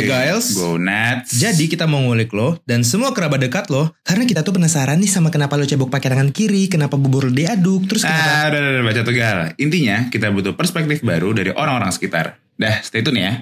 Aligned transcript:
Gue 0.00 0.08
Giles. 0.08 0.46
Gue 0.56 0.80
Nats. 0.80 1.30
Jadi 1.36 1.64
kita 1.68 1.84
mau 1.84 2.00
ngulik 2.00 2.32
lo 2.32 2.56
dan 2.64 2.80
semua 2.80 3.12
kerabat 3.12 3.40
dekat 3.44 3.68
lo 3.68 3.92
karena 4.00 4.24
kita 4.24 4.40
tuh 4.40 4.56
penasaran 4.56 4.96
nih 4.96 5.10
sama 5.12 5.28
kenapa 5.28 5.60
lo 5.60 5.68
cebok 5.68 5.92
pakai 5.92 6.16
tangan 6.16 6.32
kiri, 6.32 6.72
kenapa 6.72 6.96
bubur 6.96 7.28
lo 7.28 7.32
diaduk, 7.36 7.84
terus 7.84 8.02
kenapa 8.08 8.24
Ah, 8.30 8.44
udah, 8.48 8.58
udah, 8.60 8.70
udah, 8.80 8.84
baca 8.88 9.02
tegal. 9.04 9.38
Intinya 9.60 9.96
kita 10.08 10.32
butuh 10.32 10.56
perspektif 10.56 11.04
baru 11.04 11.36
dari 11.36 11.52
orang-orang 11.52 11.92
sekitar. 11.92 12.40
Dah, 12.56 12.80
stay 12.80 13.04
tune 13.04 13.20
ya. 13.20 13.32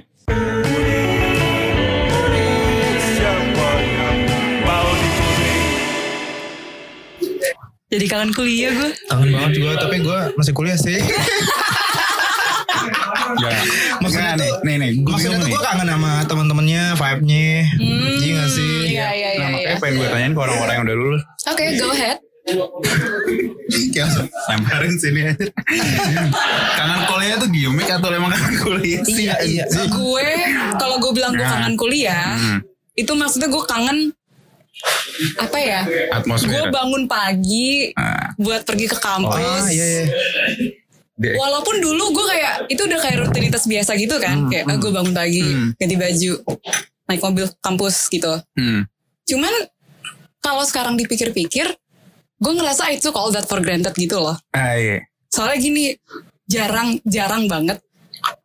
Jadi 7.88 8.04
kangen 8.04 8.36
kuliah 8.36 8.68
gue. 8.68 8.90
Kangen 9.09 9.32
banget 9.32 9.52
gue, 9.64 9.72
tapi 9.80 9.96
gue 10.04 10.18
masih 10.36 10.52
kuliah 10.52 10.77
sih. 10.77 11.00
Maksudnya 13.30 13.98
Maksudnya 13.98 14.32
nih, 14.34 14.48
tuh- 14.48 14.61
nih, 14.62 14.74
nih, 14.76 14.90
gue 14.94 15.04
Maksudnya 15.06 15.18
bingung 15.29 15.38
tuh 15.38 15.46
nih. 15.46 15.54
gue 15.54 15.62
kangen 15.64 15.88
sama 15.88 16.12
teman-temannya, 16.24 16.82
vibe-nya. 16.94 17.44
Iya 18.18 18.32
gak 18.34 18.50
sih? 18.50 18.72
Iya, 18.89 19.08
iya, 19.11 19.29
iya. 19.29 19.29
Nah, 19.39 19.48
makanya 19.50 19.68
iya. 19.68 19.79
pengen 19.79 19.94
gue 19.94 20.08
tanyain 20.08 20.32
ke 20.32 20.40
orang-orang 20.40 20.75
yang 20.75 20.84
udah 20.84 20.96
lulus. 20.96 21.22
Oke, 21.44 21.64
go 21.75 21.89
ahead. 21.90 22.18
Kayak 23.93 24.08
Lemparin 24.48 24.94
sini 24.94 25.20
aja. 25.22 25.46
kangen 26.75 27.00
kuliah 27.04 27.36
tuh 27.36 27.48
gimmick 27.48 27.86
atau 27.86 28.08
emang 28.08 28.32
kangen 28.32 28.56
kuliah 28.58 29.03
sih? 29.04 29.26
Iya, 29.26 29.36
iya. 29.42 29.64
Gue 29.86 30.29
kalau 30.75 30.96
gue 30.98 31.12
bilang 31.12 31.32
gue 31.32 31.42
Nah. 31.42 31.53
kangen 31.53 31.75
kuliah, 31.75 32.33
Hmm. 32.34 32.58
itu 32.95 33.12
maksudnya 33.12 33.47
gue 33.47 33.62
kangen 33.62 33.98
apa 35.36 35.58
ya? 35.58 35.81
Atmosfer. 36.11 36.48
Gue 36.48 36.62
bangun 36.70 37.05
pagi 37.05 37.92
Ah. 37.92 38.33
buat 38.36 38.62
pergi 38.62 38.86
ke 38.86 38.97
kampus. 38.97 39.36
Ah, 39.61 39.69
iya, 39.69 39.84
iya. 39.84 40.05
Walaupun 41.19 41.83
dulu 41.83 42.14
gue 42.14 42.25
kayak 42.31 42.55
itu 42.70 42.83
udah 42.86 42.98
kayak 43.03 43.17
rutinitas 43.27 43.67
biasa 43.67 43.98
gitu 43.98 44.17
kan, 44.22 44.47
kayak 44.47 44.70
ah, 44.70 44.78
gue 44.78 44.91
bangun 44.95 45.11
pagi, 45.11 45.42
Hmm. 45.42 45.75
ganti 45.75 45.98
baju, 45.98 46.33
naik 47.11 47.20
mobil 47.20 47.47
kampus 47.59 48.06
gitu. 48.06 48.39
Hmm. 48.55 48.86
Cuman 49.27 49.50
kalau 50.39 50.62
sekarang 50.62 50.95
dipikir-pikir, 50.95 51.67
gue 52.39 52.53
ngerasa 52.55 52.95
I 52.95 53.03
took 53.03 53.19
all 53.19 53.34
that 53.34 53.51
for 53.51 53.59
granted 53.59 53.98
gitu 53.98 54.23
loh. 54.23 54.39
Ah, 54.55 54.79
iya. 54.79 55.03
Soalnya 55.27 55.59
gini, 55.59 55.84
jarang 56.47 57.03
jarang 57.03 57.51
banget. 57.51 57.83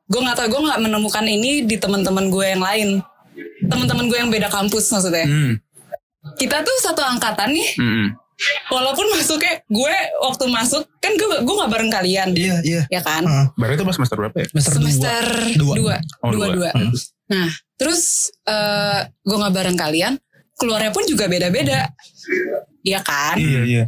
Gue 0.09 0.19
nggak 0.19 0.36
tau, 0.36 0.50
gue 0.50 0.62
nggak 0.66 0.81
menemukan 0.81 1.25
ini 1.25 1.64
di 1.64 1.78
teman-teman 1.78 2.34
gue 2.34 2.45
yang 2.58 2.64
lain. 2.66 2.90
Teman-teman 3.69 4.06
gue 4.09 4.17
yang 4.17 4.34
beda 4.34 4.50
kampus 4.50 4.90
maksudnya. 4.90 5.30
Hmm. 5.30 5.62
Kita 6.36 6.66
tuh 6.66 6.78
satu 6.81 7.06
angkatan 7.06 7.53
nih. 7.53 7.69
Hmm. 7.78 8.08
Walaupun 8.67 9.06
masuknya 9.12 9.62
gue 9.64 9.95
waktu 10.20 10.45
masuk 10.48 10.84
kan 10.98 11.14
gue 11.14 11.28
gue 11.39 11.56
nggak 11.56 11.72
bareng 11.72 11.92
kalian, 11.92 12.28
Iya, 12.34 12.56
iya. 12.62 12.81
ya 12.90 13.00
kan? 13.00 13.23
Ah, 13.23 13.45
Baru 13.53 13.73
itu 13.73 13.84
pas 13.84 13.94
semester 13.94 14.17
berapa 14.17 14.36
ya? 14.36 14.45
semester, 14.50 14.73
Semester 14.78 15.23
Dua. 15.56 15.73
dua, 15.75 15.95
Oh, 16.20 16.31
dua, 16.34 16.48
dua. 16.52 16.70
dua. 16.73 16.92
Nah, 17.30 17.48
terus 17.75 18.02
eh 18.44 19.00
gue 19.20 19.38
nggak 19.38 19.53
bareng 19.53 19.78
kalian, 19.78 20.14
keluarnya 20.56 20.90
pun 20.90 21.06
juga 21.06 21.25
beda-beda, 21.25 21.94
ya 22.81 23.00
kan? 23.00 23.38
Iya, 23.38 23.62
iya. 23.64 23.84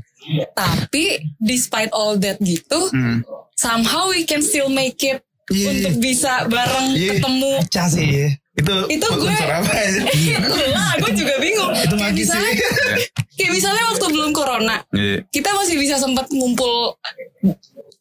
Tapi 0.51 1.21
despite 1.37 1.89
all 1.91 2.17
that 2.17 2.37
gitu, 2.39 2.89
Hmm. 2.89 3.21
somehow 3.53 4.09
we 4.09 4.23
can 4.23 4.39
still 4.39 4.67
make 4.67 4.97
it 4.99 5.21
Iya, 5.45 5.67
untuk 5.71 5.93
bisa 5.99 6.45
bareng 6.45 6.93
Iya. 6.93 7.11
ketemu. 7.17 7.51
Pecah 7.61 7.87
sih. 7.87 8.33
Iya. 8.55 8.63
Itu, 8.63 8.75
Itu 8.89 9.07
gue- 9.13 9.35
apa 9.51 9.71
ya? 9.73 9.89
lah, 10.75 10.91
gue 10.97 11.11
juga 11.13 11.33
bingung. 11.37 11.71
Itu 11.73 11.93
kayak 11.93 12.13
misalnya, 12.13 12.51
kayak 13.37 13.51
misalnya 13.51 13.83
waktu 13.89 14.05
belum 14.07 14.31
corona, 14.31 14.77
Iya. 14.89 15.27
kita 15.27 15.49
masih 15.51 15.75
bisa 15.75 15.95
sempat 15.97 16.27
ngumpul 16.29 16.95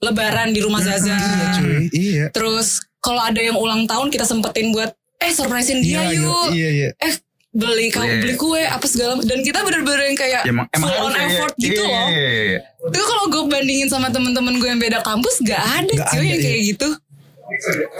lebaran 0.00 0.50
di 0.50 0.60
rumah 0.60 0.80
Zaza. 0.80 1.10
Iya, 1.10 1.46
cuy. 1.54 1.76
Iya. 1.90 2.24
Terus 2.30 2.68
kalau 2.98 3.20
ada 3.20 3.36
yang 3.36 3.56
ulang 3.56 3.84
tahun 3.84 4.08
kita 4.08 4.22
sempetin 4.22 4.70
buat 4.70 4.92
eh 5.16 5.32
surprisein 5.32 5.80
dia 5.80 6.04
Iya, 6.04 6.20
yuk. 6.20 6.46
Iya, 6.50 6.68
iya. 6.70 6.88
Eh 6.98 7.12
beli 7.50 7.86
kau 7.88 8.02
Iya. 8.02 8.18
beli 8.18 8.34
kue 8.34 8.58
apa 8.60 8.82
segala 8.84 9.14
dan 9.20 9.38
kita 9.40 9.62
bener-bener 9.62 10.00
yang 10.04 10.18
kayak 10.18 10.42
Ya, 10.42 10.50
emang, 10.50 10.66
emang 10.70 10.90
full 10.90 11.00
on 11.00 11.12
ya. 11.12 11.22
effort 11.24 11.54
gitu 11.56 11.78
Iya, 11.78 11.86
loh. 11.88 12.06
iya, 12.08 12.30
iya. 12.44 12.60
Itu 12.84 12.98
kalau 13.00 13.24
gue 13.28 13.42
bandingin 13.48 13.86
sama 13.86 14.08
temen-temen 14.08 14.54
gue 14.54 14.68
yang 14.68 14.78
beda 14.78 15.00
kampus 15.00 15.38
gak 15.40 15.62
ada 15.62 15.86
Nggak 15.88 16.08
cuy 16.08 16.18
ada, 16.18 16.26
yang 16.26 16.34
iya. 16.36 16.44
kayak 16.44 16.60
gitu. 16.68 16.88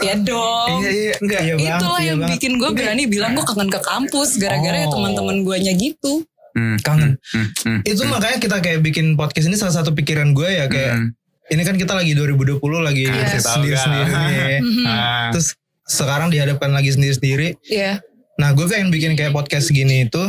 Ya 0.01 0.15
dong. 0.17 0.79
Iya, 0.79 0.91
iya, 0.91 1.13
enggak. 1.17 1.41
Iya 1.41 1.55
banget, 1.55 1.79
Itulah 1.79 1.99
iya 1.99 2.07
yang 2.07 2.19
banget. 2.19 2.33
bikin 2.35 2.53
gue 2.55 2.71
berani 2.73 3.03
bilang 3.07 3.31
gue 3.33 3.45
kangen 3.45 3.69
ke 3.69 3.81
kampus 3.81 4.31
gara-gara 4.37 4.77
ya 4.77 4.87
Oh. 4.87 4.93
teman-teman 4.93 5.37
gue 5.41 5.57
nya 5.59 5.73
gitu. 5.73 6.13
Hmm. 6.53 6.77
Kangen. 6.79 7.19
Hmm. 7.29 7.49
Hmm. 7.61 7.79
Itu 7.83 8.03
makanya 8.05 8.39
kita 8.39 8.57
kayak 8.59 8.81
bikin 8.81 9.15
podcast 9.15 9.47
ini 9.47 9.55
salah 9.55 9.75
satu 9.75 9.91
pikiran 9.91 10.33
gue 10.33 10.49
ya 10.49 10.67
kayak 10.67 10.93
Hmm. 10.95 11.09
ini 11.47 11.63
kan 11.63 11.75
kita 11.75 11.93
lagi 11.93 12.13
2020 12.13 12.57
lagi 12.81 13.05
sendiri-sendiri 13.37 14.09
Kak. 14.09 14.23
nih. 14.25 14.59
Ah. 14.85 15.29
Terus 15.31 15.55
sekarang 15.85 16.29
dihadapkan 16.29 16.71
lagi 16.71 16.91
sendiri-sendiri. 16.91 17.61
Iya. 17.65 18.01
Nah 18.35 18.51
gue 18.51 18.67
pengen 18.67 18.91
bikin 18.91 19.15
kayak 19.15 19.31
podcast 19.31 19.71
gini 19.71 20.07
itu 20.07 20.23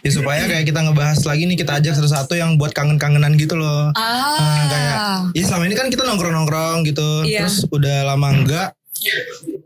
ya 0.00 0.10
supaya 0.10 0.48
kayak 0.48 0.64
kita 0.64 0.80
ngebahas 0.80 1.20
lagi 1.22 1.44
nih 1.44 1.56
kita 1.56 1.76
ajak 1.78 1.92
satu-satu 1.94 2.32
yang 2.32 2.56
buat 2.56 2.72
kangen-kangenan 2.72 3.36
gitu 3.36 3.60
loh. 3.60 3.92
Ah. 3.92 4.36
Nah, 4.40 4.64
kayak 4.68 4.96
ya 5.36 5.42
selama 5.44 5.64
ini 5.68 5.76
kan 5.76 5.88
kita 5.88 6.02
nongkrong-nongkrong 6.02 6.88
gitu. 6.88 7.24
Iya. 7.24 7.44
Terus 7.44 7.68
udah 7.68 8.08
lama 8.08 8.28
enggak. 8.32 8.68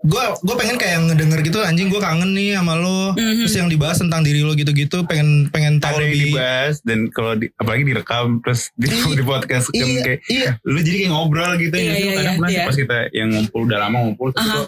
Gue 0.06 0.22
gue 0.38 0.54
pengen 0.54 0.78
kayak 0.78 1.02
ngedenger 1.02 1.42
gitu 1.42 1.58
anjing 1.60 1.91
gue 1.91 1.98
kangen 1.98 2.30
nih 2.32 2.54
sama 2.56 2.75
lo. 2.75 3.12
Mhm. 3.14 3.42
Terus 3.46 3.54
yang 3.54 3.69
dibahas 3.69 3.98
tentang 3.98 4.22
diri 4.22 4.42
lo 4.42 4.54
gitu-gitu 4.54 5.02
pengen 5.04 5.50
pengen 5.50 5.78
tahu 5.78 5.98
ada 5.98 6.06
yang 6.06 6.14
lebih. 6.14 6.30
dibahas 6.34 6.75
dan 6.82 6.98
kalau 7.10 7.32
di, 7.34 7.46
apalagi 7.54 7.82
direkam 7.84 8.26
terus 8.41 8.70
di, 8.80 8.86
Iya, 8.86 9.14
di 9.14 9.22
podcast 9.22 9.66
kan 9.69 9.82
iya, 9.82 10.02
kayak 10.02 10.20
iya. 10.26 10.50
lu 10.62 10.78
jadi 10.78 10.96
kayak 11.04 11.12
ngobrol 11.12 11.52
gitu 11.58 11.75
Iya, 11.75 11.82
ya 11.82 11.94
iya, 11.94 11.98
kadang 12.14 12.22
iya, 12.22 12.38
pernah 12.38 12.50
iya. 12.50 12.64
pas 12.66 12.76
kita 12.78 12.98
yang 13.12 13.28
ngumpul 13.30 13.60
udah 13.66 13.78
lama 13.78 13.96
ngumpul 14.02 14.28
terus 14.30 14.46
Aha. 14.46 14.62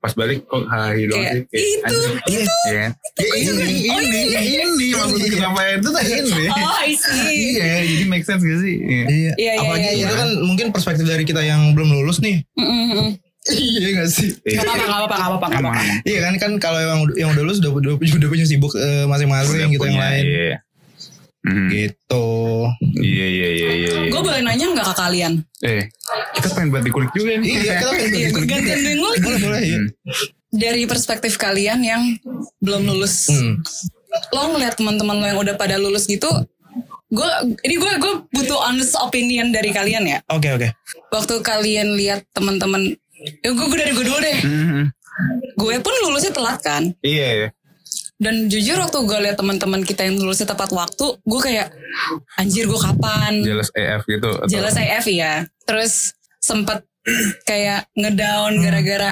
Pas 0.00 0.16
balik 0.16 0.48
kok 0.48 0.64
hahi 0.64 1.04
doang 1.04 1.20
Kayak, 1.20 1.34
sih 1.36 1.42
kayak, 1.44 1.60
itu, 1.60 1.84
anjing. 1.84 2.16
Iya. 2.24 2.44
Iya. 2.64 2.86
Ya, 3.20 3.26
ini 3.36 3.50
Oh, 3.90 4.00
ini 4.00 4.18
ini 4.56 4.86
maksudnya 4.96 5.28
kenapa 5.28 5.60
itu 5.76 5.88
tuh 5.92 6.00
ini 6.00 6.44
Oh 6.56 6.76
I 6.80 6.92
see. 6.96 7.36
iya 7.52 7.84
jadi 7.84 8.04
make 8.08 8.24
sense 8.24 8.40
gak 8.40 8.58
sih 8.64 8.76
Iya. 8.80 9.04
Iya. 9.04 9.04
Iya, 9.06 9.32
iya, 9.36 9.60
Apalagi 9.60 9.84
iya, 9.84 9.92
itu 10.00 10.08
iya. 10.08 10.16
kan 10.16 10.28
mungkin 10.40 10.66
perspektif 10.72 11.04
dari 11.04 11.28
kita 11.28 11.44
yang 11.44 11.76
belum 11.76 11.92
lulus 11.92 12.24
nih. 12.24 12.40
Mm-mm. 12.56 13.20
iya 13.52 13.88
gak 13.96 14.08
sih? 14.08 14.28
Gak 14.40 14.64
apa-apa, 14.64 14.80
gak 14.80 14.88
apa-apa, 14.88 15.16
gak 15.16 15.28
apa-apa, 15.28 15.46
gak 15.52 15.60
apa-apa. 15.64 15.82
Iya 16.04 16.18
kan 16.24 16.34
kan 16.36 16.52
kalau 16.56 16.80
yang 16.80 17.00
yang 17.16 17.28
udah 17.32 17.42
lulus 17.44 17.60
udah 17.60 17.72
udah, 17.72 17.92
udah 18.00 18.28
punya 18.28 18.46
sibuk 18.48 18.72
eh, 18.76 19.04
masing-masing 19.04 19.68
gitu 19.68 19.84
yang 19.84 20.00
lain. 20.00 20.24
Iya. 20.24 20.56
Mhm. 21.40 21.68
Gitu. 21.72 22.26
Iya 23.00 23.26
iya 23.26 23.48
iya 23.48 23.70
iya. 23.72 23.90
iya. 23.96 24.10
Gue 24.12 24.20
boleh 24.20 24.40
nanya 24.40 24.76
gak 24.76 24.92
ke 24.92 24.94
kalian? 24.94 25.32
Eh, 25.60 25.88
kita 26.36 26.52
pengen 26.52 26.68
buat 26.68 26.84
dikulik 26.84 27.10
juga 27.10 27.32
nih. 27.34 27.48
Iya, 27.48 27.72
kita 27.78 27.90
pengen 27.90 28.12
Iya, 28.12 28.28
ikut 28.28 28.44
gantian 28.44 28.76
juga. 28.76 28.88
dulu. 28.90 29.08
Boleh 29.18 29.38
boleh 29.40 29.60
ya. 29.62 29.78
Hmm. 29.78 29.88
Dari 30.50 30.82
perspektif 30.84 31.32
kalian 31.36 31.80
yang 31.80 32.02
belum 32.58 32.82
lulus, 32.84 33.30
Hmm. 33.30 33.56
lo 34.30 34.50
ngeliat 34.50 34.74
teman-teman 34.74 35.16
lo 35.16 35.26
yang 35.26 35.38
udah 35.38 35.54
pada 35.54 35.78
lulus 35.78 36.04
gitu, 36.04 36.26
gue 37.08 37.30
ini 37.62 37.74
gue 37.74 37.92
gue 37.96 38.12
butuh 38.30 38.58
honest 38.60 38.98
opinion 38.98 39.48
dari 39.48 39.70
kalian 39.70 40.04
ya. 40.04 40.18
Oke 40.28 40.50
oke. 40.50 40.68
Waktu 41.08 41.34
kalian 41.40 41.94
lihat 41.94 42.26
teman-teman, 42.30 42.90
ya 43.40 43.48
gue, 43.48 43.64
gue 43.64 43.78
dari 43.78 43.92
gue 43.92 44.04
dulu 44.04 44.18
deh. 44.18 44.38
Mhm. 44.42 44.82
Gue 45.54 45.74
pun 45.78 45.94
lulusnya 46.02 46.32
telat 46.32 46.58
kan. 46.60 46.82
Iya 47.00 47.26
iya. 47.32 47.48
Dan 48.20 48.46
jujur 48.46 48.76
waktu 48.76 49.00
gue 49.00 49.18
lihat 49.18 49.34
teman-teman 49.34 49.80
kita 49.80 50.04
yang 50.04 50.14
lulusnya 50.14 50.44
tepat 50.46 50.68
waktu, 50.70 51.16
gue 51.18 51.40
kayak 51.40 51.72
anjir 52.36 52.68
gue 52.68 52.76
kapan? 52.78 53.40
Jelas 53.40 53.72
EF 53.72 54.04
gitu. 54.04 54.28
atau- 54.30 54.44
jelas 54.46 54.76
AF 54.76 55.04
ya. 55.06 55.34
Terus 55.64 56.12
sempet 56.38 56.84
kayak 57.48 57.88
ngedown 57.94 58.54
Hmm. 58.54 58.62
gara-gara 58.62 59.10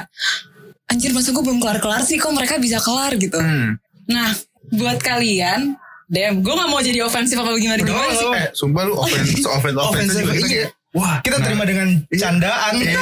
anjir 0.86 1.10
masa 1.10 1.32
gue 1.32 1.41
belum 1.41 1.56
kelar-kelar 1.58 2.00
sih 2.00 2.16
kok 2.16 2.30
mereka 2.30 2.56
bisa 2.56 2.76
kelar 2.78 3.16
gitu. 3.16 3.36
Hmm. 3.36 3.80
Nah 4.06 4.36
buat 4.70 5.00
kalian, 5.00 5.72
damn 6.06 6.38
gue 6.38 6.48
gak 6.50 6.69
mau 6.69 6.80
jadi 6.80 7.00
ofensif 7.00 7.36
apa 7.36 7.52
gimana 7.54 7.80
gimana 7.80 8.12
sih. 8.12 8.28
Eh, 8.30 8.48
sumpah 8.52 8.82
lu 8.84 8.94
offense, 8.94 9.40
offense, 9.56 9.72
offense 9.75 10.12
Offensive, 10.12 10.25
juga 10.26 10.36
iya. 10.38 10.46
kayak, 10.46 10.69
Wah, 10.88 11.21
Kita 11.21 11.37
nah, 11.37 11.44
terima 11.44 11.69
dengan 11.69 11.88
candaan. 12.09 12.72
Iya. 12.81 12.97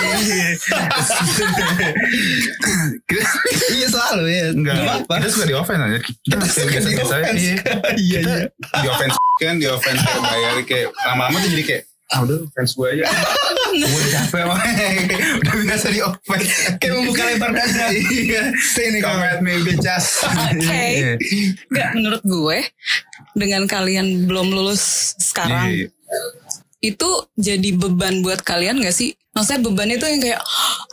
iya 3.73 3.87
selalu 3.93 4.25
ya. 4.27 4.47
Enggak, 4.51 4.75
Gak 4.77 4.97
apa. 5.07 5.15
kita 5.23 5.29
suka 5.31 5.45
di 5.47 5.55
offense 5.55 5.83
aja. 5.83 5.99
Kita 6.03 6.35
Kita 6.35 6.47
suka 6.47 6.67
biasa 6.67 6.89
di 6.89 6.97
offense. 6.99 7.39
Iya. 7.39 7.55
Iya 7.97 8.19
iya. 8.21 8.37
di 8.83 8.89
offense 8.89 9.15
kan, 9.43 9.55
di 9.57 9.69
offense 9.69 10.01
kayak 10.03 10.23
bayar 10.23 10.55
kayak 10.65 10.89
lama-lama 11.07 11.37
tuh 11.39 11.51
jadi 11.53 11.65
kayak 11.65 11.85
ah 12.07 12.23
udah 12.23 12.39
fans 12.55 12.71
gue 12.71 12.87
aja. 12.87 13.03
gue 13.67 13.83
udah 13.83 14.11
capek 14.15 14.41
sama 14.47 14.55
udah 15.43 15.55
biasa 15.67 15.87
di 15.91 16.01
offense. 16.01 16.49
Kayak 16.79 16.93
membuka 16.97 17.23
lebar 17.25 17.51
dada. 17.51 17.87
Iya. 17.91 18.43
Sini 18.57 18.99
Come 18.99 19.15
kamu. 19.19 19.27
at 19.29 19.41
me 19.43 19.53
bitches. 19.63 20.07
Oke. 20.23 20.63
Iya. 20.67 21.13
Gak 21.71 21.89
menurut 21.95 22.23
gue 22.23 22.59
dengan 23.35 23.63
kalian 23.67 24.27
belum 24.27 24.51
lulus 24.51 25.15
sekarang 25.19 25.67
Iya. 25.71 25.87
Itu 26.95 27.11
jadi 27.35 27.75
beban 27.75 28.23
buat 28.23 28.43
kalian 28.43 28.79
gak 28.83 28.95
sih? 28.95 29.15
Maksudnya 29.35 29.61
beban 29.67 29.91
itu 29.91 30.05
yang 30.07 30.21
kayak 30.23 30.41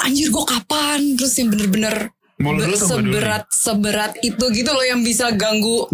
anjir 0.01 0.27
gue 0.33 0.45
kapan? 0.45 0.99
Terus 1.19 1.33
yang 1.37 1.49
bener-bener 1.53 1.95
dulu 2.41 2.75
seberat 2.75 3.45
seberat 3.53 4.13
itu 4.19 4.45
gitu 4.51 4.69
loh 4.73 4.83
yang 4.83 4.99
bisa 5.05 5.31
ganggu 5.31 5.87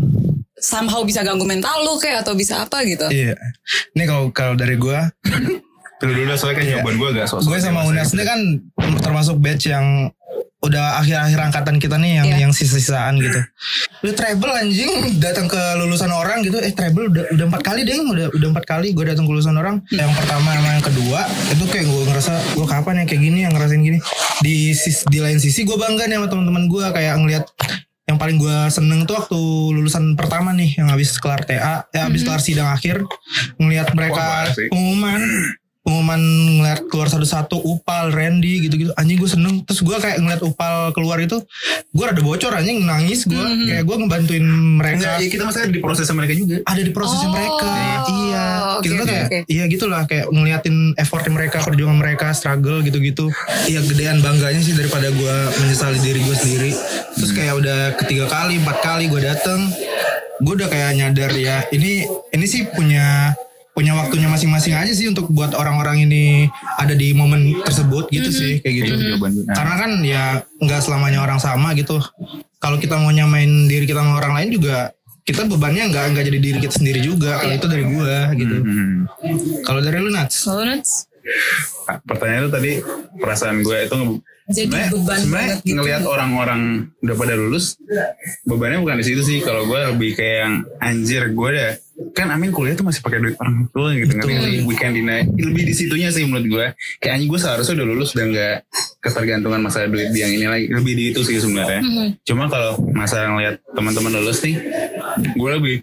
somehow 0.57 1.05
bisa 1.05 1.21
ganggu 1.21 1.45
mental 1.45 1.83
lo 1.85 2.01
kayak 2.01 2.25
atau 2.25 2.33
bisa 2.33 2.65
apa 2.65 2.83
gitu. 2.83 3.05
Iya. 3.11 3.35
Ini 3.95 4.03
kalau 4.07 4.31
kalau 4.33 4.53
dari 4.57 4.75
gue, 4.75 4.99
Dulu 5.99 6.15
dulu 6.15 6.31
soalnya 6.39 6.55
kan 6.55 6.63
Iya. 6.63 6.71
jawaban 6.79 6.95
gue 6.95 7.09
agak 7.11 7.27
sosok. 7.27 7.47
gue 7.51 7.59
sama 7.59 7.83
Unas 7.83 8.09
ini 8.15 8.23
kan 8.23 8.39
termasuk 9.03 9.35
batch 9.43 9.67
yang 9.67 10.07
udah 10.59 10.99
akhir-akhir 10.99 11.39
angkatan 11.39 11.75
kita 11.79 11.95
nih 11.95 12.19
yang 12.19 12.27
Iya. 12.27 12.37
yang 12.43 12.51
sisa-sisaan 12.51 13.15
gitu. 13.15 13.39
Udah 14.03 14.13
treble 14.15 14.51
anjing 14.51 14.91
datang 15.15 15.47
ke 15.47 15.61
lulusan 15.79 16.11
orang 16.11 16.43
gitu. 16.43 16.59
Eh 16.59 16.75
treble 16.75 17.07
udah 17.07 17.31
udah 17.31 17.45
empat 17.47 17.61
kali 17.63 17.87
deh, 17.87 17.95
udah 17.95 18.27
udah 18.35 18.47
empat 18.51 18.65
kali 18.67 18.91
gue 18.91 19.05
datang 19.07 19.23
ke 19.23 19.31
lulusan 19.31 19.55
orang. 19.55 19.79
Yang 19.87 20.11
pertama 20.19 20.51
sama 20.51 20.69
yang 20.75 20.83
kedua 20.83 21.19
itu 21.47 21.63
kayak 21.63 21.85
gue 21.87 22.01
ngerasa 22.11 22.33
gue 22.59 22.67
kapan 22.67 22.93
ya 22.99 23.03
kayak 23.07 23.21
gini 23.23 23.39
yang 23.47 23.53
ngerasain 23.55 23.79
gini. 23.79 23.99
Di 24.43 24.75
sis, 24.75 25.07
di 25.07 25.19
lain 25.23 25.39
sisi 25.39 25.63
gue 25.63 25.79
bangga 25.79 26.11
nih 26.11 26.19
sama 26.19 26.27
teman-teman 26.27 26.67
gue 26.67 26.85
kayak 26.91 27.15
ngelihat 27.23 27.45
yang 28.09 28.17
paling 28.17 28.35
gue 28.35 28.57
seneng 28.73 29.05
tuh 29.05 29.15
waktu 29.15 29.37
lulusan 29.79 30.17
pertama 30.17 30.49
nih 30.51 30.75
yang 30.75 30.89
habis 30.89 31.13
kelar 31.21 31.45
TA, 31.45 31.85
ya 31.93 32.09
habis 32.09 32.25
kelar 32.25 32.41
sidang 32.41 32.67
akhir 32.67 33.05
ngelihat 33.55 33.93
mereka 33.93 34.49
pengumuman 34.67 35.21
pengumuman 35.79 36.19
ngeliat 36.59 36.85
keluar 36.85 37.07
satu-satu 37.07 37.55
Upal, 37.57 38.11
Randy 38.11 38.61
gitu-gitu. 38.61 38.91
Anjing 38.93 39.15
gue 39.15 39.27
seneng. 39.27 39.63
Terus 39.63 39.79
gue 39.79 39.95
kayak 39.95 40.19
ngeliat 40.19 40.41
Upal 40.43 40.91
keluar 40.91 41.17
itu 41.17 41.39
gue 41.89 42.03
rada 42.03 42.19
bocor 42.19 42.51
anjing. 42.51 42.83
Nangis 42.83 43.23
gue 43.23 43.39
kayak 43.65 43.83
gue 43.83 43.95
ngebantuin 43.97 44.45
mereka. 44.75 44.95
Enggak, 44.99 45.17
ya 45.17 45.27
kita 45.29 45.43
masalah 45.43 45.67
di 45.67 45.79
proses 45.79 46.05
sama 46.05 46.21
mereka 46.21 46.35
juga. 46.35 46.55
ada 46.61 46.81
di 46.81 46.91
prosesnya 46.91 47.27
Oh, 47.27 47.33
mereka. 47.33 47.67
iya. 48.05 48.45
oke, 48.69 48.83
kita 48.83 48.93
tuh 48.93 49.01
oke, 49.01 49.09
kayak 49.09 49.25
oke. 49.25 49.39
iya 49.47 49.63
gitulah. 49.65 50.01
Kayak 50.05 50.25
ngeliatin 50.29 50.75
effortnya 50.95 51.31
mereka 51.31 51.57
perjuangan 51.63 51.97
mereka 51.97 52.27
struggle 52.31 52.79
gitu-gitu. 52.79 53.25
Iya 53.65 53.79
gedean 53.83 54.19
bangganya 54.19 54.59
sih 54.59 54.73
daripada 54.73 55.09
gue 55.09 55.35
menyesali 55.57 55.99
diri 55.99 56.19
gue 56.19 56.35
sendiri. 56.35 56.71
Terus 57.15 57.31
kayak 57.31 57.53
udah 57.55 57.79
ketiga 57.97 58.27
kali 58.27 58.57
empat 58.57 58.77
kali 58.79 59.07
gue 59.07 59.21
dateng 59.21 59.71
gue 60.39 60.53
udah 60.55 60.71
kayak 60.71 60.95
nyadar 60.95 61.35
ya 61.35 61.67
ini 61.69 62.07
ini 62.31 62.45
sih 62.47 62.63
punya 62.63 63.35
punya 63.79 63.95
waktunya 63.95 64.27
masing-masing 64.27 64.75
aja 64.75 64.91
sih 64.91 65.07
untuk 65.07 65.31
buat 65.31 65.55
orang-orang 65.55 66.03
ini 66.03 66.51
ada 66.75 66.91
di 66.91 67.15
momen 67.15 67.63
tersebut 67.63 68.11
gitu 68.11 68.27
sih 68.27 68.59
kayak 68.59 68.75
gitu 68.75 68.91
gue. 69.15 69.15
Nah, 69.47 69.55
karena 69.55 69.75
kan 69.79 69.91
ya 70.03 70.23
nggak 70.59 70.83
selamanya 70.83 71.23
orang 71.23 71.39
sama 71.39 71.71
gitu 71.79 71.95
kalau 72.59 72.75
kita 72.75 72.99
mau 72.99 73.07
nyamain 73.07 73.71
diri 73.71 73.87
kita 73.87 74.03
sama 74.03 74.19
orang 74.19 74.35
lain 74.35 74.59
juga 74.59 74.91
kita 75.23 75.47
bebannya 75.47 75.95
nggak 75.95 76.05
nggak 76.11 76.25
jadi 76.27 76.39
diri 76.43 76.57
kita 76.59 76.75
sendiri 76.75 76.99
juga 76.99 77.39
kalau 77.39 77.55
itu 77.55 77.67
dari 77.71 77.83
gua 77.87 78.35
gitu 78.35 78.55
hmm. 78.59 78.95
kalau 79.63 79.79
dari 79.79 79.95
lu 80.03 80.11
Nats? 80.11 80.43
Nah, 81.87 81.97
pertanyaan 82.03 82.41
itu 82.47 82.51
tadi 82.51 82.71
perasaan 83.15 83.63
gue 83.63 83.77
itu 83.85 83.95
Jadi 84.49 84.65
sebenarnya- 84.65 84.91
beban 84.97 85.21
gitu. 85.61 85.75
ngelihat 85.77 86.03
orang-orang 86.09 86.61
udah 87.05 87.15
pada 87.15 87.33
lulus 87.37 87.77
bebannya 88.49 88.81
bukan 88.81 88.97
di 88.97 89.05
situ 89.05 89.21
sih 89.21 89.37
kalau 89.45 89.69
gue 89.69 89.79
lebih 89.93 90.17
kayak 90.17 90.37
yang 90.41 90.55
anjir 90.81 91.29
gue 91.29 91.47
udah 91.53 91.71
kan 92.15 92.27
Amin 92.31 92.51
kuliah 92.55 92.75
tuh 92.79 92.87
masih 92.87 93.03
pakai 93.03 93.19
duit 93.19 93.35
orang 93.39 93.67
tua 93.75 93.91
gitu 93.91 94.11
ngerti 94.15 94.31
nggak 94.31 94.43
sih? 94.47 94.61
We 94.63 94.75
can 94.79 94.91
deny 94.95 95.27
lebih 95.27 95.63
di 95.67 95.73
situnya 95.75 96.09
sih 96.11 96.23
menurut 96.23 96.47
gue 96.47 96.65
kayak 97.03 97.13
anjing 97.19 97.29
gue 97.29 97.39
seharusnya 97.39 97.73
udah 97.79 97.87
lulus 97.87 98.11
dan 98.15 98.31
gak 98.31 98.67
ketergantungan 99.03 99.59
masalah 99.59 99.87
duit 99.91 100.11
yang 100.15 100.31
ini 100.31 100.47
lagi. 100.47 100.65
Lebih 100.71 100.93
di 100.95 101.03
itu 101.11 101.21
sih 101.27 101.39
sebenarnya. 101.39 101.83
Cuma 102.23 102.47
kalau 102.47 102.79
masalah 102.95 103.35
ngelihat 103.35 103.55
teman-teman 103.75 104.11
lulus 104.19 104.39
nih 104.43 104.55
gue 105.35 105.49
lebih 105.59 105.75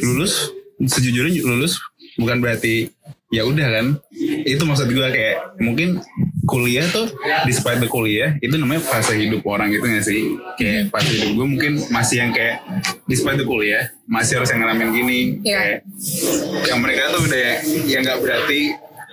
lulus 0.00 0.54
sejujurnya 0.80 1.44
lulus 1.44 1.76
bukan 2.16 2.40
berarti 2.40 2.88
ya 3.30 3.42
udah 3.42 3.68
kan 3.70 3.86
itu 4.42 4.58
maksud 4.60 4.88
gue 4.88 5.06
kayak 5.06 5.36
mungkin 5.56 6.02
kuliah 6.44 6.82
tuh 6.88 7.06
despite 7.44 7.78
the 7.78 7.86
kuliah 7.86 8.34
itu 8.36 8.50
namanya 8.52 8.82
fase 8.82 9.14
hidup 9.14 9.42
orang 9.44 9.70
gitu 9.70 9.86
gak 9.86 10.02
sih 10.02 10.34
kayak 10.56 10.90
fase 10.90 11.10
hidup 11.12 11.30
gue 11.32 11.46
mungkin 11.48 11.72
masih 11.88 12.16
yang 12.18 12.30
kayak 12.30 12.58
despite 13.06 13.38
the 13.38 13.46
kuliah 13.46 13.86
masih 14.04 14.36
harus 14.36 14.50
yang 14.50 14.60
ngalamin 14.60 14.90
gini 14.90 15.18
Iya. 15.40 15.58
kayak 15.58 15.78
yang 16.66 16.78
mereka 16.80 17.02
tuh 17.08 17.20
udah 17.22 17.46
yang 17.86 18.02
nggak 18.02 18.18
berarti 18.18 18.60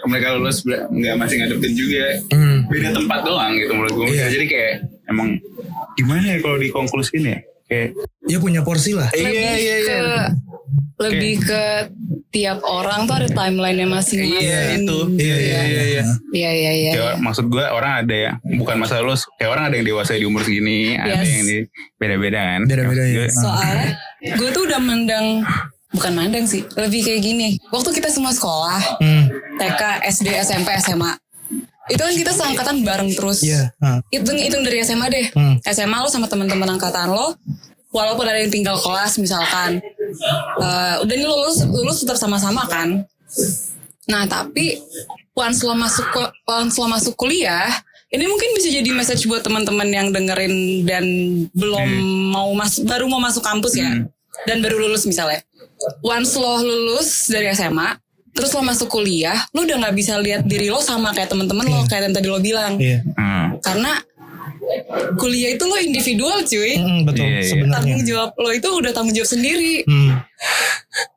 mereka 0.04 0.28
lulus 0.34 0.58
nggak 0.66 1.16
masih 1.16 1.36
ngadepin 1.38 1.74
juga 1.74 2.06
Hmm. 2.28 2.58
beda 2.66 2.90
tempat 2.92 3.20
doang 3.22 3.54
gitu 3.54 3.72
menurut 3.72 3.94
gue 3.94 4.06
Iya. 4.12 4.25
jadi 4.30 4.46
kayak 4.48 4.74
emang 5.08 5.38
gimana 5.94 6.25
ya 6.28 6.38
kalau 6.40 6.58
dikonklusin 6.58 7.22
ya 7.24 7.38
kayak 7.66 7.94
ya 8.25 8.38
punya 8.40 8.62
porsi 8.62 8.98
lah 8.98 9.13
Iya, 9.13 9.30
iya, 9.54 9.75
iya. 9.78 9.98
Lebih 10.98 11.40
ke 11.40 11.64
tiap 12.28 12.60
orang 12.62 13.06
tuh 13.06 13.16
ada 13.16 13.28
timelinenya 13.28 13.88
masing-masing. 13.88 14.42
Iya, 14.42 14.60
itu. 14.75 15.00
iya 15.16 15.38
iya 15.38 15.62
iya 15.64 15.84
iya 15.86 16.04
Iya 16.30 16.52
iya 16.52 16.72
iya. 16.74 16.92
Kayak 16.94 17.16
maksud 17.19 17.46
gue 17.48 17.64
orang 17.64 18.04
ada 18.04 18.16
ya 18.18 18.31
bukan 18.58 18.75
masalah 18.78 19.02
lulus 19.02 19.24
kayak 19.36 19.50
orang 19.50 19.64
ada 19.66 19.75
yang 19.75 19.88
dewasa 19.88 20.12
di 20.14 20.25
umur 20.25 20.42
segini 20.42 20.94
ada 20.94 21.18
Yes. 21.18 21.30
yang 21.30 21.46
di 21.46 21.58
beda-beda 21.96 22.40
kan 22.40 22.62
Beda-beda, 22.66 23.04
ya. 23.04 23.14
Gue- 23.16 23.31
Soalnya 23.31 23.86
gue 24.34 24.50
tuh 24.52 24.64
udah 24.66 24.80
mendang 24.80 25.28
bukan 25.88 26.12
mandang 26.14 26.44
sih, 26.44 26.62
lebih 26.75 27.00
kayak 27.02 27.22
gini. 27.22 27.48
Waktu 27.68 27.90
kita 27.92 28.10
semua 28.10 28.30
sekolah, 28.30 29.00
hmm. 29.00 29.24
TK, 29.56 29.81
SD, 30.06 30.28
SMP, 30.36 30.70
SMA. 30.78 31.16
Itu 31.88 32.04
kan 32.04 32.12
kita 32.12 32.31
seangkatan 32.34 32.84
bareng 32.84 33.16
terus. 33.16 33.40
iya 33.42 33.72
ah. 33.80 34.04
Hitung 34.10 34.36
hitung 34.36 34.62
dari 34.62 34.84
SMA 34.84 35.08
deh. 35.08 35.25
Hmm. 35.31 35.56
SMA 35.63 35.98
lo 35.98 36.12
sama 36.12 36.28
teman-teman 36.28 36.68
angkatan 36.70 37.08
lo, 37.08 37.34
walaupun 37.89 38.25
ada 38.25 38.39
yang 38.39 38.51
tinggal 38.51 38.75
kelas 38.78 39.18
misalkan, 39.18 39.80
eh, 40.60 40.95
udah 41.01 41.16
nih 41.16 41.28
lulus 41.28 41.63
lulus 41.66 42.04
tetap 42.04 42.18
sama-sama 42.18 42.68
kan. 42.68 43.04
Nah 44.07 44.24
tapi 44.25 44.80
once 45.36 45.62
lo 45.63 45.75
masuk 45.75 46.07
once 46.48 46.75
lo 46.80 46.88
masuk 46.88 47.13
kuliah, 47.16 47.68
ini 48.07 48.24
mungkin 48.24 48.56
bisa 48.56 48.72
jadi 48.72 48.89
message 48.95 49.28
buat 49.28 49.44
teman-teman 49.44 49.88
yang 49.92 50.07
dengerin 50.10 50.88
dan 50.88 51.06
belum 51.51 51.89
mau 52.31 52.50
masuk 52.56 52.88
baru 52.88 53.06
mau 53.06 53.19
masuk 53.19 53.44
kampus 53.44 53.75
ya, 53.75 54.07
dan 54.48 54.57
baru 54.63 54.88
lulus 54.88 55.04
misalnya. 55.04 55.44
Once 56.01 56.34
lo 56.34 56.57
lulus 56.63 57.30
dari 57.30 57.54
SMA, 57.54 58.00
terus 58.34 58.50
lo 58.56 58.66
masuk 58.66 58.89
kuliah, 58.89 59.38
lo 59.54 59.62
udah 59.62 59.78
nggak 59.78 59.95
bisa 59.95 60.18
lihat 60.18 60.42
diri 60.48 60.74
lo 60.74 60.81
sama 60.81 61.13
kayak 61.13 61.30
teman-teman 61.30 61.68
lo 61.68 61.86
kayak 61.86 62.10
yang 62.10 62.16
tadi 62.16 62.28
lo 62.31 62.39
bilang 62.42 62.80
iya 62.81 63.04
Hmm. 63.13 63.62
karena 63.62 64.01
kuliah 65.18 65.56
itu 65.56 65.64
lo 65.64 65.75
individual 65.78 66.40
cuy 66.44 66.74
Hmm, 66.78 67.02
betul 67.08 67.25
Iya, 67.25 67.40
iya. 67.40 67.50
sebenarnya 67.50 67.75
tanggung 67.78 68.04
jawab 68.04 68.30
lo 68.38 68.50
itu 68.52 68.69
udah 68.69 68.92
tanggung 68.94 69.16
jawab 69.16 69.30
sendiri 69.30 69.75
hmm. 69.86 70.12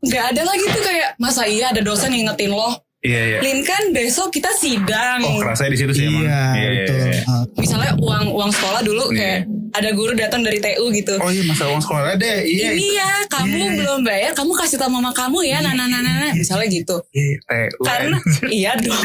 nggak 0.05 0.25
ada 0.35 0.43
lagi 0.45 0.65
tuh 0.69 0.83
kayak 0.83 1.09
masa 1.17 1.43
iya 1.47 1.73
ada 1.73 1.81
dosen 1.81 2.13
ngingetin 2.13 2.53
lo 2.53 2.71
iya 3.01 3.21
iya. 3.27 3.39
Lin 3.41 3.61
kan 3.65 3.83
besok 3.97 4.29
kita 4.33 4.53
sidang. 4.57 5.25
Oh 5.25 5.41
kerasa 5.41 5.69
di 5.69 5.77
situ 5.77 5.93
sih 5.97 6.05
emang. 6.09 6.29
Iya 6.29 6.69
betul. 6.73 6.99
iya. 7.09 7.23
Ah. 7.29 7.45
misalnya 7.57 7.93
uang 7.97 8.25
uang 8.33 8.51
sekolah 8.53 8.81
dulu 8.85 9.05
kayak 9.13 9.49
ada 9.71 9.91
guru 9.95 10.13
datang 10.19 10.43
dari 10.43 10.59
TU 10.59 10.91
gitu. 10.91 11.15
Oh 11.23 11.31
iya 11.31 11.43
masa 11.47 11.71
uang 11.71 11.83
sekolah 11.83 12.19
deh. 12.19 12.39
Iya 12.45 12.75
ini 12.75 12.87
ya 12.99 13.11
kamu 13.31 13.81
belum 13.81 14.01
bayar 14.03 14.31
kamu 14.35 14.53
kasih 14.59 14.77
tahu 14.77 14.91
mama 14.91 15.15
kamu 15.15 15.47
ya 15.47 15.63
nah 15.63 15.73
nah 15.73 15.87
nah 15.87 16.01
nah, 16.03 16.15
nah. 16.29 16.33
misalnya 16.35 16.67
gitu. 16.69 16.97
Iya, 17.15 17.37
TU. 17.47 17.83
karena 17.87 18.19
iya 18.59 18.73
dong. 18.77 19.05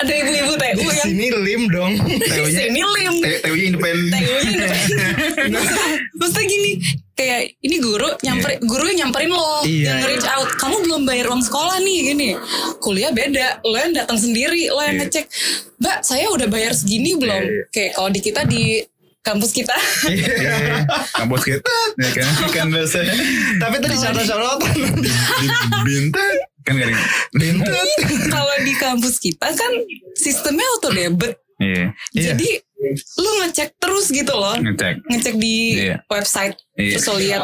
Ada 0.00 0.12
ibu-ibu 0.16 0.52
TU 0.56 0.86
yang 0.88 1.08
sini 1.08 1.26
lim 1.32 1.62
dong. 1.70 1.92
Di 2.48 2.52
sini 2.52 2.80
lim. 2.80 3.14
T- 3.20 3.40
TU-nya 3.44 3.64
independen. 3.72 4.20
TU-nya 4.20 4.68
Maksudnya 6.20 6.44
gini 6.44 6.72
kayak 7.20 7.40
ini 7.60 7.76
guru 7.78 8.08
nyamperin 8.18 8.58
guru 8.62 8.84
nyamperin 8.90 9.28
lo 9.28 9.60
Iya, 9.60 9.84
yang 9.84 9.96
nge-reach 10.00 10.24
out. 10.26 10.48
Kamu 10.56 10.76
belum 10.80 11.02
bayar 11.04 11.28
uang 11.28 11.44
sekolah 11.44 11.76
nih 11.78 11.98
gini. 12.08 12.30
Kuliah 12.80 13.12
beda 13.12 13.60
lo 13.60 13.76
yang 13.76 13.92
datang 13.92 14.16
sendiri 14.16 14.66
lo 14.66 14.80
yang 14.80 14.96
Iya. 14.96 15.04
ngecek. 15.04 15.24
Mbak 15.76 15.98
saya 16.00 16.26
udah 16.30 16.48
bayar 16.48 16.72
segini 16.72 17.12
belum? 17.14 17.36
Iya, 17.36 17.52
iya. 17.52 17.64
kayak 17.68 17.90
kalau 17.94 18.08
di 18.08 18.20
kita 18.20 18.40
di 18.44 18.62
kampus 19.20 19.50
kita. 19.52 19.76
Iya. 20.08 20.88
kampus 21.12 21.42
kita 21.44 21.74
ya 21.94 22.08
kan? 22.10 22.26
Kan 22.56 22.66
biasa 22.70 22.98
tapi 23.58 23.76
tadi 23.78 23.94
syarat-syaratan 23.94 24.70
di 24.96 25.10
bintang 25.84 26.32
kan 26.60 26.72
gak 26.74 26.88
ada 26.88 26.96
yang- 27.40 27.60
kalau 28.28 28.54
di 28.60 28.72
kampus 28.74 29.16
kita 29.16 29.48
kan 29.50 29.72
sistemnya 30.14 30.64
auto 30.70 30.88
debit. 30.90 31.36
Iya. 31.60 31.92
Iya. 32.10 32.32
jadi 32.32 32.48
lu 33.16 33.30
ngecek 33.44 33.76
terus 33.76 34.08
gitu 34.08 34.32
loh 34.32 34.56
ngecek 34.56 35.04
ngecek 35.04 35.34
di 35.36 35.56
Iya. 35.84 35.96
website 36.08 36.56
Iya. 36.74 36.96
terus 36.96 37.04
lo 37.06 37.16
lihat 37.16 37.42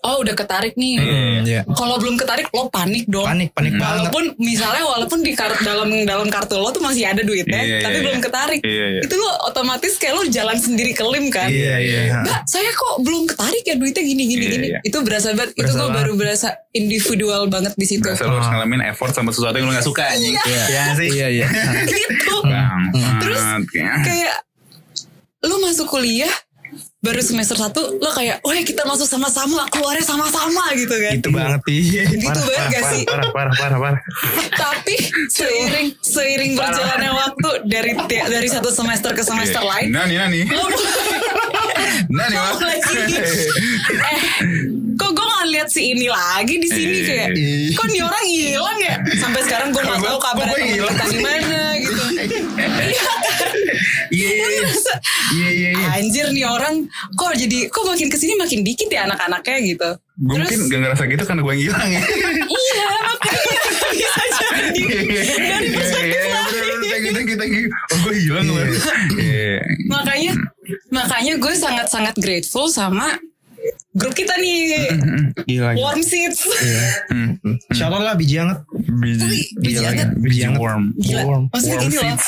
oh 0.00 0.16
udah 0.18 0.32
ketarik 0.32 0.74
nih 0.74 0.94
Hmm, 0.98 1.42
iya. 1.42 1.62
kalau 1.68 1.96
belum 1.96 2.14
ketarik 2.14 2.46
lo 2.48 2.66
panik 2.68 3.04
dong 3.04 3.24
panik 3.24 3.50
panik 3.50 3.74
banget 3.74 4.08
Walaupun 4.08 4.24
misalnya 4.38 4.84
walaupun 4.84 5.18
di 5.20 5.32
kartu 5.32 5.58
dalam 5.60 5.86
dalam 6.02 6.26
kartu 6.26 6.54
lo 6.54 6.68
tuh 6.68 6.80
masih 6.80 7.04
ada 7.04 7.20
duitnya, 7.20 7.58
Iya, 7.58 7.78
tapi 7.80 7.94
iya, 7.94 8.02
belum 8.02 8.16
iya. 8.16 8.24
ketarik. 8.24 8.60
Iya, 8.60 8.86
iya. 8.88 9.00
Itu 9.02 9.14
lo 9.14 9.30
otomatis 9.44 9.92
kayak 9.94 10.14
lo 10.14 10.22
jalan 10.26 10.56
sendiri 10.56 10.92
ke 10.92 11.02
lim 11.02 11.26
kan. 11.28 11.48
iya 11.48 11.76
iya 11.76 12.00
Mbak, 12.20 12.40
saya 12.44 12.70
kok 12.70 12.94
belum 13.00 13.26
ketarik 13.26 13.62
ya 13.62 13.74
duitnya 13.74 14.02
gini 14.02 14.22
gini 14.24 14.38
Iya, 14.40 14.52
gini. 14.52 14.66
iya. 14.68 14.78
Itu 14.82 14.98
berasa 15.00 15.30
banget. 15.30 15.52
itu 15.52 15.62
Berasa 15.62 15.74
gue 15.74 15.82
banget. 15.84 15.98
baru 15.98 16.12
berasa 16.14 16.48
individual 16.72 17.42
banget 17.46 17.72
di 17.74 17.86
situ. 17.86 18.02
Berasa 18.02 18.22
lu 18.24 18.34
harus 18.34 18.48
ngalamin 18.48 18.82
effort 18.86 19.12
sama 19.12 19.30
sesuatu 19.30 19.54
yang 19.54 19.66
lu 19.66 19.72
gak 19.72 19.84
suka 19.84 20.02
anjing 20.06 20.34
Iya 20.36 20.82
sih 20.94 21.08
iya 21.10 21.26
iya 21.32 21.46
gitu. 21.90 22.36
Terus 23.18 23.42
ya. 23.72 23.92
Kayak 24.00 24.36
lo 25.40 25.56
masuk 25.60 25.86
kuliah 25.88 26.30
baru 27.08 27.20
semester 27.20 27.56
satu 27.56 27.96
lo 27.96 28.10
kayak, 28.10 28.36
wah 28.40 28.52
kita 28.54 28.84
masuk 28.84 29.04
sama-sama, 29.04 29.64
keluarnya 29.68 30.04
sama-sama 30.04 30.60
gitu 30.74 30.92
kan. 30.92 31.12
itu 31.14 31.28
banget 31.30 31.60
iya 31.66 32.02
Gitu 32.04 32.28
banget 32.38 32.68
gak 32.70 32.84
sih? 32.92 33.02
parah 33.02 33.30
parah 33.30 33.54
parah 33.54 33.78
parah 33.80 34.00
Tapi 34.52 34.94
seiring 35.26 35.88
seiring 35.98 36.52
berjalannya 36.52 37.10
waktu 37.10 37.50
dari 37.64 37.92
dari 38.04 38.48
satu 38.48 38.68
semester 38.68 39.12
ke 39.12 39.22
semester 39.22 39.60
lain, 39.60 39.88
nih 39.88 40.20
nih 40.28 40.44
lo 40.46 40.68
nih 42.10 42.28
lo 42.30 42.52
Wak. 42.54 42.60
lagi 42.60 42.96
eh 43.88 44.20
kok 44.94 45.10
gue 45.10 45.24
nggak 45.24 45.46
lihat 45.50 45.68
si 45.68 45.92
ini 45.92 46.06
lagi 46.06 46.56
di 46.56 46.68
sini 46.68 46.98
kayak 47.02 47.28
Iya. 47.30 47.74
kok 47.74 47.86
nih 47.86 48.02
orang 48.02 48.24
hilang 48.26 48.78
ya 48.80 48.94
sampai 49.16 49.40
sekarang 49.42 49.68
gue 49.70 49.80
nggak 49.80 50.00
tahu 50.02 50.18
kabar 50.18 50.46
kita 50.50 51.04
di 51.06 51.18
mana 51.18 51.58
gitu 51.78 52.02
iya 52.88 53.02
kan 53.06 53.50
Iya 54.08 54.28
iya 54.28 54.48
iya. 54.48 54.72
Iya 55.28 55.48
iya 55.50 55.70
iya. 55.70 55.88
Anjir 55.94 56.26
nih 56.32 56.46
orang 56.46 56.88
kok 57.10 57.32
jadi 57.34 57.58
kok 57.66 57.84
makin 57.84 58.08
ke 58.08 58.16
sini 58.16 58.34
makin 58.34 58.60
dikit 58.60 58.88
ya 58.88 59.04
anak-anaknya 59.04 59.56
gitu. 59.64 59.90
Gue 60.18 60.34
Terus 60.34 60.48
mungkin 60.50 60.58
gak 60.68 60.80
ngerasa 60.82 61.02
gitu 61.06 61.22
karena 61.22 61.40
gue 61.40 61.52
yang 61.52 61.64
hilang 61.64 61.88
ya. 61.88 62.02
iya 62.42 62.86
makanya 63.00 63.60
bisa 63.94 64.22
jadi 64.26 64.80
dari 65.38 65.68
perspektif 65.70 66.18
Iya, 66.18 66.34
lain. 66.34 67.04
you, 67.04 67.12
thank 67.14 67.28
you, 67.28 67.36
thank 67.36 67.54
you. 67.54 67.66
Oh 67.68 67.98
gue 68.02 68.14
hilang 68.16 68.46
loh. 68.48 68.64
Iya. 69.14 69.58
Makanya 69.86 70.32
makanya 70.90 71.32
gue 71.36 71.54
sangat-sangat 71.54 72.14
grateful 72.16 72.66
sama 72.66 73.14
grup 73.92 74.14
kita 74.14 74.34
nih 74.34 74.90
Gila. 75.44 75.74
gila. 75.74 75.80
Warm 75.80 76.02
Seats. 76.02 76.46
Hmm. 77.08 77.34
Shout 77.72 77.90
out 77.90 78.00
lah 78.00 78.14
biji 78.14 78.38
hangat. 78.38 78.62
Biji. 78.72 79.50
biji 79.56 79.74
Gila, 79.76 79.88
hangat. 79.88 80.08
gila. 80.08 80.20
Biji. 80.20 80.38
Gila. 81.04 81.22
Warm. 81.24 81.42
Maksudnya 81.48 81.76
Warm 81.76 81.84
gini 81.84 81.96
loh. 81.96 82.18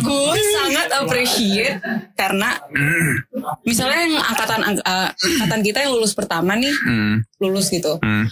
Gue 0.00 0.36
sangat 0.52 0.88
appreciate 0.94 1.76
karena 2.14 2.56
misalnya 3.62 3.98
yang 4.02 4.14
angkatan 4.18 4.60
eh, 4.74 5.08
angkatan 5.12 5.60
kita 5.62 5.78
yang 5.80 5.92
lulus 5.92 6.12
pertama 6.12 6.54
nih 6.54 6.72
Hmm. 6.80 7.20
lulus 7.38 7.68
gitu 7.68 7.96
Hmm. 7.98 8.24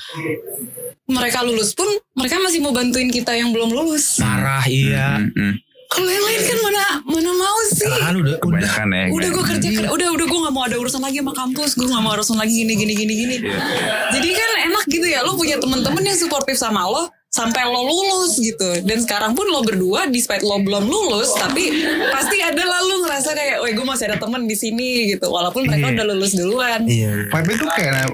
mereka 1.07 1.41
lulus 1.41 1.73
pun 1.73 1.89
mereka 2.15 2.37
masih 2.39 2.61
mau 2.61 2.71
bantuin 2.71 3.09
kita 3.09 3.33
yang 3.33 3.51
belum 3.51 3.71
lulus 3.71 4.17
Parah 4.19 4.65
iya. 4.65 5.19
Hmm. 5.19 5.33
Hmm. 5.33 5.55
kalau 5.89 6.05
yang 6.07 6.21
lain 6.23 6.41
kan 6.43 6.59
mana 6.61 6.83
mana 7.03 7.31
mau 7.33 7.59
sih 7.67 7.89
Kan 7.89 8.13
udah 8.15 8.37
udah. 8.37 8.61
Kebanyakan 8.61 8.89
ya. 8.91 9.05
udah 9.11 9.29
gue 9.31 9.45
kerja 9.47 9.69
kerja 9.71 9.89
udah 9.89 10.09
udah 10.11 10.27
gue 10.27 10.39
nggak 10.39 10.55
mau 10.55 10.63
ada 10.63 10.77
urusan 10.77 11.01
lagi 11.01 11.19
sama 11.19 11.33
kampus 11.33 11.71
gue 11.75 11.87
nggak 11.87 12.03
mau 12.03 12.13
urusan 12.13 12.37
lagi 12.37 12.53
gini 12.55 12.73
gini 12.75 12.93
gini 12.95 13.13
gini 13.15 13.37
Iya. 13.43 13.61
jadi 14.11 14.29
kan 14.31 14.49
enak 14.69 14.85
gitu 14.87 15.07
ya 15.07 15.21
lo 15.23 15.33
punya 15.35 15.57
temen-temen 15.57 16.03
yang 16.03 16.19
suportif 16.19 16.55
sama 16.55 16.85
lo 16.85 17.09
sampai 17.29 17.61
lo 17.63 17.85
lulus 17.85 18.41
gitu 18.41 18.65
dan 18.83 19.05
sekarang 19.05 19.37
pun 19.37 19.45
lo 19.45 19.61
berdua 19.61 20.09
despite 20.09 20.41
lo 20.41 20.57
belum 20.59 20.89
lulus 20.89 21.37
tapi 21.37 21.69
pasti 22.09 22.41
ada 22.41 22.65
lah 22.65 22.81
lo 22.81 23.05
ngerasa 23.05 23.37
kayak 23.37 23.57
weh 23.61 23.77
gue 23.77 23.85
masih 23.85 24.09
ada 24.09 24.17
temen 24.17 24.49
di 24.49 24.57
sini 24.57 25.13
gitu 25.13 25.29
walaupun 25.29 25.69
mereka 25.69 25.93
Iya. 25.93 25.95
udah 25.95 26.07
lulus 26.09 26.33
duluan 26.33 26.81
Iya. 26.89 27.29
Vibe 27.29 27.51
itu 27.53 27.65
kayak 27.69 28.09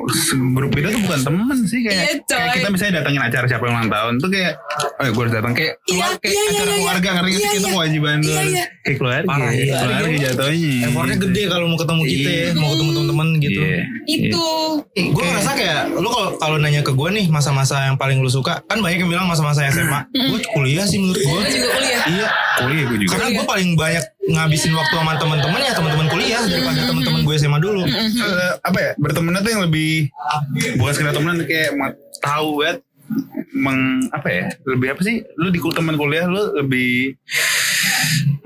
grup 0.51 0.73
itu 0.75 0.89
tuh 0.91 1.01
bukan 1.07 1.21
temen 1.23 1.59
sih 1.65 1.81
kayak, 1.81 1.95
Iya, 1.95 2.13
coy. 2.27 2.35
kayak 2.35 2.55
kita 2.59 2.69
misalnya 2.75 2.95
datangin 2.99 3.23
acara 3.23 3.47
siapa 3.47 3.63
yang 3.63 3.75
ulang 3.79 3.91
tahun 3.91 4.13
tuh 4.19 4.29
kayak 4.35 4.53
oh 4.83 5.07
gue 5.07 5.23
harus 5.23 5.35
datang 5.35 5.53
kayak 5.55 5.73
Iya, 5.79 5.95
keluar 5.95 6.11
kayak 6.19 6.33
iya, 6.35 6.43
iya, 6.43 6.51
acara 6.51 6.67
iya, 6.67 6.75
keluarga 6.75 7.09
ngerti 7.15 7.31
nggak 7.31 7.39
iya, 7.39 7.47
sih 7.47 7.55
itu 7.55 7.63
iya. 7.63 7.75
kewajiban 7.79 8.17
Iya, 8.19 8.27
tuh 8.27 8.35
iya. 8.35 8.65
kayak 8.83 8.97
keluarga 8.99 9.23
Parah, 9.25 9.51
iya. 9.55 9.75
keluarga 9.79 10.17
jatuhnya 10.19 10.75
Effortnya 10.85 11.17
gede 11.23 11.43
kalau 11.47 11.67
mau 11.71 11.79
ketemu 11.79 12.03
kita 12.03 12.31
ya, 12.35 12.47
mau 12.59 12.69
ketemu 12.75 12.91
teman-teman 12.93 13.29
gitu. 13.39 13.61
Iya. 13.63 13.83
itu 14.05 14.47
gue 14.95 15.25
ngerasa 15.25 15.51
kayak 15.55 15.81
lu 15.95 16.09
kalau 16.09 16.31
kalau 16.37 16.57
nanya 16.59 16.83
ke 16.83 16.91
gue 16.91 17.09
nih 17.09 17.27
masa-masa 17.31 17.87
yang 17.87 17.97
paling 17.97 18.19
lu 18.19 18.29
suka 18.29 18.59
kan 18.67 18.83
banyak 18.83 19.04
yang 19.05 19.11
bilang 19.13 19.27
masa-masa 19.29 19.69
SMA 19.69 20.01
gue 20.09 20.41
kuliah 20.57 20.89
sih 20.89 20.97
menurut 20.97 21.21
gue 21.21 21.29
gue 21.45 21.53
juga 21.53 21.69
kuliah. 21.77 22.03
Iya. 22.09 22.29
Kuliah 22.55 22.85
gue 22.89 22.99
juga. 23.05 23.11
Karena 23.13 23.29
gue 23.37 23.45
paling 23.45 23.71
banyak 23.77 24.05
ngabisin 24.25 24.73
waktu 24.73 24.95
sama 24.97 25.13
teman-teman 25.21 25.61
ya 25.61 25.73
teman-teman 25.77 26.07
kuliah 26.09 26.43
daripada 26.49 26.81
teman-teman 26.89 27.21
gue 27.23 27.35
SMA 27.37 27.59
dulu. 27.61 27.83
Eh, 27.85 28.53
apa 28.65 28.79
ya 28.81 28.91
berteman 28.97 29.39
tuh 29.45 29.51
yang 29.53 29.63
lebih 29.69 30.09
bukan 30.81 30.93
sekedar 30.97 31.13
temenan 31.13 31.45
kayak 31.45 31.71
tahu 32.25 32.65
banget 32.65 32.79
meng 33.53 34.09
apa 34.11 34.29
ya 34.33 34.47
lebih 34.65 34.97
apa 34.97 35.01
sih 35.05 35.21
lu 35.37 35.53
di 35.53 35.61
teman 35.61 36.01
kuliah 36.01 36.25
lu 36.25 36.57
lebih 36.57 37.15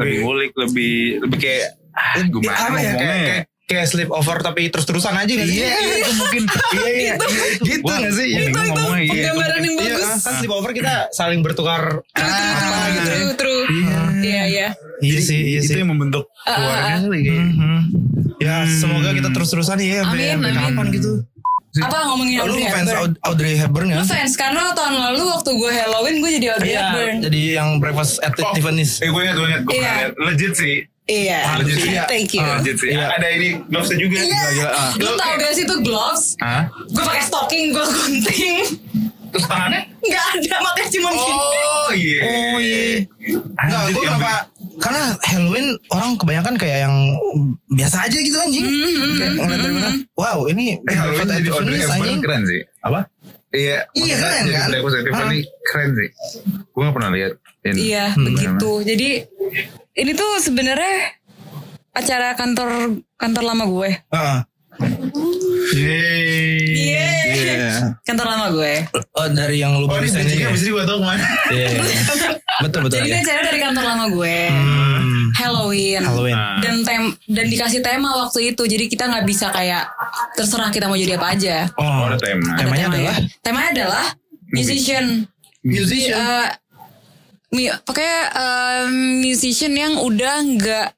lebih 0.03 0.17
ngulik 0.27 0.53
lebih 0.59 1.23
lebih 1.23 1.39
kayak 1.39 1.79
ah, 1.95 2.27
gimana 2.27 2.51
ya 2.51 2.59
ngomongnya 2.59 2.93
kayak, 2.99 2.99
ya? 2.99 3.27
kayak, 3.31 3.45
kayak 3.69 3.85
sleep 3.85 4.09
over 4.09 4.41
tapi 4.41 4.67
terus-terusan 4.67 5.13
aja 5.15 5.29
gitu 5.29 5.45
Iya, 5.45 5.69
itu 6.01 6.13
mungkin 6.15 6.43
iya 6.75 6.89
iya 6.91 7.15
Gitu 7.61 7.85
nggak 7.85 8.13
sih? 8.13 8.29
Itu, 8.31 8.49
Itu, 8.49 8.61
itu, 8.65 8.83
iya. 8.99 9.29
penggambaran 9.29 9.61
yang 9.61 9.75
Iya, 9.77 9.95
bagus 9.95 10.09
kan 10.19 10.35
sleep 10.35 10.51
over 10.51 10.71
kita 10.73 10.93
saling 11.11 11.41
bertukar 11.41 12.01
true 12.09 12.25
true 12.25 12.49
apa 12.65 12.81
true 12.81 12.89
gitu 12.91 13.05
ya. 13.05 13.15
true 13.15 13.35
true 13.37 13.63
iya 14.19 14.43
iya 14.47 14.69
Iya 14.99 15.19
sih, 15.21 15.39
iya 15.47 15.61
itu 15.61 15.71
sih. 15.71 15.79
yang 15.79 15.89
membentuk 15.89 16.27
keluarga 16.43 16.99
kali 16.99 17.21
kayak. 17.23 17.45
Mhm. 17.47 17.79
Ya 18.39 18.55
semoga 18.67 19.11
kita 19.13 19.31
terus-terusan 19.31 19.79
ya 19.79 20.03
sampai 20.03 20.11
Amin, 20.27 20.35
sampai 20.35 20.51
amin. 20.51 20.65
kapan 20.67 20.87
gitu. 20.91 21.13
apa 21.79 21.97
ngomongin 22.05 22.37
Oh, 22.37 22.47
lu 22.47 22.53
Audrey 22.53 22.67
fans 22.67 22.75
Hepburn 22.83 22.99
Aud- 22.99 23.19
Audrey 23.23 23.55
Hepburn 23.55 23.87
Lu 23.87 23.95
kan? 23.95 24.07
fans 24.09 24.35
karena 24.35 24.73
tahun 24.73 24.95
lalu 24.99 25.23
waktu 25.29 25.51
gue 25.53 25.71
Halloween 25.71 26.17
gue 26.19 26.31
jadi 26.35 26.47
Audrey 26.51 26.69
Iya, 26.69 26.81
Hepburn. 26.83 27.15
jadi 27.23 27.41
yang 27.55 27.69
breakfast 27.77 28.19
at 28.19 28.35
Oh, 28.37 28.51
Tiffany's. 28.51 28.99
Eh 28.99 29.07
gue 29.07 29.21
ingat 29.21 29.37
gue 29.37 29.47
ingat 29.47 29.63
Iya. 29.69 29.95
legit 30.19 30.53
sih. 30.55 30.77
Iya. 31.09 31.41
Legit 31.57 31.77
sih. 31.79 31.93
Thank 32.05 32.31
you. 32.33 32.45
Legit 32.45 32.77
sih. 32.77 32.91
Iya. 32.93 33.07
Ada 33.11 33.27
ini 33.33 33.49
glovesnya 33.65 33.97
juga. 33.97 34.17
Iya. 34.19 34.41
Gila, 34.53 34.71
ah. 34.71 34.91
Lu 34.95 35.11
tau 35.15 35.33
gak 35.35 35.53
sih 35.53 35.65
itu 35.65 35.77
gloves? 35.81 36.25
Hah? 36.39 36.69
Gue 36.87 37.03
pakai 37.03 37.23
stocking, 37.23 37.67
gue 37.71 37.81
gunting. 37.83 38.57
Terus 39.29 39.45
tangannya? 39.45 39.81
Nggak 39.99 40.25
ada 40.31 40.55
makanya 40.59 40.89
cuma 40.91 41.09
gini. 41.11 41.37
Oh 41.37 41.91
iya. 41.91 42.19
Oh 42.23 42.57
iya. 42.59 42.81
Enggak, 43.59 43.81
Anjir, 43.83 43.93
gue 43.93 44.03
kenapa? 44.03 44.33
Karena 44.79 45.03
Halloween 45.23 45.69
orang 45.89 46.11
kebanyakan 46.15 46.55
kayak 46.55 46.79
yang 46.83 46.97
biasa 47.69 47.97
aja 48.05 48.17
gitu 48.17 48.37
anjing. 48.39 48.65
Kayak 49.19 49.33
ngeliat 49.35 49.61
dari 49.61 49.75
mana, 49.75 49.91
wow 50.15 50.39
ini 50.47 50.79
Eh, 50.79 50.95
Halloween 50.95 51.27
jadi 51.27 51.49
Audrey 51.51 51.77
Hepburn 51.79 51.99
anjing. 51.99 52.21
keren 52.21 52.43
sih. 52.45 52.61
Apa? 52.81 53.01
Iya. 53.49 53.77
Iya, 53.91 54.15
keren, 54.15 54.45
kan? 54.47 54.69
Breakfast 54.71 54.95
at 54.95 55.03
Tiffany 55.05 55.39
keren 55.63 55.91
sih. 55.95 56.09
Gue 56.71 56.83
gak 56.83 56.95
pernah 56.95 57.11
lihat. 57.11 57.33
ini. 57.61 57.79
Iya, 57.87 58.05
Hmm, 58.11 58.25
begitu. 58.25 58.71
Jadi 58.83 59.09
ini 59.99 60.13
tuh 60.13 60.31
sebenarnya 60.39 61.19
acara 61.91 62.33
kantor 62.33 62.69
kantor 63.15 63.43
lama 63.45 63.65
gue. 63.67 63.91
Heeh. 64.09 64.39
Yeay. 65.69 66.63
Iya. 66.71 67.07
Iya. 67.29 67.73
Kantor 68.03 68.27
lama 68.27 68.47
gue. 68.51 68.75
Oh 69.13 69.27
dari 69.29 69.59
yang 69.59 69.75
lu 69.75 69.85
Oh 69.85 69.99
ini 69.99 70.07
barusan 70.07 70.23
bridging 70.23 70.39
ini. 70.39 70.45
ya? 70.45 70.51
ini 70.55 70.69
gue 70.71 70.85
tau 70.85 70.97
ke 70.97 71.05
mana. 71.05 71.25
Iya. 71.51 71.67
iya. 71.69 72.01
Betul 72.59 72.81
betul 72.83 72.97
Jadi 72.97 73.07
ini 73.07 73.13
ya. 73.13 73.23
acara 73.23 73.41
dari 73.45 73.59
kantor 73.61 73.85
lama 73.85 74.05
gue. 74.09 74.37
Hmm. 74.49 75.25
Halloween. 75.35 76.03
Halloween. 76.03 76.37
Ah. 76.37 76.59
Dan 76.59 76.75
tem 76.83 77.03
dan 77.29 77.47
dikasih 77.47 77.81
tema 77.81 78.11
waktu 78.19 78.39
itu. 78.49 78.63
Jadi 78.65 78.85
kita 78.87 79.05
nggak 79.07 79.25
bisa 79.25 79.51
kayak 79.51 79.85
terserah 80.35 80.71
kita 80.71 80.87
mau 80.87 80.97
jadi 80.97 81.15
apa 81.15 81.29
aja. 81.31 81.57
Oh 81.75 82.07
ada 82.07 82.17
tema. 82.17 82.55
Ada 82.55 82.61
Temanya 82.61 82.85
tema 82.85 82.95
adalah? 82.97 83.15
ya. 83.15 83.27
Temanya 83.41 83.69
adalah 83.73 84.05
musician. 84.49 85.05
musician. 85.61 86.17
Mi- 86.17 86.67
pokoknya 87.83 88.19
eh, 88.31 88.85
musician 89.19 89.73
yang 89.73 89.95
udah 89.97 90.35
nggak 90.45 90.89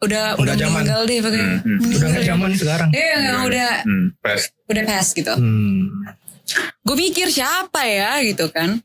udah 0.00 0.24
udah 0.36 0.54
zaman. 0.56 0.80
meninggal 0.80 1.02
deh 1.04 1.18
pokoknya. 1.20 1.48
Hmm, 1.60 1.76
hmm. 1.76 1.94
Udah 1.94 2.08
nggak 2.08 2.24
zaman 2.26 2.50
sekarang. 2.54 2.88
Iya, 2.90 3.14
yang 3.20 3.40
udah 3.44 3.70
Hmm, 3.84 4.06
pas. 4.18 4.40
udah 4.66 4.82
pass 4.84 5.06
gitu. 5.12 5.32
Hmm. 5.32 5.80
Gue 6.82 6.96
mikir 6.98 7.30
siapa 7.30 7.84
ya 7.84 8.18
gitu 8.20 8.50
kan. 8.50 8.82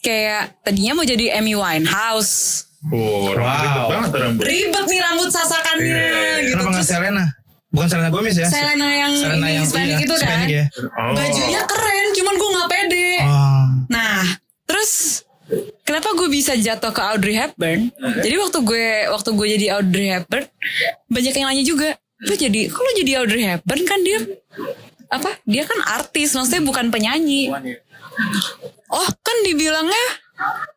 Kayak 0.00 0.58
tadinya 0.60 0.92
mau 0.94 1.04
jadi 1.04 1.38
Amy 1.38 1.54
Winehouse. 1.54 2.66
Oh, 2.86 3.30
Wow. 3.30 3.34
ribet 3.36 3.84
banget 3.88 4.10
rambut. 4.16 4.42
Ribet 4.42 4.84
nih 4.86 5.00
rambut 5.00 5.28
sasakannya 5.28 5.86
Iya, 5.86 6.34
gitu. 6.40 6.52
Kenapa 6.52 6.70
nggak 6.72 6.82
Terus 6.82 6.90
Selena? 6.92 7.24
Bukan 7.68 7.88
Selena 7.88 8.10
Gomez 8.10 8.36
ya? 8.36 8.48
Selena 8.48 8.88
yang 8.88 9.12
Selena 9.12 9.36
ini 9.38 9.52
yang 9.52 9.64
Hispanic 9.66 9.86
iya, 9.88 9.98
itu 10.00 10.14
kan. 10.14 10.18
Hispanic 10.18 10.48
ya. 10.48 10.64
Oh. 10.96 11.12
Bajunya 11.12 11.60
keren, 11.62 12.06
cuman 12.12 12.34
gue 12.34 12.48
nggak 12.48 12.68
pede. 12.68 13.08
Oh. 13.22 13.66
Nah, 13.86 14.18
terus 14.64 14.90
kenapa 15.86 16.08
gue 16.18 16.28
bisa 16.28 16.52
jatuh 16.58 16.90
ke 16.90 17.02
Audrey 17.02 17.34
Hepburn? 17.38 17.94
Jadi 18.22 18.34
waktu 18.38 18.58
gue 18.66 18.86
waktu 19.10 19.30
gue 19.32 19.46
jadi 19.58 19.66
Audrey 19.78 20.08
Hepburn, 20.10 20.44
banyak 21.06 21.32
yang 21.34 21.46
nanya 21.48 21.64
juga. 21.64 21.88
Lu 22.16 22.32
jadi, 22.32 22.72
kok 22.72 22.80
lu 22.80 22.92
jadi 22.96 23.12
Audrey 23.20 23.44
Hepburn 23.44 23.82
kan 23.84 24.00
dia 24.00 24.18
apa? 25.12 25.36
Dia 25.46 25.62
kan 25.68 25.78
artis, 26.00 26.34
maksudnya 26.34 26.64
bukan 26.64 26.88
penyanyi. 26.90 27.52
Oh, 28.88 29.08
kan 29.20 29.36
dibilangnya 29.44 30.04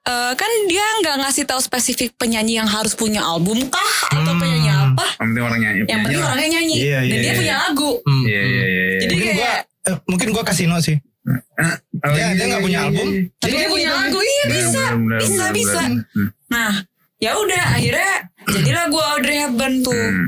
eh, 0.04 0.34
kan 0.36 0.52
dia 0.68 0.86
nggak 1.04 1.16
ngasih 1.24 1.44
tahu 1.48 1.60
spesifik 1.64 2.12
penyanyi 2.20 2.60
yang 2.60 2.68
harus 2.68 2.96
punya 2.96 3.24
album 3.24 3.64
kah 3.72 3.94
atau 4.12 4.34
penyanyi 4.36 4.70
apa? 4.70 5.06
Yang 5.20 5.28
penting 5.32 5.44
orang 5.46 5.60
nyanyi. 5.64 5.82
Yang 5.88 6.00
penting 6.04 6.22
orangnya 6.24 6.50
nyanyi 6.60 6.76
Iya, 6.80 7.00
dan 7.00 7.08
iya, 7.08 7.20
dia 7.20 7.32
iya. 7.32 7.40
punya 7.40 7.56
lagu. 7.56 7.92
Hmm. 8.04 8.24
Iya 8.28 8.42
iya 8.44 8.64
iya. 8.68 8.84
Jadi 9.00 9.14
Mungkin 9.16 9.32
gua 9.32 9.44
kayak 9.48 9.60
eh, 9.88 9.98
mungkin 10.06 10.28
gua 10.36 10.44
kasino 10.44 10.76
sih. 10.84 10.96
Oh, 11.30 12.10
Dia- 12.12 12.34
dia 12.34 12.46
nggak 12.50 12.64
punya 12.64 12.80
album. 12.88 13.08
tapi 13.38 13.52
dia 13.54 13.68
punya 13.70 13.90
lagu, 13.92 14.18
iya 14.18 14.44
Benar, 14.44 14.56
bisa, 14.56 14.84
bisa, 15.20 15.46
bisa. 15.52 15.82
Hmm. 15.86 16.30
Nah, 16.48 16.72
ya 17.18 17.32
udah 17.36 17.64
akhirnya 17.76 18.12
jadilah 18.48 18.86
gue 18.88 19.04
Audrey 19.14 19.38
Hepburn 19.38 19.76
tuh. 19.82 19.94
Hmm. 19.94 20.28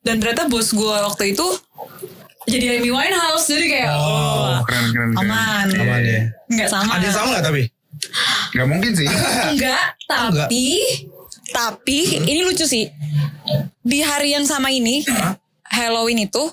Dan 0.00 0.14
ternyata 0.16 0.46
bos 0.46 0.70
gue 0.70 0.96
waktu 1.00 1.34
itu 1.34 1.46
jadi 2.46 2.78
Amy 2.78 2.90
Winehouse. 2.90 3.46
Jadi 3.46 3.66
kayak 3.68 3.90
oh, 3.92 4.62
Keren 4.64 4.86
keren. 4.90 5.10
keren. 5.12 5.26
aman. 5.26 5.66
Aman 5.74 6.00
ya. 6.02 6.22
Nggak 6.48 6.68
sama. 6.68 6.90
Ada 6.96 7.08
sama 7.10 7.26
nggak 7.34 7.44
tapi? 7.44 7.62
Gak 8.50 8.66
mungkin 8.66 8.92
sih. 8.96 9.04
Enggak, 9.04 9.82
Enggak. 10.08 10.48
tapi 10.48 10.64
tapi 11.50 11.98
ini 12.20 12.40
lucu 12.42 12.64
sih. 12.64 12.86
Di 13.80 13.98
hari 14.00 14.32
yang 14.32 14.46
sama 14.46 14.70
ini 14.70 15.02
Halloween 15.66 16.24
itu 16.24 16.48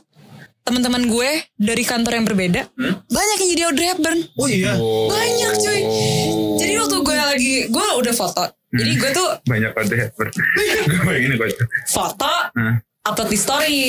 teman-teman 0.67 1.07
gue 1.07 1.29
dari 1.55 1.83
kantor 1.87 2.19
yang 2.19 2.25
berbeda 2.27 2.61
banyak 3.07 3.37
yang 3.39 3.49
jadi 3.55 3.63
Audrey 3.71 3.87
Hepburn. 3.87 4.19
Oh 4.35 4.47
iya. 4.51 4.75
Oh. 4.75 5.07
Banyak 5.07 5.53
cuy. 5.57 5.81
Jadi 6.59 6.73
waktu 6.75 6.97
gue 6.99 7.15
lagi 7.15 7.53
gue 7.71 7.85
udah 7.97 8.13
foto. 8.13 8.43
Jadi 8.67 8.91
gue 8.99 9.09
tuh 9.15 9.27
banyak 9.47 9.71
banget 9.71 9.91
ya. 10.03 10.05
Gue 10.11 10.27
begini 11.07 11.39
kok. 11.39 11.47
foto 11.87 12.27
Hah? 12.27 12.75
Upload 13.07 13.29
di 13.29 13.39
story. 13.39 13.79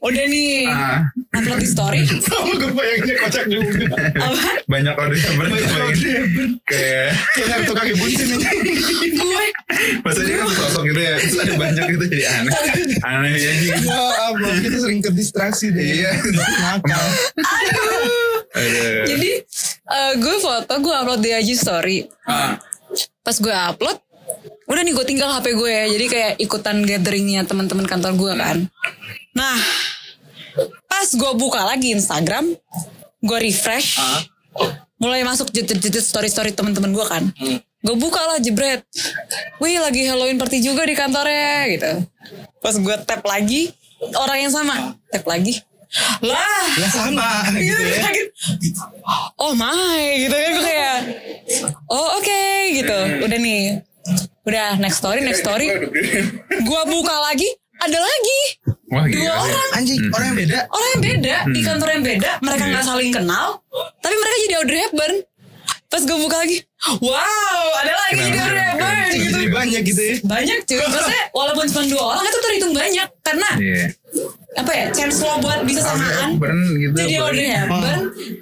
Udah 0.00 0.24
nih. 0.26 0.66
Ah. 0.66 1.06
upload 1.30 1.58
di 1.58 1.68
story. 1.68 2.02
Sama 2.26 2.52
gue 2.52 2.70
bayanginnya 2.70 3.14
kocak 3.20 3.44
juga. 3.46 3.70
Apa? 4.18 4.50
Banyak 4.66 4.94
order 4.94 5.16
yang 5.16 5.34
Banyak 5.36 5.50
berarti 5.50 5.74
order 5.78 6.08
yang 6.10 6.28
ber- 6.30 6.54
kayak 6.66 7.08
Kayak 7.32 7.46
Naruto 7.48 7.72
kaki 7.72 7.92
bunsin 7.94 8.28
ini. 8.28 8.46
Gue 9.14 9.44
masa 10.02 10.20
dia 10.20 10.36
kan 10.36 10.50
sosok 10.50 10.82
gitu 10.84 11.00
ya 11.00 11.14
terus 11.16 11.38
ada 11.40 11.54
banyak 11.54 11.84
gitu 11.88 12.04
jadi 12.10 12.24
aneh 12.28 12.52
aneh 13.00 13.30
gitu 13.32 13.86
Ya 13.86 14.02
Allah, 14.26 14.52
kita 14.58 14.76
sering 14.76 15.00
ke 15.00 15.10
distraksi 15.10 15.70
deh. 15.70 15.80
Iya. 16.02 16.10
Nakal. 16.60 17.04
Aduh. 18.50 19.04
jadi 19.06 19.30
eh, 19.86 20.12
gue 20.18 20.36
foto 20.38 20.72
gue 20.76 20.94
upload 20.94 21.20
di 21.22 21.30
IG 21.30 21.50
story. 21.54 22.10
Ah. 22.26 22.58
Pas 23.22 23.36
gue 23.36 23.54
upload, 23.54 23.98
udah 24.70 24.82
nih 24.86 24.94
gue 24.94 25.06
tinggal 25.06 25.28
HP 25.34 25.56
gue 25.58 25.70
ya. 25.70 25.84
Jadi 25.90 26.06
kayak 26.06 26.32
ikutan 26.38 26.76
gatheringnya 26.86 27.42
teman-teman 27.44 27.86
kantor 27.86 28.12
gue 28.14 28.32
kan. 28.38 28.56
Nah, 29.34 29.56
pas 30.86 31.08
gue 31.08 31.32
buka 31.38 31.66
lagi 31.66 31.94
Instagram, 31.94 32.54
gue 33.20 33.38
refresh, 33.42 33.98
mulai 35.00 35.24
masuk 35.24 35.50
jejet-jejet 35.50 36.04
story-story 36.04 36.54
teman-teman 36.54 36.90
gue 36.94 37.06
kan. 37.06 37.24
Gue 37.80 37.96
buka 37.96 38.20
lah 38.20 38.38
jebret. 38.38 38.84
Wih 39.56 39.80
lagi 39.80 40.04
Halloween 40.04 40.36
party 40.36 40.60
juga 40.60 40.84
di 40.84 40.92
kantornya 40.92 41.64
gitu. 41.72 41.90
Pas 42.60 42.76
gue 42.76 42.96
tap 43.08 43.24
lagi, 43.24 43.72
orang 44.14 44.44
yang 44.44 44.52
sama. 44.52 45.00
Tap 45.08 45.24
lagi. 45.24 45.56
Lah, 46.22 46.70
Ya 46.78 46.86
sama 46.86 47.50
gitu 47.58 47.74
gitu 47.90 47.98
ya. 47.98 48.14
Oh 49.34 49.58
my 49.58 50.22
gitu 50.22 50.30
kan 50.30 50.50
gue 50.54 50.64
kayak 50.70 50.98
Oh 51.90 52.14
oke 52.14 52.42
gitu 52.78 52.98
Udah 53.26 53.38
nih 53.42 53.82
Udah 54.42 54.76
next 54.76 54.98
story 54.98 55.20
next 55.20 55.40
story. 55.40 55.68
Gua 56.62 56.82
buka 56.84 57.14
lagi 57.22 57.46
Ada 57.80 57.96
lagi. 57.96 58.40
Wah 58.90 59.04
Dua 59.04 59.08
gila. 59.08 59.34
orang. 59.40 59.68
Anjing, 59.72 60.00
orang 60.10 60.26
yang 60.26 60.38
beda. 60.38 60.58
Orang 60.68 60.88
yang 60.90 61.02
beda 61.02 61.36
Di 61.48 61.60
kantor 61.62 61.88
yang 61.90 62.04
beda 62.04 62.30
Mereka 62.40 62.64
nggak 62.66 62.84
saling 62.84 63.10
kenal 63.10 63.46
Tapi 63.98 64.14
mereka 64.14 64.36
jadi 64.42 64.54
Audrey 64.58 64.80
Hepburn. 64.82 65.14
Pas 65.86 66.02
gue 66.02 66.18
buka 66.18 66.36
lagi 66.38 66.56
Wow 66.98 67.64
ada 67.76 67.92
lagi 67.94 68.20
jadi 68.22 68.38
Audrey 68.38 68.64
Hepburn 68.64 69.08
gitu. 69.10 69.30
Jadi 69.30 69.48
banyak 69.50 69.82
gitu 69.84 70.00
ya. 70.00 70.14
Banyak 70.22 70.58
cuy. 70.64 70.78
Maksudnya 70.78 71.22
walaupun 71.30 71.64
cuma 71.66 71.82
dua 71.86 72.02
orang 72.10 72.24
Itu 72.24 72.38
terhitung 72.40 72.72
banyak. 72.72 73.08
Karena 73.20 73.50
Iya. 73.56 73.84
Apa 74.58 74.72
ya 74.74 74.84
Chance 74.90 75.22
lo 75.22 75.38
buat 75.38 75.62
bisa 75.62 75.80
samaan 75.86 76.34
Burn 76.36 76.74
gitu. 76.74 76.94
Jadi 76.98 77.14
Audrey 77.22 77.48
Hepburn 77.54 78.00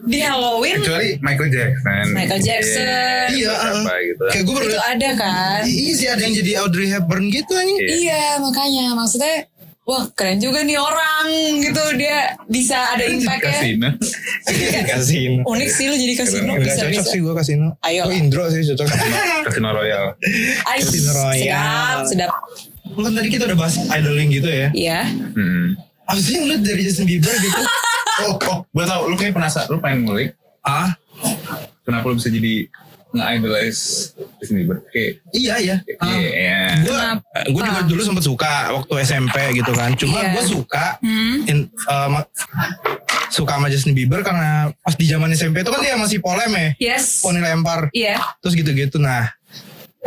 Di 0.08 0.18
Halloween 0.24 0.80
Kecuali 0.80 1.08
Michael 1.20 1.50
Jackson. 1.52 2.06
Michael 2.16 2.40
Jackson. 2.40 3.26
Iya, 3.36 3.52
Apa 3.52 3.76
uh-uh. 3.76 4.00
gitu. 4.08 4.24
Kayak 4.32 4.44
gue 4.48 4.58
itu 4.64 4.78
ada 4.80 5.08
kan 5.20 5.60
Iya 5.68 5.92
sih 5.94 6.08
ada 6.08 6.22
yang 6.24 6.34
jadi 6.40 6.52
Audrey 6.64 6.88
Hepburn 6.88 7.24
gitu 7.28 7.52
anjing. 7.52 7.76
Iya. 7.76 7.92
iya 7.92 8.24
makanya 8.40 8.96
maksudnya 8.96 9.36
wah 9.88 10.04
keren 10.12 10.36
juga 10.36 10.60
nih 10.60 10.76
orang 10.76 11.24
gitu 11.64 11.80
dia 11.96 12.36
bisa 12.44 12.76
ada 12.92 13.08
impactnya 13.08 13.56
Kasino. 13.56 13.88
Kasino. 14.84 15.40
unik 15.48 15.70
sih 15.72 15.84
lu 15.88 15.96
jadi 15.96 16.14
kasino 16.20 16.52
Enggak 16.52 16.60
bisa 16.60 16.80
cocok 16.84 16.92
bisa 16.92 17.08
sih 17.08 17.20
gue 17.24 17.34
kasino. 17.36 17.66
Ayo 17.80 18.04
Gue 18.04 18.12
lah. 18.12 18.20
Indro 18.20 18.44
sih 18.52 18.60
cocok. 18.68 18.86
Kasino 19.48 19.68
Royal. 19.72 20.06
Ay, 20.68 20.78
Casino 20.84 21.10
Royale. 21.16 22.04
sedap 22.04 22.32
sedap 22.98 23.04
Kan 23.04 23.14
tadi 23.14 23.28
kita 23.30 23.44
udah 23.46 23.58
bahas 23.58 23.74
idoling 23.78 24.28
gitu 24.32 24.48
ya. 24.48 24.68
iya 24.72 25.00
Hmm. 25.06 25.78
Apa 26.04 26.18
sih 26.18 26.34
yang 26.34 26.44
lu 26.46 26.54
dari 26.58 26.82
Justin 26.82 27.06
Bieber 27.06 27.34
gitu? 27.34 27.62
Oh, 28.18 28.34
oh, 28.50 28.66
gue 28.66 28.82
tau. 28.82 29.06
Lu 29.06 29.14
kayak 29.14 29.30
penasaran. 29.30 29.70
Lu 29.70 29.78
pengen 29.78 30.02
ngulik. 30.02 30.34
ah, 30.60 30.90
Kenapa 31.80 32.02
lu 32.04 32.18
bisa 32.18 32.26
jadi 32.26 32.66
nge-idolize 33.08 34.10
Justin 34.36 34.56
Bieber? 34.58 34.82
Kayak, 34.88 35.22
iya 35.30 35.54
iya. 35.56 35.76
Ah. 35.96 36.12
iya. 36.12 36.60
gue 36.82 36.98
gue 37.48 37.62
juga 37.62 37.80
dulu 37.84 38.00
sempet 38.02 38.24
suka 38.24 38.52
waktu 38.72 38.92
SMP 39.00 39.36
gitu 39.54 39.70
kan 39.70 39.94
cuma 39.94 40.18
Iya. 40.18 40.34
gue 40.34 40.44
suka 40.44 40.98
Hmm. 40.98 41.46
in- 41.46 41.70
ma- 42.10 42.26
suka 43.28 43.54
sama 43.54 43.68
Justin 43.68 43.94
Bieber 43.94 44.20
karena 44.20 44.74
pas 44.76 44.92
di 44.92 45.04
zaman 45.04 45.30
SMP 45.30 45.62
itu 45.62 45.70
kan 45.70 45.78
dia 45.78 45.94
masih 45.94 46.18
polem 46.18 46.50
ya 46.50 46.68
yes 46.90 47.20
poni 47.20 47.38
lempar 47.38 47.86
iya 47.92 48.18
terus 48.40 48.52
gitu-gitu 48.52 48.98
nah 48.98 49.30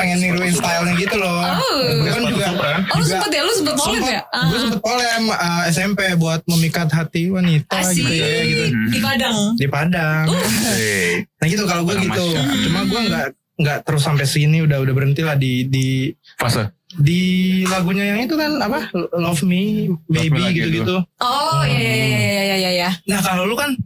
pengen 0.02 0.18
niruin 0.18 0.54
stylenya 0.58 0.94
gitu 0.98 1.16
loh. 1.22 1.40
Oh. 1.46 1.80
gue 2.02 2.10
kan 2.10 2.22
juga 2.26 2.46
Supra. 2.50 2.72
oh 2.82 2.98
lu 2.98 3.06
sempet 3.06 3.30
ya? 3.30 3.42
Lu 3.46 3.54
sempet 3.54 3.76
polem 3.78 4.04
ya? 4.10 4.22
Gue 4.50 4.60
sempet 4.66 4.80
polem 4.82 5.24
eh, 5.30 5.62
SMP 5.70 6.00
buat 6.18 6.42
memikat 6.50 6.90
hati 6.90 7.30
wanita 7.30 7.78
asik. 7.78 8.02
gitu 8.02 8.14
ya 8.18 8.42
gitu. 8.50 8.64
Di 8.90 9.00
Padang. 9.00 9.38
Di 9.56 9.68
Padang. 9.70 10.26
Hey. 10.74 11.30
nah 11.38 11.46
gitu 11.46 11.64
kalau 11.70 11.86
gue 11.86 11.96
gitu. 12.02 12.26
Masya. 12.34 12.66
cuma 12.66 12.80
gue 12.90 13.02
nggak 13.14 13.28
nggak 13.62 13.78
terus 13.86 14.02
sampai 14.02 14.26
sini 14.26 14.66
udah 14.66 14.82
udah 14.82 14.94
berhenti 14.98 15.22
lah 15.22 15.38
di 15.38 15.70
di 15.70 16.10
Fase. 16.42 16.74
di 16.98 17.62
lagunya 17.70 18.04
yang 18.10 18.26
itu 18.26 18.34
kan 18.34 18.58
apa? 18.58 18.90
Love 19.14 19.46
Me 19.46 19.94
Baby 20.10 20.58
gitu-gitu. 20.58 20.98
oh 21.22 21.62
iya 21.64 21.78
iya 21.80 21.96
iya 21.96 22.42
iya 22.42 22.56
iya 22.58 22.72
iya. 22.74 22.90
Nah 23.06 23.22
kalau 23.22 23.46
lu 23.46 23.54
kan 23.54 23.78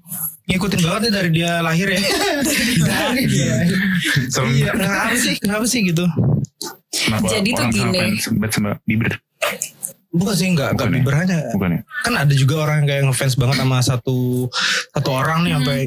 ngikutin 0.46 0.82
banget 0.86 1.02
ya 1.10 1.12
dari 1.12 1.30
dia 1.34 1.52
lahir 1.62 1.88
ya. 1.90 2.00
dari 2.90 3.24
dia. 3.26 3.56
Iya, 4.46 4.72
kenapa 4.78 5.16
sih? 5.18 5.34
Kenapa 5.42 5.66
sih 5.66 5.80
gitu? 5.90 6.06
Kenapa 6.94 7.26
Jadi 7.28 7.50
tuh 7.52 7.66
gini. 7.74 8.02
Sembet 8.22 8.52
sama 8.54 8.72
Bieber. 8.86 9.14
Bukan 10.16 10.32
sih 10.38 10.48
enggak 10.48 10.80
enggak 10.80 10.88
Bukan 10.88 10.96
ya? 10.96 11.02
Bieber 11.04 11.16
aja. 11.18 11.38
Bukan 11.52 11.70
ya? 11.76 11.82
Kan 12.06 12.14
ada 12.16 12.34
juga 12.34 12.56
orang 12.64 12.76
yang 12.84 12.88
kayak 12.88 13.04
ngefans 13.12 13.36
banget 13.36 13.56
sama 13.60 13.78
satu 13.84 14.18
satu 14.96 15.10
orang 15.12 15.44
nih 15.44 15.52
sampai 15.60 15.80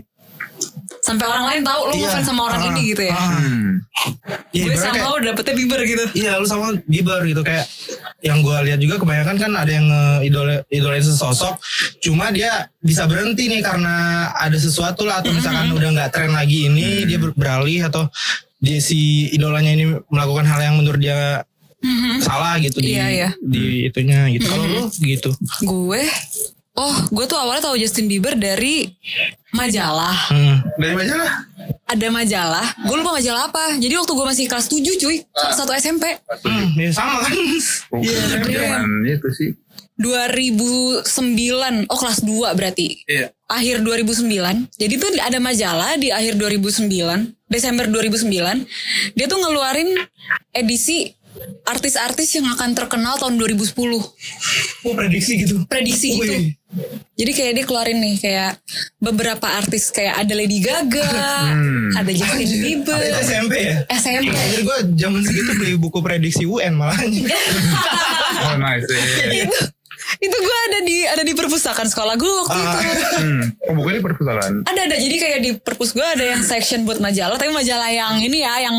sampai 1.00 1.24
orang 1.24 1.44
lain 1.46 1.62
tahu 1.62 1.80
lu 1.84 1.94
Iya. 1.94 2.02
ngefans 2.04 2.26
sama 2.26 2.42
orang 2.44 2.60
Ah, 2.60 2.68
ini 2.68 2.80
gitu 2.86 3.02
ya 3.02 3.14
ah. 3.14 3.30
Hmm. 3.34 3.70
Iya, 4.50 4.62
gue 4.62 4.72
ibaratnya 4.72 4.82
sama 4.84 4.94
kayak- 4.94 5.14
udah 5.14 5.26
dapetnya 5.28 5.54
Bieber 5.54 5.80
gitu 5.82 6.04
Iya 6.14 6.32
lu 6.36 6.46
sama 6.46 6.66
Bieber 6.84 7.20
gitu 7.24 7.42
kayak 7.42 7.66
yang 8.20 8.38
gue 8.40 8.56
lihat 8.64 8.78
juga 8.78 8.94
kebanyakan 8.96 9.36
kan 9.36 9.52
ada 9.54 9.70
yang 9.70 9.86
idol 10.20 10.48
idolain 10.68 11.00
sesosok 11.00 11.54
cuma 11.98 12.28
dia 12.28 12.50
bisa 12.78 13.04
berhenti 13.04 13.46
nih 13.46 13.60
karena 13.60 13.94
ada 14.32 14.54
sesuatu 14.54 15.02
lah 15.02 15.18
atau 15.18 15.30
misalkan 15.30 15.70
udah 15.70 15.88
nggak 15.88 16.10
tren 16.10 16.30
lagi 16.30 16.66
ini 16.66 17.04
dia 17.04 17.16
ber- 17.16 17.32
beralih 17.32 17.84
atau 17.84 18.10
dia 18.56 18.78
si 18.78 18.98
idolanya 19.28 19.70
ini 19.70 19.84
melakukan 20.08 20.44
hal 20.44 20.60
yang 20.60 20.74
menurut 20.74 20.98
dia 20.98 21.46
Mhm. 21.78 22.18
salah 22.18 22.58
gitu 22.58 22.78
di 22.78 22.90
Iya, 22.92 23.06
iya. 23.08 23.30
di 23.38 23.86
itunya 23.86 24.26
gitu 24.28 24.46
kalau 24.46 24.66
lu 24.66 24.82
gitu 24.90 25.30
gue 25.62 26.02
oh 26.78 26.94
gue 27.10 27.24
tuh 27.26 27.34
awalnya 27.34 27.66
tahu 27.66 27.76
Justin 27.76 28.06
Bieber 28.06 28.38
dari 28.38 28.86
majalah. 29.50 30.30
Hmm. 30.30 30.62
Dari 30.78 30.94
majalah. 30.94 31.32
ada 31.88 32.06
majalah. 32.12 32.66
Gue 32.86 32.96
lupa 33.00 33.16
majalah 33.16 33.48
apa. 33.50 33.80
Jadi 33.80 33.92
waktu 33.96 34.12
gue 34.12 34.26
masih 34.28 34.44
kelas 34.46 34.68
7 34.70 35.00
cuy. 35.00 35.16
Kelas 35.24 35.56
satu 35.56 35.72
SMP 35.72 36.04
Hmm, 36.44 36.76
ya 36.76 36.90
sama 36.92 37.24
kan? 37.24 37.32
Iya, 37.98 38.20
zaman 38.38 39.08
itu 39.08 39.28
sih. 39.34 39.50
2009 39.98 41.90
oh 41.90 41.98
kelas 41.98 42.22
2 42.22 42.54
berarti. 42.54 43.02
Iya. 43.10 43.34
akhir 43.48 43.80
2009 43.80 44.68
jadi 44.76 44.94
tuh 45.00 45.10
ada 45.18 45.40
majalah 45.40 45.96
di 45.96 46.12
akhir 46.12 46.36
2009 46.36 46.86
Desember 47.48 47.88
2009 47.88 48.28
dia 49.16 49.26
tuh 49.26 49.40
ngeluarin 49.40 49.96
edisi 50.52 51.16
artis-artis 51.64 52.36
yang 52.36 52.46
akan 52.52 52.76
terkenal 52.76 53.16
tahun 53.16 53.40
2010 53.40 53.72
oh 53.88 54.94
prediksi 54.94 55.32
gitu? 55.42 55.64
Prediksi 55.66 56.08
gitu. 56.14 56.28
Wih. 56.28 56.57
Jadi 57.14 57.32
kayak 57.32 57.52
dia 57.52 57.64
keluarin 57.64 57.96
nih 57.96 58.16
kayak 58.16 58.60
beberapa 58.96 59.48
artis 59.48 59.88
kayak 59.88 60.20
ada 60.20 60.32
Lady 60.32 60.60
Gaga, 60.60 61.16
Hmm. 61.48 61.90
ada 61.96 62.10
Justin 62.10 62.44
Bieber, 62.44 62.94
Itu 62.94 63.18
SMP 63.24 63.54
ya 63.64 63.76
SMP. 63.90 64.30
Anjir 64.30 64.60
gue 64.62 64.78
zaman 64.94 65.20
segitu 65.22 65.50
beli 65.54 65.74
buku 65.74 65.98
prediksi 65.98 66.44
UN 66.44 66.76
malah 66.76 67.00
Oh 68.38 68.54
nice. 68.56 68.84
Itu 69.44 69.58
itu 70.18 70.32
gue 70.34 70.58
ada 70.64 70.78
di 70.82 70.96
ada 71.04 71.20
di 71.20 71.32
perpustakaan 71.32 71.84
sekolah 71.84 72.16
gue 72.16 72.32
waktu 72.38 72.56
Ah. 72.56 72.80
itu. 72.80 73.04
Hmm. 73.18 73.42
Oh 73.62 73.74
bukannya 73.74 74.00
perpustakaan. 74.00 74.54
Ada 74.64 74.80
ada 74.88 74.96
jadi 74.96 75.16
kayak 75.16 75.38
di 75.38 75.50
perpus 75.54 75.92
gue 75.92 76.02
ada 76.02 76.24
yang 76.26 76.40
section 76.40 76.82
buat 76.82 76.96
majalah, 76.96 77.36
tapi 77.36 77.50
majalah 77.50 77.88
yang 77.88 78.16
ini 78.18 78.40
ya 78.40 78.54
yang 78.62 78.76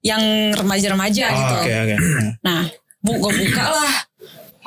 yang 0.00 0.22
remaja-remaja 0.54 1.24
gitu. 1.26 1.52
Oh, 1.52 1.60
Oke 1.60 1.72
oke 1.74 1.96
Nah, 2.40 2.64
bu 2.98 3.12
gue 3.18 3.32
buka 3.38 3.64
lah 3.66 3.92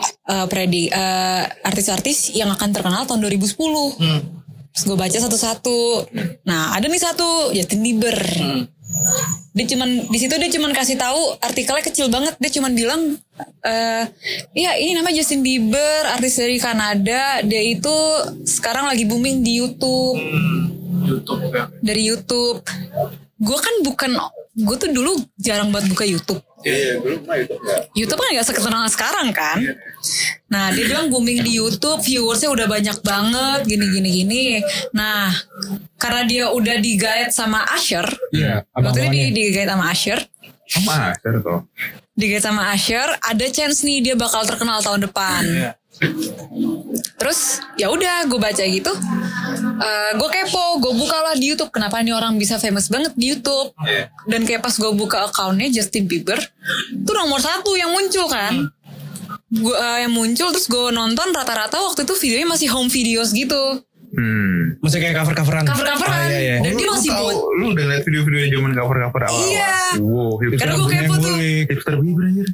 eh, 0.06 0.46
predi 0.50 0.90
eh, 0.90 1.44
artis-artis 1.66 2.34
yang 2.34 2.50
akan 2.54 2.70
terkenal 2.74 3.04
tahun 3.06 3.22
2010. 3.26 4.00
Hmm. 4.00 4.22
Terus 4.72 4.84
gue 4.88 4.98
baca 4.98 5.18
satu-satu. 5.20 5.80
Nah, 6.48 6.72
ada 6.72 6.88
nih 6.88 7.02
satu 7.02 7.52
Justin 7.52 7.84
Bieber. 7.84 8.16
Dia 9.52 9.66
cuman 9.68 10.08
di 10.08 10.18
situ 10.20 10.32
dia 10.36 10.52
cuman 10.52 10.72
kasih 10.72 10.96
tahu 10.96 11.36
artikelnya 11.44 11.84
kecil 11.84 12.08
banget. 12.08 12.40
Dia 12.40 12.52
cuman 12.56 12.72
bilang 12.72 13.02
eh 13.68 14.04
iya 14.56 14.80
ini 14.80 14.96
nama 14.96 15.12
Justin 15.12 15.44
Bieber, 15.44 16.08
artis 16.08 16.40
dari 16.40 16.56
Kanada. 16.56 17.44
Dia 17.44 17.62
itu 17.64 17.96
sekarang 18.48 18.88
lagi 18.88 19.04
booming 19.04 19.44
di 19.44 19.60
YouTube. 19.60 20.20
YouTube 21.04 21.52
ya. 21.52 21.68
Dari 21.84 22.04
YouTube. 22.08 22.64
Gue 23.42 23.58
kan 23.60 23.76
bukan 23.84 24.12
gue 24.56 24.76
tuh 24.80 24.90
dulu 24.92 25.20
jarang 25.36 25.72
banget 25.76 25.92
buka 25.92 26.08
YouTube. 26.08 26.40
Iya, 26.62 27.02
dulu 27.02 27.18
mah 27.26 27.38
itu 27.42 27.54
enggak. 27.58 27.80
YouTube 27.98 28.20
kan 28.22 28.30
gak 28.38 28.48
sekenal 28.48 28.82
sekarang 28.88 29.28
kan. 29.34 29.58
Nah 30.48 30.70
dia 30.70 30.84
bilang 30.84 31.08
booming 31.08 31.42
di 31.42 31.56
YouTube, 31.56 32.00
viewersnya 32.00 32.50
udah 32.50 32.66
banyak 32.66 32.98
banget, 33.00 33.60
gini 33.66 33.86
gini 33.88 34.10
gini. 34.14 34.44
Nah 34.92 35.30
karena 35.96 36.22
dia 36.24 36.46
udah 36.48 36.76
digait 36.78 37.30
sama 37.30 37.62
Asher, 37.68 38.04
Iya, 38.32 38.66
waktu 38.72 38.90
itu 38.90 39.08
di, 39.08 39.08
abang-abangnya. 39.08 39.30
digait 39.32 39.68
sama 39.68 39.86
Asher, 39.88 40.20
Sama 40.64 40.94
Asher 41.10 41.36
tuh. 41.40 41.60
digait 42.12 42.40
sama 42.40 42.62
Asher, 42.70 43.10
ada 43.18 43.46
chance 43.48 43.82
nih 43.82 44.02
dia 44.02 44.16
bakal 44.16 44.42
terkenal 44.44 44.80
tahun 44.80 45.06
depan. 45.06 45.42
Iya. 45.44 45.72
terus 47.14 47.40
ya 47.76 47.88
udah 47.88 48.26
gue 48.26 48.40
baca 48.40 48.58
gitu 48.60 48.90
Eh 49.78 50.12
gue 50.14 50.30
kepo 50.32 50.78
gue 50.80 50.94
buka 50.96 51.18
lah 51.22 51.36
di 51.36 51.50
YouTube 51.50 51.70
kenapa 51.70 52.00
nih 52.00 52.10
orang 52.12 52.34
bisa 52.36 52.58
famous 52.58 52.88
banget 52.88 53.14
di 53.14 53.30
YouTube 53.30 53.74
Iya. 53.80 54.10
dan 54.26 54.42
kayak 54.44 54.62
pas 54.62 54.74
gue 54.74 54.92
buka 54.92 55.28
akunnya 55.28 55.70
Justin 55.70 56.06
Bieber 56.06 56.38
itu 56.92 57.12
nomor 57.12 57.38
satu 57.38 57.74
yang 57.74 57.90
muncul 57.90 58.26
kan 58.26 58.70
gue 59.54 59.76
yang 59.76 60.10
muncul 60.10 60.48
terus 60.50 60.66
gue 60.66 60.86
nonton 60.90 61.28
rata-rata 61.30 61.76
waktu 61.78 62.02
itu 62.02 62.14
videonya 62.18 62.48
masih 62.50 62.68
home 62.68 62.88
videos 62.88 63.32
gitu 63.32 63.84
Hmm. 64.12 64.76
Maksudnya 64.84 65.08
kayak 65.08 65.18
cover-coveran. 65.18 65.64
cover-coveran 65.64 66.12
Ah, 66.12 66.28
iya, 66.28 66.40
iya. 66.42 66.56
dan 66.60 66.76
Oh, 66.76 66.78
dia 66.78 66.90
masih 66.90 67.10
tahu, 67.10 67.24
buat 67.24 67.38
lu 67.54 67.66
udah 67.72 67.86
liat 67.88 68.04
video-video 68.04 68.40
zaman 68.52 68.72
cover-cover 68.74 69.22
awal 69.24 69.40
Iya. 69.42 69.72
Wow, 69.98 70.32
hipster 70.36 70.60
Karena 70.60 70.74
gue 70.76 70.88
kepo 70.92 71.16
tuh. 71.16 71.36
hipster 71.40 71.94
Bieber 71.96 72.24
anjir. 72.26 72.48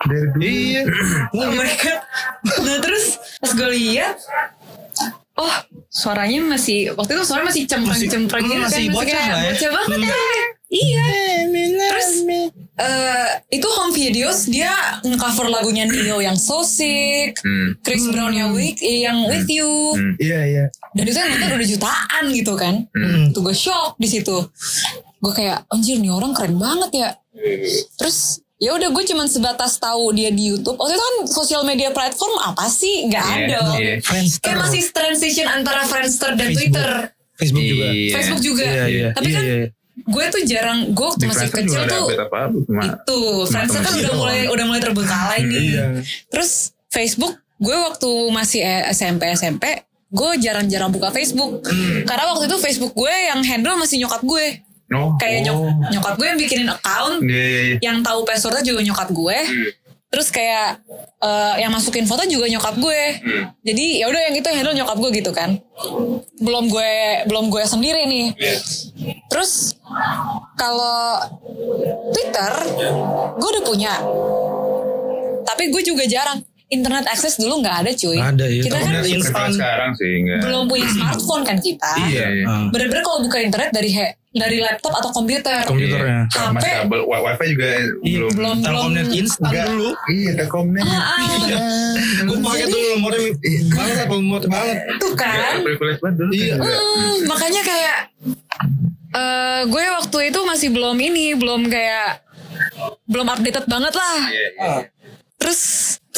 Dari 0.00 0.26
dulu. 0.28 0.40
Iya. 0.40 0.82
Oh 1.34 1.50
my 1.50 1.70
god. 1.74 1.98
Nah 2.60 2.76
terus 2.78 3.04
pas 3.36 3.50
gue 3.50 3.68
lihat, 3.72 4.14
oh 5.34 5.54
suaranya 5.88 6.38
masih 6.44 6.94
waktu 6.94 7.12
itu 7.12 7.22
suaranya 7.24 7.48
masih 7.50 7.62
cempreng-cempreng 7.66 8.44
Masih- 8.44 8.54
gitu 8.54 8.62
masih 8.62 8.84
kan, 8.84 8.94
bocah 8.94 9.10
kayak 9.10 9.26
lah 9.26 9.40
ya. 9.40 9.50
Bocah 9.50 9.70
banget 9.74 9.98
ya. 9.98 10.14
Iya. 10.70 11.06
Terus 11.82 12.10
eh, 12.80 13.28
itu 13.50 13.68
home 13.68 13.92
videos 13.92 14.44
dia 14.44 14.72
nge-cover 15.00 15.46
lagunya 15.46 15.84
Neo 15.84 16.18
yang 16.18 16.34
So 16.34 16.64
Sick, 16.64 17.36
Hmm. 17.38 17.76
Chris 17.80 18.08
Brown 18.08 18.32
yang 18.32 18.50
with, 18.50 18.80
eh, 18.80 19.04
yang 19.04 19.28
With 19.28 19.44
You. 19.46 19.68
Hmm. 19.92 20.14
Iya, 20.16 20.40
iya. 20.42 20.64
Dan 20.90 21.04
itu 21.04 21.14
yang 21.14 21.30
nonton 21.30 21.54
udah 21.54 21.68
jutaan 21.68 22.24
gitu 22.30 22.52
kan. 22.54 22.74
Hmm. 22.90 23.30
Tuh 23.30 23.42
gue 23.42 23.52
shock 23.52 23.94
di 23.96 24.08
situ. 24.08 24.36
Gue 25.16 25.32
kayak 25.32 25.68
anjir 25.68 25.96
nih 25.96 26.08
orang 26.08 26.32
keren 26.32 26.56
banget 26.56 26.90
ya. 26.96 27.08
Terus 27.94 28.40
ya 28.56 28.72
udah 28.72 28.88
gue 28.88 29.04
cuman 29.06 29.26
sebatas 29.26 29.76
tahu 29.76 30.10
dia 30.10 30.28
di 30.28 30.48
YouTube. 30.48 30.76
Waktu 30.76 30.92
itu 30.92 31.02
kan 31.02 31.14
sosial 31.26 31.62
media 31.62 31.90
platform 31.90 32.34
apa 32.38 32.66
sih? 32.66 33.06
Gak 33.06 33.20
Iya, 33.22 33.36
ada. 33.46 33.60
iya. 33.76 33.94
Friendster. 34.00 34.40
Kayak 34.42 34.58
masih 34.58 34.82
transition 34.90 35.46
antara 35.46 35.84
Friendster 35.84 36.32
dan 36.34 36.48
Facebook. 36.48 36.72
Twitter. 36.72 36.90
Facebook 37.36 37.64
juga. 37.66 37.86
Iya. 37.86 38.12
Facebook 38.12 38.40
juga. 38.42 38.64
Iya, 38.66 38.84
iya. 38.86 39.08
Tapi 39.10 39.26
Iya, 39.26 39.36
kan 39.36 39.44
iya. 39.44 39.66
Gue 40.02 40.24
tuh 40.28 40.42
jarang. 40.42 40.78
Gue 40.90 41.06
waktu 41.06 41.24
masih 41.24 41.48
kecil 41.48 41.80
tuh 41.82 42.06
apa-apa 42.12 42.56
cuma 42.60 42.82
itu 42.86 43.18
Friendster 43.44 43.80
kan 43.80 43.88
Teman-teman 43.88 43.94
udah 43.94 44.06
doang. 44.06 44.18
mulai 44.18 44.40
udah 44.46 44.64
mulai 44.64 44.80
terbengkalai 44.80 45.38
nih. 45.48 45.60
Iya. 45.70 45.84
Terus 46.26 46.50
Facebook 46.86 47.34
gue 47.56 47.76
waktu 47.76 48.10
masih 48.30 48.60
eh, 48.60 48.88
SMP 48.90 49.28
SMP 49.30 49.64
gue 50.08 50.30
jarang-jarang 50.38 50.88
buka 50.88 51.08
Facebook 51.08 51.62
Hmm. 51.62 52.02
karena 52.02 52.24
waktu 52.26 52.44
itu 52.44 52.56
Facebook 52.58 52.92
gue 52.92 53.12
yang 53.12 53.40
handle 53.40 53.76
masih 53.76 53.98
nyokap 53.98 54.20
gue 54.20 54.46
Oh, 54.90 55.14
kayak 55.14 55.46
nyok- 55.46 55.54
oh. 55.60 55.70
nyokap 55.86 56.14
gue 56.14 56.26
yang 56.26 56.34
bikinin 56.36 56.66
account 56.66 57.22
Iya, 57.22 57.30
iya, 57.44 57.60
iya. 57.62 57.76
yang 57.80 58.02
tahu 58.02 58.26
passwordnya 58.26 58.64
juga 58.64 58.82
nyokap 58.82 59.06
gue 59.08 59.38
Hmm. 59.38 59.70
Terus 60.10 60.28
kayak 60.34 60.82
eh, 61.22 61.54
yang 61.62 61.70
masukin 61.70 62.04
foto 62.04 62.26
juga 62.26 62.50
nyokap 62.50 62.74
gue. 62.76 63.02
Hmm. 63.22 63.44
jadi 63.62 64.04
ya 64.04 64.06
udah 64.10 64.20
yang 64.26 64.34
itu 64.34 64.48
handle 64.50 64.76
nyokap 64.76 64.98
gue 64.98 65.10
gitu 65.22 65.30
kan. 65.30 65.56
Belum 66.42 66.66
gue 66.66 67.24
belum 67.30 67.48
gue 67.48 67.62
sendiri 67.64 68.04
nih. 68.10 68.26
Iya. 68.34 68.58
terus 69.30 69.78
kalau 70.58 71.22
Twitter 72.10 72.52
gue 73.38 73.48
udah 73.54 73.64
punya. 73.64 73.94
Tapi 75.46 75.70
gue 75.70 75.82
juga 75.82 76.04
jarang 76.06 76.42
internet 76.70 77.04
access 77.04 77.34
dulu 77.34 77.60
nggak 77.60 77.76
ada 77.76 77.90
cuy 77.92 78.14
ada, 78.16 78.46
iya. 78.46 78.62
kita 78.62 78.76
kan 78.78 79.02
instan. 79.02 79.50
sekarang 79.50 79.90
sih 79.92 80.10
enggak. 80.16 80.40
belum 80.40 80.64
punya 80.64 80.86
smartphone 80.88 81.42
kan 81.42 81.58
kita 81.58 81.92
Iya, 82.06 82.26
iya. 82.32 82.44
Ah, 82.44 82.70
bener-bener 82.70 83.02
kalau 83.02 83.20
buka 83.20 83.38
internet 83.38 83.70
dari 83.70 83.90
he- 83.90 84.14
dari 84.30 84.58
laptop 84.58 84.94
atau 84.94 85.10
komputer 85.10 85.66
komputernya. 85.66 86.22
Iya. 86.24 86.54
Masih 86.54 86.70
HP 86.70 86.78
kabel 86.80 87.00
wi- 87.02 87.18
wifi 87.20 87.46
juga 87.50 87.68
belum. 88.00 88.30
belum 88.30 88.56
Telkomnet 88.62 89.04
belum 89.04 89.18
instan 89.18 89.50
dulu. 89.66 89.88
Iya, 90.08 90.30
Telkomnet. 90.38 90.84
Gue 92.20 92.38
pakai 92.38 92.64
tuh 92.64 92.80
nomornya 92.94 93.28
banget 93.68 93.96
apa 94.00 94.14
muat 94.16 94.44
banget. 94.46 94.76
tuh 94.96 95.12
kan 95.14 95.34
Enggak, 95.34 95.62
privilege 95.66 95.98
banget 95.98 96.16
dulu. 96.16 96.30
Iya. 96.32 96.54
kan. 96.54 96.70
Hmm, 96.70 97.16
makanya 97.26 97.62
kayak 97.66 97.96
eh 99.10 99.60
gue 99.66 99.84
waktu 99.92 100.18
itu 100.24 100.40
masih 100.44 100.68
belum 100.70 100.96
ini 100.96 101.34
belum 101.34 101.66
kayak 101.66 102.22
belum 103.04 103.26
updated 103.26 103.66
banget 103.66 103.90
lah 103.92 104.18
Iya, 104.22 104.46
iya. 104.52 104.74
terus 105.34 105.60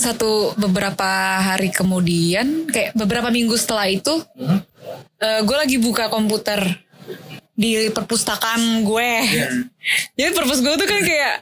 satu 0.02 0.58
beberapa 0.58 1.38
hari 1.38 1.70
kemudian 1.70 2.66
kayak 2.66 2.98
beberapa 2.98 3.30
minggu 3.30 3.54
setelah 3.54 3.86
itu 3.86 4.18
eh, 5.22 5.40
gue 5.46 5.56
lagi 5.56 5.78
buka 5.78 6.10
komputer 6.10 6.82
di 7.52 7.92
perpustakaan 7.92 8.82
gue. 8.82 9.10
Jadi 10.18 10.30
perpus 10.32 10.64
gue 10.64 10.74
tuh 10.74 10.88
kan 10.88 11.00
kayak 11.04 11.34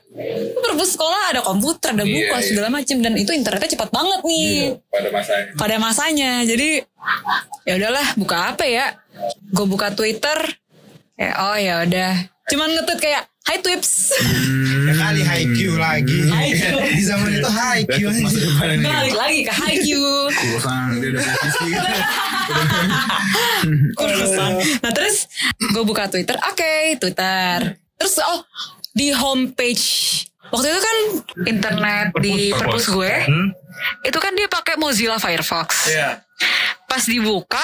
perpus 0.59 0.99
sekolah 0.99 1.33
ada 1.33 1.40
komputer 1.40 1.94
ada 1.94 2.05
buku 2.05 2.18
Iya, 2.18 2.37
iya. 2.37 2.44
segala 2.44 2.68
macem 2.68 2.96
dan 2.99 3.14
itu 3.14 3.31
internetnya 3.31 3.70
cepat 3.79 3.88
banget 3.94 4.20
nih. 4.27 4.77
Pada 4.90 5.09
masanya. 5.14 5.53
pada 5.57 5.77
masanya. 5.79 6.33
Jadi 6.44 6.68
ya 7.64 7.73
udahlah 7.79 8.07
buka 8.18 8.37
apa 8.53 8.64
ya? 8.66 8.99
Gue 9.55 9.66
buka 9.70 9.94
Twitter 9.94 10.38
ya 11.14 11.31
oh 11.37 11.57
ya 11.57 11.75
udah. 11.87 12.12
Cuman 12.51 12.68
ngetweet 12.75 13.01
kayak 13.01 13.25
Hi 13.49 13.57
Twips. 13.59 14.14
Ya 14.14 14.80
kali 15.11 15.27
high 15.27 15.46
Q 15.51 15.59
lagi. 15.75 16.18
High 16.31 16.55
Q. 16.55 16.62
Di 16.94 17.03
zaman 17.03 17.31
itu 17.35 17.51
high 17.51 17.83
Q. 17.83 17.99
Balik 18.79 19.16
lagi 19.18 19.40
ke 19.42 19.51
Hi 19.51 19.75
Q. 19.83 19.88
Kurusan 20.31 21.03
dia 21.03 21.11
udah 21.11 21.25
nah 24.83 24.92
terus 24.94 25.27
gue 25.59 25.83
buka 25.83 26.07
Twitter. 26.07 26.38
Oke 26.46 26.94
Twitter. 27.03 27.75
Terus 27.99 28.14
oh 28.23 28.46
di 28.94 29.11
homepage. 29.11 29.87
Waktu 30.51 30.66
itu 30.66 30.81
kan 30.83 30.96
internet 31.46 32.07
di 32.18 32.51
Perpus, 32.51 32.87
perpus 32.87 32.87
gue 32.90 33.12
Hmm? 33.27 33.49
itu 34.03 34.18
kan 34.18 34.35
dia 34.35 34.46
pakai 34.46 34.79
Mozilla 34.79 35.18
Firefox. 35.18 35.90
Iya. 35.90 36.23
pas 36.87 37.07
dibuka 37.07 37.62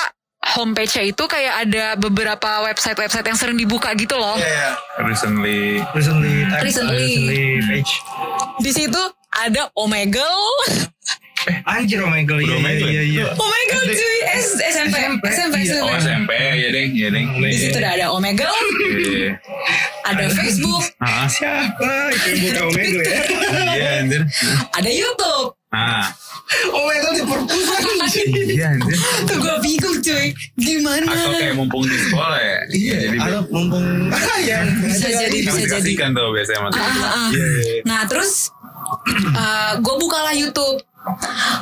homepage-nya 0.48 1.04
itu 1.04 1.24
kayak 1.24 1.54
ada 1.64 1.84
beberapa 1.96 2.46
website-website 2.62 3.24
yang 3.24 3.34
sering 3.34 3.56
dibuka 3.56 3.90
gitu 3.92 4.14
loh 4.14 4.36
Iya. 4.36 4.78
Recently. 5.00 5.82
Recently. 5.90 6.46
type- 6.46 6.62
Recently. 6.62 6.96
Recently 6.96 7.42
page. 7.66 7.92
di 8.58 8.70
situ 8.72 9.02
ada 9.34 9.68
Omegle 9.74 10.38
Anjir 11.62 12.02
oh 12.02 12.10
my 12.10 12.22
god. 12.22 12.42
Iya, 12.42 12.48
Udah 12.48 12.58
Omegle 12.58 12.90
iya, 12.90 13.02
iya. 13.04 13.24
Omegle 13.32 13.82
cuy 13.88 14.18
S- 14.34 14.58
SMP 14.58 14.96
SMP 15.24 15.54
Iya. 15.62 15.78
Oh 15.78 15.94
SMP 15.94 16.30
SMP 16.30 16.30
ya 16.34 16.68
deng, 16.70 16.90
ya 16.92 17.08
deng. 17.08 17.26
di 17.38 17.54
situ 17.56 17.76
udah 17.76 17.92
ada 17.92 18.06
Omegle 18.10 18.50
Iya. 18.82 19.30
ada 20.04 20.24
Facebook 20.28 20.82
Ah, 20.98 21.26
Siapa? 21.26 21.90
Itu 22.10 22.28
buka 22.42 22.62
Omegle 22.66 23.02
ya. 23.04 23.18
iya 23.72 23.90
anjir. 24.00 24.22
ada 24.72 24.90
YouTube 24.90 25.54
Ah, 25.68 26.10
Omegle 26.46 27.12
di 27.12 27.22
perpustakaan. 27.26 28.06
iya 28.46 28.66
anjir. 28.70 28.96
tuh 29.26 29.36
gue 29.36 29.56
bingung 29.60 29.98
cuy 29.98 30.26
gimana 30.54 31.04
Atau 31.04 31.30
kayak 31.34 31.54
mumpung 31.58 31.82
di 31.82 31.98
sekolah 31.98 32.38
ya. 32.38 32.58
Iya. 32.70 32.96
Jadi 33.02 33.16
Ada 33.18 33.38
mumpung. 33.50 33.84
ya. 34.40 34.58
Bisa 34.62 35.08
jadi, 35.10 35.38
bisa 35.42 35.58
jadi. 35.58 35.72
kasihkan 35.74 36.14
tuh 36.14 36.30
biasanya 36.30 36.58
sama 36.62 36.68
temen. 36.70 36.90
Ah, 37.02 37.10
ah. 37.10 37.28
Nah 37.82 38.00
terus 38.06 38.54
gue 39.82 39.94
bukalah 39.98 40.32
YouTube. 40.32 40.78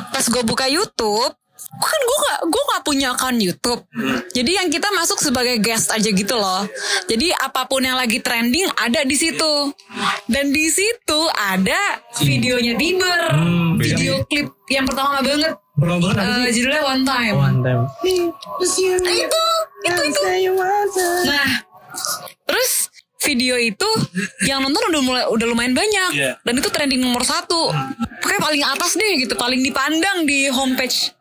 Pas 0.08 0.24
gue 0.24 0.40
buka 0.40 0.64
YouTube, 0.64 1.32
kan 1.74 2.00
gue 2.00 2.18
gak 2.24 2.40
gue 2.48 2.62
gak 2.72 2.82
punya 2.84 3.12
akun 3.12 3.36
YouTube. 3.36 3.84
Jadi 4.32 4.56
yang 4.56 4.68
kita 4.68 4.88
masuk 4.92 5.20
sebagai 5.20 5.60
guest 5.60 5.92
aja 5.92 6.08
gitu 6.08 6.32
loh. 6.32 6.64
Jadi 7.04 7.28
apa 7.34 7.64
pun 7.64 7.84
yang 7.84 7.96
lagi 7.96 8.20
trending 8.20 8.68
ada 8.72 9.04
di 9.04 9.16
situ. 9.16 9.68
Dan 10.24 10.48
di 10.48 10.72
situ 10.72 11.20
ada 11.28 11.76
videonya 12.16 12.72
Bieber, 12.74 13.36
video 13.76 14.24
klip 14.24 14.48
yang 14.66 14.84
pertama 14.84 15.20
banget. 15.20 15.52
Belum 15.74 15.98
banget 15.98 16.16
apa 16.16 16.24
Eh, 16.24 16.46
sih? 16.46 16.52
judulnya 16.56 16.82
One 16.82 17.02
Time. 17.02 17.34
One 17.34 17.58
time. 17.60 17.82
Nah, 17.84 19.12
itu, 19.12 19.42
itu, 19.82 20.22
itu. 20.40 21.06
Nah, 21.24 21.50
terus 22.44 22.88
video 23.20 23.56
itu 23.56 23.88
yang 24.42 24.60
nonton 24.60 24.84
udah 24.86 25.02
mulai 25.02 25.24
udah 25.26 25.46
lumayan 25.46 25.72
banyak 25.72 26.10
Iya. 26.12 26.32
dan 26.38 26.54
itu 26.54 26.68
trending 26.68 27.00
nomor 27.00 27.22
satu. 27.22 27.72
Pokoknya 28.14 28.40
paling 28.42 28.62
atas 28.62 28.94
deh 28.94 29.12
gitu, 29.18 29.34
paling 29.34 29.60
dipandang 29.60 30.22
di 30.22 30.48
homepage. 30.48 31.12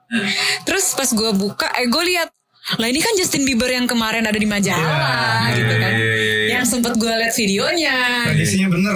Terus 0.63 0.93
pas 0.93 1.09
gue 1.09 1.31
buka, 1.33 1.67
eh 1.73 1.85
gue 1.85 2.03
lihat 2.05 2.29
lah 2.73 2.85
ini 2.85 2.95
kan 2.97 3.11
Justin 3.13 3.43
Bieber 3.43 3.67
yang 3.67 3.83
kemarin 3.83 4.23
ada 4.23 4.35
di 4.35 4.45
majalah 4.45 5.47
Iya, 5.47 5.57
gitu 5.57 5.75
kan. 5.75 5.91
iya, 5.91 6.13
iya, 6.13 6.35
iya. 6.39 6.47
Yang 6.53 6.65
sempet 6.69 6.93
gue 6.93 7.11
lihat 7.11 7.33
videonya. 7.33 7.95
Tradisinya 8.25 8.67
bener. 8.69 8.95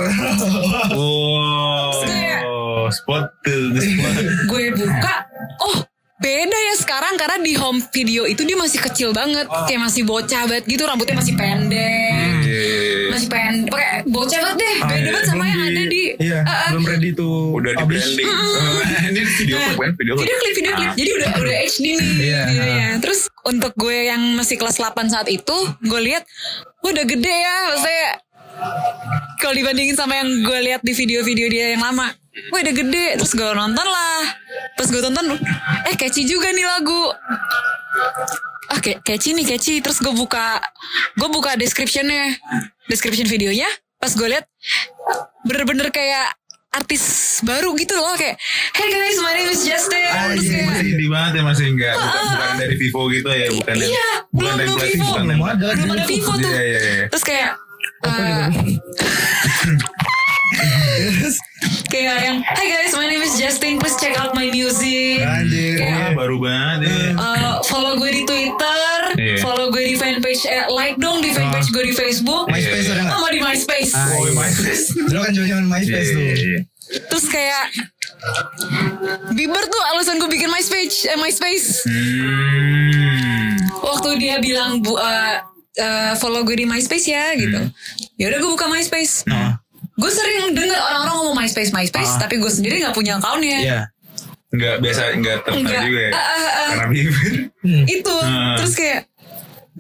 Wow. 0.93 1.87
Kayak- 2.88 2.97
Spot 2.97 3.26
tuh, 3.41 3.62
spot. 3.76 4.13
gue 4.47 4.63
buka, 4.73 5.15
oh 5.62 5.78
beda 6.17 6.58
ya 6.58 6.76
sekarang 6.76 7.13
karena 7.13 7.38
di 7.38 7.54
home 7.54 7.80
video 7.88 8.26
itu 8.26 8.41
dia 8.41 8.56
masih 8.56 8.80
kecil 8.82 9.10
banget, 9.12 9.45
kayak 9.45 9.82
masih 9.82 10.02
bocah 10.02 10.43
banget 10.45 10.65
gitu, 10.65 10.84
rambutnya 10.84 11.15
masih 11.15 11.34
pendek. 11.34 12.34
Iya. 12.39 13.10
masih 13.10 13.28
pengen 13.28 13.56
pakai 13.65 14.06
bocah 14.06 14.39
banget 14.39 14.58
deh 14.58 14.76
Ah, 14.78 14.88
beda 14.88 14.97
iya. 15.00 15.10
banget 15.10 15.26
sama 15.26 15.38
Belum 15.39 15.50
yang 15.50 15.60
di- 15.60 15.67
ada 15.67 15.84
di 15.88 16.02
Iya, 16.17 16.39
Ah, 16.39 16.50
ah. 16.50 16.69
belum 16.69 16.84
ready 16.86 17.12
to 17.12 17.28
Udah 17.52 17.71
di 17.71 17.78
publish. 17.78 18.06
branding. 18.08 18.30
Ini 19.08 19.21
video 19.32 19.56
Nah, 19.56 19.65
klip 19.65 19.78
kan? 19.80 19.91
Video 19.95 20.13
video 20.13 20.26
klip. 20.28 20.38
klip 20.38 20.54
video 20.56 20.71
klip 20.73 20.89
jadi 20.93 21.12
udah 21.13 21.30
udah 21.38 21.56
HD 21.63 21.86
nih 21.88 22.12
Iya. 22.19 22.41
videonya. 22.47 22.88
terus 23.00 23.19
untuk 23.43 23.71
gue 23.76 23.97
yang 24.06 24.21
masih 24.34 24.56
kelas 24.56 24.76
8 24.76 25.08
saat 25.08 25.28
itu 25.28 25.56
gue 25.82 26.02
lihat 26.04 26.23
"Wah, 26.80 26.89
udah 26.89 27.06
gede 27.06 27.36
ya 27.38 27.56
maksudnya 27.67 28.08
kalau 29.38 29.54
dibandingin 29.56 29.93
sama 29.93 30.13
yang 30.15 30.30
gue 30.39 30.60
lihat 30.63 30.82
di 30.82 30.93
video-video 30.93 31.47
dia 31.47 31.65
yang 31.71 31.84
lama 31.84 32.10
Wah 32.54 32.60
udah 32.62 32.73
gede. 32.73 33.06
Terus 33.17 33.34
gue 33.34 33.47
nonton 33.47 33.88
lah. 33.88 34.21
Pas 34.78 34.88
gue 34.88 35.02
tonton 35.02 35.26
eh 35.88 35.95
catchy 35.97 36.23
juga 36.23 36.54
nih 36.54 36.65
lagu. 36.65 37.02
Ah 38.67 38.80
kayak 38.80 39.02
catchy 39.02 39.34
nih 39.34 39.45
catchy. 39.45 39.76
Terus 39.82 40.00
gue 40.00 40.13
buka 40.13 40.62
gue 41.17 41.30
buka 41.30 41.58
descriptionnya. 41.58 42.38
Description 42.88 43.28
videonya. 43.28 43.67
Pas 43.97 44.13
gue 44.13 44.28
liat 44.30 44.45
bener-bener 45.43 45.89
kayak 45.89 46.38
artis 46.69 47.02
baru 47.41 47.73
gitu 47.73 47.97
loh. 47.97 48.13
Kayak 48.13 48.38
hey 48.78 48.88
guys 48.88 49.17
my 49.19 49.34
name 49.34 49.50
is 49.50 49.65
Justin. 49.65 50.13
Terus 50.38 50.45
kayak 50.45 50.67
Masih 50.69 50.93
di 50.93 51.08
banget 51.10 51.41
ya 51.41 51.43
masih 51.43 51.65
enggak. 51.73 51.95
Bukan, 51.97 52.21
bukan 52.30 52.50
dari 52.62 52.76
Vivo 52.78 53.02
gitu 53.10 53.30
ya 53.34 53.47
bukan 53.50 53.73
dari 53.73 53.89
iya 53.89 54.10
bukan 54.30 54.54
belum 54.54 54.78
Vivo. 54.78 55.06
bukan 55.10 55.23
Belum 55.26 55.41
ada. 55.41 55.67
belum 55.73 55.91
ada 55.97 56.06
Vivo 56.06 56.32
tuh. 56.38 56.52
Iya 56.54 56.62
iya 56.62 56.80
iya. 56.80 57.06
terus 57.10 57.26
kayak 57.26 57.52
kayak 61.88 62.17
yang 62.21 62.38
Hi 62.41 62.65
guys 62.65 62.91
my 62.93 63.06
name 63.06 63.19
is 63.19 63.36
Justin 63.36 63.78
please 63.78 63.95
check 63.95 64.15
out 64.15 64.32
my 64.32 64.47
music 64.47 65.19
Anjir. 65.19 65.80
Wah, 65.82 66.12
baru 66.15 66.36
banget 66.38 66.80
ya. 66.86 67.00
Eh, 67.13 67.56
follow 67.63 67.95
gue 67.95 68.12
di 68.12 68.23
Twitter 68.23 68.95
Iya. 69.17 69.39
follow 69.39 69.67
gue 69.67 69.84
di 69.84 69.95
fanpage 69.95 70.43
eh, 70.45 70.67
like 70.69 70.95
dong 70.97 71.19
di 71.19 71.32
fanpage 71.32 71.69
gue 71.69 71.84
di 71.84 71.93
Facebook 71.93 72.45
MySpace 72.47 72.88
ada 72.88 73.02
nggak? 73.02 73.13
sama 73.13 73.28
di 73.30 73.39
MySpace 73.39 73.91
Ah, 73.93 74.08
Oh, 74.12 74.23
iya. 74.23 74.34
MySpace. 74.39 74.84
Dulu 74.93 75.17
kan 75.17 75.32
zaman 75.32 75.47
Iya 75.47 75.62
MySpace 75.65 76.10
tuh. 76.10 76.21
iya 76.21 76.36
iya. 76.38 76.60
terus 77.04 77.26
kayak 77.28 77.63
Bieber 79.30 79.60
tuh 79.62 79.82
alasan 79.89 80.17
gue 80.17 80.30
bikin 80.30 80.47
MySpace 80.47 80.97
eh, 81.06 81.17
MySpace 81.17 81.67
Hmm. 81.84 83.56
waktu 83.82 84.10
dia 84.17 84.36
bilang 84.38 84.80
bu 84.80 84.95
eh, 84.95 85.36
eh, 85.76 86.13
follow 86.15 86.43
gue 86.43 86.56
di 86.56 86.65
MySpace 86.65 87.08
ya 87.08 87.32
gitu 87.34 87.60
ya 88.15 88.26
udah 88.28 88.39
gue 88.39 88.52
buka 88.52 88.67
MySpace 88.67 89.23
Ah. 89.28 89.60
Gue 89.97 90.12
sering 90.12 90.53
denger 90.53 90.77
orang-orang 90.77 91.15
ngomong 91.17 91.36
MySpace 91.36 91.71
MySpace 91.71 92.13
tapi 92.15 92.38
gue 92.38 92.47
sendiri 92.47 92.79
nggak 92.79 92.93
punya 92.93 93.17
akunnya 93.17 93.57
Iya. 93.60 93.81
Enggak 94.47 94.75
biasa 94.79 95.01
enggak 95.12 95.38
tertarik 95.41 95.60
Enggak. 95.60 95.81
juga 95.83 95.99
ya. 95.99 96.12
Ah, 96.12 96.21
ah, 96.21 96.39
ah. 96.39 96.69
Karena 96.71 96.86
Bieber. 96.88 97.23
itu 97.95 98.15
Hmm. 98.17 98.55
terus 98.55 98.73
kayak 98.73 99.01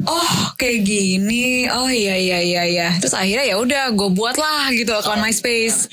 oh 0.03 0.29
kayak 0.53 0.79
gini 0.83 1.45
oh 1.67 1.87
iya 1.87 2.13
iya 2.15 2.37
iya 2.39 2.63
iya 2.65 2.87
terus 2.97 3.13
akhirnya 3.13 3.45
ya 3.45 3.55
udah 3.55 3.83
gue 3.89 4.09
buat 4.09 4.35
lah 4.35 4.69
gitu 4.69 4.91
akun 4.91 5.17
MySpace 5.17 5.87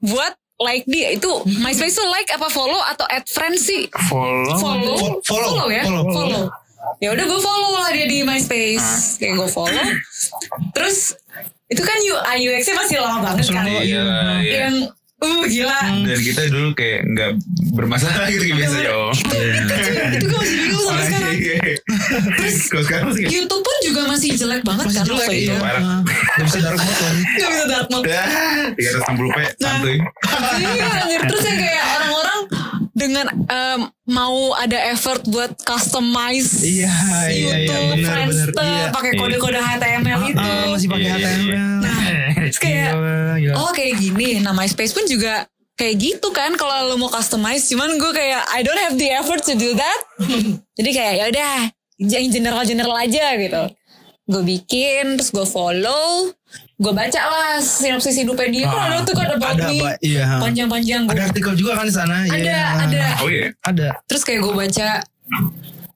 buat 0.00 0.32
like 0.58 0.84
dia 0.84 1.12
itu 1.12 1.28
MySpace 1.58 1.92
tuh 1.94 2.06
like 2.06 2.30
apa 2.30 2.46
follow 2.46 2.78
atau 2.86 3.04
add 3.06 3.26
friends 3.26 3.64
sih 3.64 3.90
Follow. 4.06 4.54
follow 4.56 4.94
Fo- 4.96 5.20
follow, 5.26 5.66
ya 5.66 5.82
follow. 5.82 6.06
follow 6.08 6.44
ya 6.96 7.10
udah 7.10 7.24
gue 7.24 7.40
follow 7.42 7.72
lah 7.74 7.90
dia 7.90 8.06
di 8.06 8.22
MySpace 8.22 9.18
kayak 9.18 9.34
gue 9.34 9.48
follow 9.50 9.84
terus 10.72 11.12
itu 11.66 11.82
kan 11.82 11.98
UI 11.98 12.36
UX-nya 12.46 12.74
masih 12.78 12.96
lama 13.02 13.18
banget 13.26 13.50
kan 13.50 13.66
Iya 13.66 13.82
iya. 13.82 14.02
yang 14.70 14.76
uh 15.16 15.42
gila 15.48 15.80
Dan 16.06 16.20
kita 16.20 16.42
dulu 16.52 16.70
kayak 16.76 17.00
enggak 17.08 17.30
bermasalah 17.74 18.28
gitu 18.30 18.44
kayak 18.46 18.58
biasa 18.62 18.78
yo. 18.84 19.00
itu 19.10 19.36
itu 20.14 20.26
gue 20.28 20.38
masih 20.38 20.56
bingung 20.62 20.84
sampai 20.86 21.04
sekarang 21.08 21.34
Terus 22.36 22.56
kalau 22.70 22.84
sekarang 22.84 23.04
masih 23.10 23.22
kayak 23.24 23.34
YouTube 23.34 23.62
pun 23.64 23.76
juga 23.82 24.00
masih 24.06 24.30
jelek 24.36 24.62
banget 24.62 24.84
Masih 24.86 24.98
kan 25.00 25.06
jelek 25.08 25.28
iya. 25.32 25.56
Parah. 25.58 25.82
Ah, 25.82 26.00
Gak 26.36 26.44
bisa 26.46 26.58
dark 26.62 26.78
mode 26.78 27.00
lagi. 27.00 27.22
Gak 27.40 27.50
bisa 27.50 27.64
dark 27.66 27.88
mode 27.90 28.04
Tiga 28.06 28.22
ratus 28.92 29.02
enam 29.02 29.16
puluh 29.16 29.30
p 29.32 29.38
santuy. 29.56 29.96
Iya 30.60 31.18
Terus 31.26 31.42
ya 31.42 31.54
kayak 31.56 31.84
orang-orang 31.96 32.40
Dengan 32.92 33.26
em, 33.28 33.80
mau 34.06 34.54
ada 34.54 34.78
effort 34.90 35.22
buat 35.26 35.52
customize 35.60 36.62
Iya, 36.62 36.86
iya, 36.86 37.30
iya, 37.30 37.54
YouTube, 37.66 37.86
benar, 37.92 38.10
Friendster, 38.12 38.50
benar, 38.52 38.66
iya. 38.66 38.86
pakai 38.92 39.12
kode-kode 39.16 39.60
HTML 39.60 40.20
itu. 40.30 40.38
Ah, 40.40 40.64
masih 40.72 40.88
pakai 40.88 41.06
Iya, 41.06 41.16
iya, 41.16 41.26
HTML. 41.26 41.72
Nah, 41.82 41.98
terus 42.46 42.58
kayak 42.58 42.90
gila. 43.40 43.54
oh 43.58 43.70
kayak 43.72 43.94
gini. 43.98 44.28
Nah, 44.40 44.52
MySpace 44.54 44.92
pun 44.94 45.04
juga 45.06 45.44
kayak 45.76 45.94
gitu 46.00 46.28
kan 46.32 46.56
kalau 46.56 46.88
lo 46.88 46.96
mau 46.96 47.12
customize. 47.12 47.68
Cuman 47.68 48.00
gue 48.00 48.12
kayak 48.12 48.42
I 48.52 48.60
don't 48.64 48.80
have 48.80 48.96
the 48.96 49.12
effort 49.12 49.44
to 49.44 49.54
do 49.54 49.76
that. 49.76 50.00
Jadi 50.78 50.90
kayak 50.92 51.14
ya 51.20 51.24
udah 51.32 51.52
yang 52.00 52.28
general-general 52.28 52.96
aja 52.96 53.36
gitu. 53.36 53.62
Gue 54.26 54.42
bikin, 54.42 55.16
terus 55.16 55.30
gue 55.30 55.46
follow, 55.46 56.34
gue 56.76 56.92
baca 56.92 57.20
lah 57.24 57.56
sinopsis 57.56 58.20
hidupnya 58.20 58.48
dia. 58.52 58.66
Kan 58.68 58.80
ada 58.92 59.00
tuh 59.00 59.14
kan 59.16 59.26
ada 59.32 59.36
Pak. 59.40 59.96
Iya. 60.04 60.36
panjang-panjang. 60.36 61.08
Ada 61.08 61.22
artikel 61.32 61.52
juga 61.56 61.72
kan 61.72 61.88
di 61.88 61.94
sana. 61.94 62.28
Ada, 62.28 62.36
Iya. 62.36 62.60
ada. 62.84 63.04
Oh 63.24 63.28
iya. 63.32 63.46
Ada. 63.64 63.88
Terus 64.04 64.22
kayak 64.22 64.40
gue 64.44 64.52
baca 64.52 64.88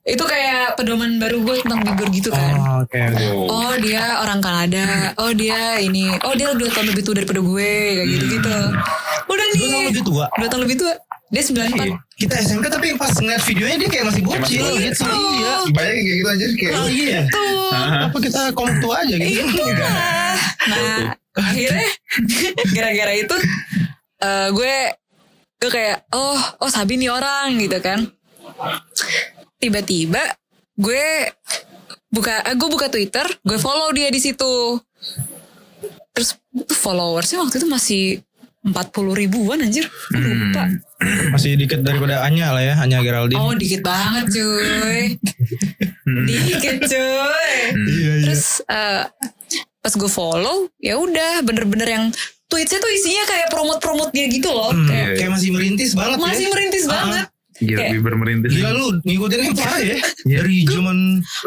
itu 0.01 0.25
kayak 0.25 0.75
pedoman 0.75 1.21
baru 1.21 1.45
gue 1.45 1.61
tentang 1.61 1.85
Bieber 1.85 2.09
gitu 2.09 2.33
kan. 2.33 2.57
Oh, 2.57 2.77
oke. 2.83 2.97
Oh 3.47 3.75
dia 3.77 4.25
orang 4.25 4.41
Kanada. 4.41 5.13
Oh 5.21 5.31
dia 5.31 5.77
ini. 5.79 6.17
Oh 6.25 6.33
dia 6.33 6.57
dua 6.57 6.73
tahun 6.73 6.97
lebih 6.97 7.05
tua 7.05 7.15
daripada 7.21 7.45
gue 7.45 7.71
kayak 8.01 8.09
gitu 8.09 8.25
gitu. 8.41 8.57
Udah 9.29 9.47
nih. 9.53 9.61
Dua 9.61 9.69
tahun 9.69 9.85
lebih 9.93 10.05
tua. 10.09 10.25
Dua 10.33 10.49
tahun 10.49 10.63
lebih 10.65 10.77
tua. 10.81 10.95
Dia 11.31 11.43
94 11.47 11.95
Kita 12.19 12.35
SMK 12.43 12.67
tapi 12.67 12.99
pas 12.99 13.15
ngeliat 13.15 13.43
videonya 13.47 13.77
dia 13.79 13.89
kayak 13.89 14.07
masih 14.11 14.23
bocil 14.27 14.67
gitu. 14.83 15.07
Itu. 15.07 15.07
Iya. 15.07 15.55
Banyak 15.71 15.95
yang 15.95 16.05
kayak 16.05 16.19
gitu 16.19 16.29
aja 16.29 16.47
kayak. 16.59 16.75
Oh 16.75 16.89
iya. 16.91 17.21
Tuh. 17.31 17.71
Apa 18.11 18.17
kita 18.19 18.41
kom 18.53 18.71
tua 18.83 18.95
aja 19.07 19.15
gitu? 19.15 19.47
Itu 19.47 19.63
lah. 19.63 19.95
Nah 20.67 20.99
akhirnya 21.31 21.89
gara-gara 22.75 23.13
itu 23.15 23.37
eh, 24.21 24.49
gue 24.51 24.75
gue 25.61 25.71
kayak 25.71 26.11
oh 26.11 26.41
oh 26.67 26.71
Sabi 26.71 26.99
nih 26.99 27.15
orang 27.15 27.57
gitu 27.63 27.79
kan. 27.79 28.11
Tiba-tiba 29.63 30.23
gue 30.75 31.31
buka 32.11 32.43
eh, 32.43 32.57
gue 32.59 32.69
buka 32.69 32.91
Twitter, 32.91 33.27
gue 33.47 33.59
follow 33.63 33.95
dia 33.95 34.11
di 34.11 34.19
situ. 34.19 34.83
Terus 36.11 36.37
tuh 36.67 36.77
followersnya 36.77 37.39
waktu 37.39 37.63
itu 37.63 37.69
masih 37.71 38.03
40 38.67 38.75
ribuan 39.15 39.63
anjir. 39.63 39.87
Lupa. 40.11 40.90
Masih 41.33 41.57
dikit 41.57 41.81
daripada 41.81 42.21
Anya 42.23 42.53
lah 42.53 42.63
ya, 42.63 42.75
Anya 42.77 43.01
Geraldine. 43.01 43.37
Oh 43.37 43.53
dikit 43.53 43.81
banget 43.81 44.29
cuy. 44.31 45.17
dikit 46.27 46.77
cuy. 46.83 47.55
iya 47.73 48.13
iya. 48.15 48.25
Terus 48.25 48.45
eh, 48.63 49.03
pas 49.81 49.93
gue 49.93 50.11
follow 50.11 50.69
ya 50.77 50.95
udah 50.95 51.41
bener-bener 51.41 51.89
yang 51.89 52.05
tweetsnya 52.47 52.79
tuh 52.79 52.91
isinya 52.91 53.25
kayak 53.27 53.49
promote-promote 53.49 54.11
dia 54.11 54.27
gitu 54.27 54.51
loh. 54.51 54.71
Hmm, 54.71 54.87
Kayak 54.87 55.09
kayak 55.17 55.31
masih 55.33 55.51
merintis 55.51 55.91
banget 55.95 56.19
masih 56.19 56.47
ya. 56.47 56.51
merintis 56.51 56.85
banget. 56.85 57.27
Gila 57.57 57.77
Kayak- 57.77 57.93
Bieber 57.93 58.15
merintis. 58.17 58.51
Gila 58.51 58.71
lu 58.73 58.87
ngikutin 59.03 59.39
yang 59.39 59.55
parah 59.55 59.81
ya. 59.81 59.97
Dari 60.27 60.57
zaman 60.65 60.99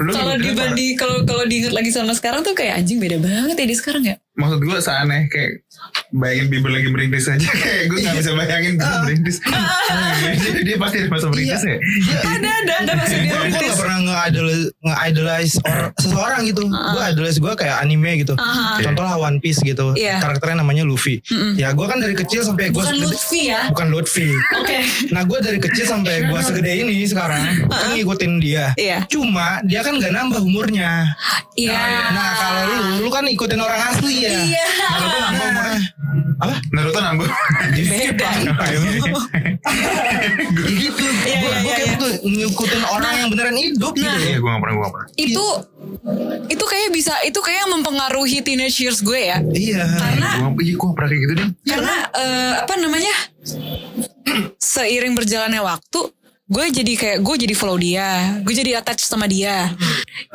Kalau 0.10 0.36
dibanding 0.38 0.92
kalau 0.94 1.18
kalau 1.24 1.44
diinget 1.44 1.74
lagi 1.74 1.90
sama 1.90 2.14
sekarang 2.14 2.42
tuh 2.42 2.54
kayak 2.54 2.80
anjing 2.80 2.98
beda 2.98 3.18
banget 3.18 3.56
ya 3.56 3.66
di 3.66 3.76
sekarang 3.76 4.04
ya. 4.06 4.16
Maksud 4.34 4.60
gue 4.60 4.78
seaneh 4.80 5.30
kayak 5.30 5.62
bayangin 6.10 6.50
Bieber 6.50 6.70
lagi 6.70 6.90
merintis 6.90 7.30
aja 7.30 7.46
kayak 7.64 7.86
gue 7.86 8.02
gak 8.02 8.18
bisa 8.18 8.32
bayangin 8.34 8.74
dia 8.76 8.98
merintis. 9.00 9.38
Jadi 10.44 10.60
dia 10.64 10.78
pasti 10.78 10.96
ada 11.00 11.10
masa 11.10 11.28
merintis 11.30 11.62
ya. 11.62 11.78
Ada 12.24 12.50
ada 12.50 12.74
ada 12.82 12.92
pas 12.98 13.08
dia 13.08 13.20
gue 13.20 13.30
gue 13.30 13.38
merintis. 13.40 13.70
gak 13.70 13.78
pernah 13.78 13.98
nge-idolize, 14.02 14.66
nge-idolize 14.80 15.54
or- 15.64 15.92
seseorang 15.96 16.42
gitu. 16.44 16.64
Gue 16.66 17.02
idolize 17.06 17.38
gue 17.38 17.54
kayak 17.54 17.76
anime 17.78 18.12
gitu. 18.20 18.34
Ah. 18.36 18.82
Contoh 18.82 19.04
lah 19.04 19.18
One 19.20 19.38
Piece 19.38 19.62
gitu. 19.62 19.94
Iya. 19.94 20.18
Karakternya 20.18 20.58
namanya 20.60 20.82
Luffy. 20.82 21.22
Ya 21.54 21.70
gue 21.70 21.86
kan 21.86 22.02
dari 22.02 22.18
kecil 22.18 22.42
sampai 22.42 22.70
gue 22.70 22.82
Bukan 22.82 22.98
Lutfi 23.00 23.42
ya. 23.48 23.70
bukan 23.70 23.88
Lutfi. 23.90 24.34
Oke. 24.58 24.78
Nah 25.10 25.22
gue 25.24 25.40
dari 25.40 25.62
kecil 25.62 25.86
sampai 25.86 26.26
gue 26.26 26.40
segede 26.42 26.74
ini 26.74 27.06
sekarang 27.06 27.42
kan 27.70 27.94
ngikutin 27.94 28.42
dia. 28.42 28.74
Iya. 28.76 29.06
Cuma 29.06 29.62
dia 29.62 29.86
kan 29.86 29.94
gak 29.96 30.10
nambah 30.10 30.42
umurnya. 30.42 31.14
Iya. 31.54 31.78
Nah 32.10 32.30
kalau 32.34 32.62
lu, 32.66 32.76
lu 33.06 33.10
kan 33.14 33.30
ikutin 33.30 33.62
orang 33.62 33.94
asli 33.94 34.23
ya. 34.24 34.42
Iya. 34.44 34.66
Naruto 34.80 35.18
nambah 35.20 35.46
umurnya. 35.52 35.82
Apa? 36.44 36.56
Naruto 36.72 37.00
nambah. 37.00 37.28
Beda. 37.74 38.30
Gitu. 38.34 38.64
Iya, 40.64 40.90
gue 40.94 41.10
iya, 41.28 41.38
iya, 41.40 41.50
kayak 41.64 41.80
iya. 41.80 41.94
gitu 41.96 42.08
ngikutin 42.24 42.84
orang 42.86 43.14
yang 43.20 43.28
beneran 43.32 43.56
hidup 43.58 43.94
gitu. 43.96 44.08
Iya 44.08 44.38
gue 44.40 44.50
gak 44.50 44.62
pernah 44.62 44.74
gue 44.76 44.84
gak 44.84 44.94
pernah. 44.94 45.08
Itu 45.16 45.46
itu 46.50 46.66
kayak 46.68 46.90
bisa 46.92 47.14
itu 47.24 47.40
kayak 47.40 47.66
mempengaruhi 47.72 48.38
teenage 48.44 48.78
years 48.80 49.00
gue 49.00 49.20
ya. 49.20 49.38
Iya. 49.42 49.84
Karena 49.88 50.30
Gue 50.54 50.64
iya 50.64 50.74
gue 50.76 50.90
pernah 50.94 51.10
kayak 51.10 51.22
gitu 51.24 51.34
deh. 51.40 51.48
karena 51.64 51.96
eh, 52.14 52.54
apa 52.64 52.74
namanya 52.78 53.16
seiring 54.60 55.14
berjalannya 55.16 55.62
waktu 55.62 56.00
gue 56.44 56.66
jadi 56.70 56.94
kayak 57.00 57.18
gue 57.24 57.36
jadi 57.48 57.56
follow 57.56 57.80
dia 57.80 58.38
gue 58.44 58.52
jadi 58.54 58.78
attach 58.84 59.00
sama 59.08 59.26
dia 59.32 59.72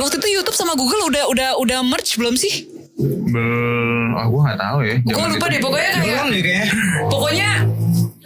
waktu 0.00 0.16
itu 0.16 0.40
YouTube 0.40 0.56
sama 0.56 0.72
Google 0.72 1.12
udah 1.12 1.24
udah 1.28 1.50
udah 1.60 1.78
merge 1.84 2.16
belum 2.16 2.34
sih 2.34 2.64
Bel, 2.98 3.90
ah 4.12 4.26
gue 4.26 4.40
gak 4.42 4.58
tahu 4.58 4.78
ya. 4.82 4.96
gue 4.98 5.26
lupa 5.30 5.46
deh 5.46 5.60
pokoknya 5.62 5.90
kayak 5.92 6.02
Belum 6.02 6.26
deh 6.28 6.42
kayaknya. 6.42 6.66
pokoknya 7.06 7.50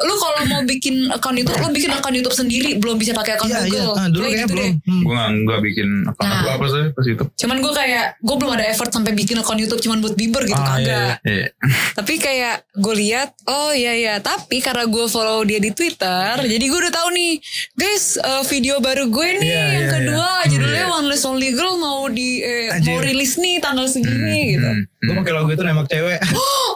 lu 0.03 0.15
kalau 0.17 0.41
mau 0.47 0.61
bikin 0.63 0.95
akun 1.09 1.35
YouTube 1.35 1.57
lu 1.57 1.69
bikin 1.71 1.91
akun 1.91 2.13
YouTube 2.13 2.33
sendiri 2.33 2.71
belum 2.77 2.97
bisa 2.97 3.13
pakai 3.13 3.35
akun 3.35 3.49
Iya 3.49 3.61
iya. 3.61 3.71
Google 3.83 3.95
Ah, 3.95 4.07
dulu 4.07 4.25
Kayak 4.25 4.37
gitu 4.37 4.47
belum. 4.49 4.61
deh. 4.61 4.73
Hmm. 4.83 5.03
Gue 5.03 5.15
gak, 5.15 5.31
gak 5.45 5.61
bikin 5.63 5.89
akun 6.05 6.23
Nah. 6.23 6.35
aku 6.35 6.49
apa 6.51 6.67
sih 6.69 6.85
pas 6.91 7.07
itu. 7.07 7.25
cuman 7.37 7.57
gue 7.59 7.73
kayak 7.73 8.07
gue 8.19 8.37
belum 8.37 8.53
ada 8.53 8.65
effort 8.67 8.91
sampai 8.91 9.13
bikin 9.13 9.37
akun 9.37 9.57
YouTube 9.57 9.81
cuman 9.81 9.99
buat 9.99 10.15
Bieber 10.15 10.43
gitu 10.43 10.57
Ah, 10.57 10.77
iya, 10.77 10.77
kagak 10.77 11.15
Iya. 11.25 11.47
Tapi 11.99 12.13
kayak 12.17 12.55
gue 12.73 12.95
lihat, 12.99 13.29
oh 13.47 13.71
iya 13.71 13.93
iya. 13.93 14.15
Tapi 14.19 14.59
karena 14.59 14.85
gue 14.85 15.05
follow 15.07 15.43
dia 15.43 15.59
di 15.59 15.71
Twitter, 15.71 16.35
jadi 16.39 16.61
gue 16.63 16.79
udah 16.81 16.93
tahu 16.93 17.09
nih, 17.11 17.33
guys, 17.73 18.17
eh, 18.17 18.43
video 18.47 18.79
baru 18.79 19.07
gue 19.07 19.29
nih 19.39 19.45
Iya, 19.45 19.63
yang 19.69 19.71
iya, 19.79 19.93
kedua, 19.93 20.29
judulnya 20.47 20.85
Iya. 20.85 20.93
One 20.93 21.07
Less 21.07 21.23
Only 21.23 21.51
Girl 21.51 21.77
mau 21.77 22.07
di 22.07 22.41
eh, 22.41 22.75
mau 22.83 22.99
rilis 22.99 23.37
nih 23.37 23.59
tanggal 23.59 23.87
segini 23.87 24.57
gitu. 24.57 24.67
Hmm. 24.67 24.83
Gue 25.01 25.15
pakai 25.17 25.33
logo 25.33 25.51
itu 25.51 25.61
nembak 25.61 25.87
cewek. 25.87 26.19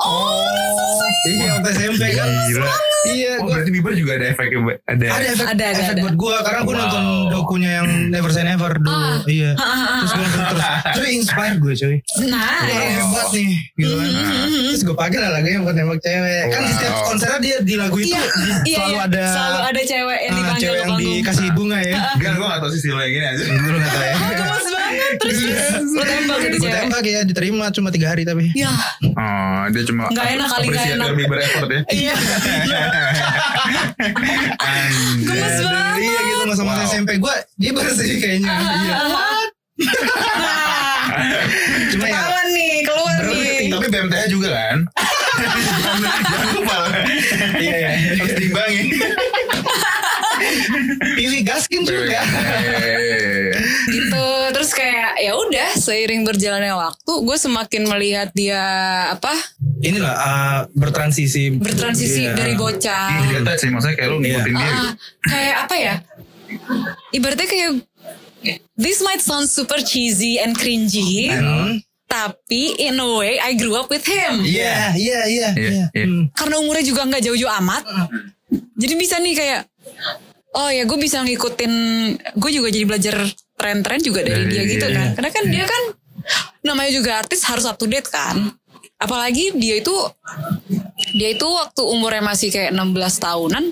Oh, 0.06 0.46
Iya 1.26 1.48
waktu 1.52 1.68
SMP 1.72 2.02
kan. 2.12 2.28
Gila. 2.46 2.70
Iya, 3.06 3.30
Oh 3.36 3.44
gua 3.44 3.54
berarti 3.56 3.70
Bieber 3.70 3.94
juga 3.94 4.12
ada 4.14 4.26
efeknya 4.28 4.58
buat- 4.60 4.80
ada. 4.84 5.06
ada 5.08 5.26
efek, 5.28 5.46
Ada, 5.46 5.64
ada, 5.64 5.66
efek 5.76 5.86
ada. 5.92 6.02
buat 6.02 6.16
gue 6.16 6.36
karena 6.40 6.60
gue 6.60 6.72
Wow. 6.72 6.80
nonton 6.80 7.04
dokunya 7.28 7.70
yang 7.72 7.86
Never 8.08 8.30
Say 8.30 8.42
Never 8.42 8.72
dulu 8.76 8.90
Ah. 8.96 9.18
iya 9.28 9.50
terus 9.54 10.12
gue 10.12 10.26
terus 10.26 10.62
terus 10.92 11.08
inspire 11.12 11.54
gue 11.56 11.72
cuy 11.76 11.96
Nah, 12.26 12.66
orang 12.66 12.90
hebat 12.92 13.26
nih 13.30 13.50
gitu 13.72 13.94
kan 13.94 14.08
terus 14.66 14.82
gue 14.82 14.96
pakai 14.96 15.18
lah 15.20 15.30
lagunya 15.32 15.58
buat 15.60 15.74
nembak 15.76 15.98
cewek 16.00 16.42
kan 16.48 16.60
di 16.60 16.72
setiap 16.72 16.92
Wow. 16.92 17.06
konsernya 17.06 17.38
dia 17.40 17.56
di 17.60 17.74
lagu 17.76 17.96
itu 17.96 18.08
Iya, 18.08 18.22
di- 18.26 18.62
iya, 18.64 18.76
selalu 18.76 18.90
iya. 18.92 19.06
ada 19.06 19.22
selalu 19.28 19.58
ada 19.62 19.82
cewek 19.84 20.18
yang 20.20 20.26
ah, 20.26 20.36
dipanggil 20.36 20.62
cewek 20.64 20.74
yang 20.76 20.88
panggung. 20.88 21.14
dikasih 21.16 21.46
bunga 21.52 21.78
ya 21.80 21.96
Enggak, 22.12 22.32
gue 22.32 22.46
gak 22.48 22.58
tau 22.58 22.70
sih 22.72 22.80
yang 22.84 22.98
gini 23.08 23.26
aja. 23.28 23.42
Lu 23.46 23.76
gak 23.76 23.86
tau 23.88 24.02
ya. 24.02 24.14
Terus 25.16 25.36
terus 25.38 25.90
tembak 25.98 26.36
gitu 26.42 26.56
Gue 26.58 26.70
tembak 26.70 27.02
ya 27.02 27.20
diterima 27.22 27.64
cuma 27.70 27.88
tiga 27.88 28.10
hari 28.10 28.22
tapi 28.22 28.50
Ya, 28.52 28.70
Oh, 29.12 29.60
dia 29.68 29.82
cuma 29.82 30.06
Nggak 30.08 30.26
enak 30.32 30.46
kali, 30.48 30.64
nggak 30.68 30.84
enak. 30.94 31.06
Bieber 31.14 31.38
effort 31.38 31.68
ya. 31.68 31.80
iya. 31.88 32.14
Gemes 35.18 35.56
banget. 35.58 35.96
Iya 35.98 36.18
gitu 36.22 36.42
masa-masa. 36.46 36.80
SMP 36.86 37.10
gue 37.16 37.34
Dia 37.56 37.70
bersih 37.72 38.10
kayaknya 38.16 38.52
Iya 38.52 38.96
Cuma 41.86 42.02
ya 42.04 42.18
nih, 42.46 42.82
keluar 42.82 43.18
nih. 43.22 43.68
Tapi 43.68 43.86
BMTH 43.86 44.24
juga 44.26 44.48
kan? 44.50 44.78
jangan, 46.02 46.46
lupa. 46.54 46.76
Iya 47.56 47.74
iya 47.76 47.90
Harus 48.16 48.34
timbangin. 48.34 48.86
Pilih 51.14 51.40
gaskin 51.42 51.82
juga 51.82 52.20
gitu 53.88 54.24
terus 54.50 54.70
kayak 54.70 55.18
ya 55.18 55.32
udah 55.34 55.68
seiring 55.74 56.22
berjalannya 56.22 56.72
waktu 56.72 57.12
gue 57.20 57.36
semakin 57.36 57.82
melihat 57.86 58.28
dia 58.32 58.62
apa 59.10 59.32
Inilah 59.78 60.14
uh, 60.14 60.58
bertransisi 60.72 61.52
bertransisi 61.52 62.24
Iya. 62.24 62.32
dari 62.34 62.54
bocah 62.54 63.08
Iya, 63.22 63.38
attach 63.40 63.60
sih. 63.60 63.68
Maksudnya 63.68 63.94
kayak 63.94 64.08
lu 64.08 64.18
ngikutin 64.18 64.54
dia 64.54 64.64
gitu. 64.64 64.72
Ah, 64.80 64.92
kayak 65.22 65.56
apa 65.62 65.74
ya 65.76 65.94
ibaratnya 67.10 67.46
kayak 67.46 67.70
this 68.74 69.00
might 69.00 69.20
sound 69.20 69.46
super 69.46 69.78
cheesy 69.78 70.36
and 70.36 70.54
cringy 70.54 71.28
Hmm. 71.28 71.82
tapi 72.06 72.78
in 72.78 72.96
a 72.96 73.08
way 73.12 73.36
I 73.36 73.52
grew 73.52 73.74
up 73.74 73.86
with 73.86 74.04
him 74.04 74.40
Iya 74.40 74.94
iya 74.94 75.20
iya 75.26 75.48
Iya, 75.50 75.50
iya. 75.52 75.84
iya. 75.90 76.04
Hmm. 76.04 76.30
karena 76.32 76.54
umurnya 76.56 76.84
juga 76.84 77.02
nggak 77.04 77.22
jauh-jauh 77.22 77.52
amat 77.60 77.82
jadi 78.72 78.94
bisa 78.94 79.18
nih 79.18 79.34
kayak 79.34 79.60
oh 80.56 80.68
ya 80.68 80.82
gue 80.82 80.96
bisa 80.96 81.20
ngikutin 81.20 81.72
gue 82.32 82.50
juga 82.50 82.68
jadi 82.68 82.84
belajar 82.84 83.16
tren-tren 83.54 84.00
juga 84.00 84.20
dari 84.20 84.42
Dari 84.42 84.50
dia 84.50 84.62
gitu 84.66 84.82
dia, 84.82 84.90
kan. 84.90 85.02
iya. 85.02 85.14
karena 85.14 85.30
kan 85.30 85.44
dia 85.46 85.64
kan 85.64 85.82
namanya 86.62 86.90
juga 86.90 87.10
artis 87.16 87.44
harus 87.44 87.64
up 87.64 87.76
to 87.76 87.86
date 87.86 88.08
kan. 88.08 88.50
Apalagi 88.96 89.52
dia 89.54 89.76
itu 89.76 89.92
dia 91.12 91.28
itu 91.30 91.44
waktu 91.44 91.82
umurnya 91.84 92.24
masih 92.24 92.48
kayak 92.48 92.72
16 92.72 92.96
tahunan 93.18 93.64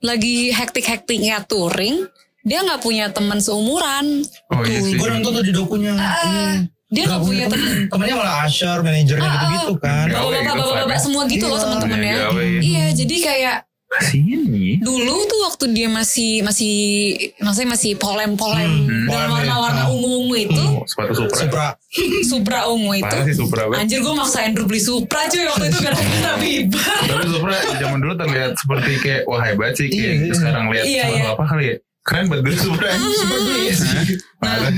lagi 0.00 0.52
hektik-hektiknya 0.52 1.42
touring 1.42 2.04
dia 2.40 2.62
nggak 2.62 2.78
punya 2.78 3.10
teman 3.10 3.40
seumuran. 3.40 4.22
Oh 4.48 4.62
iya 4.62 4.78
sih. 4.78 4.94
Gue 4.94 5.08
nonton 5.10 5.32
tuh 5.32 5.42
di 5.42 5.50
dokunya. 5.50 5.96
Ah, 5.96 6.62
dia 6.86 7.04
nggak 7.04 7.18
punya 7.20 7.44
teman. 7.50 7.90
Temennya 7.90 8.14
malah 8.14 8.46
Asher, 8.46 8.78
manajernya 8.78 9.26
gitu-gitu 9.26 9.74
kan. 9.76 10.06
Gawe 10.06 10.20
bapak-bapak 10.22 10.38
gitu, 10.46 10.54
bapak-bapak 10.54 10.94
Fab. 10.94 11.02
semua 11.02 11.22
gitu 11.26 11.44
loh 11.44 11.56
Iya. 11.56 11.64
teman-temannya. 11.66 12.14
Iya, 12.14 12.26
iya 12.62 12.84
jadi 12.94 13.16
kayak 13.18 13.56
Nih. 13.86 14.76
dulu 14.78 15.14
tuh 15.24 15.40
waktu 15.44 15.64
dia 15.70 15.86
masih 15.86 16.42
masih 16.42 16.74
maksudnya 17.38 17.70
masih 17.70 17.92
polem-polem 17.94 18.66
Hmm, 18.84 19.06
polem 19.06 19.24
ya. 19.24 19.32
warna-warna 19.32 19.82
Ah. 19.82 19.88
ungu-ungu 19.88 20.34
itu 20.36 20.64
Oh, 20.68 20.84
sepatu 20.84 21.12
Supra. 21.16 21.38
Supra. 21.38 21.66
Supra 22.30 22.58
ungu 22.66 22.92
itu 22.94 23.16
sih 23.24 23.34
Supra 23.36 23.62
anjir 23.72 23.98
gue 23.98 24.12
maksa 24.12 24.42
Andrew 24.42 24.64
beli 24.64 24.78
Supra 24.78 25.24
cuy 25.24 25.44
waktu 25.44 25.66
itu 25.66 25.78
gara-gara 25.80 26.32
Bieber 26.42 26.98
Tapi 27.00 27.26
Supra 27.26 27.54
zaman 27.74 27.98
dulu 27.98 28.14
terlihat 28.16 28.52
seperti 28.54 28.90
kayak 28.98 29.22
wah 29.24 29.40
hebat 29.40 29.72
sih 29.72 29.86
kayak 29.86 29.96
Iya, 29.96 30.12
iya. 30.20 30.34
sekarang 30.34 30.64
lihat 30.68 30.84
Iya, 30.84 31.04
iya. 31.08 31.24
apa 31.30 31.44
kali 31.44 31.64
ya. 31.64 31.76
Keren 32.06 32.24
banget. 32.28 32.54
Supra 32.62 32.90
beli 32.94 33.66
ya. 33.66 33.76
Parah. 34.36 34.70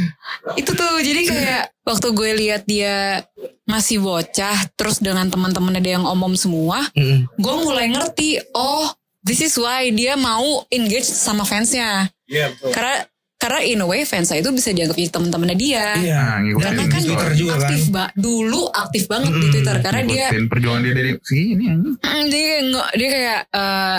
itu 0.54 0.70
tuh 0.70 0.92
jadi 0.98 1.20
kayak 1.24 1.64
waktu 1.82 2.08
gue 2.10 2.30
lihat 2.38 2.62
dia 2.64 3.20
masih 3.64 3.98
bocah 3.98 4.56
terus 4.72 4.96
dengan 4.96 5.26
teman-temannya 5.26 5.78
dia 5.78 5.94
yang 5.94 6.06
omom 6.06 6.32
semua 6.32 6.88
Mm. 6.90 7.28
gue 7.28 7.54
mulai 7.58 7.86
ngerti 7.88 8.40
oh 8.50 8.88
this 9.20 9.38
is 9.38 9.54
why 9.54 9.88
dia 9.90 10.16
mau 10.16 10.40
engage 10.68 11.04
sama 11.04 11.42
fansnya 11.42 12.08
Iya 12.24 12.48
betul. 12.50 12.70
karena 12.70 12.96
karena 13.36 13.60
in 13.62 13.78
a 13.78 13.86
way 13.86 14.02
fansnya 14.02 14.38
itu 14.38 14.48
bisa 14.48 14.70
dianggap 14.70 14.96
jadi 14.96 15.10
teman-temannya 15.10 15.56
dia 15.56 15.86
Iya. 15.96 16.16
Nah, 16.18 16.36
ngikutin 16.40 16.64
karena 16.64 16.80
di 16.80 16.88
kan 16.88 17.02
Twitter 17.02 17.30
juga 17.34 17.52
kan. 17.52 17.60
aktif 17.62 17.82
ba 17.88 18.04
dulu 18.14 18.62
aktif 18.68 19.02
banget 19.04 19.28
di 19.28 19.36
Mm-mm. 19.38 19.52
Twitter 19.52 19.76
karena 19.78 20.02
dia 20.02 20.24
Ngikutin 20.24 20.46
perjuangan 20.48 20.80
dia 20.82 20.94
dari 20.94 21.10
sini 21.20 21.64
mm, 21.66 22.22
dia 22.26 22.46
dia 22.94 23.08
kayak 23.10 23.40
eh, 23.50 23.98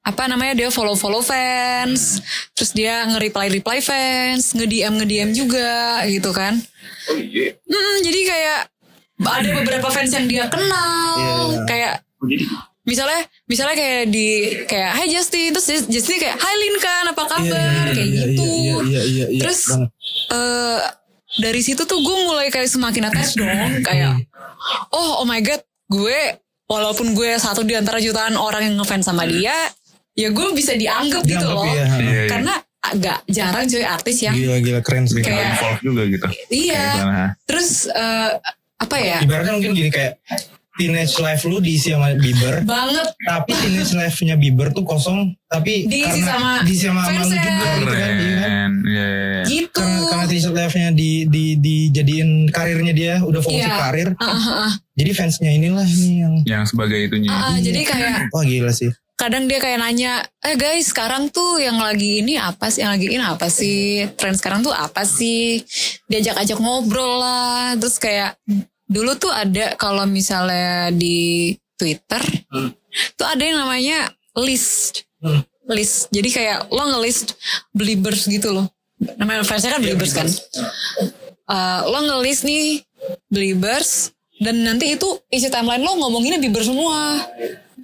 apa 0.00 0.22
namanya 0.26 0.56
dia 0.56 0.68
follow 0.68 0.96
follow 0.96 1.20
fans 1.20 2.24
terus 2.52 2.72
dia 2.72 3.04
nge 3.04 3.20
reply 3.20 3.46
reply 3.50 3.78
fans 3.78 4.52
nge 4.52 4.64
DM 4.64 4.92
nge 4.96 5.06
DM 5.06 5.30
juga 5.34 5.70
gitu 6.06 6.32
kan 6.32 6.56
Oh 7.08 7.16
iya. 7.16 7.56
Mm, 7.56 7.96
jadi 8.04 8.20
kayak 8.22 8.60
ada 9.20 9.50
beberapa 9.56 9.88
fans 9.88 10.10
yang 10.10 10.24
dia 10.24 10.44
kenal 10.46 11.16
Iya. 11.16 11.64
kayak 11.64 11.94
Oh, 12.20 12.28
jadi 12.28 12.44
misalnya 12.80 13.20
misalnya 13.44 13.72
kayak 13.74 14.02
di 14.08 14.28
kayak 14.64 14.92
Hai 14.92 15.06
Justin 15.08 15.48
terus 15.50 15.68
Justin 15.86 16.16
kayak 16.18 16.36
Hai 16.36 16.54
Linkan 16.54 17.04
apa 17.08 17.24
kabar 17.24 17.86
kayak 17.88 18.08
gitu 18.08 18.44
Iya 18.44 18.76
iya 18.84 19.02
iya. 19.02 19.24
iya, 19.32 19.40
Terus 19.40 19.60
eh 20.28 20.80
dari 21.38 21.60
situ 21.60 21.82
tuh 21.82 21.96
gue 21.96 22.16
mulai 22.24 22.48
kayak 22.48 22.68
semakin 22.68 23.08
attach 23.08 23.32
dong 23.34 23.80
kayak 23.80 24.20
oh 24.90 25.22
oh 25.22 25.26
my 25.26 25.40
god 25.40 25.62
gue 25.88 26.18
walaupun 26.66 27.14
gue 27.14 27.34
satu 27.36 27.62
di 27.62 27.72
antara 27.72 27.98
jutaan 27.98 28.34
orang 28.34 28.68
yang 28.68 28.76
ngefans 28.76 29.06
sama 29.06 29.24
dia 29.24 29.54
ya 30.12 30.28
gue 30.28 30.46
bisa 30.52 30.72
dianggap, 30.74 31.22
gitu 31.22 31.46
loh 31.46 31.64
iya. 31.64 31.84
Iya, 31.86 31.98
iya. 32.00 32.22
karena 32.26 32.54
agak 32.80 33.18
jarang 33.26 33.64
cuy 33.64 33.84
artis 33.84 34.16
yang 34.20 34.32
Gila 34.32 34.56
gila 34.58 34.80
keren 34.80 35.04
sih. 35.04 35.20
Kayak- 35.20 35.52
involve 35.54 35.80
juga 35.80 36.02
gitu. 36.06 36.26
iya 36.48 36.82
Kayak 36.96 37.30
terus 37.44 37.70
eh, 37.86 38.30
apa 38.76 38.96
ya 38.96 39.18
Ibaratnya 39.20 39.52
mungkin 39.54 39.72
gini 39.74 39.90
kayak 39.90 40.16
teenage 40.72 41.12
life 41.20 41.44
lu 41.44 41.60
diisi 41.60 41.92
sama 41.92 42.16
Bieber. 42.16 42.64
banget 42.64 43.04
Tapi 43.20 43.52
teenage 43.52 43.92
life-nya 43.92 44.34
Bieber 44.34 44.72
tuh 44.72 44.80
kosong. 44.82 45.36
Tapi 45.44 45.84
Diisi 45.84 46.08
karena 46.08 46.32
sama 46.32 46.50
diisi 46.64 46.84
sama, 46.88 47.02
fansnya. 47.04 47.42
juga 47.44 47.68
gitu 47.76 47.92
kan. 47.92 48.10
iya 48.16 48.36
kan? 48.40 48.70
Iya. 48.80 49.08
gitu 49.44 49.68
Karena, 49.76 50.08
karena 50.08 50.24
teenage 50.24 50.50
life-nya 50.50 50.88
di, 50.90 51.10
di, 51.26 51.44
dijadiin 51.58 52.30
karirnya 52.48 52.94
dia 52.96 53.14
udah 53.20 53.40
fokus 53.40 53.60
ke 53.60 53.76
karir. 53.76 54.08
Ah, 54.16 54.24
ah, 54.24 54.48
ah. 54.66 54.72
Jadi 54.96 55.10
fansnya 55.12 55.50
inilah 55.52 55.84
nih 55.84 56.14
yang 56.18 56.34
Yang 56.48 56.62
sebagai 56.72 56.98
itunya. 56.98 57.28
Ah, 57.28 57.44
ah, 57.44 57.56
jadi 57.58 57.80
kayak 57.84 58.32
wah 58.32 58.40
gila 58.42 58.72
sih. 58.72 58.88
Kadang 59.20 59.44
dia 59.44 59.60
kayak 59.60 59.84
nanya, 59.84 60.24
eh 60.40 60.56
guys 60.56 60.88
sekarang 60.88 61.28
tuh 61.28 61.60
yang 61.60 61.76
lagi 61.76 62.24
ini 62.24 62.40
apa 62.40 62.72
sih, 62.72 62.80
yang 62.80 62.96
lagi 62.96 63.12
ini 63.12 63.20
apa 63.20 63.52
sih, 63.52 64.08
tren 64.16 64.32
sekarang 64.32 64.64
tuh 64.64 64.72
apa 64.72 65.04
sih, 65.04 65.60
diajak-ajak 66.08 66.56
ngobrol 66.56 67.20
lah, 67.20 67.76
terus 67.76 68.00
kayak 68.00 68.40
dulu 68.88 69.12
tuh 69.20 69.28
ada 69.28 69.76
kalau 69.76 70.08
misalnya 70.08 70.88
di 70.88 71.52
Twitter, 71.76 72.24
tuh 73.20 73.26
ada 73.28 73.42
yang 73.44 73.60
namanya 73.60 74.08
list, 74.40 75.04
Hmm. 75.20 75.44
list, 75.68 76.08
jadi 76.08 76.28
kayak 76.32 76.58
lo 76.72 76.80
ngelist 76.96 77.36
believers 77.76 78.24
gitu 78.24 78.56
loh, 78.56 78.72
namanya 79.20 79.44
fansnya 79.44 79.76
kan 79.76 79.84
believers 79.84 80.16
kan, 80.16 80.24
Eh, 81.50 81.80
lo 81.84 81.98
ngelist 82.06 82.46
nih 82.46 82.80
believers 83.26 84.14
dan 84.38 84.62
nanti 84.62 84.94
itu 84.94 85.18
isi 85.28 85.50
timeline 85.50 85.82
lo 85.82 85.98
ngomonginnya 85.98 86.38
bieber 86.38 86.62
semua. 86.62 87.18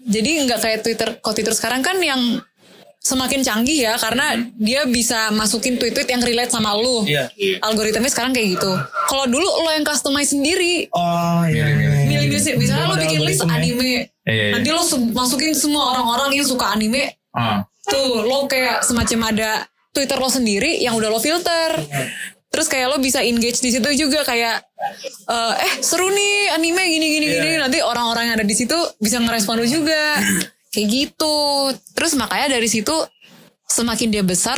Jadi 0.06 0.30
nggak 0.46 0.60
kayak 0.62 0.78
Twitter, 0.80 1.08
kalau 1.18 1.34
Twitter 1.34 1.54
sekarang 1.54 1.82
kan 1.82 1.98
yang 1.98 2.38
semakin 2.98 3.38
canggih 3.38 3.86
ya 3.86 3.94
karena 3.94 4.34
dia 4.58 4.82
bisa 4.82 5.30
masukin 5.30 5.78
tweet-tweet 5.78 6.10
yang 6.10 6.22
relate 6.22 6.50
sama 6.50 6.74
lu. 6.74 7.06
Iya. 7.06 7.30
Algoritmanya 7.62 8.10
sekarang 8.10 8.34
kayak 8.34 8.58
gitu. 8.58 8.72
Kalau 9.06 9.26
dulu 9.26 9.46
lo 9.46 9.70
yang 9.70 9.86
customize 9.86 10.34
sendiri, 10.34 10.90
Oh 10.90 11.46
iya. 11.46 11.70
iya, 11.70 12.02
iya. 12.02 12.06
milih 12.06 12.26
milih 12.28 12.54
misalnya 12.58 12.86
lo 12.86 12.98
bikin 12.98 13.22
list 13.22 13.42
ya. 13.42 13.50
anime, 13.50 14.10
Iya, 14.26 14.32
iya. 14.32 14.50
nanti 14.58 14.68
lo 14.70 14.82
masukin 15.14 15.54
semua 15.54 15.94
orang-orang 15.94 16.34
yang 16.34 16.46
suka 16.46 16.74
anime, 16.74 17.14
Ah. 17.30 17.62
tuh 17.86 18.26
lo 18.26 18.50
kayak 18.50 18.82
semacam 18.82 19.30
ada 19.30 19.50
Twitter 19.94 20.18
lo 20.18 20.26
sendiri 20.26 20.82
yang 20.82 20.98
udah 20.98 21.06
lo 21.06 21.22
filter. 21.22 21.78
Terus 22.56 22.66
kayak 22.66 22.88
lo 22.88 22.96
bisa 22.98 23.20
engage 23.20 23.60
di 23.60 23.68
situ 23.68 23.84
juga 23.98 24.24
kayak 24.24 24.64
eh, 25.26 25.54
eh 25.58 25.72
seru 25.78 26.08
nih 26.08 26.50
anime 26.50 26.80
gini 26.82 27.06
gini 27.12 27.26
gini 27.28 27.50
nanti 27.58 27.78
orang-orang 27.78 28.24
yang 28.26 28.34
ada 28.34 28.46
di 28.46 28.56
situ 28.56 28.72
bisa 28.96 29.20
ngerespon 29.20 29.54
lo 29.54 29.66
juga 29.66 30.16
kayak 30.72 30.88
gitu. 30.88 31.36
Terus 31.92 32.16
makanya 32.16 32.48
dari 32.50 32.66
situ 32.66 32.96
semakin 33.62 34.08
dia 34.10 34.22
besar 34.22 34.56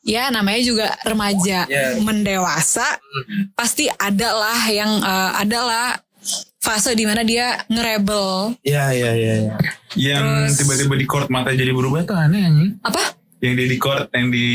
ya 0.00 0.28
namanya 0.28 0.60
juga 0.60 0.86
remaja 1.02 1.66
Iya. 1.66 1.98
mendewasa 1.98 2.86
pasti 3.52 3.84
ada 3.90 4.32
lah 4.32 4.60
yang 4.66 4.96
eh, 4.96 5.30
ada 5.36 5.58
lah 5.60 5.86
fase 6.58 6.92
di 6.92 7.02
mana 7.02 7.20
dia 7.20 7.64
ngerebel 7.66 8.54
Iya 8.62 8.92
iya 8.92 9.10
iya. 9.12 9.34
iya. 9.40 9.54
Yang 9.92 10.22
Terus- 10.22 10.56
tiba-tiba 10.58 10.94
di 10.94 11.04
court 11.04 11.28
mata 11.28 11.50
jadi 11.50 11.68
berubah 11.70 12.04
tuh 12.04 12.14
aneh 12.14 12.40
anjing. 12.40 12.70
apa 12.80 13.02
Yang 13.40 13.52
dia 13.54 13.66
di 13.66 13.78
court, 13.78 14.06
yang 14.10 14.28
di 14.28 14.48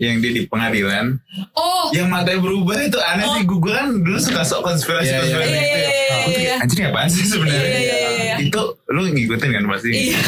yang 0.00 0.16
dia 0.18 0.32
di 0.32 0.42
pengadilan, 0.48 1.20
oh 1.52 1.92
yang 1.92 2.08
matanya 2.08 2.40
berubah 2.40 2.80
itu 2.80 2.96
aneh 2.96 3.26
sih. 3.36 3.42
Gue 3.44 3.60
kan 3.68 3.92
dulu 3.92 4.16
suka 4.16 4.40
sok 4.40 4.64
konspirasi 4.64 5.12
Iya, 5.12 5.12
iya. 5.12 5.20
konspirasi 5.20 5.52
Iya, 5.52 5.60
gitu. 5.60 5.76
iya, 5.76 5.90
iya, 5.92 6.08
Aku 6.10 6.28
tuh 6.32 6.40
iya. 6.40 6.48
kayak, 6.48 6.62
Anjir 6.64 6.78
apaan 6.88 7.08
sih 7.12 7.24
sebenarnya? 7.28 7.60
Iya, 7.60 7.76
iya, 7.76 7.96
iya, 8.00 8.10
iya. 8.16 8.34
Itu 8.40 8.60
lu 8.88 9.00
ngikutin 9.06 9.50
kan 9.52 9.64
pasti. 9.68 9.88
Iya. 9.92 10.18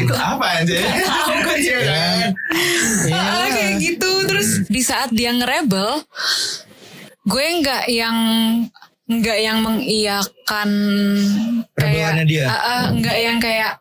itu 0.00 0.14
apa 0.16 0.46
aja? 0.58 0.76
Iya 1.60 1.78
kan? 1.84 2.28
Ah, 3.12 3.46
kayak 3.46 3.72
gitu 3.78 4.10
terus 4.24 4.48
di 4.66 4.80
saat 4.80 5.12
dia 5.12 5.30
ngerebel 5.30 6.00
gue 7.28 7.44
nggak 7.60 7.84
yang 7.92 8.16
nggak 9.04 9.38
yang 9.38 9.58
mengiyakan 9.60 10.70
Rebelannya 11.76 12.24
dia? 12.24 12.44
Ah, 12.48 12.56
ah, 12.56 12.82
nggak 12.90 13.16
yang 13.20 13.36
kayak 13.36 13.72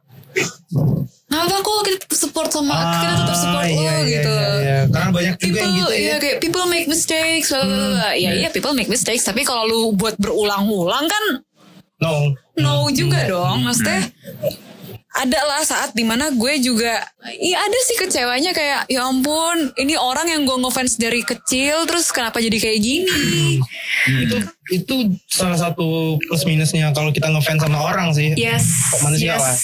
nggak 1.30 1.42
apa 1.46 1.56
kok 1.60 1.78
kita 1.86 2.06
support 2.12 2.50
sama 2.50 2.74
kita 2.98 3.14
tetap 3.16 3.38
support 3.38 3.62
Ah, 3.62 3.70
lo 3.70 3.78
iya, 3.78 3.94
iya, 3.94 4.02
gitu 4.10 4.34
iya, 4.34 4.50
iya. 4.58 4.78
Karena 4.90 5.10
banyak 5.10 5.34
juga 5.36 5.46
people 5.46 5.62
yang 5.62 5.74
gitu 5.78 5.92
iya 5.94 6.10
ya. 6.10 6.16
kayak 6.18 6.38
people 6.40 6.66
make 6.66 6.88
mistakes 6.88 7.50
bla. 7.54 8.10
ya 8.18 8.30
iya 8.34 8.50
people 8.50 8.74
make 8.74 8.90
mistakes 8.90 9.24
tapi 9.24 9.42
kalau 9.42 9.64
lu 9.64 9.80
buat 9.94 10.18
berulang-ulang 10.18 11.06
kan 11.06 11.26
No. 12.00 12.32
no 12.56 12.88
juga 12.90 13.28
dong 13.28 13.62
maksudnya 13.62 14.08
ada 15.10 15.42
lah 15.42 15.66
saat 15.66 15.98
di 15.98 16.06
mana 16.06 16.30
gue 16.30 16.54
juga 16.62 17.02
iya 17.42 17.58
ada 17.66 17.80
sih 17.90 17.98
kecewanya 17.98 18.54
kayak 18.54 18.86
ya 18.86 19.10
ampun 19.10 19.74
ini 19.82 19.98
orang 19.98 20.30
yang 20.30 20.46
gue 20.46 20.54
ngefans 20.54 21.02
dari 21.02 21.26
kecil 21.26 21.90
terus 21.90 22.14
kenapa 22.14 22.38
jadi 22.38 22.58
kayak 22.62 22.80
gini 22.80 23.58
Itu 24.06 24.38
itu 24.70 24.96
salah 25.26 25.58
satu 25.58 26.16
plus 26.22 26.46
minusnya 26.46 26.94
kalau 26.94 27.10
kita 27.10 27.26
ngefans 27.26 27.66
sama 27.66 27.82
orang 27.82 28.14
sih. 28.14 28.38
yes 28.38 28.70
Manusia 29.02 29.34
yes. 29.34 29.42
lah. 29.42 29.56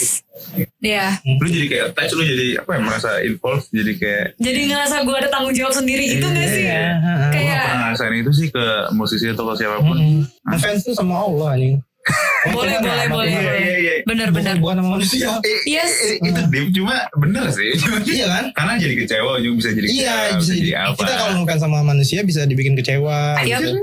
ya 0.81 1.05
Lu 1.23 1.47
jadi 1.47 1.65
kayak 1.69 1.83
attach, 1.93 2.11
lu 2.17 2.25
jadi 2.25 2.47
apa 2.65 2.71
ya 2.75 2.79
merasa 2.81 3.09
involved, 3.21 3.69
jadi 3.69 3.93
kayak 4.01 4.25
jadi 4.41 4.61
ngerasa 4.73 5.05
gue 5.05 5.15
ada 5.15 5.29
tanggung 5.29 5.53
jawab 5.53 5.77
sendiri 5.77 6.03
gitu 6.09 6.25
gak 6.25 6.49
sih 6.49 6.65
Iya. 6.65 6.85
Gue 6.97 7.29
kayak 7.37 7.61
pernah 7.61 7.79
ngerasain 7.93 8.15
itu 8.17 8.31
sih 8.33 8.47
ke 8.49 8.65
musisi 8.97 9.29
atau 9.29 9.45
ke 9.45 9.53
siapa 9.61 9.77
pun. 9.79 9.97
Hmm. 9.97 10.21
Ngefans 10.49 10.81
tuh 10.89 10.95
sama 10.97 11.21
Allah 11.21 11.53
anjing. 11.53 11.77
boleh 12.55 12.77
boleh 12.77 13.05
boleh 13.09 13.27
Iya, 13.27 13.41
boleh 13.41 13.59
iya, 13.59 13.75
iya. 13.75 13.93
bener 14.05 14.27
Bukan, 14.29 14.37
bener 14.37 14.55
bukan 14.57 14.75
sama 14.77 14.89
manusia. 14.93 15.29
Yes. 15.65 15.91
eh, 15.99 16.15
itu 16.21 16.41
deep 16.47 16.67
cuma 16.71 16.95
bener 17.15 17.45
sih. 17.49 17.71
Iya 18.15 18.25
kan? 18.29 18.45
Karena 18.53 18.73
jadi 18.77 18.93
kecewa 18.95 19.31
juga 19.39 19.55
bisa 19.57 19.69
jadi 19.73 19.85
Iya, 19.87 20.15
bisa 20.37 20.53
jadi 20.53 20.71
apa. 20.79 20.97
kita 20.97 21.13
kalau 21.15 21.31
ngefans 21.39 21.61
sama 21.61 21.79
manusia 21.81 22.19
bisa 22.21 22.41
dibikin 22.43 22.73
kecewa. 22.73 23.41
Gitu. 23.41 23.81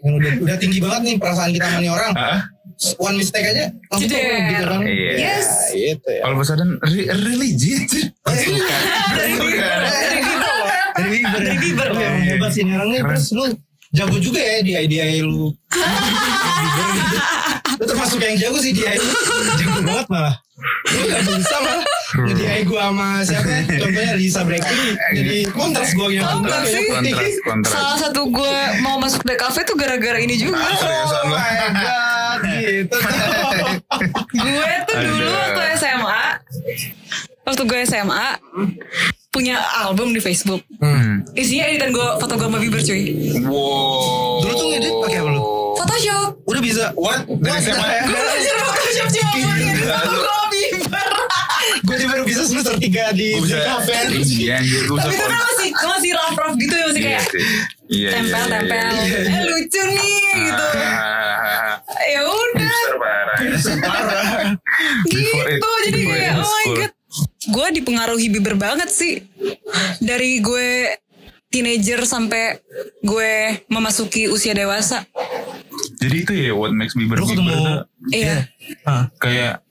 Yang 0.00 0.14
udah 0.14 0.32
udah 0.42 0.56
tinggi 0.58 0.78
banget 0.78 1.00
nih 1.02 1.14
perasaan 1.16 1.50
kita 1.50 1.66
sama 1.66 1.88
orang. 1.90 2.12
One 2.98 3.16
mistake 3.16 3.46
aja 3.46 3.70
langsung 3.88 4.10
turun 4.10 4.40
gitu 4.44 4.64
kan. 4.66 4.80
Iya. 4.84 5.12
Yes. 5.16 5.48
Gitu 5.70 6.08
ya. 6.10 6.20
Kalau 6.20 6.36
pesanan 6.36 6.68
re- 6.82 7.08
religi 7.08 7.72
dari 8.20 8.44
Bieber 8.44 8.84
dari 9.08 9.32
Bieber 9.32 9.80
Dari 10.92 11.08
Bieber. 11.08 11.38
Dari 11.40 11.56
Bieber. 11.56 11.88
Terus 13.08 13.26
lu 13.32 13.44
jago 13.94 14.16
juga 14.18 14.40
ya 14.40 14.58
di 14.60 14.72
idea 14.74 15.04
lu. 15.22 15.54
Lu 17.74 17.84
termasuk 17.84 18.18
yang 18.18 18.36
jago 18.36 18.58
sih 18.58 18.70
di 18.70 18.82
idea 18.82 18.94
lu. 18.94 19.10
Jago 19.56 19.78
banget 19.82 20.06
malah. 20.08 20.34
Lu 20.84 21.02
gak 21.04 21.22
bisa 21.24 21.56
malah. 21.58 21.84
Nge-DI 22.14 22.62
gue 22.62 22.78
sama 22.78 23.08
siapa? 23.20 23.50
Contohnya 23.66 24.14
Lisa 24.14 24.40
Blackpink. 24.42 24.94
Jadi 25.12 25.38
kontras 25.50 25.90
gue 25.90 26.08
yang 26.12 26.22
Tau 26.22 26.38
kontras. 26.38 26.54
gak 26.56 26.70
sih? 26.70 26.84
Kontras, 26.86 27.34
kontras. 27.42 27.72
salah 27.72 27.96
satu 27.98 28.20
gue 28.28 28.54
mau 28.80 28.96
masuk 28.96 29.22
di 29.22 29.34
cafe 29.34 29.60
tuh 29.62 29.74
gara-gara 29.74 30.18
ini 30.18 30.34
juga 30.36 30.62
Seriusan 30.74 31.22
Oh 31.22 31.26
my 31.26 31.54
god. 31.74 32.40
Gitu. 32.44 32.96
gue 34.32 34.70
tuh 34.86 34.96
dulu 34.96 35.26
waktu 35.26 35.62
SMA 35.76 36.22
waktu 37.44 37.62
gue 37.64 37.78
SMA 37.84 38.26
punya 39.34 39.58
album 39.80 40.14
di 40.14 40.20
Facebook 40.20 40.62
Hmm. 40.78 41.26
isinya 41.34 41.66
editan 41.66 41.90
gue 41.90 42.08
foto 42.16 42.32
gue 42.32 42.44
sama 42.44 42.58
Bieber 42.58 42.78
cuy 42.78 43.02
Wow. 43.42 44.40
Dulu 44.40 44.52
tuh 44.52 44.66
ngedit 44.70 44.94
pakai 45.00 45.18
apa 45.18 45.30
lu? 45.30 45.42
Photoshop 45.74 46.28
Udah 46.44 46.60
bisa. 46.60 46.84
What? 46.94 47.26
Dari 47.26 47.58
SMA 47.58 47.88
ya? 47.88 48.02
gue 48.04 48.14
belajar 48.14 48.54
Photoshop 48.62 49.08
cuma 49.10 49.30
buat 49.34 49.56
ngedit 49.58 49.82
foto 49.82 50.06
gue 50.12 50.22
sama 50.22 50.46
Bieber 50.48 51.08
Gue 51.84 51.96
juga 51.98 52.10
baru 52.14 52.24
bisa 52.24 52.42
semester 52.44 52.74
3 52.76 52.84
di 53.12 53.28
Gue 53.34 53.48
kafe. 53.50 53.92
Iya. 54.14 54.56
Gue 54.86 54.96
tapi 54.96 55.12
itu 55.12 55.24
kan 55.24 55.40
masih 55.42 55.68
masih 55.74 56.10
rough 56.12 56.36
rough 56.36 56.56
gitu 56.56 56.74
ya 56.74 56.84
masih 56.86 57.00
Iya 57.00 57.08
kayak. 57.10 57.24
Iya, 57.24 57.48
iya, 57.84 58.08
tempel 58.10 58.40
iya, 58.40 58.52
tempel 58.54 58.86
iya, 58.86 59.04
iya. 59.04 59.18
eh 59.30 59.42
lucu 59.44 59.80
nih 59.82 60.16
gitu 60.42 60.66
ya 62.14 62.20
udah 62.22 62.78
parah. 62.96 64.44
Gitu 65.04 65.68
jadi 65.84 66.00
kayak 66.02 66.32
oh 66.36 66.46
my 66.46 66.66
god 66.74 66.92
gue 67.44 67.66
dipengaruhi 67.72 68.26
Bieber 68.28 68.54
banget 68.54 68.88
sih 68.88 69.22
dari 69.98 70.38
gue 70.38 70.90
teenager 71.48 72.02
sampai 72.02 72.58
gue 73.00 73.32
memasuki 73.66 74.26
usia 74.26 74.52
dewasa 74.52 75.06
Jadi 75.96 76.16
itu 76.18 76.32
ya 76.34 76.52
what 76.52 76.70
makes 76.70 76.92
Bieber 76.92 77.16
Lu 77.16 77.24
ketemu 77.24 77.50
tuh 77.50 77.78
iya 78.10 78.48
kayak 79.16 79.62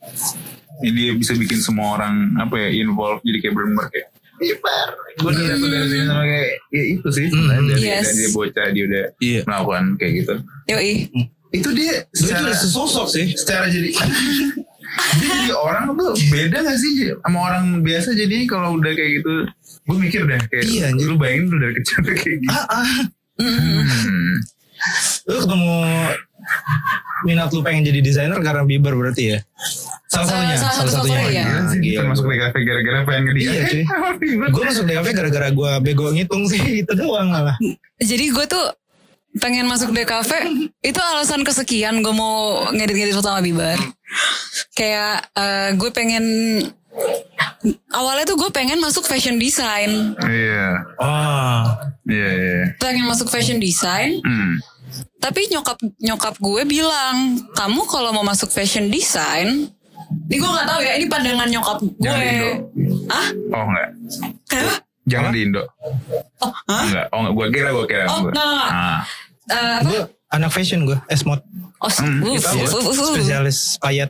dia 0.81 1.11
bisa 1.13 1.33
bikin 1.33 1.59
semua 1.59 1.93
orang 1.93 2.35
apa 2.37 2.55
ya 2.57 2.69
involve 2.73 3.19
jadi 3.21 3.39
kayak 3.39 3.55
bener 3.55 3.85
kayak 3.87 4.07
Bieber. 4.33 4.87
Gue 5.15 5.29
udah 5.29 5.43
jatuh 5.45 5.69
dari 5.69 5.87
sini 5.87 6.03
sama 6.03 6.23
kayak 6.25 6.49
ya 6.67 6.83
itu 6.89 7.07
sih 7.07 7.25
sebenarnya 7.29 7.63
dari, 7.69 7.83
Yes. 7.85 8.03
dari 8.03 8.15
dia 8.17 8.29
bocah 8.31 8.65
dia 8.67 8.83
udah 8.83 9.03
Iya. 9.21 9.39
melakukan 9.45 9.83
kayak 9.95 10.13
gitu. 10.15 10.33
yoi 10.65 10.93
Itu 11.53 11.69
dia 11.71 11.93
Lu 11.93 12.09
itu 12.09 12.17
secara 12.19 12.41
udah 12.43 12.57
sesosok 12.57 13.05
sih. 13.07 13.25
secara 13.31 13.65
jadi 13.67 13.89
jadi 15.15 15.51
orang 15.53 15.93
tuh 15.93 16.11
beda 16.27 16.57
gak 16.61 16.77
sih 16.77 16.93
sama 17.15 17.39
orang 17.43 17.81
biasa 17.81 18.13
jadi 18.13 18.37
kalau 18.45 18.77
udah 18.77 18.91
kayak 18.91 19.11
gitu 19.19 19.33
gue 19.83 19.97
mikir 19.99 20.21
dah 20.23 20.39
kayak 20.47 20.63
Iya, 20.63 20.87
lu 20.95 21.15
bayangin 21.15 21.49
lu 21.49 21.57
dari 21.57 21.73
kecil 21.75 21.97
kayak 22.05 22.37
gitu 22.39 22.49
Ah, 22.49 22.65
ah. 22.71 22.89
hmm. 23.37 24.33
Lu 25.23 25.37
ketemu 25.39 25.75
minat 27.23 27.49
lu 27.49 27.63
pengen 27.63 27.83
jadi 27.83 27.99
desainer 27.99 28.35
karena 28.37 28.63
Bieber 28.63 28.91
berarti 28.93 29.31
ya? 29.31 29.39
Salah 30.05 30.27
satunya. 30.27 30.55
salah 30.55 30.75
satu 30.75 30.91
faktornya, 31.01 31.25
iya. 31.25 31.43
Gila 31.47 31.63
sih, 31.65 31.79
Gila. 31.81 31.99
termasuk 32.03 32.25
di 32.27 32.37
kafe 32.37 32.57
gara-gara 32.61 32.97
pengen 33.01 33.23
ngediat 33.25 33.49
Iya, 33.49 33.61
cuy. 33.65 33.83
Gue 34.53 34.63
masuk 34.63 34.83
DKV 34.85 35.07
gara-gara 35.09 35.47
gue 35.49 35.71
bego 35.81 36.05
ngitung 36.11 36.43
sih 36.45 36.61
itu 36.83 36.91
doang 36.93 37.27
malah. 37.27 37.55
jadi 37.97 38.25
gue 38.29 38.45
tuh 38.45 38.65
pengen 39.36 39.65
masuk 39.65 39.89
DKV 39.89 40.31
itu 40.81 40.99
alasan 40.99 41.41
kesekian 41.41 41.99
gue 41.99 42.11
mau 42.11 42.67
ngedit-ngedit 42.69 43.13
foto 43.13 43.29
sama 43.29 43.41
Bieber 43.41 43.77
kayak 44.71 45.25
eh, 45.34 45.69
gue 45.73 45.89
pengen 45.89 46.25
awalnya 47.89 48.25
tuh 48.25 48.38
gue 48.38 48.49
pengen 48.49 48.77
masuk 48.77 49.03
fashion 49.03 49.38
design 49.38 50.13
iya 50.21 50.69
Oh. 50.97 51.61
iya 52.05 52.29
iya 52.29 52.61
pengen 52.77 53.05
masuk 53.05 53.27
fashion 53.27 53.57
design 53.57 54.19
hmm. 54.19 54.61
Tapi 55.17 55.47
nyokap 55.49 55.79
nyokap 55.97 56.36
gue 56.38 56.67
bilang, 56.67 57.15
kamu 57.55 57.81
kalau 57.88 58.11
mau 58.11 58.21
masuk 58.21 58.51
fashion 58.51 58.91
design, 58.91 59.71
ini 60.27 60.36
gue 60.36 60.45
nggak 60.45 60.67
tahu 60.67 60.79
ya, 60.84 60.99
ini 60.99 61.07
pandangan 61.07 61.47
nyokap 61.47 61.79
gue. 61.79 61.95
Jangan 62.03 62.19
di 62.19 62.27
Indo. 62.29 62.51
Ah, 63.07 63.27
oh 63.49 63.63
enggak 63.65 63.89
kenapa? 64.45 64.75
jangan 65.03 65.31
di 65.31 65.39
Indo 65.41 65.63
Oh, 66.38 66.51
hah? 66.67 66.84
enggak 66.84 67.05
oh 67.09 67.17
enggak 67.19 67.34
gue 67.34 67.47
kira 67.49 67.69
gue 67.71 67.86
kira 67.88 68.03
Oh, 68.05 68.17
enggak, 68.21 68.36
enggak. 68.36 68.69
ah. 68.69 68.99
Eh, 69.49 69.75
apa? 69.81 69.87
Gue 69.87 70.01
anak 70.31 70.49
fashion 70.51 70.87
gue, 70.87 70.97
esmod. 71.07 71.43
Oh, 71.83 71.91
Hmm, 71.99 72.23
uh, 72.23 72.39
kita 72.39 72.47
uh, 72.47 72.63
uh, 72.63 72.79
uh, 72.79 72.93
uh. 72.95 73.07
Spesialis 73.11 73.59
payat. 73.77 74.09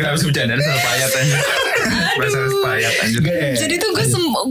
harus 0.00 0.22
bercanda 0.24 0.56
soal 0.56 0.80
payat 0.80 1.12
aja 1.12 1.36
bahasa 2.16 2.38
payat 2.64 2.94
aja 3.04 3.18
Jadi 3.60 3.74
tuh 3.76 3.90
gue 3.92 4.06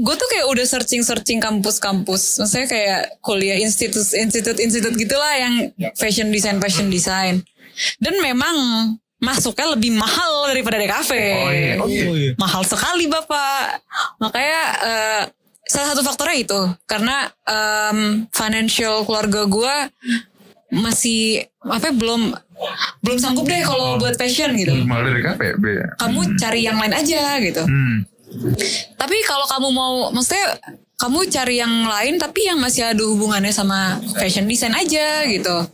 gue 0.06 0.16
tuh 0.16 0.28
kayak 0.30 0.46
udah 0.54 0.66
searching 0.70 1.02
searching 1.02 1.42
kampus-kampus, 1.42 2.38
maksudnya 2.38 2.68
kayak 2.70 3.02
kuliah 3.26 3.58
institut 3.58 4.06
institut 4.14 4.62
institut 4.62 4.94
gitulah 4.94 5.34
yang 5.34 5.74
fashion 5.98 6.30
design 6.30 6.62
fashion 6.62 6.94
design. 6.94 7.42
Dan 7.98 8.22
memang 8.22 8.54
masuknya 9.18 9.74
lebih 9.74 9.94
mahal 9.96 10.50
daripada 10.50 10.78
oh 11.46 11.54
iya 11.54 11.74
oh 11.78 11.88
iya 11.88 12.04
Oh, 12.10 12.16
iya. 12.18 12.32
mahal 12.42 12.66
sekali 12.66 13.06
bapak 13.06 13.82
makanya 14.18 14.62
eh, 14.82 15.22
salah 15.72 15.96
satu 15.96 16.04
faktornya 16.04 16.38
itu. 16.44 16.62
Karena 16.84 17.32
em, 17.48 18.28
financial 18.36 19.08
keluarga 19.08 19.48
gue 19.48 19.76
masih 20.72 21.48
apa 21.64 21.92
ya, 21.92 21.94
belum 21.96 22.22
belum 23.04 23.18
sanggup 23.20 23.48
deh 23.48 23.64
kalau 23.64 24.00
buat 24.00 24.16
fashion 24.20 24.56
gitu. 24.56 24.72
malah 24.88 25.08
dari 25.12 25.24
be? 25.60 25.74
Kamu 26.00 26.20
cari 26.40 26.68
yang 26.68 26.80
lain 26.80 26.96
aja 26.96 27.40
gitu. 27.40 27.64
Hmm. 27.64 28.08
tapi 28.96 29.20
kalau 29.28 29.44
kamu 29.44 29.68
mau 29.76 29.96
maksudnya 30.16 30.56
kamu 31.02 31.26
cari 31.28 31.58
yang 31.58 31.74
lain 31.84 32.16
tapi 32.16 32.46
yang 32.46 32.62
masih 32.62 32.86
ada 32.86 33.02
hubungannya 33.02 33.50
sama 33.50 33.98
fashion 34.14 34.46
design 34.46 34.72
aja 34.72 35.26
gitu. 35.26 35.66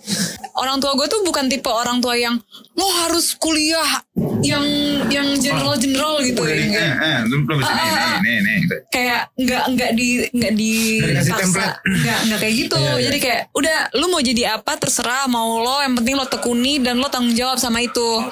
Orang 0.56 0.80
tua 0.80 0.96
gue 0.96 1.04
tuh 1.06 1.20
bukan 1.22 1.46
tipe 1.46 1.68
orang 1.68 2.00
tua 2.00 2.16
yang 2.16 2.40
lo 2.74 2.88
harus 3.04 3.36
kuliah 3.36 4.00
yang 4.40 4.64
yang 5.08 5.36
general 5.36 5.76
general 5.76 6.24
gitu. 6.24 6.40
udah 6.40 6.56
di 6.56 6.64
Yang 6.64 6.72
eh, 6.72 6.80
kayak- 6.80 6.98
eh, 7.04 7.20
lu 7.28 7.36
belum 7.44 7.58
bisa 7.60 7.74
nih 7.74 7.84
nih 7.84 8.16
nih 8.18 8.38
nih 8.40 8.58
kayak 8.88 9.22
nggak 9.36 9.64
nggak 9.68 9.92
di 9.92 10.08
nggak 10.32 10.54
di 10.54 10.72
Nggak 11.04 12.18
nggak 12.24 12.40
kayak 12.40 12.56
gitu. 12.56 12.76
Iya, 12.78 12.88
iya. 12.88 13.04
jadi 13.04 13.18
kayak 13.20 13.42
udah 13.52 13.78
lu 13.94 14.06
mau 14.08 14.22
jadi 14.22 14.44
apa 14.56 14.72
terserah 14.76 15.28
mau 15.28 15.60
lo 15.60 15.84
yang 15.84 15.94
penting 15.94 16.16
lo 16.16 16.26
tekuni 16.26 16.80
dan 16.80 16.98
lo 16.98 17.12
tanggung 17.12 17.36
jawab 17.36 17.60
sama 17.60 17.84
itu. 17.84 18.24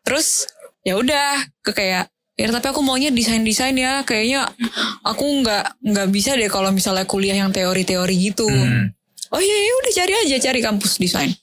Terus 0.00 0.46
ya 0.80 0.94
udah 0.94 1.44
ke 1.60 1.74
kayak 1.74 2.08
ya 2.40 2.48
tapi 2.48 2.66
aku 2.66 2.80
maunya 2.80 3.12
desain 3.12 3.44
desain 3.44 3.76
ya 3.76 4.00
kayaknya 4.00 4.48
aku 5.02 5.44
nggak 5.44 5.76
nggak 5.78 6.08
bisa 6.08 6.32
deh 6.32 6.48
kalau 6.48 6.72
misalnya 6.72 7.04
kuliah 7.04 7.36
yang 7.36 7.52
teori-teori 7.52 8.16
gitu 8.16 8.48
Hmm. 8.48 8.88
oh 9.28 9.38
iya 9.38 9.56
ya 9.60 9.72
udah 9.76 9.92
cari 9.94 10.12
aja 10.18 10.36
cari 10.40 10.60
kampus 10.60 10.96
desain 10.96 11.36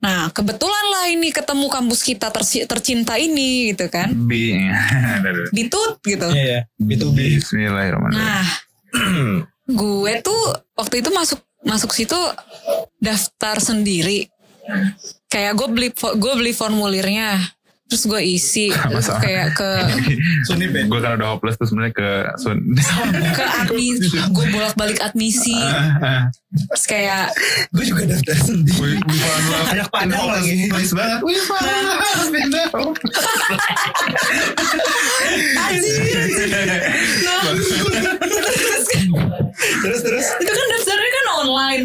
Nah 0.00 0.28
kebetulan 0.28 0.86
lah 0.92 1.08
ini 1.08 1.32
ketemu 1.32 1.64
kampus 1.68 2.04
kita 2.04 2.28
terci- 2.28 2.68
tercinta 2.68 3.16
ini 3.16 3.72
gitu 3.72 3.88
kan. 3.88 4.12
B. 4.12 4.52
Bitut 5.56 5.96
gitu. 6.04 6.28
Iya 6.28 6.44
ya. 6.44 6.60
Itu 6.76 7.08
bi. 7.08 7.40
Bismillahirrahmanirrahim. 7.40 8.20
Nah 8.20 8.44
gue 9.80 10.12
tuh 10.20 10.40
waktu 10.76 11.00
itu 11.00 11.08
masuk 11.08 11.40
masuk 11.64 11.96
situ 11.96 12.20
daftar 13.00 13.56
sendiri. 13.58 14.28
Kayak 15.26 15.56
gue 15.56 15.68
beli 15.72 15.88
gue 15.96 16.32
beli 16.36 16.52
formulirnya. 16.52 17.40
Terus 17.94 18.10
gue 18.10 18.22
isi 18.26 18.74
terus 18.74 19.06
kayak 19.22 19.54
ke. 19.54 19.70
Gue 20.90 20.98
kan 20.98 21.14
udah 21.14 21.38
hopeless 21.38 21.54
tuh 21.54 21.70
sebenarnya 21.70 21.94
ke 21.94 22.08
Sun. 22.42 22.58
ke 23.38 23.44
admis 23.62 24.02
gue 24.10 24.46
bolak 24.50 24.74
balik 24.74 24.98
admisi 24.98 25.54
terus 26.66 26.84
kayak 26.90 27.30
Gue 27.70 27.86
juga 27.86 28.02
daftar 28.10 28.34
sendiri. 28.34 28.98
Anak 29.70 29.94
Padang 29.94 30.26
lagi. 30.26 30.74
Nice 30.74 30.90
banget. 30.90 31.22
Wih, 31.22 31.38
pindah. 32.34 32.66
Terus 39.54 40.00
terus. 40.02 40.26
itu 40.42 40.50
kan 40.50 40.66
daftarnya 40.74 41.10
kan 41.14 41.26
online 41.46 41.82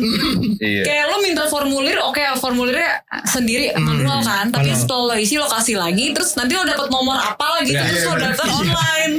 Iya. 0.59 0.83
kayak 0.83 1.03
lo 1.07 1.17
minta 1.23 1.43
formulir 1.47 1.97
oke 2.03 2.19
formulirnya 2.39 2.99
sendiri 3.23 3.71
manual 3.79 4.19
kan 4.23 4.51
tapi 4.51 4.71
setelah 4.75 5.03
lo 5.11 5.15
isi 5.15 5.35
lo 5.39 5.47
kasih 5.47 5.79
lagi 5.79 5.98
terus 6.09 6.31
nanti 6.33 6.53
lo 6.53 6.63
dapet 6.63 6.87
nomor 6.87 7.15
apa 7.15 7.45
lagi 7.55 7.71
Ya, 7.71 7.83
terus 7.83 7.97
iya, 7.97 8.05
lo 8.05 8.13
bener. 8.13 8.25
daftar 8.27 8.47
online 8.53 9.13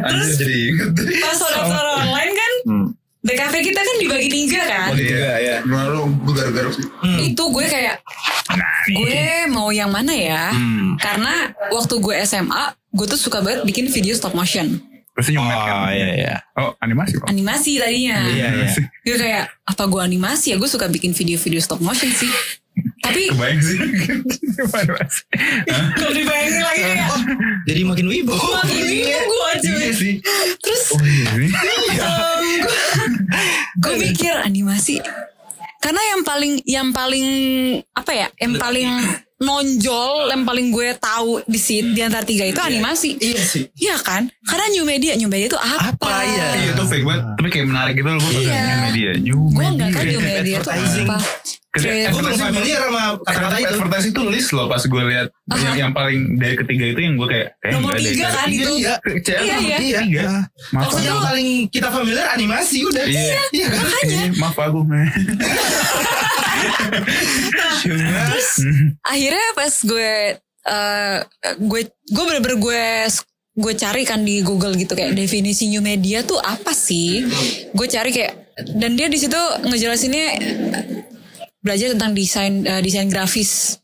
Anjir 0.00 0.34
jadi 0.36 0.56
inget. 0.68 0.88
pas 1.18 1.36
lo 1.36 1.48
daftar 1.50 1.84
online 1.98 2.32
kan 2.34 2.52
Hmm. 2.62 2.86
DKV 3.20 3.54
kita 3.62 3.80
kan 3.80 3.96
dibagi 3.98 4.28
tiga 4.28 4.60
kan 4.62 4.86
Oh, 4.86 4.94
gitu. 4.94 5.12
Tiga, 5.12 5.32
ya. 5.38 5.56
Lu 5.62 5.76
gue 6.22 6.32
garuk-garuk 6.34 6.72
sih? 6.72 6.84
itu 7.26 7.42
gue 7.42 7.64
kayak 7.66 7.96
Nah, 8.50 8.74
gue 8.90 9.20
mau 9.48 9.68
yang 9.70 9.88
mana 9.88 10.10
ya 10.10 10.50
Hmm. 10.50 10.96
karena 10.96 11.34
waktu 11.68 11.94
gue 11.96 12.14
SMA 12.20 12.62
gue 12.90 13.06
tuh 13.06 13.20
suka 13.20 13.38
banget 13.38 13.62
bikin 13.62 13.86
video 13.86 14.12
stop 14.12 14.32
motion 14.32 14.80
Pasti 15.10 15.32
nyumet 15.32 15.52
kan? 15.58 15.74
Oh 15.76 15.90
iya 15.90 16.08
iya. 16.16 16.34
Oh 16.54 16.72
animasi 16.78 17.12
kok. 17.14 17.26
animasi 17.26 17.76
tadinya 17.76 18.18
Iya 18.24 18.46
iya. 18.56 18.68
gue 19.00 19.16
kayak 19.16 19.44
apa 19.64 19.82
gue 19.84 20.00
animasi 20.00 20.46
ya 20.48 20.56
gue 20.56 20.66
suka 20.66 20.86
bikin 20.86 21.10
video-video 21.10 21.58
stop 21.58 21.78
motion 21.78 22.08
sih 22.10 22.30
tapi 23.00 23.28
Kebayang 23.28 23.60
sih. 23.60 23.76
Kalau 25.96 26.12
dibayangin 26.12 26.60
lagi 26.60 26.80
kayak 26.82 27.08
Jadi 27.64 27.80
makin 27.82 28.06
wibu. 28.06 28.32
makin 28.32 28.76
bingung 28.78 29.24
gue 29.26 29.50
cuy 29.58 29.72
Iya 29.72 29.90
sih. 29.92 30.14
terus 30.58 30.84
Oh 30.92 31.00
iya 31.00 31.26
sih. 31.32 32.58
gue 33.76 33.94
mikir 33.96 34.34
animasi 34.36 35.00
karena 35.78 36.02
yang 36.06 36.20
paling 36.20 36.52
yang 36.62 36.88
paling 36.90 37.26
apa 37.90 38.12
ya 38.12 38.28
yang 38.36 38.54
paling 38.54 38.88
nonjol 39.38 40.28
yang 40.28 40.44
paling 40.44 40.68
gue 40.68 40.92
tahu 40.94 41.40
di 41.42 41.56
sini 41.56 41.96
di 41.96 42.04
antara 42.04 42.20
tiga 42.22 42.44
itu 42.44 42.60
animasi 42.60 43.16
Iya 43.16 43.40
sih. 43.40 43.64
Iya 43.74 43.96
kan 43.98 44.28
karena 44.42 44.68
new 44.70 44.84
media 44.84 45.16
new 45.16 45.26
media 45.26 45.48
itu 45.48 45.56
apa, 45.56 45.96
Apa, 45.96 46.20
iya. 46.22 46.46
Iya 46.58 46.70
itu 46.70 46.84
fake 46.84 47.00
banget. 47.02 47.24
Tapi 47.34 47.48
kayak 47.48 47.66
menarik 47.66 47.94
gitu 47.94 48.08
loh. 48.08 48.20
Gue 48.20 48.32
Iya. 48.38 48.60
new 48.60 48.78
media. 48.84 49.10
New 49.18 49.40
gue 49.40 49.56
media. 49.58 49.72
nggak 49.72 49.88
tahu 49.90 50.04
new 50.06 50.20
media 50.22 50.56
itu 50.60 50.70
apa 50.70 51.16
Kerja- 51.70 51.86
Kayak- 51.86 52.10
Gue 52.10 52.20
belum 52.20 52.38
familiar 52.40 52.80
sama 52.82 53.02
kata-kata 53.20 53.56
itu. 53.56 53.70
Advertising 53.70 54.10
itu 54.10 54.22
list 54.26 54.50
loh 54.50 54.66
pas 54.66 54.82
gue 54.82 55.02
lihat 55.06 55.28
yang, 55.54 55.74
yang 55.78 55.90
paling 55.90 56.20
dari 56.34 56.56
ketiga 56.56 56.84
itu 56.88 57.00
yang 57.00 57.14
gue 57.14 57.28
kayak 57.28 57.48
eh, 57.56 57.70
Nomor 57.70 57.94
tiga 57.94 58.26
kan 58.28 58.46
itu. 58.48 58.72
Iya. 58.76 58.94
Iya, 59.22 59.56
iya. 59.56 59.76
tiga. 59.78 60.00
Iya. 60.02 60.22
Maaf 60.68 60.82
Maksudnya 60.84 61.06
Yang 61.08 61.22
paling 61.24 61.48
kita 61.70 61.88
familiar 61.88 62.26
animasi 62.28 62.78
udah. 62.84 63.04
Iya. 63.04 63.38
Iya 63.50 63.66
kan? 63.68 63.78
makanya 63.80 64.18
Eh, 64.20 64.30
Maaf 64.36 64.56
aku. 64.58 64.80
terus 67.80 68.50
akhirnya 69.02 69.48
pas 69.54 69.74
gue 69.80 70.12
eh 70.60 71.16
gue 71.56 71.80
gue 71.88 72.24
bener-bener 72.26 72.58
gue 72.58 72.84
gue 73.56 73.72
cari 73.74 74.02
kan 74.04 74.20
di 74.20 74.40
Google 74.40 74.74
gitu 74.74 74.92
kayak 74.92 75.14
definisi 75.14 75.68
new 75.68 75.80
media 75.80 76.20
tuh 76.20 76.36
apa 76.36 76.70
sih 76.70 77.24
gue 77.70 77.86
cari 77.86 78.10
kayak 78.10 78.32
dan 78.74 78.92
dia 78.92 79.06
di 79.06 79.16
situ 79.16 79.36
ngejelasinnya 79.62 80.24
eh, 80.30 80.36
belajar 81.60 81.92
tentang 81.92 82.12
desain 82.12 82.64
eh, 82.64 82.80
desain 82.80 83.06
grafis 83.06 83.78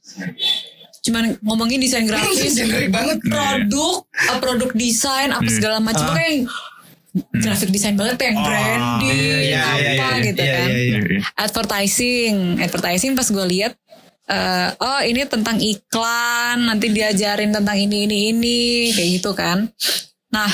cuman 1.00 1.38
ngomongin 1.38 1.78
desain 1.78 2.02
grafis 2.10 2.58
banget. 2.90 3.18
produk 3.22 3.96
eh, 4.10 4.38
produk 4.40 4.70
desain 4.74 5.30
apa 5.30 5.46
segala 5.46 5.78
macam 5.78 6.06
Ah. 6.06 6.14
kayak 6.14 6.30
yang 6.32 6.42
grafik 7.32 7.70
desain 7.70 7.96
banget 7.96 8.16
yang 8.28 8.36
branding 8.36 9.16
iya, 9.16 9.38
iya, 9.40 9.60
apa 9.64 9.80
iya, 9.80 9.92
iya. 9.94 10.26
gitu 10.26 10.42
Iya, 10.42 10.52
kan 10.52 10.68
iya, 10.68 10.98
iya. 11.00 11.20
advertising 11.38 12.34
advertising 12.60 13.12
pas 13.14 13.24
gue 13.24 13.46
lihat 13.46 13.72
eh, 14.26 14.68
oh 14.76 15.00
ini 15.00 15.24
tentang 15.24 15.56
iklan 15.56 16.66
nanti 16.66 16.92
diajarin 16.92 17.52
tentang 17.52 17.76
ini 17.78 18.04
ini 18.04 18.16
ini 18.32 18.58
kayak 18.92 19.10
gitu 19.16 19.32
kan 19.32 19.64
nah 20.28 20.50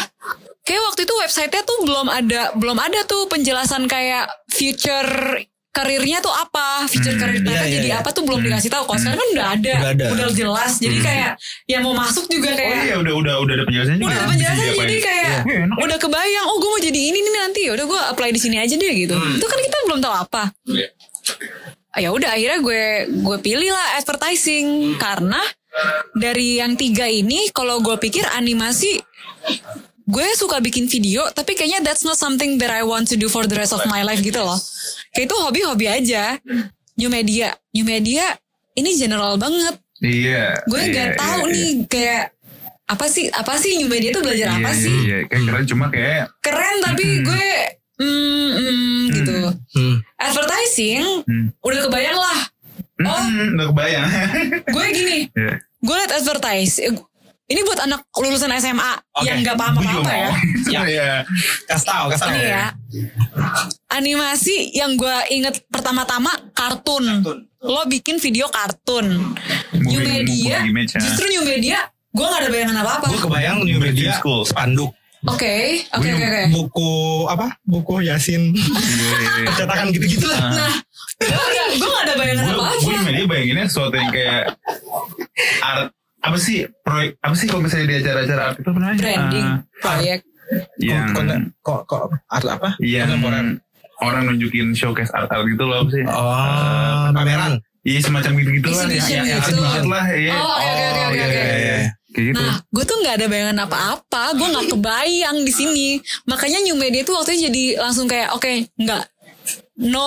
kayak 0.62 0.82
waktu 0.86 1.02
itu 1.02 1.14
websitenya 1.18 1.62
tuh 1.64 1.78
belum 1.82 2.06
ada 2.06 2.42
belum 2.54 2.78
ada 2.78 3.00
tuh 3.02 3.26
penjelasan 3.26 3.90
kayak 3.90 4.30
future 4.46 5.42
karirnya 5.72 6.20
tuh 6.20 6.28
apa 6.28 6.84
future 6.84 7.16
karir 7.16 7.40
mereka 7.40 7.48
iya, 7.58 7.64
iya, 7.64 7.74
jadi 7.74 7.88
iya. 7.88 7.96
apa 7.98 8.12
tuh 8.12 8.22
belum 8.22 8.40
dikasih 8.40 8.68
tahu 8.68 8.84
kalau 8.84 8.98
sekarang 8.98 9.18
kan 9.18 9.28
udah 9.30 9.46
ada 9.50 9.72
Udah 9.74 9.90
ada. 9.90 10.04
udah 10.12 10.26
jelas 10.30 10.72
jadi 10.76 10.96
kayak 10.98 11.30
yang 11.66 11.80
mau 11.80 11.94
masuk 11.94 12.28
juga 12.28 12.48
Oh 12.48 12.54
kayak 12.54 12.76
iya 12.84 12.94
udah 12.94 13.14
udah 13.16 13.34
udah 13.38 13.54
ada 13.54 13.64
penjelasannya 13.64 13.98
juga. 13.98 14.06
udah 14.06 14.14
ada 14.14 14.22
ya? 14.22 14.30
penjelasan 14.30 14.60
jadi 14.60 14.76
diapain. 14.76 15.00
kayak 15.02 15.20
Iya, 15.42 15.58
enak. 15.64 15.76
udah 15.78 15.96
kebayang 15.98 16.46
oh 16.46 16.56
gue 16.56 16.70
mau 16.70 16.82
jadi 16.82 17.00
ini 17.02 17.18
nih 17.18 17.32
nanti 17.34 17.62
udah 17.66 17.84
gue 17.84 18.00
apply 18.06 18.30
di 18.30 18.40
sini 18.40 18.56
aja 18.56 18.74
deh 18.74 18.92
gitu 18.94 19.14
itu 19.16 19.46
kan 19.48 19.58
kita 19.58 19.76
belum 19.86 19.98
tahu 19.98 20.14
apa 20.14 20.42
Ah, 21.90 22.00
ya 22.00 22.08
udah 22.08 22.30
akhirnya 22.30 22.58
gue 22.58 22.82
gue 23.18 23.38
pilih 23.38 23.68
lah 23.68 23.96
advertising 23.96 24.66
karena 24.96 25.40
dari 26.14 26.56
yang 26.56 26.72
tiga 26.72 27.04
ini 27.04 27.48
kalau 27.50 27.80
gue 27.80 27.96
pikir 27.98 28.24
animasi 28.28 28.96
gue 30.12 30.26
suka 30.36 30.60
bikin 30.60 30.84
video 30.86 31.24
tapi 31.32 31.56
kayaknya 31.56 31.80
that's 31.82 32.04
not 32.04 32.14
something 32.14 32.60
that 32.60 32.68
I 32.68 32.84
want 32.84 33.08
to 33.08 33.16
do 33.16 33.26
for 33.26 33.42
the 33.42 33.56
rest 33.56 33.72
of 33.72 33.80
my 33.86 34.04
life 34.04 34.20
gitu 34.20 34.38
loh 34.38 34.60
kayak 35.10 35.26
itu 35.26 35.36
hobi-hobi 35.38 35.88
aja 35.88 36.36
new 36.94 37.08
media 37.08 37.56
new 37.72 37.82
media 37.82 38.36
ini 38.74 38.92
general 38.94 39.36
banget 39.36 39.80
Iya. 39.98 40.58
gue 40.66 40.76
iya, 40.76 40.90
nggak 40.90 41.08
iya, 41.08 41.16
tahu 41.16 41.40
iya. 41.46 41.52
nih 41.54 41.68
kayak 41.86 42.22
apa 42.84 43.06
sih 43.06 43.30
apa 43.30 43.54
sih 43.54 43.78
new 43.78 43.86
media 43.86 44.10
tuh 44.10 44.20
belajar 44.20 44.50
Iya, 44.50 44.58
apa 44.58 44.70
iya, 44.70 44.76
sih 44.76 44.96
Iya, 45.00 45.18
kayak 45.24 45.42
keren 45.46 45.64
cuma 45.64 45.84
kayak 45.88 46.24
keren 46.42 46.76
tapi 46.82 47.04
gue 47.22 47.48
mm, 47.96 48.48
mm, 48.52 49.00
gitu 49.14 49.32
Hmm. 49.72 49.96
advertising 50.18 51.24
Hmm. 51.24 51.46
udah 51.60 51.80
kebayang 51.82 52.18
lah 52.18 52.40
Oh. 53.02 53.18
Hmm, 53.18 53.56
udah 53.56 53.66
kebayang. 53.72 54.06
gue 54.68 54.84
gini 54.92 55.18
Iya. 55.40 55.54
gue 55.58 55.94
liat 55.96 56.12
advertise 56.12 56.74
eh, 56.78 56.92
ini 57.52 57.60
buat 57.62 57.80
anak 57.80 58.00
lulusan 58.14 58.48
SMA 58.56 58.92
Oke, 59.12 59.24
yang 59.24 59.36
nggak 59.40 59.54
paham 59.54 59.74
Gue 59.74 59.84
apa 59.84 59.92
juga 59.92 60.02
apa 60.02 60.12
ya 60.14 60.30
mau. 60.72 60.84
Iya. 60.88 61.10
Kasih 61.66 61.86
tahu, 61.86 62.04
kasih 62.08 62.22
tahu. 62.22 62.32
ini 62.32 62.42
ya 62.46 62.64
animasi 63.88 64.54
yang 64.72 64.94
gue 64.94 65.12
inget 65.30 65.60
pertama-tama 65.66 66.32
kartun. 66.50 67.04
lo 67.60 67.82
bikin 67.86 68.18
video 68.18 68.48
kartun 68.48 69.36
new 69.72 70.00
Moving- 70.00 70.26
media 70.26 70.56
image, 70.64 70.92
ya. 70.92 71.00
justru 71.00 71.28
new 71.28 71.44
media 71.44 71.78
gue 72.10 72.24
gak 72.24 72.40
ada 72.40 72.50
bayangan 72.50 72.76
apa-apa 72.78 73.06
Gue 73.06 73.20
kebayang 73.20 73.62
new 73.62 73.78
media 73.78 74.12
School. 74.14 74.42
spanduk. 74.42 74.90
oke 75.22 75.54
oke 75.92 76.08
oke 76.08 76.24
oke 76.24 76.42
Buku 76.50 76.90
apa? 77.24 77.54
Buku 77.62 78.02
Yasin. 78.02 78.50
Iya. 78.50 79.46
Percetakan 79.46 79.86
gitu-gitu 79.90 80.26
lah. 80.26 80.40
nah 80.50 80.74
gue 81.70 81.86
gak 81.86 82.02
ada 82.02 82.14
bayangan 82.16 82.44
apa-apa 82.48 82.74
gue 82.80 82.96
media 83.04 83.24
bayanginnya 83.24 83.66
sesuatu 83.66 83.94
yang 83.94 84.10
kayak 84.10 84.42
art 85.62 85.94
apa 86.22 86.36
sih 86.36 86.56
proyek 86.80 87.18
apa 87.18 87.34
sih 87.34 87.46
kalau 87.46 87.60
misalnya 87.60 87.86
di 87.88 87.96
acara-acara 87.98 88.42
art 88.44 88.56
itu 88.56 88.68
namanya 88.68 88.94
branding 88.96 89.42
Ah, 89.44 89.58
proyek 89.76 90.20
yang 90.78 91.10
Konten, 91.10 91.40
kok 91.58 91.80
kok 91.84 92.00
art 92.26 92.46
apa? 92.46 92.68
yang 92.78 93.10
Kontemporer. 93.10 93.58
orang 94.00 94.22
nunjukin 94.26 94.70
showcase 94.70 95.10
art 95.10 95.26
art 95.28 95.42
gitu 95.44 95.62
loh 95.62 95.82
apa 95.82 95.90
sih 95.90 96.04
Oh, 96.04 97.06
pameran. 97.10 97.58
Iya 97.82 97.98
semacam 98.00 98.30
gitu-gitu 98.36 98.68
lah 98.68 98.86
ya, 98.86 98.94
Exhibition 98.94 99.22
ya, 99.24 99.36
gitu. 99.42 99.58
banget 99.58 99.84
lah 99.84 100.04
ya. 100.08 100.32
Oh, 100.32 100.54
oke, 100.54 100.62
oke, 100.62 101.02
oke, 101.02 101.16
iya, 101.18 101.26
oke. 101.26 101.34
iya, 101.34 101.56
iya. 101.58 101.78
Kayak 102.08 102.24
gitu. 102.30 102.38
Nah, 102.38 102.56
gue 102.62 102.84
tuh 102.84 102.96
nggak 102.96 103.14
ada 103.16 103.26
bayangan 103.26 103.58
apa-apa. 103.60 104.22
Gue 104.38 104.46
nggak 104.48 104.66
kebayang 104.70 105.36
di 105.42 105.50
sini. 105.50 105.88
Makanya 106.22 106.62
new 106.62 106.76
media 106.76 107.02
tuh 107.02 107.18
waktu 107.18 107.34
itu 107.34 107.50
jadi 107.50 107.64
langsung 107.80 108.06
kayak 108.06 108.30
oke, 108.30 108.46
nggak 108.76 109.02
no 109.82 110.06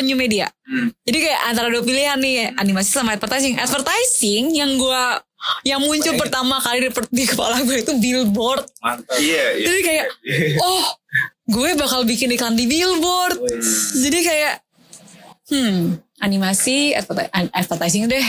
new 0.00 0.12
media. 0.14 0.52
Jadi 1.00 1.18
kayak 1.18 1.40
antara 1.46 1.68
dua 1.68 1.80
pilihan 1.80 2.18
nih, 2.18 2.52
animasi 2.52 2.92
sama 2.92 3.14
advertising. 3.14 3.56
Advertising 3.56 4.52
yang 4.52 4.76
gue 4.76 5.02
yang 5.62 5.78
muncul 5.78 6.14
pertama 6.14 6.56
kali 6.58 6.82
di, 6.82 6.90
di 7.10 7.24
kepala 7.24 7.60
gue 7.60 7.76
itu 7.78 7.92
billboard. 7.94 8.64
Iya, 9.14 9.44
iya. 9.54 9.64
Jadi 9.64 9.80
kayak, 9.82 10.06
oh, 10.58 10.84
gue 11.46 11.70
bakal 11.74 12.02
bikin 12.02 12.30
iklan 12.30 12.52
di 12.52 12.64
billboard. 12.64 13.40
Jadi 13.94 14.18
kayak, 14.20 14.54
hmm, 15.46 15.96
animasi, 16.18 16.92
adverti- 16.92 17.30
an- 17.30 17.52
advertising 17.52 18.06
deh. 18.06 18.24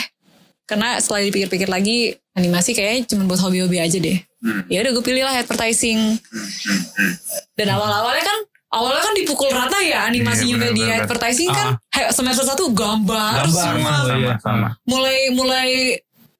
Karena 0.66 0.98
setelah 0.98 1.24
dipikir-pikir 1.24 1.68
lagi, 1.68 2.12
animasi 2.34 2.74
kayaknya 2.74 3.06
cuma 3.08 3.24
buat 3.26 3.40
hobi-hobi 3.40 3.78
aja 3.78 3.96
deh. 3.96 4.18
Ya 4.66 4.82
udah 4.82 4.92
gue 4.92 5.04
pilih 5.04 5.22
lah 5.22 5.38
advertising. 5.38 6.18
Dan 7.54 7.68
awal-awalnya 7.70 8.22
kan 8.22 8.40
awalnya 8.68 9.02
kan 9.02 9.14
dipukul 9.16 9.48
rata 9.48 9.80
ya 9.80 10.04
animasinya 10.04 10.52
Iya, 10.52 10.64
media 10.66 10.74
benar-benar. 10.76 11.04
advertising 11.06 11.50
kan 11.50 11.68
he- 11.90 12.12
semester 12.12 12.44
satu 12.44 12.70
gambar, 12.70 13.48
Gambar, 13.48 13.64
semua 13.72 13.94
sama 14.04 14.34
sama 14.38 14.68
mulai 14.84 15.32
mulai 15.32 15.70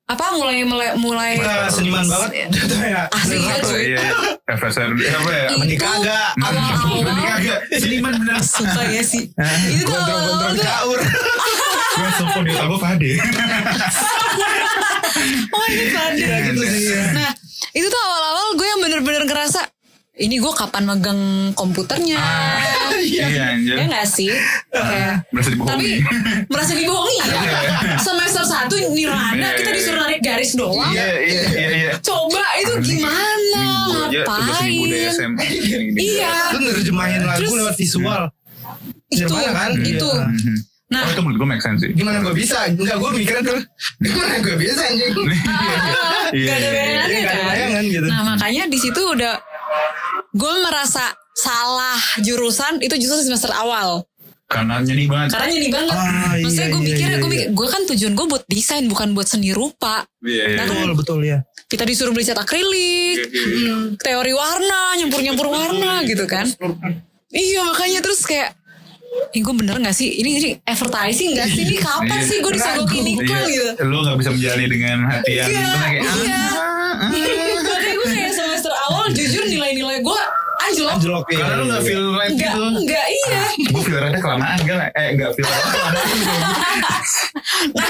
apa 0.06 0.26
mulai 0.32 0.62
mulai 0.62 0.94
mulai 0.96 1.32
Kita 1.36 1.66
seniman 1.68 2.06
banget. 2.06 2.30
Itu 2.48 2.78
ya. 2.78 3.10
asli 3.10 3.42
ya 3.42 3.56
cuy. 3.60 3.82
iya 3.84 4.00
iya. 4.00 4.14
FSR 4.48 4.90
apa 4.94 5.32
ya? 5.34 5.48
Menikah 5.58 5.90
awal-awal 5.98 6.24
Menikah 6.38 7.34
agak. 7.34 7.60
Seniman 7.74 8.14
bener 8.16 8.38
suka 8.40 8.82
ya 8.86 9.02
sih. 9.02 9.26
Itu 9.68 9.82
Gondrong-gondrong 9.84 10.54
tuh 10.54 10.62
caur. 10.62 11.00
Gue 11.96 12.10
sumpah 12.14 12.42
di 12.42 12.52
otak 12.52 12.68
gue 12.68 12.78
Fade 12.78 13.12
oh 15.48 15.66
ini 15.66 15.86
Fadil 15.90 16.28
Gitu 16.52 16.62
sih. 16.68 16.92
ya. 16.92 17.04
nah 17.14 17.32
itu 17.72 17.88
tuh 17.88 18.02
awal-awal 18.02 18.48
gue 18.54 18.68
yang 18.68 18.80
bener-bener 18.80 19.24
ngerasa 19.26 19.65
ini 20.16 20.40
gue 20.40 20.54
kapan 20.56 20.88
megang 20.88 21.22
komputernya? 21.52 22.16
Iya. 22.96 23.52
Anjir. 23.52 23.76
Ya 23.76 23.84
nggak 23.86 24.08
sih? 24.08 24.32
Berasa 25.30 25.50
tapi 25.52 25.56
dibohongi. 25.60 25.94
merasa 26.48 26.72
dibohongi 26.72 27.16
ya? 27.20 27.26
Semester 28.00 28.44
satu 28.48 28.76
nirwana 28.96 29.54
kita 29.60 29.72
disuruh 29.76 30.00
narik 30.08 30.24
garis 30.24 30.56
doang. 30.56 30.90
Iya 30.96 31.08
iya 31.20 31.42
iya 31.52 31.70
iya. 31.70 31.92
Coba 32.00 32.44
itu 32.58 32.74
gimana? 32.82 33.66
Ya 34.08 34.24
ngapain? 34.24 35.32
iya. 36.00 36.34
Lu 36.56 36.60
nerjemahin 36.64 37.22
lagu 37.28 37.40
Terus- 37.44 37.56
lewat 37.60 37.76
visual. 37.76 38.24
itu 39.12 39.32
kan? 39.32 39.72
itu 39.78 40.10
Iya. 40.10 40.54
Nah. 40.86 41.02
Oh 41.02 41.12
itu 41.12 41.22
menurut 41.26 41.38
gue 41.42 41.50
make 41.50 41.64
sense 41.66 41.82
sih. 41.82 41.92
Gimana 41.92 42.22
gue 42.22 42.34
bisa? 42.38 42.70
Enggak, 42.70 42.98
gue 43.02 43.10
mikirin 43.18 43.42
tuh. 43.42 43.58
Gimana 44.00 44.38
gue 44.40 44.56
bisa 44.56 44.82
anjing? 44.86 45.12
Iya 46.36 46.52
Gak 46.52 46.58
ada 46.58 46.68
iya, 46.68 46.74
iya. 46.74 47.02
bayangannya 47.06 47.22
Gak 47.22 47.32
ada 47.32 47.38
kan 47.38 47.48
bayangan 47.54 47.84
gitu. 47.86 48.08
Nah 48.10 48.22
makanya 48.26 48.64
di 48.66 48.78
situ 48.82 49.02
udah 49.14 49.34
gue 50.32 50.54
merasa 50.62 51.04
salah 51.34 51.96
jurusan 52.20 52.80
itu 52.80 52.96
justru 52.98 53.24
semester 53.24 53.52
awal 53.52 54.04
Karena 54.46 54.78
nyanyi 54.78 55.10
banget 55.10 55.34
karena 55.34 55.48
nyeni 55.50 55.70
banget. 55.74 55.98
Ah, 55.98 56.38
iya, 56.38 56.46
Maksudnya 56.46 56.70
gue 56.70 56.78
iya, 56.78 56.90
mikir 56.94 57.08
iya, 57.10 57.18
gue 57.18 57.32
iya. 57.34 57.48
gue 57.50 57.68
kan 57.68 57.82
tujuan 57.90 58.14
gue 58.14 58.26
buat 58.30 58.44
desain 58.46 58.86
bukan 58.86 59.18
buat 59.18 59.26
seni 59.26 59.50
rupa. 59.50 60.06
Iya 60.22 60.44
iya 60.54 60.58
Nah, 60.62 60.66
Betul, 60.70 60.92
betul 60.94 61.20
ya. 61.26 61.42
Kita 61.66 61.82
disuruh 61.82 62.14
beli 62.14 62.30
cat 62.30 62.38
akrilik, 62.38 63.26
Iya, 63.26 63.34
iya, 63.34 63.42
iya. 63.58 63.74
hmm, 63.74 63.98
teori 63.98 64.34
warna, 64.38 65.02
nyampur 65.02 65.26
nyampur 65.26 65.50
warna 65.50 66.06
gitu 66.06 66.30
kan. 66.30 66.46
Iya 67.34 67.66
makanya 67.66 68.06
terus 68.06 68.22
kayak 68.22 68.54
ini 69.34 69.42
gue 69.42 69.54
bener 69.58 69.76
gak 69.82 69.96
sih? 69.98 70.14
Ini, 70.14 70.30
ini 70.38 70.50
advertising 70.62 71.30
gak 71.34 71.50
sih? 71.50 71.64
Ini 71.66 71.76
kapan 71.82 72.20
Iya. 72.22 72.28
sih 72.30 72.38
gue 72.38 72.52
disogokin 72.54 73.06
iklan 73.18 73.26
Iya, 73.26 73.50
gitu? 73.50 73.66
Lu 73.90 73.98
gak 74.06 74.18
bisa 74.22 74.30
menjalani 74.30 74.66
dengan 74.70 74.98
hati 75.10 75.32
yang 75.34 75.50
Iya, 75.50 75.68
kayak 75.74 76.02
iya. 76.22 76.44
Makanya 77.66 77.94
gue 77.98 78.06
kayak 78.06 78.06
semester 78.06 78.06
awal 78.06 78.22
jujur 78.22 78.35
nilai-nilai 79.96 80.04
gue 80.04 80.22
anjlok. 80.58 80.92
Anjlok 80.94 81.26
ya. 81.30 81.38
Karena 81.38 81.54
lu 81.56 81.66
gak 81.68 81.84
feel 81.84 82.04
right 82.12 82.32
Enggak, 82.32 82.52
gitu 82.52 82.62
enggak 82.80 83.06
iya. 83.08 83.42
Gue 83.66 83.82
feel 83.82 84.00
rada 84.00 84.20
kelamaan 84.20 84.58
enggak 84.58 84.78
Eh 84.92 85.08
enggak 85.14 85.32
feel 85.32 85.46
rada 85.46 85.66
kelamaan 85.66 86.06
Nah, 87.72 87.88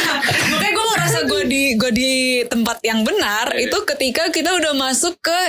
makanya 0.50 0.72
gue 0.72 0.86
ngerasa 0.88 1.20
gue 1.26 1.42
di 1.46 1.64
gue 1.76 1.92
di 1.92 2.12
tempat 2.46 2.78
yang 2.82 3.02
benar 3.02 3.54
itu 3.56 3.78
ketika 3.86 4.30
kita 4.30 4.50
udah 4.52 4.74
masuk 4.74 5.18
ke 5.20 5.40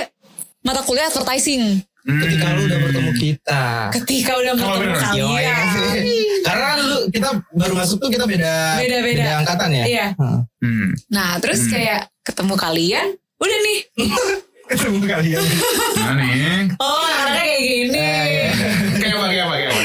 mata 0.61 0.81
kuliah 0.81 1.07
advertising. 1.07 1.81
Ketika 2.07 2.55
lu 2.55 2.61
udah 2.65 2.79
bertemu 2.79 3.11
kita. 3.13 3.63
Ketika 3.91 4.31
udah 4.37 4.53
Oh, 4.53 4.57
bertemu 4.57 4.79
bener. 4.79 4.99
kalian. 5.03 5.65
Karena 6.47 6.69
lu 6.79 6.97
kita 7.09 7.29
baru 7.51 7.73
masuk 7.75 7.97
tuh 7.99 8.07
kita 8.07 8.23
beda 8.23 8.79
Beda-beda. 8.79 9.43
angkatan 9.43 9.69
ya. 9.73 9.83
Iya. 9.83 10.07
Heeh. 10.15 10.39
Hmm. 10.63 10.89
Nah, 11.11 11.35
terus 11.37 11.67
kayak 11.67 12.07
ketemu 12.23 12.55
kalian, 12.55 13.07
udah 13.37 13.57
nih. 13.61 13.79
Ketemu 14.67 14.99
kalian. 15.03 15.43
Nah 15.97 16.13
nih 16.15 16.31
Oh, 16.77 16.99
anaknya 16.99 17.43
kayak 17.43 17.61
gini. 17.63 17.99
Kayak 18.99 19.15
apa 19.15 19.25
kayak 19.25 19.45
apa 19.47 19.55
kayak 19.55 19.71
apa 19.71 19.83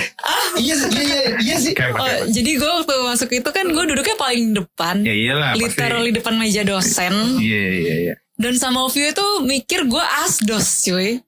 Iya 0.52 0.74
sih, 0.76 0.88
iya 0.92 1.02
iya 1.02 1.20
iya 1.38 1.56
sih. 1.56 1.72
Kayak 1.72 1.90
apa 1.94 1.98
Oh, 1.98 2.06
apa 2.06 2.26
jadi 2.28 2.50
gue 2.58 2.70
waktu 2.82 2.94
masuk 3.06 3.30
itu 3.30 3.48
kan 3.48 3.66
gue 3.70 3.84
duduknya 3.88 4.16
paling 4.18 4.44
depan. 4.52 4.96
Ya 5.02 5.14
iyalah 5.14 5.50
pasti 5.54 5.62
literally 5.64 6.10
depan 6.10 6.34
meja 6.36 6.62
dosen. 6.62 7.14
Iya 7.38 7.62
iya 7.72 7.94
iya 8.02 8.14
Dan 8.34 8.58
sama 8.58 8.90
View 8.90 9.06
itu 9.06 9.26
mikir 9.42 9.86
gue 9.86 10.04
asdos 10.24 10.82
cuy. 10.82 11.22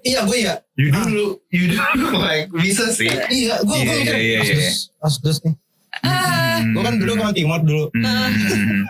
Iya 0.00 0.20
gue 0.24 0.38
ya. 0.40 0.54
You 0.74 0.88
dulu 0.90 1.26
You 1.52 1.76
dulu 1.76 2.16
like 2.24 2.48
Bisa 2.56 2.88
sih 2.88 3.04
Iya, 3.04 3.60
gue 3.60 3.76
Iya, 3.76 3.84
gue 3.84 3.96
mikir 4.00 4.16
iya, 4.16 4.16
iya, 4.16 4.40
iya. 4.40 4.70
Asdos, 4.72 4.78
Asdos 4.98 5.36
nih. 5.44 5.54
Ah, 6.02 6.60
Gue 6.62 6.82
kan 6.82 6.94
dulu 6.96 7.12
sama 7.14 7.32
Timot 7.32 7.62
dulu. 7.62 7.84
Hmm. 7.90 8.84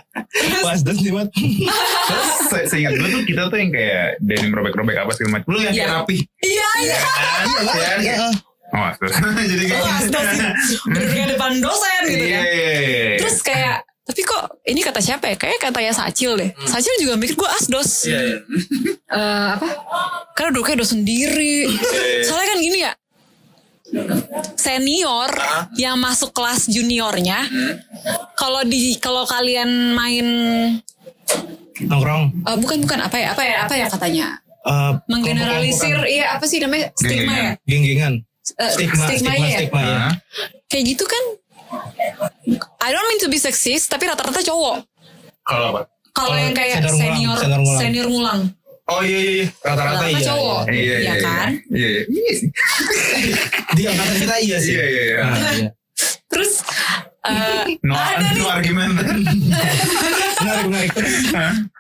Asdos 0.71 0.97
Timot. 0.97 1.29
Terus 1.31 2.29
se- 2.47 2.67
seingat 2.69 2.95
gue 2.95 3.09
tuh 3.09 3.23
kita 3.25 3.47
tuh 3.47 3.57
yang 3.57 3.71
kayak 3.71 4.19
denim 4.19 4.51
robek-robek 4.51 4.97
apa 4.97 5.11
segala 5.13 5.31
macam. 5.37 5.49
Lu 5.49 5.59
yang 5.59 5.71
kayak 5.71 5.81
Iya. 5.81 5.97
rapi. 5.97 6.17
iya 6.41 6.69
iya. 6.79 6.99
Iya 7.41 7.61
lah. 7.61 7.75
Iya, 7.75 7.91
Iya. 8.01 8.17
Oh, 8.71 8.91
terus. 8.97 9.15
Jadi 9.51 9.65
kayak 9.67 9.83
Oh, 9.83 9.99
sih. 9.99 10.47
Duduknya 10.87 11.25
depan 11.29 11.53
dosen 11.59 12.03
gitu 12.07 12.25
Iya, 12.25 12.37
kan. 12.37 12.45
iya, 12.47 12.73
iya. 12.81 13.05
Terus 13.19 13.37
kayak 13.41 13.77
tapi 14.01 14.21
kok 14.23 14.43
ini 14.65 14.81
kata 14.81 14.99
siapa 14.99 15.25
ya? 15.25 15.37
Kayak 15.37 15.59
katanya 15.61 15.93
Sacil 15.93 16.35
deh. 16.35 16.51
Sacil 16.65 16.91
juga 16.99 17.15
mikir 17.15 17.35
gue 17.35 17.51
asdos. 17.53 18.07
Iya, 18.07 18.21
iya. 18.21 18.39
Eh, 19.09 19.49
apa? 19.55 19.67
Karena 20.33 20.51
duduknya 20.53 20.77
dos 20.77 20.91
sendiri. 20.91 21.67
Iya, 21.67 22.23
Soalnya 22.25 22.49
kan 22.49 22.59
gini 22.59 22.79
ya. 22.81 22.93
Senior 24.55 25.31
yang 25.75 25.97
masuk 25.97 26.31
kelas 26.31 26.67
juniornya, 26.67 27.47
kalau 28.35 28.63
di 28.63 28.95
kalau 28.97 29.25
kalian 29.25 29.69
main 29.93 30.27
Nongkrong. 31.81 32.45
eh, 32.45 32.57
bukan 32.57 32.77
bukan 32.81 32.99
apa 33.01 33.17
ya 33.17 33.29
apa 33.33 33.43
ya 33.43 33.57
apa 33.65 33.75
ya 33.75 33.87
katanya 33.89 34.29
Eh, 34.61 34.93
menggeneralisir 35.09 35.89
kelompok-kelompokan. 35.97 36.13
iya 36.13 36.27
apa 36.37 36.45
sih 36.45 36.61
namanya 36.61 36.93
stigma 36.93 37.33
ya 37.33 37.51
Geng-gengan. 37.65 38.15
Eh, 38.53 38.69
Stigma, 38.69 39.05
stigma, 39.07 39.31
stigma, 39.33 39.47
ya 39.47 39.59
stigma 39.59 39.81
ya. 39.81 39.97
Hah? 39.97 40.15
kayak 40.67 40.85
gitu 40.87 41.05
kan 41.05 41.25
I 42.77 42.89
don't 42.91 43.07
mean 43.07 43.21
to 43.21 43.27
be 43.27 43.39
sexist 43.39 43.89
tapi 43.89 44.05
rata-rata 44.05 44.37
cowok 44.39 44.85
Kalau 45.43 45.67
apa? 45.73 45.81
kalau 46.13 46.37
yang 46.37 46.53
kayak 46.53 46.85
senior 46.85 46.93
senior 46.93 47.37
senior 47.39 47.57
ngulang. 47.57 47.81
senior 47.81 48.07
ngulang 48.07 48.41
Oh 48.91 49.01
iya 49.01 49.19
iya 49.19 49.33
iya. 49.33 49.47
Rata-rata 49.63 50.03
rata-rata 50.03 50.07
iya. 50.11 50.27
cowok 50.27 50.61
iya. 50.67 50.75
Iya 50.75 50.97
ya 50.99 51.15
kan 51.21 51.49
Iya 51.71 51.89
iya. 51.89 52.03
Iya. 52.11 52.35
Di 53.71 53.83
angkatan 53.87 54.17
kita 54.19 54.37
iya 54.41 54.57
sih. 54.59 54.73
Iya 54.73 54.85
iya 54.85 55.03
iya. 55.07 55.19
Ah, 55.21 55.35
iya. 55.55 55.69
terus 56.27 56.51
eh, 57.21 57.65
No, 57.83 57.93
ada 57.93 58.27
nih 58.27 58.41
no 58.41 58.49
argument. 58.49 58.93
Menarik, 60.41 60.65
menarik. 60.67 60.91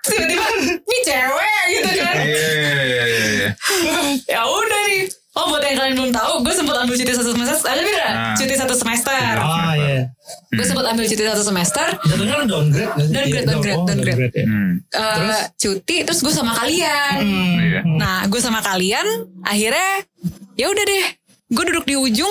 Tiba-tiba 0.05 0.47
ini 0.77 0.99
cewek 1.03 1.63
gitu 1.73 1.91
kan 1.97 2.15
Iya 2.21 2.29
iya 2.29 2.83
iya 2.85 3.05
iya, 3.05 3.27
iya. 3.33 3.49
ya 4.29 4.41
udah 4.45 4.83
nih 4.87 5.03
oh 5.31 5.45
buat 5.49 5.63
yang 5.63 5.77
kalian 5.79 5.95
belum 5.97 6.13
tahu 6.13 6.33
gue 6.43 6.53
sempat 6.53 6.77
ambil 6.77 6.93
cuti 6.93 7.13
satu 7.15 7.31
semester 7.33 7.57
ada 7.65 7.81
beda 7.81 8.07
Ah. 8.11 8.35
cuti 8.37 8.55
satu 8.55 8.75
semester 8.75 9.35
Ah 9.39 9.73
iya. 9.73 9.99
Gue 10.51 10.65
sempat 10.65 10.83
ambil 10.85 11.07
cuti 11.07 11.23
satu 11.23 11.45
semester 11.45 11.87
Jatuhnya 12.03 12.35
lu 12.37 12.45
downgrade? 12.45 12.91
Downgrade, 13.07 13.31
Iya, 13.31 13.43
downgrade, 13.47 13.79
oh, 13.79 13.87
downgrade. 13.87 14.35
ya. 14.35 14.45
Hmm. 14.45 14.73
eh, 14.83 15.43
cuti 15.55 15.97
terus 16.03 16.21
gue 16.21 16.33
sama 16.33 16.53
kalian 16.57 17.19
Iya. 17.23 17.81
Nah, 17.87 18.27
gue 18.27 18.41
sama 18.41 18.59
kalian 18.59 19.07
akhirnya 19.41 20.03
ya 20.55 20.67
udah 20.67 20.85
deh. 20.85 21.07
Gue 21.49 21.65
duduk 21.67 21.83
di 21.85 21.95
ujung 21.95 22.31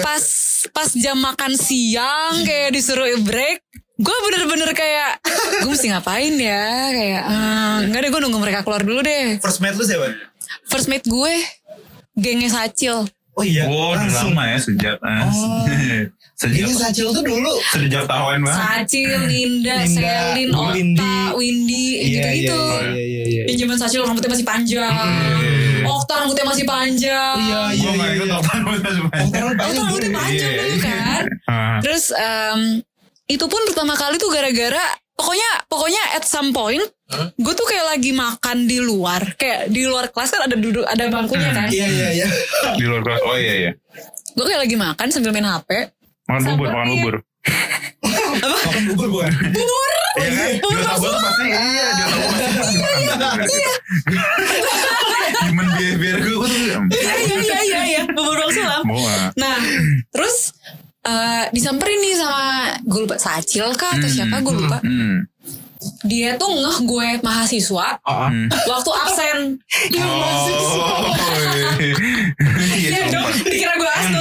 pas 0.00 0.22
pas 0.70 0.90
jam 0.92 1.14
makan 1.16 1.54
siang 1.54 2.42
kayak 2.42 2.70
disuruh 2.70 3.06
break. 3.20 3.62
Gue 3.96 4.16
bener-bener 4.24 4.70
kayak 4.70 5.18
gue 5.60 5.68
mesti 5.68 5.90
ngapain 5.90 6.34
ya 6.34 6.64
kayak 6.88 7.22
eh, 7.26 7.76
nggak 7.86 8.00
deh 8.00 8.10
gue 8.10 8.20
nunggu 8.20 8.38
mereka 8.38 8.62
keluar 8.62 8.80
dulu 8.80 9.02
deh. 9.02 9.38
First 9.38 9.58
mate 9.58 9.74
lu 9.74 9.82
siapa? 9.82 10.06
First 10.64 10.86
mate 10.86 11.02
gue 11.04 11.34
gengnya 12.14 12.48
Sacil. 12.48 13.06
Oh 13.34 13.42
iya. 13.42 13.66
Oh, 13.66 13.94
udah 13.94 14.02
langsung. 14.02 14.34
lama 14.34 14.42
ya 14.46 14.58
sejak 14.58 14.96
ah, 15.00 15.26
Oh. 15.26 15.64
sejak 16.40 16.64
Ini 16.64 16.72
Sacil 16.72 17.06
tuh 17.12 17.20
dulu. 17.20 17.52
sejak 17.68 18.08
tahuan 18.08 18.40
banget. 18.40 18.56
Sacil, 18.56 19.12
Linda, 19.22 19.76
Linda, 19.76 20.08
Selin, 20.32 20.48
Ota, 20.50 20.72
Windy. 20.72 21.12
Windy, 21.36 21.86
Iya, 22.00 22.32
gitu-gitu. 22.32 22.56
Iya 22.56 22.80
iya 22.80 23.02
iya 23.04 23.22
iya. 23.28 23.42
Yang 23.44 23.58
zaman 23.60 23.76
Sacil 23.76 24.00
rambutnya 24.02 24.30
masih 24.32 24.46
panjang. 24.48 24.94
Okta 25.82 26.14
rambutnya 26.16 26.46
masih 26.46 26.64
panjang. 26.64 27.36
Iya 27.38 27.60
iya 27.70 27.82
Gue 27.82 27.92
gak 27.94 28.08
iya. 28.08 28.24
iya. 28.24 28.34
apa 28.34 28.50
Oh, 29.12 29.28
karena 29.28 29.52
Okta 29.68 29.68
rambutnya 29.78 30.10
panjang 30.10 30.50
Iya, 30.50 30.58
dulu 30.58 30.74
iya. 30.74 30.80
kan. 30.82 31.22
Ah. 31.44 31.78
Terus 31.80 32.04
em, 32.10 32.60
itu 33.26 33.44
pun 33.44 33.60
pertama 33.62 33.94
kali 33.94 34.16
tuh 34.16 34.30
gara-gara 34.30 34.84
pokoknya 35.12 35.48
pokoknya 35.68 36.02
at 36.14 36.24
some 36.24 36.50
point 36.50 36.80
gue 37.36 37.52
tuh 37.52 37.66
kayak 37.68 37.86
lagi 37.86 38.10
makan 38.10 38.64
di 38.64 38.80
luar 38.80 39.36
kayak 39.36 39.68
di 39.68 39.84
luar 39.84 40.08
kelas 40.08 40.30
kan 40.30 40.48
ada 40.48 40.56
duduk 40.56 40.82
ada 40.82 41.04
bangkunya 41.06 41.52
kan 41.52 41.68
Iya 41.68 41.86
iya 41.86 42.08
iya. 42.14 42.26
Di 42.72 42.84
luar 42.84 43.04
kelas. 43.04 43.20
Oh 43.22 43.36
iya 43.36 43.54
iya. 43.60 43.72
gue 44.30 44.44
kayak 44.46 44.64
lagi 44.64 44.74
makan 44.74 45.06
sambil 45.10 45.30
main 45.30 45.44
hp 45.44 45.68
Makan 46.30 46.42
bubur, 46.54 46.68
makan 46.70 46.86
iya. 46.86 46.94
bubur. 46.94 47.14
Makan 48.70 48.82
bubur 48.94 49.06
bukan? 49.10 49.32
Iya 50.14 50.30
kan? 50.30 50.48
Di 50.54 50.62
otak 50.62 50.94
gue 51.00 51.10
tuh 51.10 51.22
pasti 51.22 51.44
iya, 51.50 51.86
di 51.90 52.02
otak 52.06 52.18
gue 52.18 52.28
pasti 52.30 52.76
makan. 52.78 53.46
Cuman 55.50 55.66
biar 55.74 55.94
biar 55.98 56.16
gue 56.22 56.34
tuh 56.46 56.58
iya 56.60 56.78
iya 57.26 57.36
iya 57.42 57.58
iya 57.66 57.80
iya 57.82 58.02
bubur 58.14 58.36
bang 58.38 58.52
sulam 58.54 58.82
ah. 58.86 59.28
nah 59.34 59.56
terus 60.12 60.54
eh, 61.02 61.44
disamperin 61.50 61.98
nih 61.98 62.14
sama 62.14 62.44
gue 62.84 63.00
lupa 63.02 63.16
Sacil 63.18 63.66
kah 63.74 63.98
atau 63.98 64.08
siapa 64.08 64.38
gue 64.42 64.54
lupa 64.54 64.78
Hmm. 64.84 65.26
Dia 66.02 66.34
tuh 66.34 66.50
ngeh 66.50 66.78
gue 66.82 67.08
mahasiswa 67.20 67.88
Oh, 68.02 68.26
Hmm. 68.26 68.46
waktu 68.64 68.90
absen 68.92 69.38
Oh, 69.96 71.14
iya. 71.78 72.88
Iya 72.90 73.02
dong 73.08 73.28
dikira 73.40 73.74
gue 73.74 73.88
kan 73.88 74.12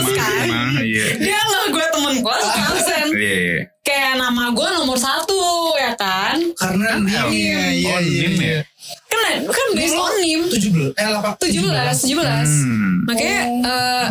emang, 0.41 0.70
iya. 0.80 1.05
dia 1.18 1.38
nggak 1.38 1.66
gue 1.70 1.86
temen 1.89 2.16
kelas 2.20 2.45
absen 2.47 3.07
Iya, 3.12 3.34
iya. 3.36 3.57
kayak 3.82 4.14
nama 4.18 4.43
gue 4.49 4.68
nomor 4.74 4.97
satu 4.97 5.41
ya 5.76 5.91
kan 5.93 6.38
Karena 6.55 6.89
dia 7.01 7.22
iya 7.28 7.64
iya 7.72 7.91
Oh, 7.91 8.01
iya. 8.01 8.24
nim 8.24 8.36
ya? 8.38 8.60
kan 9.05 9.20
kan 9.45 9.68
based 9.72 9.93
on 9.93 10.14
nim 10.18 10.41
17 10.43 10.95
eh 10.95 11.07
8 11.12 11.38
tujuh 11.38 11.62
belas 11.64 11.95
tujuh 11.99 12.18
belas 12.18 12.49
Hmm. 12.49 12.93
makanya 13.03 13.39
eh, 13.62 14.07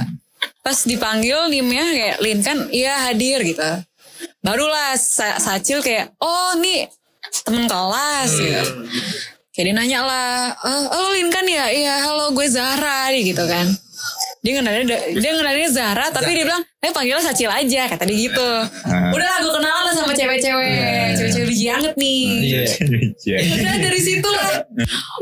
pas 0.60 0.78
dipanggil 0.80 1.48
nimnya 1.48 1.84
kayak 1.88 2.16
Lin 2.20 2.38
kan 2.40 2.58
iya 2.70 3.08
hadir 3.08 3.40
gitu 3.42 3.64
barulah 4.38 4.94
Sa- 4.94 5.38
Sacil 5.38 5.80
kayak 5.80 6.14
oh 6.18 6.54
nih 6.56 6.86
temen 7.44 7.64
kelas 7.64 8.30
gitu 8.32 8.62
kayak 9.52 9.64
dia 9.64 9.74
nanya 9.74 10.00
lah 10.02 10.34
oh, 10.62 10.82
oh 10.94 11.08
Lin 11.12 11.28
kan 11.28 11.42
ya 11.42 11.66
iya 11.68 11.94
halo 12.00 12.30
gue 12.30 12.46
Zahra 12.46 13.10
nih 13.10 13.34
gitu 13.34 13.44
kan 13.44 13.66
dia 14.38 14.54
ngenalin 14.54 14.86
dia 15.18 15.30
ngenalin 15.34 15.66
Zahra 15.68 16.14
tapi 16.14 16.30
dia 16.30 16.46
bilang 16.46 16.62
eh 16.78 16.94
panggilnya 16.94 17.18
Sacil 17.20 17.50
aja 17.50 17.90
kata 17.90 18.06
dia 18.06 18.30
gitu 18.30 18.50
udah 18.86 19.32
gue 19.42 19.52
kenalan 19.52 19.82
lah 19.82 19.94
sama 19.94 20.14
cewek-cewek 20.14 21.18
cewek-cewek 21.18 21.46
biji 21.50 21.66
anget 21.68 21.94
nih 21.98 22.22
Iya. 22.38 22.62
Iya. 23.18 23.38
Udah 23.58 23.74
dari 23.82 24.00
situ 24.00 24.28
lah. 24.30 24.62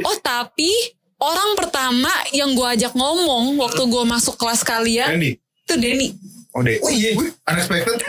Oh 0.04 0.16
tapi 0.20 0.68
orang 1.16 1.56
pertama 1.56 2.12
yang 2.30 2.52
gue 2.52 2.68
ajak 2.76 2.92
ngomong 2.92 3.56
waktu 3.56 3.82
gue 3.88 4.04
masuk 4.04 4.36
kelas 4.36 4.60
kalian 4.60 5.16
Randy. 5.16 5.40
itu 5.40 5.74
Denny. 5.80 6.08
Oh 6.56 6.64
deh. 6.64 6.80
Oh 6.80 6.88
iya. 6.88 7.12
Wih, 7.12 7.28
unexpected. 7.44 8.00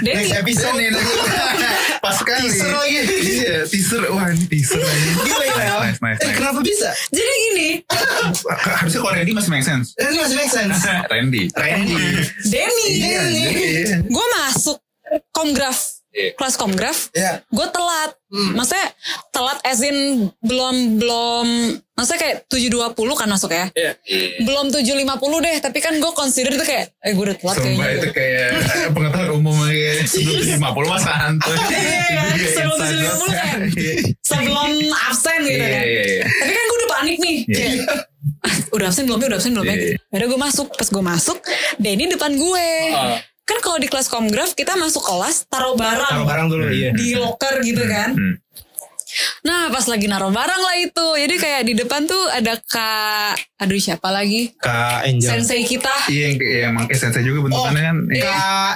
Denny. 0.00 0.24
Next 0.24 0.32
episode. 0.32 0.80
Nih. 0.80 0.96
Pas 2.04 2.16
sekali. 2.16 2.48
Teaser 2.48 2.72
lagi. 2.72 2.98
Iya, 3.04 3.56
teaser. 3.68 4.00
Wah, 4.08 4.32
ini 4.32 4.48
teaser 4.48 4.80
lagi. 4.80 5.08
Gila 5.28 5.44
ya. 5.44 5.52
Nice, 5.52 6.00
nice, 6.00 6.00
Eh 6.00 6.24
nice. 6.24 6.36
kenapa 6.40 6.60
bisa? 6.64 6.88
Jadi 7.12 7.32
gini, 7.36 7.68
Harusnya 8.48 8.98
kalau 9.04 9.12
Randy 9.12 9.32
masih 9.36 9.50
make 9.52 9.66
sense. 9.68 9.92
Eh, 10.00 10.08
Ini 10.08 10.18
masih 10.24 10.36
make 10.40 10.48
sense. 10.50 10.76
Randy. 11.12 11.44
Randy. 11.52 12.00
Denny. 12.48 12.86
Iya, 12.96 13.22
iya. 13.28 13.96
Gue 14.08 14.26
masuk 14.40 14.80
komgraf, 15.30 16.01
Iya. 16.12 16.30
kelas 16.32 16.54
komgraf. 16.54 17.08
Ya. 17.12 17.40
Gue 17.48 17.66
telat. 17.66 18.12
Maksudnya 18.30 18.88
telat 19.28 19.60
as 19.62 19.80
in 19.80 19.96
belum 20.38 20.96
belum 20.96 21.46
maksudnya 21.94 22.20
kayak 22.22 22.36
7.20 22.46 22.92
kan 23.14 23.28
masuk 23.28 23.50
ya. 23.50 23.68
Iya. 23.70 23.92
Belum 24.40 24.68
7.50 24.68 25.08
deh, 25.38 25.56
tapi 25.58 25.78
kan 25.78 25.92
gue 25.94 26.12
consider 26.12 26.48
itu 26.50 26.62
kayak 26.62 26.92
eh 26.98 27.10
gue 27.10 27.24
udah 27.26 27.34
telat 27.34 27.56
Sumpah 27.56 27.68
kayaknya. 27.78 27.96
itu 27.98 28.08
kayak 28.10 28.48
pengetahuan 28.94 29.30
umum 29.34 29.56
aja. 29.62 29.90
Sebelum 30.02 30.40
50 30.60 30.60
mah 30.86 31.00
santai. 31.00 31.56
Iya, 32.32 32.48
sebelum 32.50 32.76
Inside 32.78 32.92
7.50 32.94 33.02
joke. 33.02 33.28
kan. 33.30 33.58
Iya. 33.74 33.94
Sebelum 34.22 34.70
absen 35.02 35.38
gitu 35.42 35.52
Iya, 35.54 35.68
kan. 35.70 35.84
iya, 35.86 36.02
iya. 36.02 36.24
Tapi 36.30 36.50
kan 36.50 36.64
gue 36.64 36.76
udah 36.76 36.90
panik 36.90 37.16
nih. 37.18 37.36
Iya. 37.42 37.54
Kayak, 37.54 37.74
"Ah, 38.42 38.56
udah 38.70 38.86
absen 38.86 39.04
belum 39.04 39.18
ya, 39.18 39.26
udah 39.26 39.38
absen 39.38 39.52
belum 39.52 39.64
ya. 39.64 39.70
Iya, 39.70 39.84
iya. 39.86 39.96
Akhirnya 40.06 40.28
gue 40.28 40.40
masuk. 40.40 40.66
Pas 40.72 40.88
gue 40.88 41.02
masuk, 41.04 41.38
Denny 41.78 42.04
depan 42.06 42.32
gue. 42.32 42.68
Kan 43.42 43.58
kalau 43.58 43.78
di 43.82 43.90
kelas 43.90 44.06
komgraf 44.06 44.54
kita 44.54 44.78
masuk 44.78 45.02
kelas 45.02 45.50
taruh 45.50 45.74
barang. 45.74 46.22
Taruh 46.22 46.26
barang 46.28 46.46
dulu 46.46 46.66
iya. 46.70 46.94
Di 46.94 47.18
locker 47.18 47.58
gitu 47.66 47.82
kan. 47.84 48.14
Hmm. 48.14 48.34
Nah 49.44 49.68
pas 49.68 49.84
lagi 49.90 50.06
naruh 50.08 50.32
barang 50.32 50.62
lah 50.62 50.76
itu. 50.80 51.06
Jadi 51.18 51.34
kayak 51.36 51.62
di 51.68 51.74
depan 51.76 52.08
tuh 52.08 52.22
ada 52.32 52.56
kak. 52.56 53.36
Aduh 53.60 53.76
siapa 53.76 54.08
lagi? 54.08 54.54
Kak 54.56 55.04
Angel. 55.04 55.28
Sensei 55.28 55.66
kita. 55.66 55.92
Iya, 56.08 56.32
yang 56.32 56.36
kayak 56.40 56.58
yang 56.64 56.72
pakai 56.80 56.96
sensei 56.96 57.22
juga 57.26 57.50
bentukannya 57.50 57.82
kan. 57.82 57.96
Iya. 58.08 58.22
Kak 58.24 58.74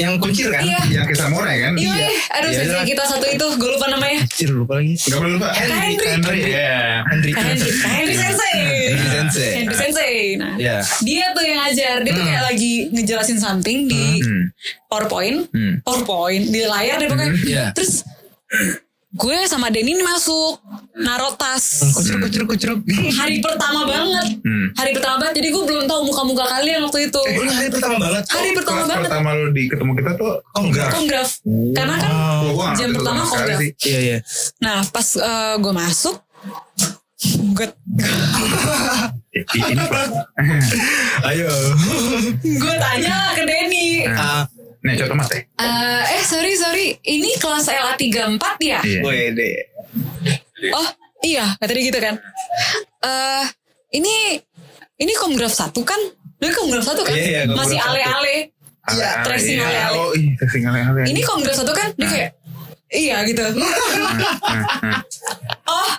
yang 0.00 0.16
kucir 0.16 0.48
kan? 0.48 0.64
Iya. 0.64 0.80
Yang 0.88 1.04
kayak 1.12 1.20
samurai 1.20 1.56
kan? 1.60 1.72
Iya, 1.76 1.92
eh, 1.92 2.16
aduh 2.40 2.50
Iya, 2.50 2.58
sensei 2.64 2.80
iya. 2.80 2.88
kita 2.88 3.02
satu 3.04 3.26
itu. 3.28 3.46
Gue 3.60 3.69
Kucir 4.40 4.56
lupa 4.56 4.80
lagi. 4.80 4.96
Gak 4.96 5.20
perlu 5.20 5.36
lupa. 5.36 5.48
Henry. 5.52 6.00
Henry. 6.00 6.40
Kak 7.36 7.44
Henry, 7.44 7.70
Kak 7.76 7.92
Henry 7.92 8.14
Sensei. 8.16 8.56
Henry 8.88 9.08
Sensei. 9.12 9.50
Henry 9.52 9.76
Sensei. 9.76 10.14
Nah, 10.40 10.56
Ya. 10.56 10.80
dia 11.04 11.24
tuh 11.36 11.44
yang 11.44 11.60
ngajar. 11.60 11.96
Dia 12.00 12.12
tuh 12.16 12.24
kayak 12.24 12.44
lagi 12.48 12.72
ngejelasin 12.88 13.36
something 13.36 13.84
di 13.84 14.24
Hmm. 14.24 14.48
PowerPoint. 14.88 15.44
Hmm. 15.52 15.84
PowerPoint 15.84 16.48
di 16.48 16.64
layar 16.64 16.96
deh 16.96 17.12
pokoknya. 17.12 17.32
Iya. 17.36 17.64
Terus 17.76 18.00
gue 19.10 19.36
sama 19.44 19.66
Denny 19.68 19.90
ini 19.90 20.02
masuk 20.02 20.62
naruh 20.94 21.34
tas. 21.34 21.82
Kucur 21.90 22.22
kucur 22.22 22.42
kucur. 22.46 22.70
Hari 23.10 23.42
pertama 23.42 23.82
banget. 23.82 24.38
Hmm. 24.38 24.70
Hari 24.72 24.90
pertama 24.94 25.16
banget. 25.18 25.34
Jadi 25.36 25.48
gue 25.50 25.62
belum 25.66 25.84
tahu 25.84 26.00
muka-muka 26.06 26.46
kalian 26.46 26.86
waktu 26.86 27.10
itu. 27.10 27.20
Eh, 27.26 27.42
hari 27.42 27.68
pertama 27.68 27.96
banget. 27.98 28.22
Hari 28.24 28.50
pertama 28.54 28.78
Kelas 28.78 28.88
banget. 28.88 29.08
pertama 29.10 29.28
lu 29.34 29.50
di 29.50 29.62
ketemu 29.66 29.92
kita 29.96 30.10
tuh 30.14 30.32
Kongraf. 30.52 30.90
Kongraf. 30.92 31.30
Karena 31.74 31.94
kan 31.96 32.10
Oh, 32.10 32.54
nggak 32.54 32.72
jam 32.76 32.88
pertama 32.92 33.20
kongraf. 33.24 33.58
Iya 33.82 33.98
iya. 33.98 34.18
Nah 34.60 34.78
pas 34.86 35.08
eh, 35.12 35.54
gue 35.58 35.72
masuk. 35.74 36.16
Gue 37.52 37.66
Ini 39.30 39.84
Pak. 39.84 40.06
Ayo. 41.28 41.50
gue 42.40 42.74
tanya 42.76 43.16
ke 43.34 43.42
Denny. 43.42 44.06
Ah, 44.06 44.46
Nih 44.80 44.94
contoh 44.96 45.16
mas 45.16 45.28
teh. 45.28 45.42
Eh, 45.44 46.02
eh 46.16 46.22
sorry 46.24 46.52
sorry. 46.56 46.86
Ini 47.04 47.36
kelas 47.36 47.68
LA 47.68 47.94
34 48.00 48.40
ya? 48.64 48.80
Iya. 48.80 49.00
wede. 49.04 49.52
Oh 50.72 50.88
iya 51.20 51.52
kata 51.60 51.72
dia 51.76 51.84
gitu 51.84 51.98
kan. 52.00 52.14
Eh 53.04 53.44
ini 54.00 54.40
ini 55.00 55.12
komgraf 55.16 55.52
satu 55.52 55.84
kan? 55.84 56.00
Ini 56.40 56.52
komgraf 56.56 56.84
satu 56.84 57.04
kan? 57.04 57.12
Iya, 57.12 57.44
iya, 57.44 57.52
Masih 57.52 57.76
ale-ale. 57.76 58.56
Iya, 58.88 59.20
tracing 59.20 59.60
iya. 59.60 59.68
ale-ale. 59.68 59.96
Oh 60.00 60.10
iya, 60.16 60.32
tracing 60.40 60.64
ale-ale. 60.64 61.02
Ini 61.04 61.20
komgraf 61.28 61.56
satu 61.60 61.72
kan? 61.76 61.92
Dia 62.00 62.08
kayak 62.08 62.30
iya 62.90 63.16
gitu. 63.28 63.44
oh 65.68 65.90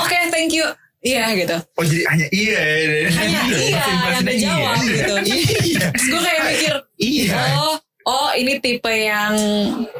oke 0.00 0.18
thank 0.32 0.56
you. 0.56 0.64
Iya 1.00 1.32
gitu. 1.36 1.56
Oh 1.76 1.84
jadi 1.84 2.04
hanya 2.08 2.26
iya. 2.32 2.60
ya. 2.60 3.08
Hanya 3.12 3.40
iya 3.52 3.84
yang 3.84 4.24
dia 4.24 4.36
jawab 4.48 4.76
gitu. 4.84 5.14
Iya. 5.68 5.86
Terus 5.92 6.06
gue 6.08 6.20
kayak 6.24 6.42
mikir. 6.48 6.74
Iya. 7.00 7.40
Oh 7.56 7.76
oh 8.06 8.30
ini 8.32 8.56
tipe 8.58 8.88
yang 8.88 9.34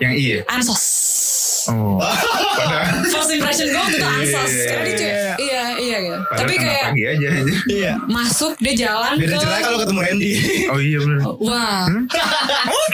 Yang 0.00 0.14
iya. 0.16 0.38
ansos. 0.48 0.84
Oh. 1.68 2.00
First 3.12 3.30
impression 3.30 3.68
gue 3.68 3.76
waktu 3.76 3.96
itu 4.00 4.08
ansos. 4.08 4.50
Iya, 4.50 4.64
Karena 4.64 4.84
dia 4.84 4.96
kayak 4.96 5.36
iya 5.36 5.64
iya 5.76 5.96
gitu. 6.00 6.16
padahal 6.16 6.40
Tapi 6.40 6.52
anak 6.52 6.64
kayak 6.64 6.84
pagi 6.88 7.04
aja. 7.04 7.28
Iya. 7.68 7.92
masuk 8.08 8.52
dia 8.58 8.74
jalan 8.74 9.14
Beda 9.20 9.36
ke 9.36 9.36
cerita 9.44 9.58
kalau 9.60 9.78
ketemu 9.84 10.00
Randy. 10.00 10.32
Oh 10.72 10.80
iya 10.80 10.98
benar. 11.04 11.20
Wah, 11.36 11.84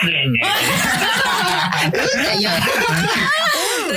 Randy 0.03 0.41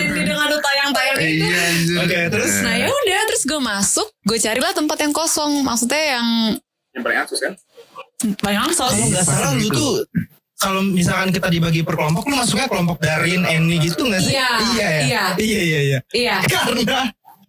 dengan 0.10 0.45
ada 0.45 0.57
tayang-tayang 0.62 1.18
itu. 1.20 1.45
Iya. 1.45 1.66
Oke, 2.05 2.20
terus? 2.30 2.53
Nah 2.62 2.76
ya 2.78 2.88
udah, 2.88 3.20
terus 3.28 3.43
gue 3.43 3.60
masuk, 3.60 4.07
gue 4.26 4.38
carilah 4.38 4.72
tempat 4.72 4.97
yang 5.01 5.14
kosong, 5.14 5.66
maksudnya 5.66 6.20
yang 6.20 6.28
Yang 6.93 7.03
paling 7.05 7.20
ansus 7.22 7.39
kan? 7.41 7.53
paling 8.43 8.60
langsung. 8.60 8.91
Kalau 8.91 9.07
nggak 9.10 9.26
salah 9.26 9.51
lu 9.55 9.68
tuh 9.72 9.93
kalau 10.60 10.84
misalkan 10.84 11.32
kita 11.32 11.47
dibagi 11.47 11.82
per 11.82 11.95
kelompok 11.95 12.28
lu 12.28 12.36
masuknya 12.36 12.68
kelompok 12.68 12.99
Darin, 12.99 13.43
Eni 13.43 13.80
gitu 13.80 14.03
nggak 14.03 14.20
sih? 14.20 14.36
Iya, 14.36 14.49
iya, 14.70 14.88
ya? 14.91 14.99
iya. 14.99 15.24
iya, 15.39 15.60
iya, 15.62 15.80
iya. 15.82 15.99
Iya, 16.12 16.36
Karena 16.45 16.99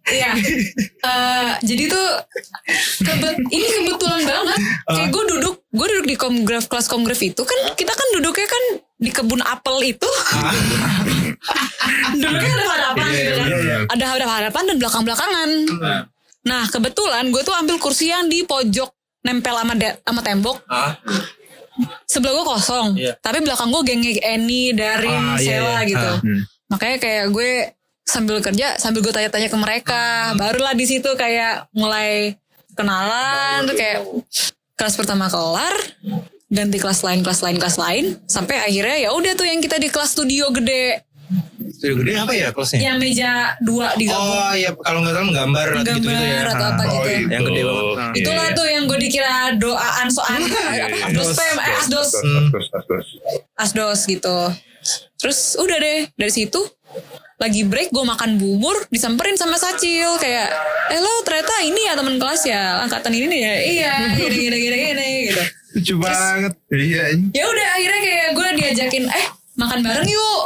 iya. 0.07 0.31
Eh, 0.97 1.49
jadi 1.61 1.83
tuh 1.87 2.07
kebet 3.01 3.35
ini 3.49 3.67
kebetulan 3.69 4.21
banget. 4.23 4.59
Kayak 4.87 5.09
gue 5.11 5.23
duduk, 5.29 5.55
gue 5.67 5.87
duduk 5.91 6.07
di 6.07 6.15
komgraf 6.15 6.65
kelas 6.65 6.87
komgraf 6.87 7.19
itu 7.19 7.43
kan 7.43 7.75
kita 7.75 7.91
kan 7.91 8.07
duduknya 8.15 8.47
kan 8.47 8.63
di 8.95 9.11
kebun 9.11 9.43
apel 9.43 9.75
itu. 9.85 10.09
duduknya 12.13 12.51
ada 12.53 12.65
hadapan 12.69 13.05
Iya, 13.05 13.17
gitu 13.17 13.31
kan. 13.35 13.45
iya, 13.45 13.57
iya. 13.59 13.75
Ada 13.87 14.05
hadapan 14.07 14.63
dan 14.65 14.75
belakang 14.79 15.03
belakangan. 15.03 15.49
Nah 16.41 16.63
kebetulan 16.65 17.27
gue 17.27 17.41
tuh 17.43 17.53
ambil 17.53 17.75
kursi 17.75 18.07
yang 18.07 18.25
di 18.25 18.41
pojok 18.41 18.87
nempel 19.21 19.53
sama 19.53 19.73
de- 19.75 19.99
sama 20.01 20.21
tembok. 20.23 20.57
Ah, 21.79 21.99
Sebelah 22.03 22.33
gue 22.33 22.45
kosong, 22.45 22.87
Iya. 22.95 23.13
tapi 23.17 23.39
belakang 23.39 23.69
gue 23.69 23.81
gengnya 23.83 24.11
Eni, 24.27 24.71
Darin, 24.71 25.11
Ah, 25.11 25.37
iya, 25.37 25.61
Sheila 25.61 25.71
iya. 25.79 25.81
gitu. 25.87 26.09
Ah. 26.09 26.19
Hmm. 26.19 26.41
Makanya 26.67 26.97
kayak 26.97 27.25
gue 27.29 27.51
sambil 28.01 28.37
kerja, 28.39 28.67
sambil 28.75 28.99
gue 28.99 29.09
tanya-tanya 29.09 29.47
ke 29.47 29.57
mereka, 29.57 30.03
barulah 30.35 30.73
di 30.73 30.83
situ 30.83 31.07
kayak 31.13 31.71
mulai 31.71 32.35
kenalan, 32.73 33.63
tuh 33.65 33.75
kayak 33.75 33.99
kelas 34.75 34.95
pertama 34.95 35.27
kelar, 35.27 35.75
ganti 36.47 36.77
kelas 36.77 36.99
lain, 37.01 37.21
kelas 37.21 37.39
lain, 37.39 37.55
kelas 37.55 37.77
lain, 37.77 38.05
sampai 38.25 38.59
akhirnya 38.59 38.97
ya 38.99 39.09
udah 39.11 39.31
tuh 39.33 39.45
yang 39.45 39.59
kita 39.59 39.77
di 39.77 39.87
kelas 39.87 40.11
studio 40.11 40.51
gede, 40.51 40.99
studio 41.71 41.95
gede 41.97 42.11
apa 42.15 42.33
ya 42.33 42.47
kelasnya? 42.49 42.79
yang 42.81 42.97
meja 42.97 43.31
dua 43.59 43.93
digabung, 43.93 44.27
Oh 44.29 44.51
iya, 44.51 44.69
kalau 44.75 44.99
nggak 44.99 45.13
salah 45.13 45.27
menggambar 45.27 45.67
atau 45.67 45.81
gitu, 45.81 45.91
gitu 45.95 46.07
ya. 46.07 46.17
gambar 46.17 46.45
atau 46.47 46.65
apa 46.67 46.81
Oh, 46.81 46.91
gitu. 46.91 47.09
itu. 47.09 47.29
Yang 47.29 47.43
gede 47.43 47.61
banget. 47.61 47.85
Iya, 47.87 48.05
Itulah 48.17 48.45
iya. 48.45 48.55
tuh 48.55 48.67
yang 48.67 48.83
gue 48.83 48.97
dikira 48.99 49.31
doaan 49.55 50.07
soan, 50.07 50.41
apa, 50.41 50.59
asdos 51.05 51.29
pem, 51.33 51.55
eh, 51.57 51.75
asdos, 51.75 52.09
Asdos, 52.11 52.65
asdos. 52.71 53.07
asdos 53.55 53.99
gitu. 54.05 54.37
Terus 55.15 55.39
udah 55.55 55.77
deh 55.77 55.99
dari 56.11 56.31
situ 56.31 56.59
lagi 57.37 57.61
break 57.63 57.89
gue 57.89 58.03
makan 58.03 58.37
bubur 58.37 58.85
disamperin 58.87 59.33
sama 59.33 59.55
Sacil 59.55 60.13
kayak 60.15 60.45
eh 60.87 60.99
lo 60.99 61.09
ternyata 61.21 61.49
ini 61.63 61.81
ya 61.81 61.93
teman 61.93 62.15
kelas 62.15 62.41
ya 62.43 62.61
angkatan 62.79 63.09
ini 63.11 63.25
nih 63.27 63.39
ya 63.39 63.53
iya 63.63 63.93
gini 64.11 64.35
gini 64.39 64.57
gini 64.59 64.77
gini 64.83 65.07
gitu 65.25 65.41
Lucu 65.71 65.93
banget. 65.97 66.53
Iya. 66.69 67.03
ya 67.31 67.43
udah 67.43 67.67
akhirnya 67.71 67.99
kayak 67.99 68.27
gue 68.31 68.47
diajakin 68.57 69.03
eh 69.07 69.25
makan 69.55 69.79
bareng 69.81 70.05
yuk 70.05 70.41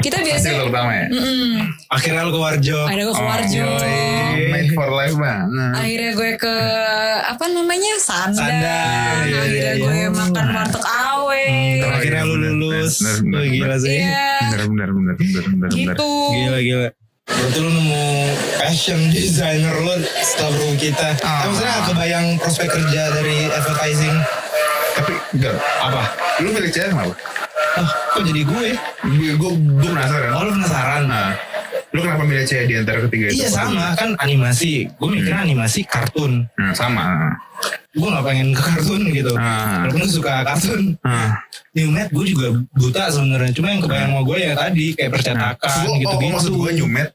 kita 0.00 0.16
Hasil 0.16 0.26
biasanya 0.26 0.58
terutama 0.60 0.90
ya. 0.92 1.06
Mm-mm. 1.08 1.52
Akhirnya 1.88 2.20
lu 2.22 2.30
ke 2.30 2.40
Warjo. 2.40 2.78
ada 2.84 3.00
gue 3.00 3.12
ke 3.12 3.24
Warjo 3.24 3.66
Made 4.50 4.70
for 4.72 4.88
life 4.90 5.14
banget. 5.14 5.72
akhirnya 5.74 6.10
gue 6.12 6.30
ke 6.36 6.54
apa 7.22 7.44
namanya 7.46 7.92
Sanda, 7.96 8.36
Sanda, 8.36 8.78
iya, 9.22 9.38
akhirnya 9.38 9.46
iya, 9.46 9.72
gue 9.76 9.94
iya. 9.96 10.08
makan 10.10 10.46
warteg 10.50 10.84
awe 10.84 11.44
Hmm, 11.80 11.96
Akhirnya 11.96 12.22
lu 12.22 12.34
Bener, 12.34 12.52
lulus. 12.52 12.94
bener, 12.98 13.16
bener, 13.20 13.36
Wah, 13.36 13.46
gila 13.50 13.76
sih. 13.78 13.98
iya 13.98 14.28
Bener 14.46 14.60
bener 14.66 14.88
bener 14.90 15.14
bener 15.14 15.44
bener. 15.46 15.68
bener. 15.68 15.70
gitu 15.72 16.10
Gila 16.30 16.58
gila. 16.60 16.88
Berarti 17.22 17.58
lu 17.58 17.70
nemu 17.70 18.04
passion 18.58 19.00
designer 19.08 19.74
lu 19.76 19.94
setelah 20.18 20.50
berumur 20.52 20.76
kita. 20.76 21.08
Ah. 21.16 21.40
Tapi 21.40 21.48
maksudnya 21.48 21.74
kebayang 21.86 22.26
prospek 22.36 22.68
kerja 22.68 23.02
dari 23.12 23.38
advertising. 23.48 24.14
Tapi 24.92 25.12
enggak 25.32 25.54
apa? 25.78 26.02
Lu 26.40 26.48
milih 26.50 26.68
cewek 26.68 26.90
kenapa? 26.90 27.14
Oh, 27.70 27.86
kok 27.86 28.22
jadi 28.24 28.42
gue? 28.42 28.68
Gue 29.06 29.30
gue 29.36 29.50
gue 29.78 29.90
penasaran. 29.90 30.30
Oh, 30.34 30.42
lu 30.42 30.52
penasaran? 30.52 31.02
Nah, 31.06 31.30
lu 31.90 31.98
kenapa 32.00 32.22
milih 32.22 32.42
cewek 32.42 32.66
di 32.66 32.74
antara 32.76 32.98
ketiga 33.06 33.26
itu? 33.30 33.38
Iya 33.40 33.48
sama 33.48 33.94
kan 33.94 34.10
animasi. 34.18 34.90
Gue 34.90 35.08
mikirnya 35.10 35.42
animasi 35.42 35.86
kartun. 35.86 36.50
Nah, 36.58 36.72
sama. 36.74 37.30
Gue 37.90 38.06
gak 38.06 38.22
pengen 38.22 38.48
ke 38.50 38.62
kartun 38.62 39.02
gitu. 39.10 39.32
Ah. 39.36 39.84
Walaupun 39.84 40.00
gue 40.02 40.10
suka 40.10 40.42
kartun. 40.42 40.82
Ah. 41.02 41.38
New 41.70 41.94
Med 41.94 42.10
gue 42.10 42.26
juga 42.26 42.46
buta 42.74 43.06
sebenarnya. 43.10 43.52
Cuma 43.54 43.70
yang 43.70 43.82
kebayang 43.82 44.10
sama 44.10 44.22
gue 44.26 44.36
ya 44.40 44.52
tadi 44.58 44.84
kayak 44.90 45.10
percetakan 45.14 45.70
Gua- 45.86 45.98
gitu-gitu. 45.98 46.26
oh, 46.26 46.32
maksud 46.34 46.52
gue 46.56 46.70
nyumet 46.74 47.08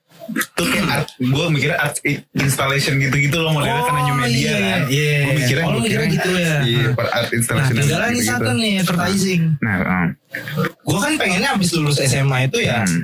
tuh 0.55 0.65
kayak 0.65 0.86
art, 0.89 1.07
gue 1.15 1.45
mikirnya 1.47 1.78
art 1.78 1.95
installation 2.34 2.97
gitu-gitu 2.97 3.38
loh 3.38 3.53
modelnya 3.53 3.84
karena 3.84 4.01
new 4.03 4.17
media 4.17 4.36
iya, 4.36 4.55
kan. 4.57 4.82
Iya. 4.89 5.13
Gue 5.21 5.34
mikirnya, 5.38 5.65
oh, 5.65 5.71
mikirnya 5.78 5.99
kira- 6.01 6.15
gitu 6.17 6.30
ya. 6.34 6.53
Iya, 6.65 6.86
per 6.93 7.07
art 7.07 7.28
Nah, 7.28 7.38
installation 7.38 7.73
tinggal 7.76 8.01
nih 8.09 8.23
satu 8.23 8.49
nih 8.51 8.73
advertising. 8.82 9.41
Nah, 9.59 9.76
um, 9.82 10.07
Gue 10.82 10.99
kan 10.99 11.11
pengennya 11.15 11.49
abis 11.53 11.69
lulus 11.71 11.97
SMA 11.97 12.38
itu 12.45 12.59
ya 12.59 12.84
hmm. 12.84 13.01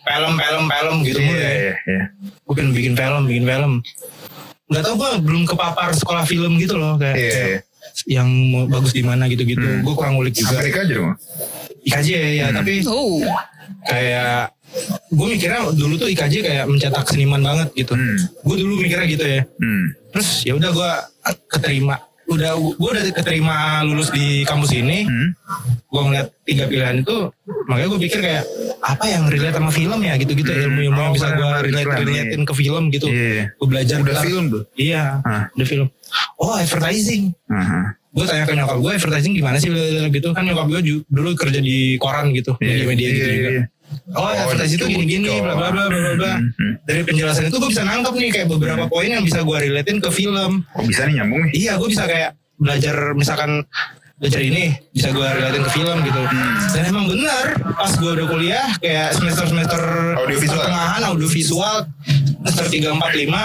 film-film 0.00 0.64
film 0.66 0.96
gitu 1.02 1.20
Iya, 1.20 1.30
ya. 1.30 1.50
iya, 1.52 1.74
iya. 1.78 2.02
Gue 2.42 2.54
pengen 2.54 2.72
bikin 2.72 2.94
film, 2.94 3.22
bikin 3.24 3.44
film. 3.44 3.72
Gak 4.68 4.82
tau 4.84 4.94
gue 4.96 5.10
belum 5.22 5.42
kepapar 5.44 5.92
sekolah 5.92 6.24
film 6.24 6.56
gitu 6.56 6.76
loh 6.76 6.96
kayak, 6.96 7.16
Iya, 7.16 7.32
iya. 7.46 7.58
yang 8.08 8.28
mau 8.28 8.64
bagus 8.66 8.90
di 8.90 9.00
mana 9.00 9.24
gitu-gitu. 9.26 9.60
Hmm. 9.60 9.80
Gue 9.80 9.94
kurang 9.94 10.16
ngulik 10.16 10.32
juga. 10.32 10.58
Amerika 10.58 10.82
aja 10.82 10.92
dong. 10.94 11.12
IKJ 11.84 12.08
ya, 12.34 12.46
Hmm. 12.48 12.56
tapi 12.58 12.72
oh 12.84 13.22
kayak 13.84 14.52
gue 15.08 15.26
mikirnya 15.28 15.72
dulu 15.72 15.94
tuh 15.96 16.08
IKJ 16.08 16.34
kayak 16.40 16.64
mencetak 16.66 17.04
seniman 17.04 17.40
banget 17.40 17.68
gitu. 17.74 17.92
Hmm. 17.92 18.16
Gue 18.42 18.56
dulu 18.56 18.78
mikirnya 18.78 19.06
gitu 19.06 19.24
ya. 19.24 19.42
Hmm. 19.56 19.84
Terus 20.12 20.28
ya 20.44 20.52
udah 20.54 20.70
gue 20.70 20.90
keterima. 21.46 21.96
Udah 22.28 22.52
gue 22.54 22.90
udah 22.92 23.04
keterima 23.08 23.56
lulus 23.82 24.12
di 24.12 24.44
kampus 24.44 24.72
ini. 24.72 25.08
Hmm. 25.08 25.32
Gue 25.88 26.02
ngeliat 26.04 26.28
tiga 26.44 26.68
pilihan 26.68 27.00
itu, 27.00 27.32
makanya 27.64 27.88
gue 27.88 28.00
pikir 28.04 28.20
kayak 28.20 28.44
apa 28.78 29.04
yang 29.08 29.24
relate 29.24 29.56
sama 29.56 29.72
film 29.72 29.96
ya 29.98 30.14
gitu-gitu 30.14 30.52
Hmm. 30.52 30.64
ilmu-ilmu 30.68 30.98
yang 30.98 31.10
Oh, 31.10 31.16
bisa 31.16 31.28
gue 31.32 31.50
relate 31.64 31.88
iklan, 31.88 31.98
relatein 32.04 32.42
ke 32.44 32.54
film 32.54 32.82
gitu. 32.92 33.06
Iya. 33.08 33.44
Gue 33.56 33.66
belajar 33.66 33.96
Udah 33.98 34.20
film 34.20 34.44
tuh. 34.52 34.62
Iya, 34.76 35.24
Hah. 35.24 35.48
udah 35.50 35.66
film. 35.66 35.88
Oh 36.36 36.52
advertising. 36.52 37.32
Aha. 37.48 37.96
Gue 38.08 38.24
tanya 38.24 38.44
ke 38.44 38.52
nyokap 38.52 38.76
gue 38.78 38.92
advertising 38.94 39.32
gimana 39.32 39.56
sih 39.56 39.68
gitu 40.10 40.28
kan 40.32 40.42
nyokap 40.42 40.66
gue 40.66 40.80
dulu 41.06 41.28
kerja 41.32 41.60
di 41.60 41.96
koran 41.96 42.32
gitu 42.32 42.56
media-media 42.58 43.04
Iya, 43.04 43.14
gitu 43.14 43.24
iya, 43.24 43.36
juga. 43.36 43.48
iya. 43.48 43.64
Oh, 44.12 44.20
Oh, 44.20 44.28
advertising 44.28 44.76
itu 44.76 44.84
itu 44.84 44.92
gini-gini 44.94 45.28
gitu. 45.30 45.42
bla 45.42 45.54
bla 45.54 45.68
bla 45.70 45.84
bla 45.86 46.12
bla. 46.14 46.32
Hmm, 46.36 46.50
hmm. 46.52 46.72
Dari 46.84 47.00
penjelasan 47.02 47.44
itu 47.46 47.56
gue 47.56 47.70
bisa 47.70 47.82
nangkep 47.82 48.14
nih 48.14 48.30
kayak 48.30 48.48
beberapa 48.48 48.84
poin 48.86 49.08
yang 49.08 49.22
bisa 49.22 49.40
gue 49.40 49.56
relatein 49.58 49.98
ke 49.98 50.10
film. 50.10 50.62
Oh 50.72 50.84
bisa 50.84 51.04
nih 51.04 51.18
nyambung 51.18 51.48
nih. 51.48 51.52
Iya, 51.58 51.72
gue 51.76 51.88
bisa 51.88 52.04
kayak 52.04 52.30
belajar 52.56 52.96
misalkan 53.12 53.62
belajar 54.18 54.42
ini 54.42 54.74
bisa 54.90 55.08
gue 55.10 55.22
relatein 55.22 55.62
ke 55.62 55.72
film 55.72 55.96
gitu. 56.02 56.22
Dan 56.68 56.82
emang 56.84 57.06
benar 57.06 57.44
pas 57.72 57.92
gue 57.92 58.10
udah 58.12 58.26
kuliah 58.26 58.66
kayak 58.78 59.14
semester 59.14 59.46
semester 59.46 59.82
Audiovisual. 60.18 60.58
pertengahan 60.58 61.02
audiovisual 61.06 61.76
tiga 62.66 62.88
empat 62.90 63.12
lima 63.14 63.42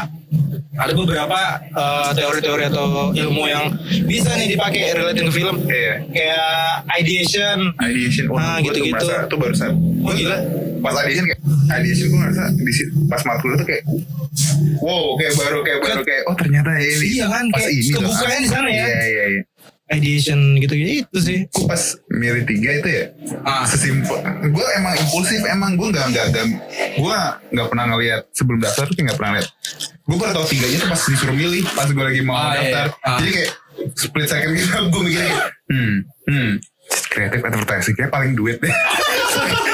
ada 0.74 0.90
beberapa 0.92 1.38
eh, 1.62 2.10
teori-teori 2.14 2.64
atau 2.66 2.86
ilmu 3.12 3.44
yang 3.46 3.70
bisa 4.04 4.34
nih 4.34 4.50
dipakai 4.50 4.90
relatein 4.92 5.30
ke 5.30 5.34
film. 5.34 5.56
Iya. 5.64 5.94
Kayak 6.10 6.50
ideation. 6.98 7.58
Ideation. 7.78 8.26
Oh, 8.28 8.36
Ah, 8.36 8.58
gua 8.58 8.68
tuh 8.68 8.82
gitu-gitu. 8.82 8.96
merasa- 8.98 9.26
Tuh 9.28 9.38
barusan. 9.38 9.72
Oh 10.02 10.12
gila. 10.12 10.38
Pas 10.82 10.94
ideation 11.00 11.26
kayak 11.26 11.42
ideation 11.74 12.06
gue 12.08 12.20
ngerasa 12.20 12.44
di 12.54 12.74
situ 12.74 12.92
pas 13.06 13.22
matkul 13.24 13.54
itu 13.54 13.64
kayak 13.64 13.84
wow 14.78 15.16
kayak 15.16 15.34
baru 15.34 15.60
kayak 15.62 15.80
baru 15.80 16.02
kayak 16.04 16.24
oh 16.26 16.36
ternyata 16.36 16.70
ini 16.76 17.06
Iya 17.14 17.26
kan, 17.30 17.46
pas 17.48 17.60
kayak 17.62 17.72
ini 17.72 17.88
loh. 17.88 18.00
kebukanya 18.04 18.38
di 18.38 18.50
sana 18.50 18.68
ya. 18.68 18.84
Iya 18.84 19.04
iya 19.06 19.24
iya. 19.30 19.42
Ideation 19.86 20.40
gitu 20.58 20.74
gitu 20.74 21.18
sih. 21.18 21.40
Gue 21.46 21.66
pas 21.66 21.82
milih 22.10 22.44
tiga 22.44 22.70
itu 22.74 22.88
ya 22.88 23.06
Ah. 23.44 23.68
sesimpel 23.68 24.16
gue 24.46 24.68
emang 24.74 24.96
impulsif 24.98 25.44
emang 25.44 25.76
gue 25.76 25.88
nggak 25.90 26.08
nggak 26.10 26.26
gue 26.96 27.18
nggak 27.52 27.68
pernah 27.68 27.86
ngelihat 27.90 28.22
sebelum 28.32 28.60
daftar 28.60 28.88
tuh 28.88 28.96
nggak 28.98 29.18
pernah 29.18 29.32
lihat 29.38 29.48
gue 30.02 30.18
baru 30.18 30.32
tau 30.34 30.46
tiganya 30.46 30.78
tuh 30.78 30.90
pas 30.90 31.02
disuruh 31.02 31.34
milih 31.34 31.62
pas 31.70 31.88
gue 31.88 32.00
lagi 32.02 32.22
mau 32.22 32.34
Ah, 32.34 32.54
iya, 32.54 32.60
daftar 32.62 32.86
iya. 32.88 33.04
Ah. 33.04 33.18
jadi 33.20 33.30
kayak 33.32 33.50
split 33.94 34.28
second 34.28 34.52
gitu 34.54 34.68
gue 34.94 35.02
mikirnya 35.04 35.36
hmm 35.68 35.96
hmm 36.26 36.52
kreatif 37.10 37.42
advertising 37.42 37.96
kayak 37.96 38.10
paling 38.10 38.32
duit 38.34 38.58
deh 38.58 38.72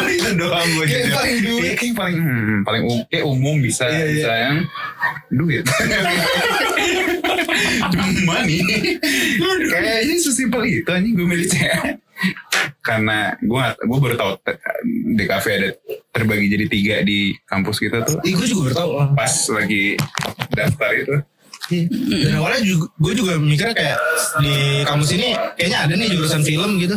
sesimpel 0.00 0.14
itu 0.14 0.30
doang 0.36 0.68
gue 0.70 0.84
Kayak 0.84 1.02
jujur. 1.02 1.14
paling 1.14 1.36
duit. 1.40 1.62
Iya, 1.64 1.74
kayak 1.74 1.94
paling 1.94 2.16
hmm, 2.16 2.58
paling 2.62 2.82
um, 2.84 2.98
kayak 3.06 3.24
umum 3.24 3.56
bisa 3.58 3.84
Iya, 3.84 3.96
iya. 3.96 4.06
bisa 4.08 4.32
yang 4.38 4.56
duit 5.30 5.64
cuma 7.88 8.36
nih 8.44 8.60
kayaknya 9.68 10.14
sesimpel 10.16 10.62
itu 10.64 10.88
anjing 10.88 11.14
gue 11.14 11.26
milih 11.26 11.46
cewek 11.46 11.98
karena 12.80 13.18
gue 13.38 13.62
gue 13.78 13.98
baru 14.00 14.14
tahu 14.16 14.30
di 15.08 15.24
kafe 15.24 15.50
ada 15.54 15.68
terbagi 16.10 16.46
jadi 16.48 16.66
tiga 16.66 16.94
di 17.00 17.18
kampus 17.44 17.78
kita 17.78 18.02
tuh 18.02 18.18
Ih, 18.22 18.34
gue 18.34 18.46
juga 18.46 18.60
baru 18.64 18.76
tahu. 18.76 18.90
pas 19.14 19.32
lagi 19.52 19.94
daftar 20.50 20.90
itu 20.94 21.16
Dan 21.68 22.32
awalnya 22.34 22.64
juga, 22.64 22.88
gue 22.96 23.12
juga 23.12 23.36
mikirnya 23.36 23.76
kayak 23.76 23.98
di 24.40 24.56
kampus 24.82 25.12
ini 25.12 25.36
kayaknya 25.52 25.78
ada 25.84 25.92
nih 25.92 26.08
jurusan 26.08 26.40
film 26.40 26.80
gitu. 26.80 26.96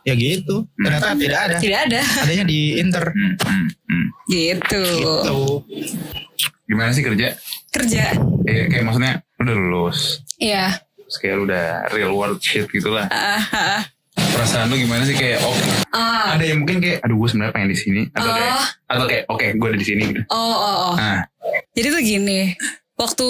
Ya 0.00 0.14
gitu. 0.16 0.64
Ternyata 0.80 1.12
tidak 1.12 1.40
ada. 1.44 1.56
tidak 1.60 1.78
ada. 1.88 2.00
Adanya 2.24 2.44
di 2.48 2.60
Inter. 2.80 3.04
hmm, 3.12 3.34
hmm, 3.36 3.66
hmm. 3.88 4.06
gitu. 4.28 4.84
Tuh. 5.24 5.58
gimana 6.64 6.94
sih 6.94 7.02
kerja? 7.02 7.34
Kerja. 7.68 8.14
Kayak, 8.46 8.66
kayak 8.70 8.84
maksudnya 8.86 9.14
udah 9.36 9.54
lulus. 9.54 10.22
Iya. 10.38 10.78
Terus 10.96 11.16
kayak 11.18 11.36
udah 11.42 11.64
real 11.90 12.14
world 12.14 12.38
shit 12.38 12.70
gitu 12.70 12.94
lah 12.94 13.10
Ah, 13.10 13.42
ah, 13.50 13.82
perasaan 14.14 14.70
lu 14.70 14.78
gimana 14.78 15.02
sih? 15.02 15.18
Kayak 15.18 15.42
oh 15.42 15.56
ah. 15.90 16.38
ada 16.38 16.44
yang 16.46 16.62
mungkin 16.62 16.78
kayak 16.78 17.02
aduh 17.02 17.18
gue 17.18 17.28
sebenarnya 17.28 17.54
pengen 17.58 17.70
di 17.74 17.78
sini. 17.78 18.02
Atau 18.14 18.30
kayak 18.30 18.54
Oh. 18.54 18.66
atau 18.94 19.04
kayak 19.10 19.24
oke 19.26 19.46
gue 19.58 19.68
ada 19.74 19.78
di 19.78 19.86
sini. 19.86 20.02
Gitu. 20.14 20.22
Oh 20.30 20.38
oh 20.38 20.76
oh. 20.90 20.94
Nah. 20.94 21.26
Jadi 21.74 21.86
tuh 21.90 22.02
gini, 22.02 22.40
waktu 22.94 23.28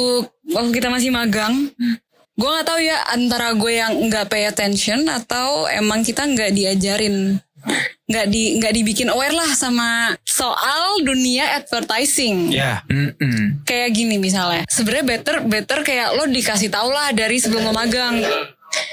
waktu 0.52 0.70
kita 0.76 0.88
masih 0.92 1.08
magang, 1.08 1.72
gue 2.40 2.48
nggak 2.48 2.68
tahu 2.72 2.80
ya 2.80 2.96
antara 3.12 3.52
gue 3.52 3.72
yang 3.76 3.92
nggak 4.08 4.32
pay 4.32 4.48
attention 4.48 5.04
atau 5.12 5.68
emang 5.68 6.00
kita 6.00 6.24
nggak 6.24 6.56
diajarin, 6.56 7.36
nggak 8.08 8.26
di 8.32 8.56
nggak 8.56 8.72
dibikin 8.72 9.12
aware 9.12 9.36
lah 9.36 9.52
sama 9.52 10.16
soal 10.24 11.04
dunia 11.04 11.60
advertising. 11.60 12.48
Ya. 12.48 12.80
hmm, 12.88 13.12
hmm. 13.20 13.46
Kayak 13.68 13.92
gini 13.92 14.16
misalnya, 14.16 14.64
sebenarnya 14.72 15.04
better 15.04 15.36
better 15.44 15.84
kayak 15.84 16.16
lo 16.16 16.24
dikasih 16.24 16.72
tau 16.72 16.88
lah 16.88 17.12
dari 17.12 17.36
sebelum 17.36 17.68
lo 17.68 17.76
magang. 17.76 18.24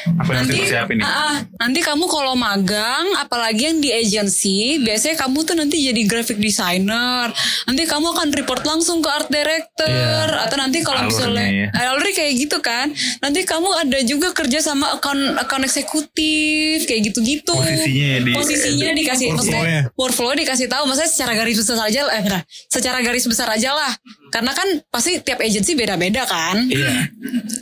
Apa 0.06 0.30
yang 0.30 0.46
harus 0.46 0.46
Nanti, 0.46 0.56
dipersiapin 0.62 0.96
nih 1.02 1.06
ah, 1.06 1.18
ah, 1.18 1.38
nanti 1.58 1.80
kamu 1.82 2.06
kalau 2.06 2.34
magang, 2.38 3.06
apalagi 3.18 3.62
yang 3.66 3.80
di 3.82 3.90
agency, 3.90 4.78
biasanya 4.80 5.18
kamu 5.18 5.38
tuh 5.42 5.56
nanti 5.58 5.82
jadi 5.82 6.02
graphic 6.06 6.38
designer. 6.38 7.34
Nanti 7.66 7.84
kamu 7.90 8.14
akan 8.14 8.28
report 8.30 8.62
langsung 8.62 9.02
ke 9.02 9.10
art 9.10 9.28
director, 9.28 10.28
atau 10.38 10.56
nanti 10.56 10.86
kalau 10.86 11.10
misalnya, 11.10 11.50
ya. 11.50 11.68
alurnya 11.74 12.14
kayak 12.14 12.34
gitu 12.38 12.58
kan. 12.62 12.94
Nanti 13.20 13.42
kamu 13.44 13.70
ada 13.74 14.00
juga 14.06 14.32
kerja 14.32 14.62
sama 14.62 14.96
account 14.96 15.42
account 15.42 15.66
eksekutif, 15.66 16.86
kayak 16.86 17.02
gitu-gitu. 17.12 17.58
Posisinya 17.58 18.10
di- 18.22 18.36
posisinya 18.38 18.90
dikasih, 18.94 19.28
maksudnya 19.34 19.62
Workflow-nya. 19.66 19.82
workflow 19.98 20.34
dikasih 20.38 20.68
tahu, 20.70 20.84
maksudnya 20.86 21.12
secara 21.12 21.32
garis 21.34 21.58
besar 21.58 21.78
aja, 21.82 22.00
eh 22.14 22.22
benar, 22.22 22.42
secara 22.70 22.98
garis 23.02 23.26
besar 23.26 23.48
aja 23.50 23.74
lah. 23.74 23.92
Karena 24.30 24.52
kan 24.54 24.68
pasti 24.94 25.18
tiap 25.24 25.42
agency 25.42 25.74
beda-beda 25.74 26.28
kan. 26.28 26.68
Iya. 26.68 27.10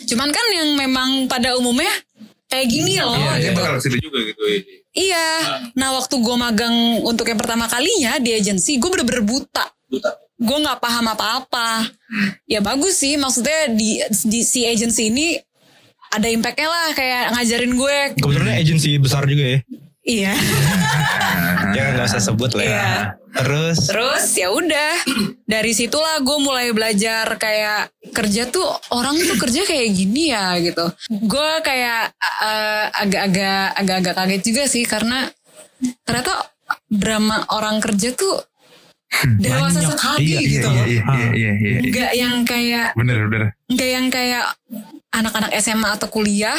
Cuman 0.10 0.30
kan 0.34 0.46
yang 0.52 0.70
memang 0.76 1.30
pada 1.30 1.54
umumnya 1.56 1.90
kayak 2.56 2.68
gini 2.72 2.93
loh. 3.03 3.20
Iya, 3.20 3.34
dia 3.36 3.51
gitu. 3.51 3.60
bakal 3.60 3.74
ke 3.76 3.82
situ 3.84 3.97
juga 3.99 4.20
gitu 4.24 4.43
Iya. 4.95 5.30
Nah 5.76 5.89
waktu 5.99 6.16
gue 6.24 6.36
magang 6.39 6.76
untuk 7.03 7.28
yang 7.28 7.39
pertama 7.39 7.68
kalinya 7.68 8.16
di 8.24 8.32
agensi, 8.32 8.80
gue 8.80 8.89
bener-bener 8.89 9.28
buta. 9.28 9.66
Gue 10.36 10.58
nggak 10.64 10.80
paham 10.80 11.06
apa-apa. 11.12 11.91
Ya 12.47 12.64
bagus 12.64 13.03
sih, 13.03 13.20
maksudnya 13.20 13.72
di, 13.76 13.99
di 14.08 14.39
si 14.47 14.64
agensi 14.64 15.12
ini 15.12 15.36
ada 16.16 16.32
impactnya 16.32 16.68
lah 16.72 16.88
kayak 16.95 17.24
ngajarin 17.36 17.74
gue. 17.76 17.97
Kebetulan 18.16 18.56
agensi 18.56 18.89
besar 18.95 19.28
juga 19.28 19.60
ya. 19.60 19.60
Iya. 20.06 20.38
Jangan 21.76 21.91
nggak 21.97 22.08
usah 22.08 22.22
sebut 22.22 22.51
lah 22.53 22.64
ya. 22.64 22.72
Iya. 22.72 22.93
Terus. 23.36 23.78
Terus 23.89 24.26
ya 24.38 24.47
udah 24.47 24.91
dari 25.43 25.72
situlah 25.74 26.22
gue 26.22 26.38
mulai 26.39 26.72
belajar 26.72 27.26
kayak 27.36 27.89
kerja 28.14 28.47
tuh 28.47 28.64
orang 28.93 29.18
tuh 29.18 29.36
kerja 29.36 29.66
kayak 29.66 29.89
gini 29.91 30.32
ya 30.32 30.56
gitu. 30.62 30.86
Gue 31.26 31.49
kayak 31.60 32.14
eh, 32.39 32.86
agak-agak 32.95 33.66
agak-agak 33.76 34.14
kaget 34.16 34.41
juga 34.45 34.64
sih 34.70 34.86
karena 34.86 35.28
ternyata 36.06 36.53
drama 36.88 37.43
orang 37.51 37.82
kerja 37.82 38.14
tuh 38.14 38.39
dewasa 39.38 39.80
Banyak. 39.80 39.91
sekali 39.91 40.22
Iya, 40.24 40.39
iya, 40.39 40.49
gitu 40.49 40.68
iya, 40.68 40.76
loh. 40.76 40.86
iya, 40.86 41.03
iya, 41.10 41.28
iya, 41.34 41.51
iya. 41.60 41.80
Nggak 41.82 42.12
yang 42.14 42.36
kayak 42.43 42.88
Bener, 42.93 43.18
bener. 43.26 43.43
nggak 43.68 43.89
yang 43.89 44.08
kayak 44.08 44.45
anak-anak 45.10 45.51
SMA 45.60 45.89
atau 45.91 46.08
kuliah 46.12 46.56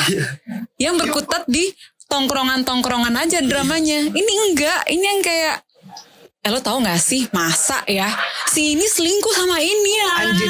yang 0.77 0.97
berkutat 0.97 1.45
di 1.47 1.69
tongkrongan-tongkrongan 2.07 3.15
aja 3.17 3.39
dramanya. 3.43 4.11
Ini 4.11 4.33
enggak, 4.51 4.81
ini 4.91 5.05
yang 5.05 5.23
kayak 5.23 5.57
Eh 6.47 6.55
lo 6.55 6.63
tau 6.63 6.79
gak 6.79 7.03
sih 7.03 7.27
masa 7.35 7.83
ya 7.91 8.07
si 8.47 8.79
ini 8.79 8.87
selingkuh 8.87 9.35
sama 9.35 9.59
ini 9.59 9.93
ya 9.99 10.11
Anjir. 10.23 10.47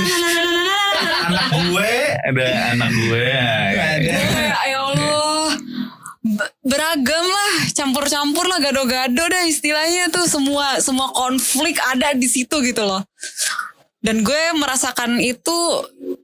Anak 1.24 1.48
gue, 1.72 1.94
ada 2.20 2.46
anak 2.76 2.90
gue. 2.92 3.28
ada. 3.72 4.12
Ya 4.68 4.76
Allah 4.76 5.56
Be- 6.20 6.52
beragam 6.68 7.24
lah 7.24 7.52
campur-campur 7.72 8.44
lah 8.44 8.60
gado-gado 8.60 9.24
dah 9.24 9.48
istilahnya 9.48 10.12
tuh 10.12 10.28
semua 10.28 10.84
semua 10.84 11.08
konflik 11.16 11.80
ada 11.80 12.12
di 12.12 12.28
situ 12.28 12.60
gitu 12.60 12.84
loh 12.84 13.00
dan 14.04 14.20
gue 14.20 14.42
merasakan 14.52 15.16
itu 15.22 15.56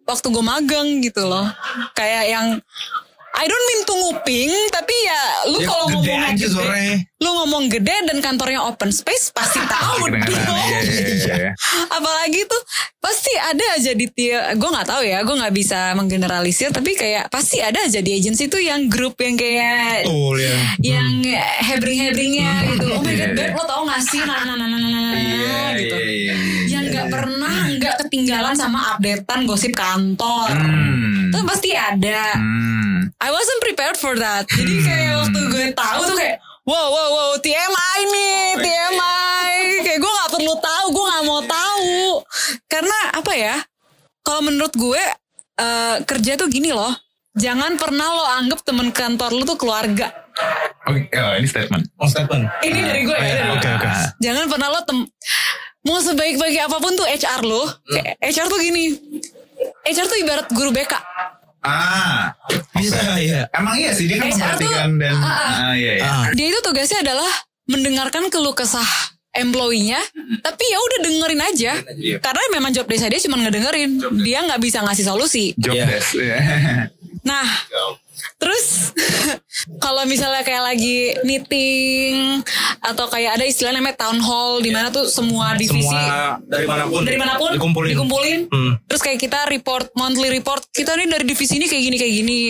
waktu 0.04 0.26
gue 0.28 0.44
magang 0.44 1.00
gitu 1.00 1.24
loh 1.24 1.48
kayak 1.96 2.28
yang 2.28 2.46
I 3.34 3.44
don't 3.44 3.64
mean 3.64 3.80
to 3.82 3.94
nguping 3.98 4.50
tapi 4.68 4.94
ya 5.02 5.22
lu 5.48 5.58
Ya, 5.58 5.66
kalau 5.66 5.86
ngomong 5.90 6.20
aja 6.22 6.36
gede 6.38 6.46
suaranya. 6.48 6.96
lu 7.16 7.30
ngomong 7.34 7.64
gede 7.66 7.96
dan 8.04 8.18
kantornya 8.18 8.60
open 8.62 8.90
space 8.90 9.30
pasti 9.30 9.56
tahu 9.62 10.04
Kedengeran, 10.04 10.42
dong 10.44 10.58
iya, 10.60 10.80
iya, 10.82 11.34
iya. 11.38 11.50
apalagi 11.96 12.44
tuh 12.44 12.60
pasti 12.98 13.32
ada 13.34 13.64
aja 13.72 13.92
di 13.92 14.06
tiap 14.06 14.52
gue 14.52 14.68
nggak 14.68 14.84
tahu 14.86 15.02
ya 15.02 15.18
gue 15.20 15.32
nggak 15.34 15.54
bisa 15.54 15.78
menggeneralisir 15.94 16.70
tapi 16.70 16.92
kayak 16.92 17.26
pasti 17.28 17.58
ada 17.58 17.80
aja 17.80 17.98
di 17.98 18.12
agency 18.12 18.46
tuh 18.46 18.60
yang 18.60 18.86
grup 18.86 19.16
yang 19.16 19.34
kayak 19.34 20.04
Betul 20.04 20.36
ya. 20.38 20.56
yang 20.82 21.12
hebring-hebringnya 21.62 22.50
gitu 22.68 22.86
oh 22.90 23.00
my 23.00 23.10
god 23.10 23.20
Iya, 23.22 23.26
Beb, 23.32 23.48
iya. 23.48 23.54
lo 23.54 23.64
tau 23.64 23.82
gak 23.84 24.02
sih 24.02 24.20
nah 24.20 24.40
nah 24.40 24.54
nah 24.54 24.66
nah 24.66 24.78
nah 24.78 24.90
nah, 24.90 25.02
nah, 25.02 25.14
Iya, 25.14 25.56
gitu 25.78 25.96
iya, 25.96 26.12
iya, 26.12 26.34
iya. 26.34 26.71
Nggak 26.92 27.08
pernah 27.08 27.54
nggak 27.72 27.94
ketinggalan 28.00 28.54
sama 28.54 28.78
updatean 28.92 29.40
gosip 29.44 29.72
kantor 29.72 30.52
Hmm. 30.52 31.32
itu 31.32 31.38
pasti 31.42 31.70
ada 31.72 32.36
Hmm. 32.36 33.08
I 33.18 33.30
wasn't 33.30 33.62
prepared 33.62 33.94
for 33.94 34.14
that. 34.14 34.44
Jadi 34.46 34.82
kayak 34.82 35.14
waktu 35.16 35.40
gue 35.46 35.66
tahu 35.72 36.00
tuh 36.04 36.16
kayak 36.18 36.36
wow 36.62 36.86
wow 36.86 37.08
wow 37.08 37.30
TMI 37.38 37.98
nih 38.04 38.42
TMI. 38.58 39.54
Kayak 39.80 39.98
gue 39.98 40.12
nggak 40.12 40.30
perlu 40.32 40.54
tahu, 40.58 40.84
gue 40.90 41.04
nggak 41.06 41.24
mau 41.24 41.40
tahu. 41.40 41.94
Karena 42.66 42.98
apa 43.14 43.32
ya? 43.32 43.56
Kalau 44.20 44.42
menurut 44.42 44.74
gue 44.74 45.02
eh, 45.56 45.96
kerja 46.02 46.34
tuh 46.34 46.50
gini 46.50 46.74
loh. 46.74 46.90
Jangan 47.32 47.78
pernah 47.78 48.10
lo 48.10 48.24
anggap 48.26 48.60
temen 48.60 48.90
kantor 48.90 49.30
lo 49.32 49.42
tuh 49.46 49.56
keluarga. 49.56 50.10
Oke, 50.84 51.06
oh, 51.14 51.32
ini 51.38 51.46
statement. 51.46 51.94
Oh 51.96 52.10
statement. 52.10 52.50
Ini 52.60 52.78
dari 52.82 53.02
gue 53.06 53.14
ya. 53.14 53.22
dari 53.22 53.42
gue. 53.46 53.54
Oke 53.56 53.68
oke. 53.70 53.88
Jangan 54.18 54.44
pernah 54.50 54.68
lo 54.68 54.80
tem 54.82 54.98
mau 55.82 55.98
sebaik-baik 55.98 56.56
apa 56.60 56.76
pun 56.76 56.92
tuh 56.92 57.04
HR 57.04 57.40
lo. 57.42 57.62
Kayak 57.84 58.16
HR 58.20 58.46
tuh 58.46 58.58
gini. 58.58 58.84
HR 59.84 60.06
tuh 60.06 60.18
ibarat 60.18 60.46
guru 60.48 60.70
BK. 60.70 60.94
Ah, 61.60 62.34
Bisa 62.74 62.98
ya. 63.16 63.46
emang 63.52 63.74
iya 63.76 63.90
sih 63.90 64.04
dia 64.04 64.18
kan 64.18 64.26
HR 64.26 64.34
tuh- 64.52 64.66
memperhatikan 64.66 64.90
dan 64.96 65.14
Ah, 65.14 65.22
ah. 65.22 65.52
ah, 65.64 65.72
iya, 65.72 65.92
iya. 65.94 66.02
Ah. 66.04 66.26
dia 66.32 66.46
itu 66.48 66.58
tugasnya 66.60 66.98
adalah 67.00 67.30
mendengarkan 67.64 68.26
keluh 68.28 68.50
kesah 68.52 68.90
employee-nya 69.32 70.02
tapi 70.40 70.64
ya 70.64 70.76
udah 70.76 70.98
dengerin 71.00 71.40
aja 71.40 71.72
Iya. 71.94 72.18
karena 72.18 72.42
memang 72.50 72.68
job 72.68 72.84
desk 72.84 73.06
dia 73.06 73.22
cuma 73.22 73.38
ngedengerin 73.38 73.94
dia 74.20 74.42
nggak 74.42 74.58
bisa 74.58 74.82
ngasih 74.82 75.06
solusi 75.06 75.54
Job 75.56 75.72
Iya. 75.72 75.86
desk. 75.88 76.10
Iya. 76.16 76.36
nah 77.22 77.46
terus 78.36 78.92
kalau 79.84 80.02
misalnya 80.04 80.40
kayak 80.40 80.62
lagi 80.64 80.98
meeting 81.22 82.42
atau 82.80 83.06
kayak 83.06 83.36
ada 83.36 83.44
istilah 83.44 83.70
namanya 83.70 84.00
town 84.00 84.18
hall 84.18 84.58
di 84.58 84.68
mana 84.68 84.88
tuh 84.88 85.06
semua 85.06 85.54
divisi 85.54 85.82
Semua 85.82 86.38
dari 86.42 86.66
mana 86.66 86.84
pun. 86.84 87.00
dari 87.00 87.16
mana 87.16 87.34
pun 87.36 87.50
Dikumpulin. 87.52 87.90
dikumpulin. 87.90 88.40
Hmm. 88.48 88.72
terus 88.84 89.00
kayak 89.00 89.18
kita 89.18 89.46
report 89.46 89.90
monthly 89.94 90.28
report 90.28 90.62
kita 90.68 90.94
nih 90.94 91.06
dari 91.06 91.24
divisi 91.24 91.56
ini 91.56 91.66
kayak 91.66 91.82
gini 91.82 91.96
kayak 91.96 92.14
gini 92.14 92.40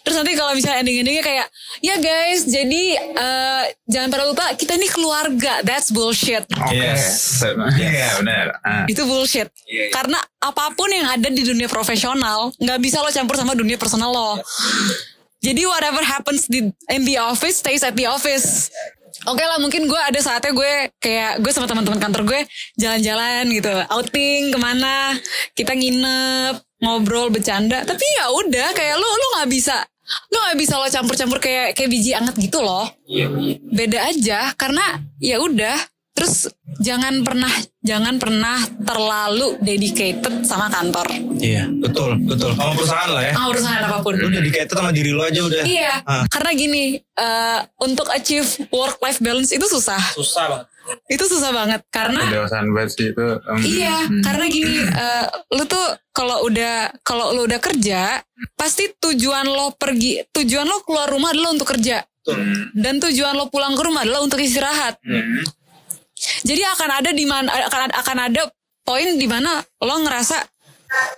terus 0.00 0.16
nanti 0.16 0.32
kalau 0.32 0.52
misalnya 0.52 0.80
ending 0.80 0.98
endingnya 0.98 1.22
kayak 1.22 1.46
ya 1.80 1.96
guys 1.96 2.44
jadi 2.44 2.82
eh, 2.98 3.62
jangan 3.86 4.08
pada 4.08 4.24
lupa 4.24 4.44
kita 4.52 4.74
ini 4.74 4.86
keluarga 4.86 5.60
that's 5.60 5.88
bullshit 5.88 6.44
Oke. 6.50 6.72
Yes. 6.74 7.40
Iya, 7.74 8.08
benar. 8.16 8.46
Ah. 8.60 8.84
itu 8.86 9.02
bullshit 9.02 9.48
Iya, 9.64 9.72
iya. 9.80 9.86
karena 9.90 10.16
apa 10.38 10.72
pun 10.72 10.88
yang 10.88 11.06
ada 11.06 11.26
di 11.26 11.42
dunia 11.42 11.66
profesional 11.66 12.52
nggak 12.54 12.78
bisa 12.78 12.98
lo 12.98 13.08
campur 13.08 13.34
sama 13.34 13.52
dunia 13.52 13.74
personal 13.74 14.08
lo 14.08 14.30
jadi 15.44 15.62
whatever 15.68 16.00
happens 16.00 16.48
di 16.48 16.72
in 16.88 17.02
the 17.04 17.20
office 17.20 17.60
stays 17.60 17.84
at 17.84 17.92
the 17.92 18.08
office. 18.08 18.72
Oke 19.28 19.40
lah 19.40 19.60
mungkin 19.60 19.86
gue 19.86 20.00
ada 20.00 20.16
saatnya 20.20 20.52
gue 20.52 20.72
kayak 21.00 21.40
gue 21.44 21.52
sama 21.52 21.68
teman-teman 21.68 22.00
kantor 22.00 22.24
gue 22.24 22.40
jalan-jalan 22.80 23.44
gitu. 23.52 23.72
Outing 23.92 24.52
ke 24.52 24.58
mana? 24.58 25.16
Kita 25.52 25.76
nginep 25.76 26.80
ngobrol 26.80 27.28
bercanda. 27.28 27.84
Tapi 27.84 28.04
ya 28.20 28.32
udah 28.32 28.68
kayak 28.72 28.96
lo 28.96 29.04
lo 29.04 29.26
nggak 29.38 29.50
bisa 29.52 29.76
lo 30.32 30.36
nggak 30.48 30.58
bisa 30.60 30.74
lo 30.76 30.86
campur-campur 30.88 31.38
kayak 31.40 31.72
kayak 31.72 31.88
biji 31.92 32.12
anget 32.12 32.36
gitu 32.36 32.60
loh. 32.60 32.88
Beda 33.68 34.08
aja 34.08 34.52
karena 34.56 35.00
ya 35.20 35.40
udah 35.40 35.76
terus 36.14 36.46
jangan 36.78 37.20
pernah 37.20 37.50
jangan 37.80 38.14
pernah 38.16 38.54
terlalu 38.80 39.58
dedicated 39.60 40.42
sama 40.42 40.66
kantor 40.68 41.10
Iya 41.34 41.66
betul 41.74 42.14
betul. 42.22 42.54
Sama 42.54 42.72
perusahaan 42.72 43.10
lah 43.10 43.20
ya. 43.20 43.32
ah 43.34 43.46
urusan 43.46 43.74
apa 43.76 43.98
pun 43.98 44.14
Lu 44.14 44.30
dedicated 44.30 44.70
sama 44.72 44.88
diri 44.88 45.10
lu 45.10 45.20
aja 45.20 45.42
udah. 45.42 45.62
iya 45.64 45.98
Ah. 46.04 46.22
karena 46.28 46.50
gini 46.52 46.84
eh, 46.96 47.60
untuk 47.78 48.06
achieve 48.08 48.46
work 48.70 48.96
life 48.98 49.18
balance 49.18 49.50
itu 49.50 49.66
susah 49.66 49.98
Susah 50.12 50.44
banget. 50.48 50.66
itu 51.08 51.24
susah 51.26 51.50
banget 51.50 51.80
karena 51.88 52.20
Kedewasaan 52.22 52.68
banget 52.70 52.90
sih 52.92 53.06
itu. 53.08 53.26
um, 53.40 53.56
Iya, 53.58 53.96
karena 54.20 54.44
gini, 54.46 54.76
eh, 54.84 55.24
lu 55.50 55.64
tuh 55.64 55.80
kalau 56.12 56.44
udah 56.44 56.74
kalau 57.00 57.32
lu 57.32 57.42
udah 57.42 57.56
kerja, 57.58 58.20
pasti 58.54 58.92
tujuan 58.94 59.46
lo 59.46 59.72
pergi, 59.72 60.20
tujuan 60.30 60.62
lo 60.62 60.84
keluar 60.84 61.08
rumah 61.08 61.32
adalah 61.32 61.50
untuk 61.50 61.66
kerja, 61.66 62.04
dan 62.74 63.00
tujuan 63.00 63.32
lo 63.32 63.48
pulang 63.48 63.72
ke 63.72 63.82
rumah 63.82 64.04
adalah 64.04 64.20
untuk 64.20 64.36
istirahat. 64.38 65.00
Jadi 66.44 66.62
akan 66.62 66.90
ada 67.00 67.10
di 67.10 67.24
mana 67.24 67.48
akan 67.48 67.90
akan 68.04 68.16
ada 68.30 68.42
poin 68.84 69.16
di 69.16 69.24
mana 69.24 69.64
lo 69.80 69.96
ngerasa 70.04 70.36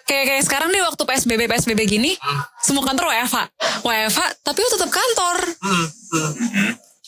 kayak 0.07 0.25
kayak 0.25 0.43
sekarang 0.47 0.69
nih 0.73 0.83
waktu 0.87 1.03
PSBB 1.03 1.51
PSBB 1.51 1.81
gini, 1.85 2.15
semua 2.63 2.87
kantor 2.87 3.13
WFH, 3.13 3.39
WFH, 3.85 4.21
tapi 4.41 4.59
lo 4.63 4.69
tetap 4.73 4.91
kantor. 4.91 5.37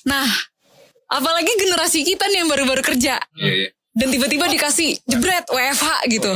Nah, 0.05 0.27
apalagi 1.09 1.49
generasi 1.57 2.05
kita 2.05 2.29
nih 2.29 2.45
yang 2.45 2.51
baru-baru 2.51 2.83
kerja 2.85 3.17
Iya, 3.39 3.53
iya. 3.65 3.69
dan 3.97 4.09
tiba-tiba 4.13 4.51
dikasih 4.51 5.01
jebret 5.09 5.47
WFH 5.49 5.89
gitu. 6.13 6.33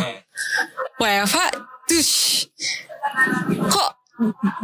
WFH, 0.96 1.38
tuh 1.90 2.02
kok 3.68 3.90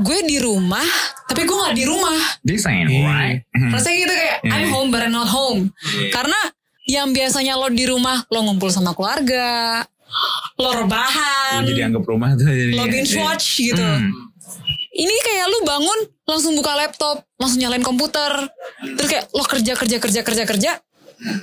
gue 0.06 0.18
di 0.24 0.38
rumah, 0.38 0.86
tapi 1.26 1.42
gue 1.44 1.56
nggak 1.56 1.76
di 1.76 1.84
rumah. 1.84 2.16
Desain, 2.46 2.86
right? 2.86 3.42
Rasanya 3.52 3.96
gitu 4.06 4.14
kayak 4.14 4.36
I'm 4.46 4.70
home 4.70 4.88
but 4.88 5.02
I'm 5.02 5.12
not 5.12 5.28
home. 5.28 5.68
Karena 6.14 6.38
yang 6.88 7.12
biasanya 7.12 7.54
lo 7.54 7.68
di 7.68 7.84
rumah 7.84 8.24
lo 8.32 8.40
ngumpul 8.48 8.72
sama 8.72 8.96
keluarga, 8.96 9.84
lo 10.56 10.70
rebahan, 10.72 11.60
Lu 11.60 11.68
jadi 11.68 11.92
anggap 11.92 12.04
rumah 12.08 12.32
tuh 12.32 12.48
jadi. 12.48 12.72
lo 12.72 12.84
binge 12.88 13.12
watch 13.20 13.60
gitu. 13.60 13.84
Hmm. 13.84 14.32
Ini 14.98 15.14
kayak 15.14 15.46
lu 15.46 15.58
bangun 15.62 15.98
langsung 16.26 16.56
buka 16.58 16.74
laptop, 16.74 17.22
langsung 17.38 17.60
nyalain 17.62 17.84
komputer. 17.84 18.50
Terus 18.98 19.06
kayak 19.06 19.24
lo 19.30 19.44
kerja 19.44 19.72
kerja 19.76 19.96
kerja 20.00 20.20
kerja 20.24 20.44
kerja. 20.48 20.72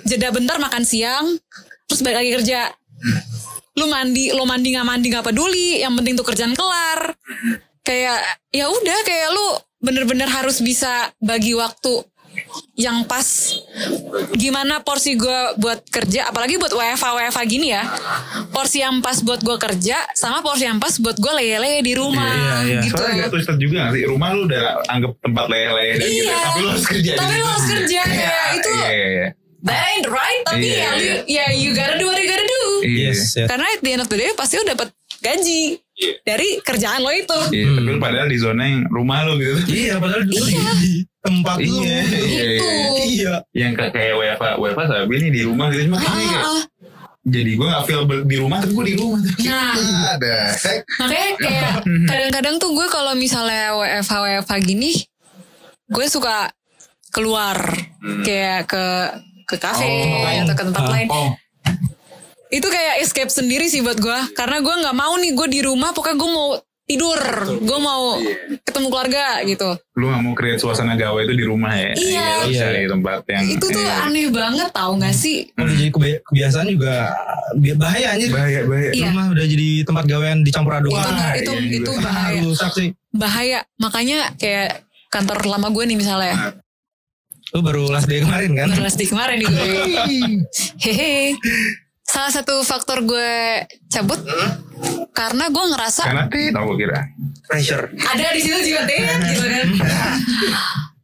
Jeda 0.03 0.33
bentar 0.33 0.57
makan 0.57 0.83
siang, 0.83 1.37
terus 1.85 2.01
balik 2.01 2.25
lagi 2.25 2.31
kerja. 2.41 2.59
Lu 3.75 3.85
mandi, 3.87 4.31
lo 4.33 4.43
mandi 4.43 4.73
nggak 4.75 4.87
mandi 4.87 5.07
nggak 5.13 5.23
peduli, 5.23 5.79
yang 5.79 5.93
penting 5.95 6.17
tuh 6.17 6.25
kerjaan 6.25 6.51
kelar. 6.57 7.15
Kayak 7.85 8.17
ya 8.49 8.65
udah 8.67 8.97
kayak 9.05 9.29
lu 9.29 9.47
bener-bener 9.77 10.25
harus 10.25 10.59
bisa 10.59 11.13
bagi 11.21 11.53
waktu 11.53 12.01
yang 12.75 13.07
pas 13.07 13.23
gimana 14.33 14.83
porsi 14.83 15.15
gue 15.15 15.39
buat 15.55 15.79
kerja 15.87 16.27
apalagi 16.27 16.59
buat 16.59 16.71
WFA 16.71 17.09
WFA 17.15 17.43
gini 17.45 17.71
ya 17.71 17.83
porsi 18.49 18.83
yang 18.83 18.99
pas 18.99 19.19
buat 19.19 19.39
gue 19.39 19.55
kerja 19.55 19.95
sama 20.11 20.39
porsi 20.39 20.67
yang 20.67 20.77
pas 20.77 20.91
buat 20.99 21.15
gue 21.15 21.33
lele 21.33 21.79
di 21.79 21.93
rumah 21.95 22.27
Iya, 22.35 22.55
iya. 22.67 22.79
gitu 22.83 22.99
Soalnya 22.99 23.15
agak 23.15 23.29
twisted 23.31 23.57
juga 23.57 23.75
gak 23.87 23.91
sih? 23.95 24.03
Rumah 24.05 24.29
lu 24.33 24.41
udah 24.45 24.63
anggap 24.87 25.11
tempat 25.19 25.45
leleh 25.47 25.91
dan 25.95 26.07
gitu. 26.07 26.23
Iya. 26.25 26.35
Tapi 26.37 26.59
lu 26.59 26.67
harus 26.69 26.85
kerja 26.85 27.11
Tapi 27.15 27.33
lu 27.33 27.45
harus 27.45 27.65
kerja, 27.65 27.99
kayak 28.03 28.47
itu. 28.55 28.71
Iya, 28.75 28.89
iya, 28.89 29.07
iya. 29.09 29.27
that 29.65 29.81
ain't 29.89 30.07
right 30.07 30.43
tapi 30.45 30.67
Iya, 30.67 30.77
ya 30.77 30.89
iya. 30.93 31.15
ya 31.25 31.45
you 31.55 31.69
gotta 31.71 31.95
do 31.95 32.05
what 32.05 32.19
you 32.19 32.27
gotta 32.27 32.43
do 32.43 32.61
Iya. 32.83 33.11
Yes. 33.11 33.33
yes. 33.33 33.47
karena 33.47 33.65
at 33.65 33.81
the 33.81 33.91
end 33.91 34.01
of 34.03 34.09
the 34.09 34.17
day 34.17 34.29
pasti 34.35 34.53
lu 34.55 34.63
dapat 34.63 34.91
gaji 35.19 35.79
dari 36.21 36.59
kerjaan 36.59 36.99
lo 36.99 37.09
itu 37.09 37.39
Iya, 37.49 37.67
tapi 37.71 37.87
lu 37.87 37.97
padahal 37.97 38.27
di 38.27 38.35
zona 38.35 38.63
yang 38.63 38.83
rumah 38.87 39.23
lu 39.23 39.33
gitu. 39.35 39.55
Iya 39.69 39.95
padahal 39.95 40.23
dulu 40.23 40.45
Iya. 40.45 40.71
di 40.75 40.91
tempat 41.17 41.55
lu. 41.57 41.71
Iya, 41.79 41.99
iya, 42.03 42.03
Gitu. 42.03 42.67
iya. 42.67 43.03
Iya. 43.05 43.33
Yang 43.53 43.71
kayak 43.89 44.13
WFA, 44.13 44.49
WFA 44.57 44.83
sabi 44.85 45.13
nih 45.17 45.31
di 45.31 45.41
rumah 45.41 45.65
gitu 45.69 45.81
cuma 45.85 45.97
kayak 45.97 46.11
kayak- 46.11 46.43
Ah, 46.45 46.63
jadi 47.25 47.51
gue 47.51 47.67
gak 47.67 47.83
feel 47.85 48.01
di 48.23 48.37
rumah 48.37 48.57
tapi 48.59 48.71
gue 48.71 48.85
di 48.85 48.95
rumah 48.95 49.17
nah 49.17 49.73
ada 50.13 50.35
makanya 50.99 51.31
kayak 51.39 51.71
kadang-kadang 52.11 52.55
tuh 52.55 52.69
gue 52.71 52.85
kalau 52.85 53.13
misalnya 53.13 53.73
WFH 53.73 54.13
WFH 54.13 54.53
gini 54.61 54.91
gue 55.87 56.05
suka 56.05 56.53
keluar 57.09 57.55
kayak 58.21 58.67
ke 58.67 58.85
ke 59.45 59.55
kafe 59.55 59.87
Oh. 59.87 60.43
atau 60.43 60.53
ke 60.53 60.63
tempat 60.65 60.83
Ah. 60.83 60.91
lain 60.91 61.07
Oh, 61.07 61.29
itu 62.55 62.67
kayak 62.67 62.95
escape 62.99 63.27
sendiri 63.29 63.67
sih 63.67 63.81
buat 63.81 63.99
gue 63.99 64.19
karena 64.31 64.57
gue 64.57 64.75
nggak 64.77 64.95
mau 64.95 65.13
nih 65.15 65.31
gue 65.33 65.47
di 65.49 65.59
rumah 65.61 65.91
pokoknya 65.91 66.15
gue 66.15 66.31
mau 66.31 66.49
tidur 66.85 67.17
gue 67.57 67.79
mau 67.79 68.21
ketemu 68.61 68.87
keluarga 68.87 69.41
gitu 69.41 69.73
lu 69.95 70.05
gak 70.05 70.21
mau 70.21 70.33
create 70.33 70.61
suasana 70.61 70.93
gawe 70.93 71.17
itu 71.19 71.33
di 71.33 71.41
rumah 71.41 71.73
ya? 71.73 71.91
Iya. 71.91 72.27
Iya. 72.45 72.61
cari 72.61 72.85
tempat 72.85 73.19
yang 73.25 73.43
itu 73.49 73.65
tuh 73.65 73.81
iya. 73.81 74.05
aneh 74.05 74.29
banget 74.29 74.69
tau 74.69 74.93
gak 74.93 75.11
sih 75.11 75.49
Udah 75.51 75.73
jadi 75.73 75.89
kebia- 75.89 76.21
kebiasaan 76.21 76.67
juga 76.69 77.09
bahaya 77.75 78.07
anjir. 78.13 78.29
bahaya 78.29 78.59
bahaya. 78.63 78.91
Iya. 78.91 79.05
Rumah 79.09 79.25
udah 79.33 79.45
jadi 79.47 79.69
tempat 79.81 80.03
gawean 80.05 80.37
dicampur 80.41 80.73
aduk. 80.73 80.91
itu 80.91 81.01
Wah, 81.01 81.33
itu 81.33 81.51
iya 81.51 81.61
itu 81.73 81.89
juga. 81.89 82.01
bahaya 82.03 82.39
rusak 82.45 82.71
sih. 82.71 82.87
bahaya 83.11 83.59
makanya 83.75 84.19
kayak 84.35 84.85
kantor 85.09 85.37
lama 85.43 85.67
gue 85.71 85.83
nih 85.85 85.97
misalnya 85.97 86.53
Lu 87.49 87.61
baru 87.61 87.87
last 87.87 88.05
day 88.05 88.21
kemarin 88.21 88.53
kan? 88.53 88.69
baru 88.69 88.83
last 88.83 88.99
day 88.99 89.07
kemarin 89.07 89.41
nih 89.41 89.47
gue 89.47 89.65
hehe 90.85 91.33
salah 92.05 92.29
satu 92.29 92.61
faktor 92.61 93.01
gue 93.01 93.33
cabut 93.87 94.21
karena 95.11 95.45
gue 95.47 95.63
ngerasa 95.67 96.03
Karena 96.05 96.25
tit 96.27 96.53
aku 96.53 96.73
kira. 96.75 97.01
Pressure. 97.43 97.89
ada 97.91 98.25
di 98.31 98.39
situ 98.39 98.59
juga 98.67 98.81
deh 98.83 98.99
gitu 99.25 99.43
kan 99.43 99.67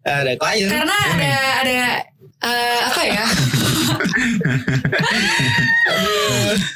Ada 0.01 0.33
klien. 0.33 0.65
karena 0.67 0.97
ada 1.13 1.31
ada 1.59 1.73
eh, 2.41 2.79
apa 2.83 3.01
ya 3.03 3.21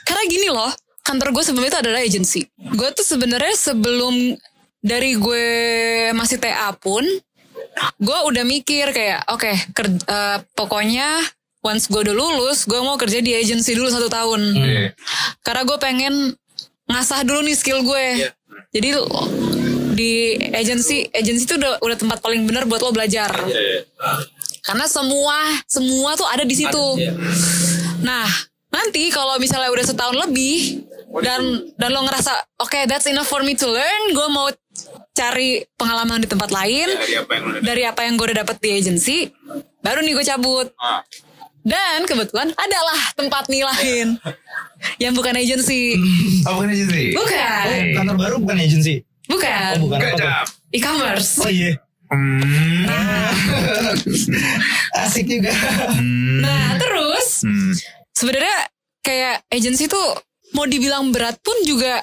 karena 0.03 0.23
gini 0.25 0.47
loh 0.47 0.69
kantor 1.01 1.29
gue 1.31 1.43
sebelum 1.43 1.65
itu 1.65 1.77
adalah 1.79 1.99
agency 1.99 2.41
gue 2.55 2.89
tuh 2.91 3.01
sebenarnya 3.03 3.53
sebelum 3.55 4.37
dari 4.79 5.15
gue 5.15 5.47
masih 6.11 6.37
TA 6.37 6.69
pun 6.71 7.01
gue 7.97 8.17
udah 8.23 8.43
mikir 8.43 8.89
kayak 8.89 9.25
oke 9.27 9.49
ker- 9.73 10.05
eh, 10.05 10.37
pokoknya 10.53 11.17
once 11.65 11.89
gue 11.89 11.97
udah 12.05 12.13
lulus 12.13 12.69
gue 12.69 12.77
mau 12.77 12.93
kerja 13.01 13.25
di 13.25 13.33
agency 13.33 13.73
dulu 13.73 13.89
satu 13.89 14.05
tahun. 14.05 14.41
Iya. 14.53 14.93
karena 15.41 15.61
gue 15.65 15.77
pengen 15.81 16.13
ngasah 16.85 17.25
dulu 17.25 17.41
nih 17.41 17.57
skill 17.57 17.81
gue 17.81 18.29
jadi 18.69 18.89
di 19.95 20.35
agency 20.53 21.09
agency 21.09 21.47
itu 21.47 21.55
udah 21.57 21.81
udah 21.81 21.97
tempat 21.97 22.21
paling 22.21 22.45
benar 22.45 22.69
buat 22.69 22.83
lo 22.83 22.93
belajar. 22.93 23.31
Karena 24.61 24.85
semua 24.85 25.37
semua 25.65 26.13
tuh 26.19 26.27
ada 26.29 26.43
di 26.45 26.53
situ. 26.53 26.85
Nah 28.03 28.27
nanti 28.69 29.07
kalau 29.09 29.39
misalnya 29.39 29.71
udah 29.71 29.85
setahun 29.87 30.17
lebih 30.27 30.83
dan 31.23 31.71
dan 31.79 31.89
lo 31.95 32.03
ngerasa 32.03 32.35
oke 32.59 32.75
that's 32.91 33.07
enough 33.07 33.31
for 33.31 33.39
me 33.41 33.55
to 33.55 33.65
learn 33.71 34.01
gue 34.11 34.27
mau 34.27 34.51
cari 35.15 35.63
pengalaman 35.79 36.19
di 36.19 36.27
tempat 36.27 36.51
lain. 36.51 36.91
Dari 36.91 37.15
apa 37.15 37.31
yang 37.31 37.45
dari 37.63 37.83
apa 37.87 38.01
yang 38.03 38.13
gue 38.19 38.25
udah 38.29 38.39
dapet 38.43 38.57
di 38.59 38.69
agency 38.75 39.17
baru 39.79 40.03
nih 40.03 40.13
gue 40.13 40.25
cabut. 40.27 40.67
Ah. 40.75 40.99
Dan 41.65 42.05
kebetulan 42.05 42.49
adalah 42.53 42.99
tempat 43.13 43.45
nih 43.45 43.61
lain 43.65 44.07
yang 44.97 45.11
bukan 45.11 45.33
agency 45.33 45.97
Oh 46.45 46.55
bukan 46.55 46.71
sih. 46.71 47.11
bukan 47.11 47.65
Kantor 47.95 48.15
baru 48.15 48.35
bukan 48.37 48.55
agency. 48.55 49.01
bukan 49.25 49.71
Oh, 49.75 49.79
bukan 49.83 49.97
apa 49.97 50.07
tuh? 50.07 50.17
Gajah. 50.21 50.41
e-commerce 50.71 51.29
Oh 51.39 51.49
iya. 51.49 51.71
Hmm. 52.05 52.85
Asik 54.95 55.25
juga. 55.27 55.51
Hmm. 55.91 56.39
nah 56.39 56.75
terus 56.77 57.41
Hmm. 57.41 57.71
sebenarnya 58.11 58.67
kayak 59.01 59.41
agency 59.49 59.85
tuh 59.85 60.01
mau 60.51 60.63
dibilang 60.63 61.09
berat 61.09 61.35
pun 61.39 61.53
juga 61.61 62.01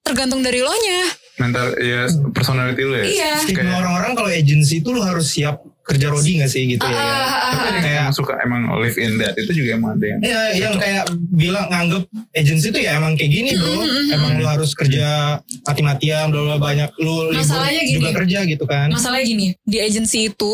tergantung 0.00 0.40
dari 0.40 0.58
lo 0.58 0.70
nya 0.70 1.00
Mental 1.38 1.66
ya 1.78 2.06
personality 2.30 2.82
lu 2.82 2.92
ya. 2.92 3.04
Iya. 3.06 3.32
Kayak 3.48 3.74
orang-orang 3.78 4.12
kalau 4.12 4.28
agency 4.28 4.78
itu 4.78 4.90
lu 4.90 4.98
harus 4.98 5.28
siap 5.28 5.60
kerja 5.88 6.06
rodi 6.06 6.36
gak 6.36 6.46
sih 6.46 6.68
gitu 6.68 6.84
ya. 6.84 6.92
Ah, 6.92 7.00
ah, 7.00 7.24
ah, 7.24 7.52
tapi 7.56 7.66
ada 7.74 7.88
yang 7.88 7.96
emang 8.04 8.12
suka 8.12 8.32
emang 8.38 8.60
live 8.76 8.96
in 8.96 9.16
that 9.16 9.32
itu 9.34 9.50
juga 9.54 9.70
emang 9.74 9.96
ada 9.96 10.04
yang 10.06 10.20
Iya, 10.20 10.40
yang 10.58 10.74
kayak 10.76 11.04
bilang 11.30 11.66
nganggep 11.66 12.04
agency 12.32 12.68
itu 12.68 12.78
ya 12.78 12.92
emang 12.94 13.12
kayak 13.14 13.32
gini 13.32 13.50
bro. 13.54 13.72
Emang 14.08 14.30
lu 14.36 14.44
harus 14.44 14.70
kerja 14.72 15.40
mati-matian, 15.64 16.28
bla 16.28 16.44
bla 16.44 16.56
banyak 16.58 16.92
lu 16.98 17.28
libur 17.28 17.40
Masalahnya 17.40 17.82
gini. 17.82 17.96
juga 17.96 18.08
kerja 18.14 18.38
gitu 18.44 18.64
kan. 18.64 18.88
masalahnya 18.88 19.24
gini 19.26 19.46
di 19.62 19.78
agency 19.78 20.28
itu 20.28 20.52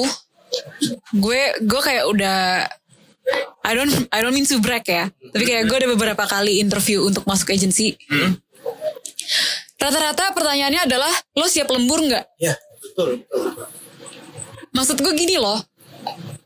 gue 1.12 1.41
gue 1.61 1.80
kayak 1.82 2.05
udah 2.07 2.62
I 3.61 3.72
don't 3.72 3.91
I 4.09 4.20
don't 4.20 4.30
mean 4.30 4.47
to 4.47 4.59
brag 4.59 4.85
ya 4.85 5.11
tapi 5.26 5.43
kayak 5.43 5.66
gue 5.66 5.76
ada 5.76 5.89
beberapa 5.89 6.24
kali 6.24 6.59
interview 6.59 7.03
untuk 7.03 7.24
masuk 7.24 7.51
agency 7.51 7.99
rata-rata 9.76 10.30
pertanyaannya 10.30 10.85
adalah 10.85 11.11
lo 11.32 11.45
siap 11.45 11.68
lembur 11.68 12.01
nggak 12.03 12.24
Ya, 12.39 12.55
betul. 12.80 13.24
Maksud 14.74 14.98
gue 14.98 15.12
gini 15.14 15.38
loh. 15.38 15.62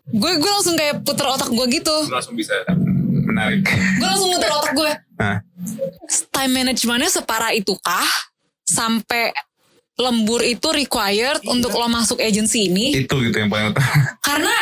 Gue 0.09 0.33
gue 0.37 0.51
langsung 0.51 0.73
kayak 0.73 1.03
puter 1.03 1.27
otak 1.27 1.49
gue 1.49 1.67
gitu. 1.71 1.97
Langsung 2.09 2.33
bisa 2.33 2.55
menarik. 3.29 3.65
gue 3.99 4.07
langsung 4.07 4.31
muter 4.31 4.49
otak 4.49 4.73
gue 4.73 4.93
Nah, 5.19 5.43
time 6.31 6.53
managementnya 6.55 7.11
separah 7.11 7.51
itukah? 7.51 8.07
Sampai 8.63 9.35
lembur 9.99 10.47
itu 10.47 10.71
required 10.71 11.43
untuk 11.45 11.75
lo 11.75 11.91
masuk 11.91 12.23
agency 12.23 12.71
ini? 12.71 12.95
Itu 12.95 13.19
gitu 13.19 13.35
yang 13.35 13.51
paling 13.51 13.75
utama. 13.75 13.91
karena 14.29 14.55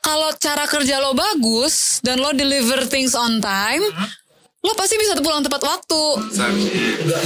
kalau 0.00 0.32
cara 0.40 0.64
kerja 0.64 0.98
lo 0.98 1.12
bagus 1.12 2.00
dan 2.00 2.16
lo 2.16 2.32
deliver 2.32 2.88
things 2.88 3.12
on 3.12 3.38
time 3.38 3.84
lo 4.58 4.72
pasti 4.74 4.96
bisa 4.96 5.14
pulang 5.20 5.44
tepat 5.44 5.60
waktu. 5.60 6.02
Gak 6.34 6.50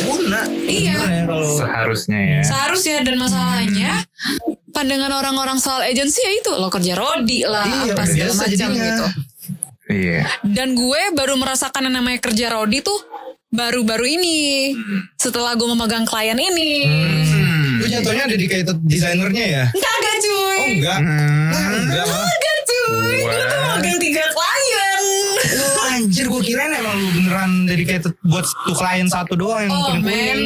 guna. 0.04 0.40
iya. 0.66 0.98
Ya 0.98 1.24
Seharusnya 1.30 2.20
ya. 2.20 2.40
seharusnya 2.42 2.96
dan 3.06 3.16
masalahnya 3.16 3.92
pandangan 4.72 5.12
orang-orang 5.12 5.56
soal 5.56 5.80
agensi 5.80 6.18
ya 6.18 6.32
itu 6.34 6.50
lo 6.50 6.66
kerja 6.66 6.92
rodi 6.92 7.44
lah 7.44 7.64
Iya, 7.64 7.92
apa 7.92 8.02
segala 8.04 8.32
macam 8.34 8.50
jadinya. 8.50 8.82
gitu 8.82 9.06
Iya. 9.84 10.20
dan 10.42 10.72
gue 10.72 11.00
baru 11.12 11.36
merasakan 11.36 11.86
yang 11.86 11.94
namanya 11.94 12.18
kerja 12.18 12.50
rodi 12.50 12.80
tuh 12.80 12.96
baru-baru 13.48 14.06
ini 14.10 14.72
setelah 15.14 15.52
gue 15.52 15.68
memegang 15.68 16.02
klien 16.02 16.34
ini 16.34 16.70
Hmm. 16.82 17.78
lu 17.78 17.86
jatuhnya 17.86 18.24
dedicated 18.26 18.76
desainernya 18.82 19.44
ya? 19.46 19.64
kagak 19.70 20.16
cuy 20.18 20.56
Oh 20.56 20.66
enggak. 20.70 20.98
Hmm. 20.98 21.50
Nah, 21.50 21.60
enggak 21.78 22.04
malah. 22.06 22.24
kagak 22.26 22.58
cuy 22.62 23.16
gue 23.18 23.44
tuh 23.44 23.58
Wah. 23.58 23.70
megang 23.74 23.98
tiga 23.98 24.24
klien 24.26 25.04
Oh, 25.52 25.92
anjir 25.92 26.26
gue 26.26 26.42
kirain 26.42 26.72
emang 26.72 26.96
lu 26.96 27.08
beneran 27.12 27.50
dedicated 27.66 28.12
buat 28.22 28.46
tuh 28.46 28.72
klien 28.72 29.04
satu 29.06 29.34
doang 29.34 29.60
yang 29.60 29.70
Oh 29.70 29.82
kuning 29.90 30.02
men, 30.02 30.40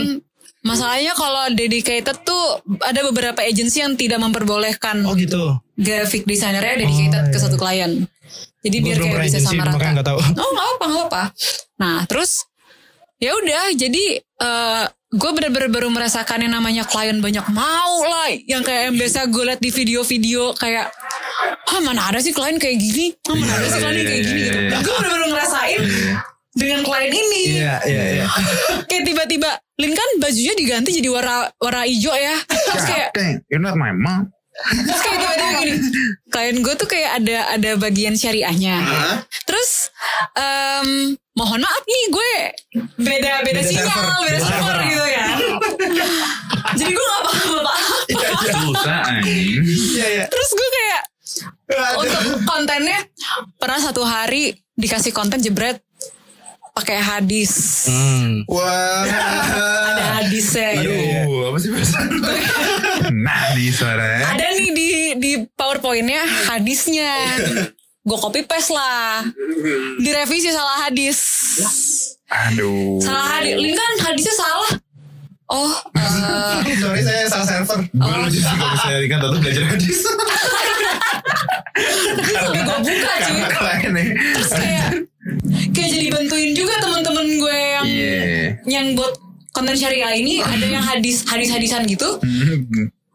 masalahnya 0.67 1.15
kalau 1.15 1.47
dedicated 1.49 2.19
tuh 2.21 2.43
ada 2.83 3.01
beberapa 3.05 3.39
agensi 3.41 3.79
yang 3.79 3.95
tidak 3.95 4.19
memperbolehkan 4.19 5.07
Oh 5.07 5.15
gitu. 5.15 5.55
graphic 5.73 6.25
designernya 6.25 6.83
dedicated 6.83 7.23
Oh, 7.23 7.31
ke 7.31 7.39
iya. 7.39 7.45
satu 7.47 7.57
klien. 7.57 7.93
Jadi 8.61 8.77
biar 8.83 8.99
kayak 8.99 9.15
bisa 9.23 9.39
agency, 9.39 9.47
sama 9.49 9.65
rata. 9.65 9.89
nggak 9.95 10.07
tahu. 10.07 10.19
Oh 10.43 10.51
nggak 10.51 10.67
apa 10.69 10.85
nggak 10.85 11.05
apa. 11.07 11.23
Nah 11.77 11.97
terus 12.05 12.45
ya 13.17 13.33
udah 13.33 13.73
jadi 13.73 14.05
eh 14.19 14.85
gue 15.09 15.31
bener-bener 15.33 15.71
baru 15.71 15.89
merasakan 15.89 16.43
yang 16.43 16.53
namanya 16.53 16.83
klien 16.83 17.17
banyak 17.17 17.47
mau 17.49 18.03
lah 18.03 18.29
yang 18.45 18.61
kayak 18.61 18.91
yang 18.91 18.97
biasa 18.97 19.25
gue 19.27 19.45
liat 19.47 19.61
di 19.63 19.71
video-video 19.71 20.53
kayak 20.53 20.91
ah 21.65 21.81
mana 21.81 22.11
ada 22.11 22.19
sih 22.19 22.35
klien 22.35 22.59
kayak 22.59 22.77
gini 22.77 23.15
ah 23.25 23.33
mana 23.33 23.53
ada 23.55 23.67
sih 23.67 23.79
klien 23.79 23.97
yang 23.97 24.05
kayak 24.05 24.25
gini 24.27 24.41
gitu 24.43 24.59
dan 24.67 24.79
gue 24.83 24.93
bener-bener 24.93 25.29
ngerasain 25.31 25.81
dengan 26.53 26.81
klien 26.83 27.09
ini 27.09 27.41
Iya 27.57 27.75
iya 27.87 28.05
iya. 28.13 28.27
kayak 28.91 29.05
tiba-tiba 29.07 29.51
Lin 29.77 29.93
kan 29.93 30.09
bajunya 30.19 30.57
diganti 30.57 30.91
jadi 30.93 31.09
warna 31.13 31.53
warna 31.61 31.85
hijau 31.85 32.17
ya. 32.17 32.37
Terus 32.49 32.85
kayak 32.89 33.09
you're 33.53 33.61
not 33.61 33.77
my 33.77 33.93
mom. 33.93 34.33
terus 34.57 35.01
kayak 35.05 35.21
tiba-tiba 35.21 35.53
gini? 35.61 35.73
Klien 36.33 36.57
gue 36.65 36.75
tuh 36.81 36.89
kayak 36.89 37.21
ada 37.21 37.39
ada 37.53 37.71
bagian 37.77 38.17
syariahnya. 38.17 38.81
Terus 39.45 39.93
em, 40.33 41.13
mohon 41.37 41.61
maaf 41.61 41.85
nih 41.85 42.05
gue 42.09 42.33
beda 42.97 43.45
beda, 43.45 43.45
Beda 43.45 43.61
sinyal 43.61 43.85
server, 43.85 44.19
beda 44.25 44.39
server 44.41 44.77
gitu 44.89 45.05
kan 45.05 45.37
jadi 46.81 46.91
gue 46.97 47.07
gak 47.07 47.23
paham 47.29 47.53
apa 47.61 47.75
Susah 48.57 48.99
anjing. 49.05 49.61
Iya 49.93 50.07
iya. 50.09 50.25
terus 50.33 50.51
gue 50.57 50.69
kayak 50.73 51.03
untuk 52.01 52.21
kontennya 52.49 52.99
pernah 53.61 53.81
satu 53.85 54.01
hari 54.09 54.57
dikasih 54.73 55.13
konten 55.13 55.45
jebret 55.45 55.85
pakai 56.77 57.01
hadis 57.01 57.53
Hmm. 57.89 58.45
Wah. 58.47 59.03
ada 59.91 60.05
hadisnya 60.21 60.77
Aduh, 60.77 61.49
apa 61.49 61.57
sih 61.57 61.71
bahasa? 61.73 61.99
nah, 63.25 63.57
di 63.57 63.73
suara. 63.73 64.21
ada 64.29 64.45
nih 64.53 64.71
di 64.71 64.89
di 65.17 65.33
powerpointnya 65.57 66.21
hadisnya 66.47 67.13
gue 68.03 68.19
copy 68.21 68.45
paste 68.45 68.71
lah 68.71 69.25
direvisi 69.99 70.53
salah 70.53 70.85
hadis 70.85 71.19
Aduh. 72.29 73.01
salah 73.01 73.27
hadis 73.35 73.55
Lin 73.57 73.73
kan 73.73 73.93
hadisnya 74.05 74.35
salah 74.37 74.71
oh 75.49 75.73
eh, 75.95 76.75
Sorry 76.83 77.01
saya 77.01 77.23
salah 77.27 77.47
server. 77.47 77.79
Gue 77.87 78.15
lucu 78.21 78.39
sih 78.39 78.51
kalau 78.51 78.73
misalnya 78.73 79.07
kan 79.07 79.19
tetap 79.21 79.39
belajar 79.39 79.65
hadis. 79.69 79.99
gue 81.77 82.63
buka 82.79 83.13
cuy 83.21 83.37
Karena 83.37 83.49
klien 83.53 83.93
nih. 83.93 84.09
terus 84.33 84.51
kayak 84.51 84.87
kayak 85.71 85.91
jadi 85.91 86.07
bantuin 86.11 86.51
juga 86.53 86.75
temen-temen 86.79 87.27
gue 87.37 87.59
yang 87.59 87.87
yang 88.67 88.87
buat 88.95 89.13
konten 89.51 89.75
syariah 89.75 90.15
ini 90.15 90.41
ada 90.41 90.67
yang 90.67 90.85
hadis 90.85 91.25
hadis 91.25 91.49
hadisan 91.49 91.85
gitu 91.85 92.21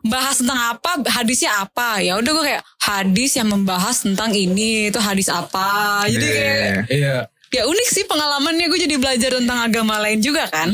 bahas 0.01 0.41
tentang 0.41 0.57
apa 0.57 0.97
hadisnya 1.07 1.53
apa 1.55 2.01
ya 2.01 2.17
udah 2.17 2.31
gue 2.31 2.45
kayak 2.47 2.63
hadis 2.81 3.37
yang 3.37 3.47
membahas 3.47 4.01
tentang 4.01 4.33
ini 4.33 4.89
itu 4.89 4.97
hadis 4.97 5.29
apa. 5.29 6.01
Jadi 6.05 6.25
kayak 6.27 6.77
Iya. 6.89 7.17
Ya 7.51 7.63
unik 7.63 7.87
sih 7.89 8.03
pengalamannya 8.03 8.65
gue 8.65 8.79
jadi 8.81 8.95
belajar 8.95 9.31
tentang 9.33 9.59
agama 9.61 9.99
lain 9.99 10.19
juga 10.19 10.47
kan. 10.47 10.71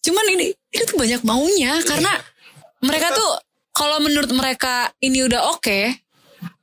Cuman 0.00 0.24
ini 0.30 0.52
ini 0.52 0.82
tuh 0.84 0.96
banyak 0.96 1.20
maunya 1.22 1.80
karena 1.82 2.12
mereka 2.80 3.10
tuh 3.10 3.30
kalau 3.70 3.98
menurut 3.98 4.28
mereka 4.30 4.92
ini 4.98 5.22
udah 5.22 5.50
oke, 5.50 5.96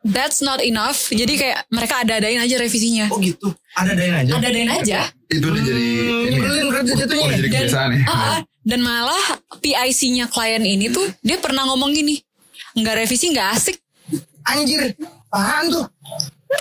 that's 0.03 0.39
not 0.39 0.61
enough. 0.61 1.09
Jadi 1.09 1.33
kayak 1.35 1.65
mereka 1.67 2.01
ada-adain 2.01 2.37
aja 2.37 2.55
revisinya. 2.55 3.09
Oh 3.09 3.17
gitu. 3.17 3.49
Ada 3.73 3.93
dain 3.93 4.13
aja. 4.15 4.31
Ada-adain 4.33 4.69
aja. 4.71 4.99
itu 5.27 5.43
udah 5.43 5.59
jadi 5.59 5.85
ini 6.23 6.29
Nyebelin 6.33 6.65
berarti 6.71 6.91
jatuhnya. 6.95 7.25
udah 7.25 7.35
jadi 7.35 7.49
kebiasaan 7.51 7.89
ya 7.91 8.03
Ah, 8.05 8.15
ah. 8.15 8.39
dan 8.63 8.79
malah 8.79 9.23
PIC-nya 9.59 10.31
klien 10.31 10.63
ini 10.63 10.87
tuh 10.87 11.03
dia 11.19 11.35
pernah 11.35 11.67
ngomong 11.67 11.91
gini, 11.91 12.15
nggak 12.73 13.03
revisi 13.03 13.35
nggak 13.35 13.47
asik. 13.51 13.75
Anjir. 14.45 14.95
Apaan 15.27 15.67
tuh? 15.67 15.83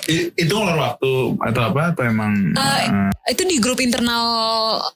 I- 0.06 0.30
itu 0.34 0.50
ngeluar 0.50 0.78
waktu 0.92 1.10
atau 1.40 1.62
apa 1.64 1.82
atau 1.90 2.02
emang 2.02 2.32
Eh, 2.52 2.86
itu 3.28 3.42
di 3.42 3.56
grup 3.56 3.78
internal 3.78 4.26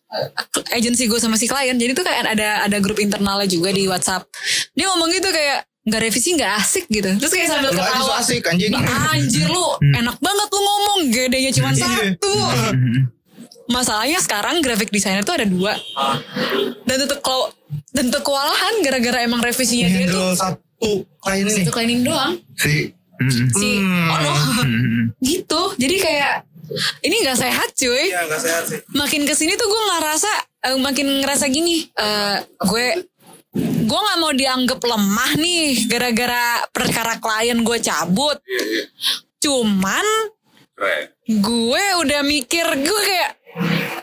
eh, 0.08 0.28
agensi 0.72 1.06
gue 1.06 1.16
sama 1.16 1.34
si 1.34 1.44
klien. 1.44 1.74
Jadi 1.74 1.92
tuh 1.92 2.02
kayak 2.02 2.26
ada 2.28 2.64
ada 2.64 2.78
grup 2.78 2.98
internalnya 2.98 3.46
juga 3.46 3.70
di 3.70 3.86
WhatsApp. 3.86 4.26
Dia 4.72 4.86
ngomong 4.86 5.10
gitu 5.10 5.28
kayak 5.28 5.62
nggak 5.80 6.00
revisi 6.02 6.34
nggak 6.34 6.52
asik 6.56 6.84
gitu. 6.88 7.10
Terus 7.16 7.32
kayak 7.32 7.48
sambil 7.48 7.70
Lu 7.70 7.76
aja 7.76 7.90
so 7.92 8.02
ketawa. 8.02 8.14
asik 8.18 8.42
anjing. 8.44 8.70
Nah, 8.70 8.84
anjir 9.10 9.46
lu 9.46 9.64
enak 9.80 10.16
banget 10.16 10.48
lu 10.48 10.60
ngomong 10.60 10.98
gedenya 11.08 11.50
cuma 11.52 11.70
satu. 11.72 12.32
Masalahnya 13.66 14.18
sekarang 14.18 14.58
graphic 14.60 14.90
designer 14.90 15.22
tuh 15.22 15.32
ada 15.32 15.46
dua. 15.46 15.78
Dan 16.84 16.96
tetep 16.98 17.18
kalau 17.20 17.54
dan 17.90 18.10
tetep 18.10 18.20
kewalahan 18.20 18.74
gara-gara 18.80 19.22
emang 19.22 19.38
revisinya 19.38 19.86
dia 19.86 20.06
tuh 20.06 20.34
satu 20.34 20.90
klien 21.20 21.46
ini. 21.46 21.62
itu 21.62 21.70
cleaning 21.70 22.02
doang. 22.02 22.34
si 22.56 22.90
Si 23.28 23.70
Hmm. 23.76 24.08
oh 24.08 24.18
no. 24.18 24.32
gitu. 25.28 25.60
Jadi 25.76 25.96
kayak 25.96 26.34
ini 27.02 27.16
nggak 27.20 27.36
sehat 27.36 27.68
cuy. 27.74 28.08
Iya 28.08 28.24
gak 28.24 28.40
sehat 28.40 28.64
sih. 28.64 28.78
makin 28.94 29.26
ke 29.26 29.34
sini 29.34 29.54
tuh 29.54 29.66
gue 29.66 29.82
ngerasa 29.90 30.32
eh, 30.64 30.78
makin 30.78 31.20
ngerasa 31.20 31.48
gini 31.48 31.84
eh 31.90 32.36
gue 32.62 32.86
gue 33.82 34.00
nggak 34.00 34.18
mau 34.18 34.30
dianggap 34.30 34.78
lemah 34.78 35.32
nih 35.34 35.82
gara-gara 35.84 36.46
perkara 36.70 37.18
klien 37.18 37.58
gue 37.58 37.78
cabut 37.80 38.38
cuman 39.40 40.06
gue 41.26 41.84
udah 41.98 42.20
mikir 42.22 42.62
gue 42.78 43.00
kayak 43.02 43.30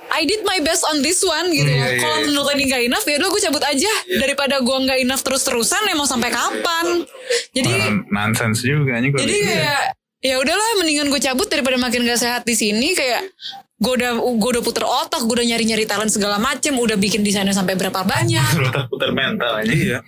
I 0.07 0.25
did 0.25 0.41
my 0.43 0.59
best 0.65 0.83
on 0.87 0.99
this 1.05 1.21
one 1.21 1.53
gitu. 1.53 1.69
Iya, 1.69 1.77
loh. 1.77 1.89
iya, 1.93 1.99
Kalau 2.01 2.17
iya. 2.17 2.25
menurut 2.25 2.49
ini 2.57 2.63
gak 2.67 2.83
enough 2.83 3.05
ya 3.05 3.15
udah 3.21 3.29
gue 3.29 3.41
cabut 3.47 3.63
aja. 3.63 3.93
Daripada 4.17 4.55
gue 4.59 4.77
nggak 4.87 4.99
enough 5.05 5.21
terus-terusan 5.23 5.81
ya 5.87 5.95
mau 5.95 6.09
sampai 6.09 6.29
kapan. 6.33 7.05
Jadi 7.53 7.71
nonsense 8.09 8.65
juga 8.65 8.97
nih 8.97 9.09
gue 9.13 9.19
jadi 9.21 9.37
kayak 9.45 9.81
ya 10.17 10.35
udahlah 10.41 10.81
mendingan 10.81 11.07
gue 11.13 11.21
cabut 11.21 11.47
daripada 11.47 11.77
makin 11.77 12.03
gak 12.03 12.19
sehat 12.19 12.43
di 12.43 12.55
sini. 12.57 12.97
Kayak 12.97 13.29
gue 13.77 13.93
udah 13.93 14.17
gue 14.17 14.49
udah 14.57 14.63
puter 14.65 14.83
otak 14.83 15.21
gue 15.21 15.35
udah 15.37 15.47
nyari 15.53 15.63
nyari 15.69 15.85
talent 15.85 16.09
segala 16.09 16.41
macem 16.41 16.73
udah 16.73 16.97
bikin 16.97 17.21
desainnya 17.21 17.53
sampai 17.53 17.77
berapa 17.77 18.01
banyak. 18.01 18.51
Putar 18.57 18.85
putar 18.89 19.11
mental 19.13 19.61
aja 19.61 19.69
iya. 19.69 19.99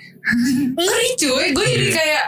Ngeri 0.73 1.09
cuy. 1.21 1.45
Gue 1.53 1.65
jadi 1.69 1.87
kayak 1.93 2.23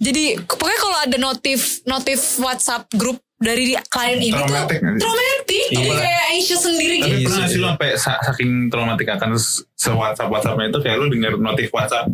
jadi 0.00 0.24
pokoknya 0.44 0.80
kalau 0.80 0.98
ada 1.00 1.16
notif 1.16 1.80
notif 1.88 2.40
WhatsApp 2.40 2.88
grup 2.92 3.23
dari 3.36 3.64
klien 3.84 4.18
ini 4.18 4.30
Traumatic 4.32 4.78
nggak 4.78 4.92
tuh 4.92 4.96
sih? 4.96 5.00
traumatic 5.00 5.64
jadi 5.66 5.82
Iya. 5.84 5.98
kayak 6.00 6.24
anxious 6.30 6.62
sendiri 6.62 6.96
tapi 6.96 7.14
gitu. 7.14 7.28
pernah 7.28 7.46
sih 7.46 7.58
lu 7.58 7.66
sampai 7.68 7.88
sa- 7.94 8.20
saking 8.22 8.50
traumatik 8.68 9.08
akan 9.08 9.30
se 9.36 9.90
WhatsApp 9.90 10.28
WhatsAppnya 10.28 10.66
itu 10.68 10.78
kayak 10.80 10.96
lu 10.96 11.06
denger 11.08 11.32
notif 11.36 11.68
WhatsApp. 11.70 12.06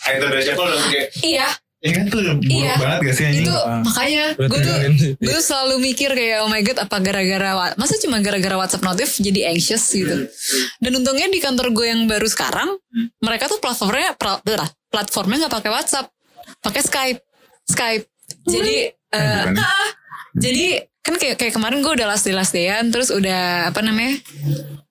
Itu 0.00 0.24
dari 0.24 0.42
siapa 0.42 0.60
lu 0.60 0.68
langsung 0.68 0.90
kayak 0.90 1.08
iya. 1.20 1.48
Ini 1.78 1.92
kan 1.94 2.04
tuh 2.04 2.18
buruk 2.18 2.38
Iya. 2.42 2.74
banget 2.74 2.98
gak 3.00 3.14
sih 3.14 3.24
anjing? 3.24 3.44
Itu 3.44 3.54
makanya 3.84 4.24
gue 4.34 4.48
tuh 4.50 4.76
gue 5.14 5.32
tuh 5.32 5.44
selalu 5.44 5.74
mikir 5.80 6.10
kayak 6.10 6.38
oh 6.40 6.48
my 6.48 6.58
god 6.60 6.78
apa 6.80 6.96
gara-gara 6.98 7.50
masa 7.74 7.94
cuma 7.96 8.18
gara-gara 8.18 8.56
WhatsApp 8.56 8.82
notif 8.82 9.14
jadi 9.16 9.40
anxious 9.48 9.84
gitu? 9.88 10.26
Dan 10.76 10.92
untungnya 10.92 11.26
di 11.26 11.38
kantor 11.38 11.70
gue 11.70 11.86
yang 11.86 12.02
baru 12.04 12.26
sekarang 12.26 12.74
mereka 13.18 13.46
tuh 13.46 13.58
platformnya 13.58 14.10
platformnya 14.88 15.36
nggak 15.40 15.54
pakai 15.54 15.70
WhatsApp 15.70 16.06
pakai 16.58 16.82
Skype. 16.82 17.20
Skype. 17.64 18.04
Jadi 18.44 18.76
eh, 18.90 19.42
bukan. 19.44 19.54
Jadi 20.34 20.66
kan 21.00 21.14
kayak 21.14 21.36
kayak 21.36 21.54
kemarin 21.54 21.80
gue 21.80 21.88
udah 21.90 22.06
last 22.06 22.22
day 22.22 22.32
last 22.32 22.52
dayan 22.52 22.88
terus 22.88 23.08
udah 23.08 23.40
apa 23.66 23.80
namanya 23.80 24.20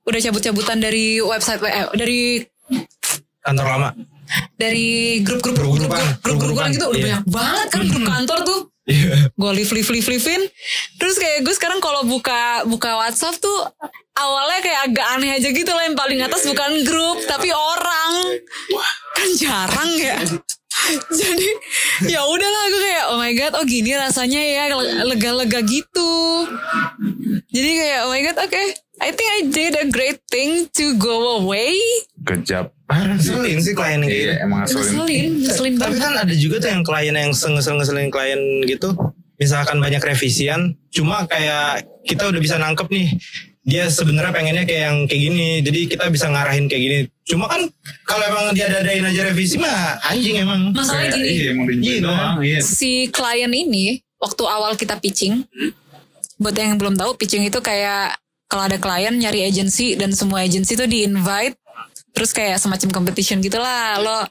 udah 0.02 0.20
cabut-cabutan 0.20 0.78
dari 0.78 1.20
website 1.20 1.62
eh, 1.62 1.88
dari 1.94 2.42
Kantor 3.40 3.66
lama. 3.70 3.90
dari 4.54 4.88
grup-grup 5.22 5.56
grup 5.56 5.72
Grup-grupan. 5.78 6.04
grup 6.20 6.20
grup-grupan 6.20 6.68
Grup-grupan. 6.68 6.68
gitu 6.74 6.86
udah 6.86 6.98
Iya. 6.98 7.06
banyak 7.08 7.26
banget 7.28 7.68
kan 7.70 7.82
grup 7.86 8.04
kantor 8.06 8.40
tuh 8.44 8.60
Iya. 8.84 9.14
gue 9.30 9.52
live 9.54 9.72
live 9.74 9.90
live 9.90 10.08
livein 10.10 10.42
terus 10.98 11.16
kayak 11.16 11.44
gue 11.44 11.54
sekarang 11.54 11.78
kalau 11.78 12.04
buka 12.04 12.40
buka 12.66 12.96
WhatsApp 12.98 13.36
tuh 13.38 13.60
awalnya 14.14 14.60
kayak 14.60 14.82
agak 14.86 15.08
aneh 15.14 15.32
aja 15.34 15.50
gitu 15.50 15.68
lah 15.70 15.84
yang 15.84 15.94
paling 15.94 16.20
atas 16.20 16.44
bukan 16.44 16.72
grup 16.82 17.20
tapi 17.24 17.48
orang 17.48 18.12
kan 19.14 19.28
jarang 19.36 19.92
ya 19.94 20.18
jadi 21.22 21.50
ya 22.08 22.22
udahlah 22.24 22.64
gue 22.72 22.82
kayak 22.82 23.06
oh 23.12 23.18
my 23.20 23.32
god 23.36 23.54
oh 23.60 23.66
gini 23.68 23.92
rasanya 23.96 24.42
ya 24.42 24.64
lega-lega 25.04 25.60
gitu 25.66 26.14
jadi 27.52 27.70
kayak 27.76 28.00
oh 28.08 28.10
my 28.12 28.22
god 28.24 28.38
oke 28.44 28.62
I 28.98 29.10
think 29.14 29.30
I 29.30 29.42
did 29.52 29.74
a 29.78 29.86
great 29.92 30.24
thing 30.32 30.72
to 30.80 30.86
go 30.98 31.44
away 31.44 31.76
kejap 32.26 32.78
parah 32.88 33.20
sih 33.20 33.36
Ngeselin 33.36 33.60
sih 33.60 33.74
klien 33.76 34.00
yang 34.00 34.10
gitu. 34.10 34.24
iya 34.32 34.36
emang 34.48 34.60
ngeselin 34.64 34.80
ngeselin 34.80 35.32
ngeselin 35.44 35.74
Tapi 35.76 35.84
banget 35.84 36.02
kan 36.02 36.14
ada 36.24 36.34
juga 36.34 36.56
tuh 36.64 36.70
yang 36.72 36.84
klien 36.88 37.16
yang 37.16 37.32
ngesel-ngeselin 37.36 38.10
klien 38.10 38.42
gitu. 38.64 38.90
Misalkan 39.38 39.78
banyak 39.78 40.02
revisian, 40.02 40.74
cuma 40.90 41.30
kayak 41.30 41.86
kita 42.10 42.26
udah 42.26 42.42
bisa 42.42 42.58
nangkep 42.58 42.90
nih. 42.90 43.14
Dia 43.68 43.92
sebenarnya 43.92 44.32
pengennya 44.32 44.64
kayak 44.64 44.82
yang 44.82 44.98
kayak 45.04 45.22
gini, 45.22 45.50
jadi 45.60 45.80
kita 45.86 46.08
bisa 46.08 46.26
ngarahin 46.26 46.66
kayak 46.66 46.82
gini. 46.82 46.98
Cuma 47.22 47.46
kan 47.46 47.68
kalau 48.02 48.24
emang 48.24 48.56
dia 48.56 48.66
dadain 48.66 49.04
aja 49.04 49.28
revisi 49.28 49.60
mah 49.60 50.00
anjing 50.02 50.40
emang. 50.40 50.72
masalahnya 50.72 51.12
Kayak, 51.12 51.20
gini 51.20 51.28
iya 51.30 51.48
emang 51.52 51.68
Iya. 51.68 52.00
doang 52.00 52.36
iya 52.40 52.60
si 52.64 52.92
klien 53.10 53.52
ini 53.52 53.86
waktu 54.16 54.44
awal 54.48 54.72
kita 54.74 54.96
pitching 54.96 55.44
buat 56.38 56.56
yang 56.56 56.80
belum 56.80 56.96
tahu 56.96 57.20
pitching 57.20 57.44
itu 57.44 57.60
kayak 57.60 58.16
kalau 58.48 58.64
ada 58.64 58.80
klien 58.80 59.12
nyari 59.12 59.44
agensi 59.44 59.94
dan 59.94 60.16
semua 60.16 60.40
agensi 60.40 60.72
itu 60.72 60.88
di 60.88 61.04
invite 61.04 61.60
terus 62.18 62.34
kayak 62.34 62.58
semacam 62.58 62.90
competition 62.90 63.38
gitulah. 63.46 64.02
Lo 64.02 64.10
uh, 64.10 64.26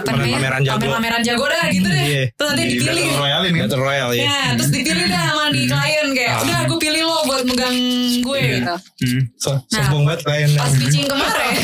apa 0.00 0.08
namanya? 0.16 0.40
Pameran 0.40 0.62
jago. 0.64 0.88
pameran 0.88 1.20
jago 1.20 1.44
dah 1.44 1.68
gitu 1.68 1.88
deh. 1.92 2.06
Iya. 2.08 2.24
terus 2.32 2.48
nanti 2.48 2.64
Di 2.64 2.70
dipilih. 2.72 3.04
Battle 3.04 3.20
Royale 3.20 3.44
ini 3.44 3.58
Battle 3.60 3.82
Royale 3.84 4.14
ya. 4.16 4.24
ya 4.24 4.40
terus 4.56 4.70
dipilih 4.72 5.04
dah 5.12 5.22
sama 5.28 5.44
di 5.52 5.62
klien 5.68 6.06
kayak 6.16 6.34
udah 6.40 6.58
gue 6.64 6.78
pilih 6.80 7.02
lo 7.04 7.16
buat 7.28 7.42
megang 7.44 7.76
gue 8.24 8.40
gitu. 8.56 8.74
Hmm. 9.04 9.22
So, 9.36 9.50
sombong 9.68 10.08
banget 10.08 10.20
klien. 10.24 10.48
pas 10.56 10.72
pitching 10.72 11.04
kemarin 11.04 11.54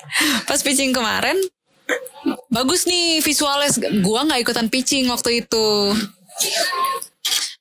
pas 0.48 0.60
pitching 0.64 0.90
kemarin 0.96 1.36
bagus 2.50 2.84
nih 2.88 3.22
visualnya. 3.22 3.70
Gua 4.02 4.26
nggak 4.26 4.40
ikutan 4.44 4.66
pitching 4.68 5.08
waktu 5.08 5.44
itu. 5.44 5.94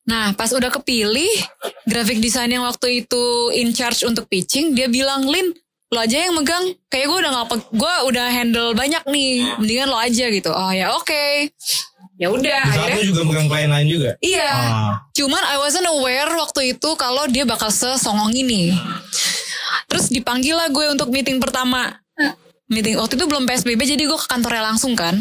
Nah 0.10 0.34
pas 0.34 0.50
udah 0.50 0.74
kepilih 0.74 1.30
graphic 1.86 2.18
design 2.18 2.50
yang 2.50 2.66
waktu 2.66 3.06
itu 3.06 3.54
in 3.54 3.70
charge 3.76 4.02
untuk 4.08 4.26
pitching 4.26 4.74
dia 4.74 4.90
bilang 4.90 5.30
Lin 5.30 5.54
lo 5.90 5.98
aja 6.06 6.18
yang 6.22 6.38
megang 6.38 6.78
kayak 6.86 7.10
gue 7.10 7.18
udah 7.18 7.32
nggak 7.34 7.48
gue 7.74 7.94
udah 8.14 8.28
handle 8.30 8.78
banyak 8.78 9.02
nih 9.10 9.58
mendingan 9.58 9.90
lo 9.90 9.98
aja 9.98 10.26
gitu 10.30 10.54
oh 10.54 10.70
ya 10.70 10.94
oke 10.94 11.50
ya 12.20 12.28
udah 12.30 12.62
Di 12.68 12.78
akhirnya 12.78 13.08
juga 13.08 13.22
megang 13.24 13.48
klien 13.48 13.72
lain 13.72 13.88
juga. 13.88 14.12
Iya. 14.20 14.52
Ah. 14.52 14.94
Cuman 15.16 15.40
I 15.40 15.56
wasn't 15.56 15.88
aware 15.88 16.28
waktu 16.36 16.76
itu 16.76 16.90
kalau 17.00 17.24
dia 17.32 17.48
bakal 17.48 17.72
sesongong 17.72 18.36
ini. 18.36 18.76
Terus 19.88 20.12
dipanggil 20.12 20.52
lah 20.52 20.68
gue 20.68 20.84
untuk 20.92 21.16
meeting 21.16 21.40
pertama. 21.40 21.96
Meeting 22.68 23.00
waktu 23.00 23.16
itu 23.16 23.24
belum 23.24 23.48
PSBB 23.48 23.96
jadi 23.96 24.04
gue 24.04 24.20
ke 24.20 24.28
kantornya 24.28 24.68
langsung 24.68 25.00
kan. 25.00 25.16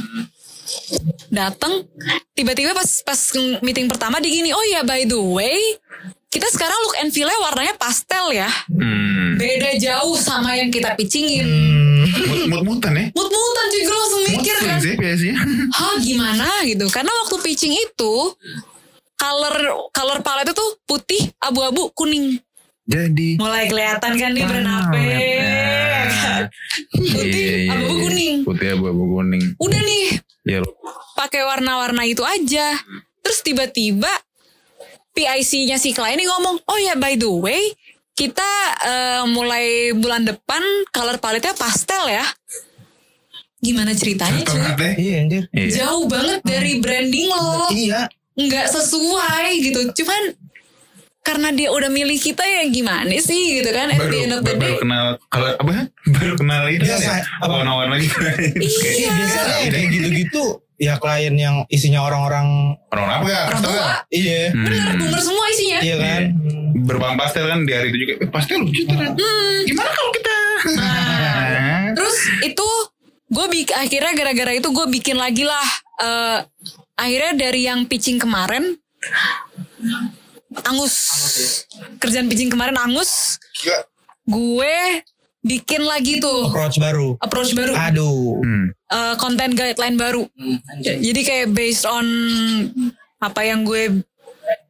Datang 1.30 1.86
tiba-tiba 2.34 2.74
pas 2.74 2.90
pas 3.06 3.20
meeting 3.62 3.86
pertama 3.86 4.18
di 4.18 4.34
gini, 4.34 4.50
"Oh 4.50 4.66
ya 4.68 4.82
by 4.82 5.06
the 5.06 5.16
way, 5.16 5.56
kita 6.28 6.44
sekarang 6.48 6.76
look 6.78 6.96
and 6.98 7.08
feel-nya 7.08 7.34
warnanya 7.38 7.74
pastel 7.74 8.30
ya. 8.30 8.48
Hmm. 8.68 9.34
Beda 9.34 9.72
jauh 9.74 10.14
sama 10.14 10.52
yang 10.52 10.68
kita 10.68 10.92
pitchingin." 10.94 11.46
Mut- 12.08 12.48
Mut-mutan 12.48 12.92
ya 12.92 13.06
Mut-mutan 13.10 13.64
cuy 13.66 13.82
gue 13.82 13.92
langsung 13.94 14.22
mikir 14.24 14.54
Mut 14.56 14.64
kan. 14.66 14.78
sih 14.78 14.94
biasanya 14.94 15.36
Hah 15.70 15.94
gimana 15.98 16.46
gitu 16.64 16.88
Karena 16.88 17.12
waktu 17.14 17.36
pitching 17.38 17.74
itu 17.74 18.14
Color 19.12 19.54
color 19.90 20.18
palette 20.22 20.50
itu 20.50 20.66
putih, 20.82 21.28
abu-abu, 21.36 21.92
kuning 21.92 22.40
Jadi 22.82 23.36
Mulai 23.36 23.68
kelihatan 23.68 24.12
kan 24.14 24.30
nih 24.30 24.40
brand 24.42 24.68
apa 24.70 24.96
ya? 24.96 25.18
Putih, 26.88 27.28
Iya, 27.34 27.56
iya, 27.58 27.72
abu-abu 27.74 27.92
iya. 27.92 28.02
kuning 28.02 28.36
Putih 28.42 28.68
abu-abu 28.72 29.04
kuning 29.12 29.44
Udah 29.58 29.80
nih 29.80 30.06
Ya 30.42 30.58
pakai 31.12 31.42
warna-warna 31.44 32.02
itu 32.02 32.22
aja 32.22 32.72
Terus 33.20 33.38
tiba-tiba 33.42 34.08
PIC-nya 35.18 35.76
si 35.76 35.90
klien 35.90 36.14
ini 36.14 36.24
ngomong 36.24 36.62
Oh 36.62 36.78
ya 36.78 36.94
by 36.94 37.18
the 37.18 37.26
way 37.26 37.74
Kita 38.14 38.46
eh, 38.86 39.22
mulai 39.26 39.90
bulan 39.94 40.22
depan 40.22 40.62
Color 40.94 41.18
palette-nya 41.18 41.58
pastel 41.58 42.06
ya 42.08 42.22
gimana 43.58 43.90
ceritanya 43.90 44.46
cuy. 44.46 44.62
Iya 44.94 45.14
anjir. 45.26 45.42
Iya. 45.50 45.82
jauh 45.82 46.06
banget 46.06 46.40
dari 46.46 46.78
branding 46.78 47.26
lo 47.26 47.66
Iya. 47.74 48.06
nggak 48.38 48.70
sesuai 48.70 49.50
gitu 49.58 49.80
cuman 49.98 50.22
karena 51.26 51.50
dia 51.50 51.68
udah 51.74 51.90
milih 51.90 52.16
kita 52.16 52.40
ya 52.40 52.70
gimana 52.70 53.10
sih 53.18 53.58
gitu 53.60 53.68
kan 53.74 53.90
at 53.90 53.98
Baru, 53.98 54.12
the 54.14 54.18
end 54.22 54.32
of 54.32 54.40
the 54.46 54.54
baru 54.54 54.62
day 54.62 54.74
kenal 54.78 55.06
kalau 55.28 55.50
apa? 55.58 55.72
Baru 56.14 56.32
kenal 56.38 56.62
ini 56.70 56.86
kan 56.86 57.02
Biasa, 57.02 57.12
ya. 57.12 57.22
apa? 57.42 57.54
Lagi? 57.90 58.08
Iya. 58.62 59.10
Biasanya 59.12 59.66
kayak 59.74 59.88
gitu-gitu 59.90 60.44
ya 60.78 60.94
klien 61.02 61.34
yang 61.34 61.66
isinya 61.68 62.06
orang-orang 62.06 62.78
Orang 62.94 63.10
apa 63.10 63.26
ya? 63.26 63.42
orang 63.50 63.62
tua 63.62 63.86
iya. 64.14 64.54
bener 64.54 64.94
boomer 64.96 65.20
semua 65.20 65.44
isinya 65.50 65.78
Iya 65.82 65.96
kan? 65.98 66.22
Berbang 66.86 67.14
pastel 67.18 67.44
kan 67.50 67.66
di 67.66 67.72
hari 67.74 67.90
itu 67.92 67.98
juga. 68.06 68.14
Eh, 68.22 68.30
pastel 68.30 68.64
lucu 68.64 68.86
tuh. 68.86 68.96
Gimana 69.66 69.90
kalau 69.92 70.10
kita? 70.14 70.38
Nah, 70.78 71.82
terus 71.98 72.16
itu 72.46 72.68
gue 73.28 73.46
akhirnya 73.76 74.12
gara-gara 74.16 74.52
itu 74.56 74.68
gue 74.72 74.86
bikin 74.88 75.16
lagi 75.20 75.44
lah 75.44 75.68
eh, 76.00 76.38
akhirnya 76.96 77.32
dari 77.36 77.68
yang 77.68 77.84
pitching 77.84 78.16
kemarin 78.16 78.80
angus 80.64 80.96
kerjaan 82.00 82.26
pitching 82.26 82.48
kemarin 82.48 82.74
angus 82.80 83.36
gue 84.24 84.76
bikin 85.40 85.82
lagi 85.82 86.18
tuh 86.18 86.46
Approach 86.46 86.76
baru. 86.76 87.08
approach 87.18 87.52
baru 87.52 87.72
Aduh. 87.72 88.38
Hmm. 88.38 88.66
eh, 88.70 89.14
konten 89.16 89.52
guideline 89.52 89.94
baru 89.94 90.26
jadi 90.80 91.20
kayak 91.20 91.46
based 91.50 91.84
on 91.84 92.04
apa 93.16 93.40
yang 93.42 93.62
gue 93.62 94.02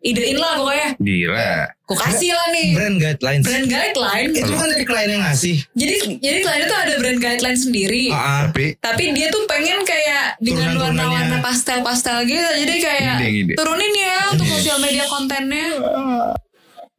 idein 0.00 0.34
lah 0.34 0.58
pokoknya 0.58 0.88
Gila. 0.96 1.50
gue 1.80 1.96
kasih 1.96 2.30
lah 2.32 2.46
nih 2.50 2.68
Brand 2.72 2.96
guidelines. 2.96 3.44
brand 3.44 3.66
guideline 3.66 4.30
Itu 4.32 4.52
kan 4.52 4.66
dari 4.66 4.84
klien 4.84 5.08
yang 5.08 5.22
ngasih. 5.22 5.56
jadi 5.72 5.94
jadi 6.18 6.38
klien 6.40 6.60
itu 6.62 6.74
ada 6.76 6.94
brand 6.96 7.18
guideline 7.18 7.54
sendiri 7.56 8.04
Ah, 8.10 8.46
Tapi 8.46 8.74
tapi 8.76 9.04
dia 9.12 9.28
tuh 9.28 9.46
pengen 9.46 9.82
kayak 9.82 10.36
dengan 10.38 10.74
warna-warna 10.74 11.38
pastel-pastel 11.40 12.24
gitu 12.24 12.42
jadi 12.58 12.74
kayak 12.76 13.16
Ide-ide. 13.20 13.54
turunin 13.54 13.92
ya 13.94 14.16
untuk 14.32 14.46
sosial 14.48 14.78
media 14.78 15.06
kontennya 15.06 15.66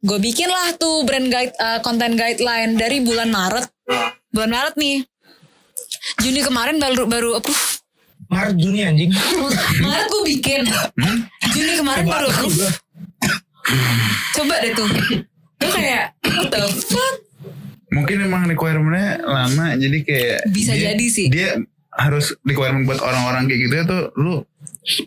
gue 0.00 0.18
bikin 0.18 0.48
lah 0.48 0.72
tuh 0.74 1.04
brand 1.04 1.28
guide 1.28 1.52
uh, 1.56 1.78
konten 1.80 2.14
guideline 2.14 2.74
dari 2.74 3.00
bulan 3.00 3.28
Maret. 3.28 3.68
Bulan 4.30 4.50
Maret 4.50 4.74
nih. 4.74 5.04
Juni 6.18 6.40
kemarin 6.40 6.78
baru 6.78 7.04
baru 7.04 7.30
approve 7.36 7.82
Maret 8.26 8.56
Juni 8.56 8.80
anjing. 8.80 9.10
Maret 9.84 10.06
gue 10.06 10.22
bikin. 10.28 10.62
Juni 11.50 11.72
kemarin 11.76 12.04
baru 12.04 12.26
approve. 12.26 12.58
Coba 14.32 14.54
deh 14.58 14.72
tuh. 14.72 14.88
Gue 15.58 15.70
kayak 15.70 16.16
what 16.24 16.48
the 16.48 16.60
fuck? 16.80 17.14
Mungkin 17.90 18.22
emang 18.22 18.46
requirement-nya 18.46 19.18
lama 19.20 19.74
jadi 19.74 19.98
kayak 20.00 20.38
Bisa 20.48 20.72
dia- 20.72 20.94
jadi 20.94 21.06
sih. 21.06 21.26
Dia 21.26 21.58
harus 21.90 22.32
requirement 22.40 22.86
buat 22.86 23.02
orang-orang 23.02 23.44
kayak 23.44 23.60
gitu 23.60 23.74
ya 23.74 23.84
tuh 23.84 24.02
lu 24.14 24.46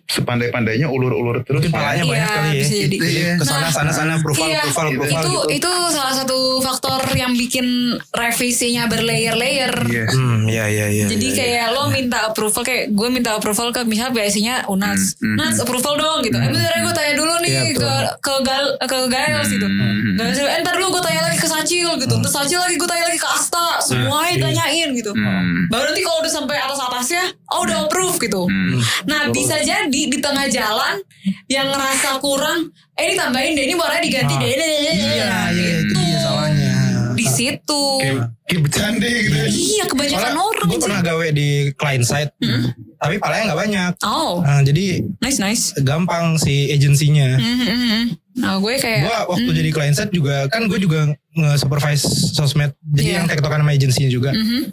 sepandai-pandainya 0.07 0.87
ulur-ulur 0.87 1.41
terus. 1.41 1.59
Mungkin 1.59 1.73
palanya 1.73 2.03
Iya, 2.03 2.09
banyak 2.09 2.29
kali 2.29 2.47
ya. 2.47 2.53
bisa 2.55 2.73
jadi. 2.79 2.95
Iya. 2.97 3.31
Ke 3.35 3.45
sana 3.45 3.67
sana 3.69 3.91
sana 3.91 4.11
approval 4.15 4.45
Iya, 4.45 4.59
approval 4.61 4.85
approval 4.87 5.09
itu 5.11 5.31
gitu. 5.33 5.39
itu 5.51 5.69
salah 5.91 6.13
satu 6.13 6.37
faktor 6.59 7.01
yang 7.13 7.33
bikin 7.33 7.65
revisinya 8.09 8.83
berlayer-layer. 8.87 9.73
Yes. 9.85 10.13
Hmm, 10.13 10.45
iya 10.45 10.65
iya 10.67 10.85
iya. 10.89 11.05
Jadi 11.05 11.27
iya, 11.27 11.35
kayak 11.35 11.67
lo 11.71 11.89
minta 11.89 12.17
approval 12.25 12.61
kayak 12.61 12.83
gue 12.89 13.07
minta 13.09 13.35
approval 13.35 13.69
ke 13.69 13.81
misal 13.83 14.09
biasanya 14.09 14.65
Unas, 14.65 15.17
Hmm, 15.17 15.33
hmm, 15.33 15.37
Nats 15.37 15.57
approval 15.59 15.93
dong 15.95 16.19
gitu. 16.21 16.37
Eh 16.37 16.49
bentar 16.49 16.73
gue 16.79 16.93
tanya 16.93 17.13
dulu 17.13 17.33
nih 17.39 17.51
Iya, 17.51 17.63
ke 17.73 17.91
ke 18.21 18.33
gal 18.41 18.65
ke 18.79 18.97
Gaels 19.07 19.49
gitu. 19.49 19.67
Hmm. 19.67 20.17
Eh 20.17 20.59
ntar 20.61 20.73
dulu 20.75 20.87
gue 20.91 21.03
tanya 21.03 21.21
lagi 21.23 21.37
ke 21.37 21.47
Sacil 21.47 21.89
gitu. 21.97 22.15
Terus 22.15 22.33
Sacil 22.33 22.57
lagi 22.57 22.75
gue 22.75 22.87
tanya 22.87 23.05
lagi 23.05 23.19
ke 23.19 23.27
Asta. 23.27 23.81
Semuanya 23.81 24.31
ditanyain 24.39 24.89
gitu. 24.93 25.11
Hmm. 25.11 25.67
Baru 25.67 25.91
nanti 25.91 26.01
kalau 26.01 26.21
udah 26.21 26.31
sampai 26.31 26.55
atas 26.55 26.79
atasnya, 26.79 27.23
oh 27.49 27.61
udah 27.63 27.85
approve 27.85 28.15
gitu. 28.17 28.45
Hmm. 28.45 28.79
Nah 29.05 29.29
bisa 29.43 29.57
jadi 29.59 30.01
di 30.07 30.17
tengah 30.17 30.47
jalan 30.47 30.95
yang 31.45 31.67
ngerasa 31.67 32.15
kurang, 32.17 32.71
eh 32.95 33.11
ini 33.11 33.15
tambahin 33.15 33.51
deh, 33.53 33.65
ini 33.67 33.75
warnanya 33.75 33.99
diganti 34.01 34.35
deh. 34.39 34.49
Iya 34.49 35.35
iya 35.51 35.75
itu 35.83 35.93
dia 35.93 36.17
salahnya. 36.17 36.73
Di 37.13 37.25
situ. 37.27 37.83
Kayak, 37.99 38.61
bercanda 38.63 39.07
gitu. 39.07 39.35
Iya 39.43 39.83
kebanyakan 39.85 40.33
orang. 40.35 40.65
gue 40.65 40.79
pernah 40.79 41.01
gawe 41.01 41.27
di 41.29 41.47
client 41.73 42.05
side, 42.05 42.31
tapi 42.97 43.19
palanya 43.19 43.51
nggak 43.51 43.59
banyak. 43.59 43.91
Oh, 44.01 44.39
Nah, 44.39 44.61
jadi 44.61 45.03
nice 45.19 45.39
nice. 45.39 45.63
gampang 45.77 46.37
si 46.37 46.69
agensinya. 46.69 47.35
Mhm, 47.35 47.67
mhm. 47.67 48.03
Nah 48.33 48.57
gue 48.57 48.73
kayak 48.77 49.05
Gue 49.05 49.17
waktu 49.29 49.49
jadi 49.53 49.69
client 49.69 49.95
side 49.95 50.09
juga 50.09 50.47
kan 50.47 50.65
gue 50.65 50.79
juga 50.79 51.05
nge-supervise 51.33 52.05
sosmed. 52.31 52.73
Jadi 52.93 53.09
Iya. 53.09 53.15
yang 53.21 53.25
tektokan 53.27 53.61
sama 53.61 53.73
agensinya 53.73 54.09
juga. 54.09 54.29
mhm. 54.31 54.71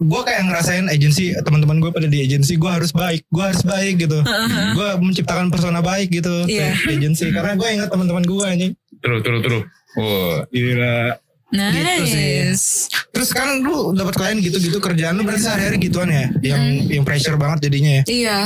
Gue 0.00 0.20
kayak 0.24 0.48
ngerasain 0.48 0.88
agensi 0.88 1.36
teman-teman 1.44 1.76
gue 1.76 1.90
pada 1.92 2.08
di 2.08 2.24
agensi 2.24 2.56
gue 2.56 2.70
harus 2.72 2.88
baik, 2.90 3.28
gue 3.28 3.44
harus 3.44 3.60
baik 3.60 4.00
gitu. 4.00 4.24
Gue 4.72 4.88
menciptakan 4.96 5.52
persona 5.52 5.84
baik 5.84 6.08
gitu 6.08 6.48
Iya. 6.48 6.72
ke 6.72 6.96
agensi 6.96 7.28
karena 7.28 7.52
gue 7.52 7.68
ingat 7.68 7.92
teman-teman 7.92 8.24
gue 8.24 8.44
anjing. 8.48 8.72
Terus 9.04 9.20
terus 9.20 9.40
terus. 9.44 9.62
Oh. 10.00 10.40
Gila. 10.48 11.20
Gitu 11.50 12.06
sih. 12.06 12.46
nice. 12.46 12.66
Terus 13.10 13.34
kan 13.34 13.60
lu 13.60 13.90
dapat 13.92 14.14
klien 14.14 14.38
gitu-gitu 14.38 14.78
kerjaan 14.78 15.18
lu 15.18 15.26
berarti 15.26 15.44
sehari-hari 15.44 15.82
gituan 15.82 16.08
ya, 16.08 16.30
yang 16.40 16.62
yang 16.86 17.02
pressure 17.02 17.34
banget 17.34 17.68
jadinya 17.68 18.00
ya. 18.00 18.02
Iya. 18.06 18.38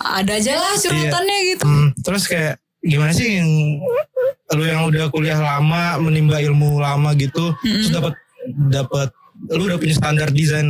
Ada 0.00 0.32
aja 0.40 0.52
lah 0.56 0.74
curhatannya 0.80 1.38
gitu. 1.54 1.64
Hmm, 1.64 1.88
terus 2.00 2.24
kayak 2.24 2.56
gimana 2.80 3.12
sih 3.12 3.36
yang 3.36 3.48
lu 4.56 4.64
yang 4.64 4.82
udah 4.88 5.12
kuliah 5.12 5.36
lama, 5.36 6.00
menimba 6.00 6.40
ilmu 6.40 6.80
lama 6.80 7.12
gitu, 7.16 7.52
terus 7.60 7.92
dapat 7.92 8.16
dapat 8.68 9.08
lu 9.48 9.62
udah 9.64 9.76
punya 9.76 9.92
standar 9.92 10.28
desain 10.28 10.68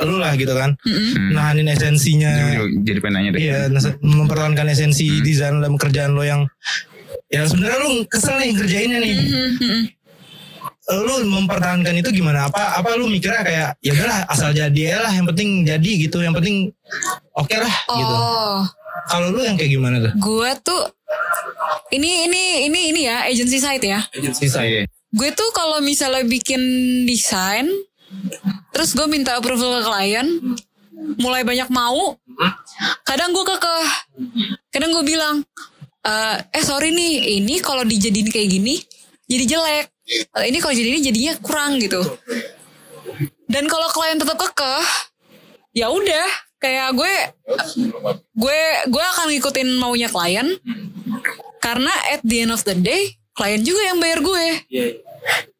lu 0.00 0.16
lah 0.16 0.32
gitu 0.32 0.52
kan, 0.52 0.72
Mhm. 0.80 1.34
nahanin 1.34 1.68
esensinya, 1.68 2.32
Jadi, 2.56 2.88
jadi 2.88 2.98
penanya 3.00 3.28
deh. 3.30 3.40
iya, 3.42 3.58
mempertahankan 4.00 4.64
esensi 4.68 5.20
desain 5.20 5.58
dalam 5.58 5.76
kerjaan 5.76 6.12
lo 6.12 6.22
yang 6.22 6.48
ya 7.26 7.44
sebenarnya 7.44 7.78
lu 7.80 7.90
kesel 8.06 8.38
nih 8.38 8.54
kerjainnya 8.54 8.98
nih. 8.98 9.14
Mhm, 9.14 9.50
mhm. 9.58 9.82
lu 10.90 11.14
mempertahankan 11.22 11.94
itu 11.94 12.10
gimana 12.12 12.46
apa 12.46 12.74
apa 12.76 12.98
lu 12.98 13.06
mikirnya 13.06 13.42
kayak 13.42 13.68
ya 13.78 13.92
udahlah 13.92 14.26
asal 14.26 14.50
jadi 14.50 14.74
ya 14.74 14.98
lah 14.98 15.12
yang 15.12 15.22
penting 15.24 15.62
jadi 15.62 15.90
gitu 16.00 16.18
yang 16.18 16.34
penting 16.34 16.74
oke 17.32 17.54
lah 17.54 17.70
gitu 17.86 18.10
Oh, 18.10 18.66
kalau 19.06 19.30
lu 19.30 19.38
yang 19.40 19.54
kayak 19.54 19.70
gimana 19.70 20.02
tuh 20.02 20.10
gue 20.12 20.50
tuh 20.60 20.82
ini 21.90 22.26
ini 22.26 22.42
ini 22.66 22.80
ini 22.90 23.00
ya 23.04 23.22
agency 23.22 23.58
site 23.58 23.86
ya. 23.86 24.02
agency 24.10 24.50
saya 24.50 24.82
Gue 25.10 25.34
tuh 25.34 25.50
kalau 25.50 25.82
misalnya 25.82 26.22
bikin 26.22 26.62
desain, 27.06 27.66
terus 28.70 28.94
gue 28.94 29.06
minta 29.10 29.34
approval 29.34 29.82
ke 29.82 29.90
klien, 29.90 30.26
mulai 31.18 31.42
banyak 31.42 31.66
mau, 31.70 32.14
kadang 33.02 33.34
gue 33.34 33.42
kekeh, 33.42 33.88
kadang 34.70 34.94
gue 34.94 35.02
bilang, 35.02 35.42
eh 36.06 36.36
eh 36.54 36.62
sorry 36.62 36.94
nih, 36.94 37.42
ini 37.42 37.58
kalau 37.58 37.82
dijadiin 37.82 38.30
kayak 38.30 38.48
gini, 38.54 38.78
jadi 39.26 39.44
jelek. 39.58 39.86
Eh, 40.10 40.46
ini 40.50 40.58
kalau 40.58 40.74
jadi 40.74 40.88
ini 40.90 41.00
jadinya 41.02 41.32
kurang 41.38 41.78
gitu. 41.78 42.02
Dan 43.50 43.66
kalau 43.66 43.90
klien 43.90 44.18
tetap 44.18 44.38
kekeh, 44.38 44.86
ya 45.74 45.90
udah, 45.90 46.28
kayak 46.62 46.94
gue, 46.94 47.14
gue 48.34 48.60
gue 48.86 49.04
akan 49.14 49.26
ngikutin 49.34 49.68
maunya 49.74 50.06
klien, 50.06 50.54
karena 51.58 51.90
at 52.14 52.22
the 52.22 52.46
end 52.46 52.54
of 52.54 52.62
the 52.62 52.78
day, 52.78 53.18
klien 53.34 53.62
juga 53.62 53.82
yang 53.90 53.98
bayar 54.02 54.20
gue 54.20 54.46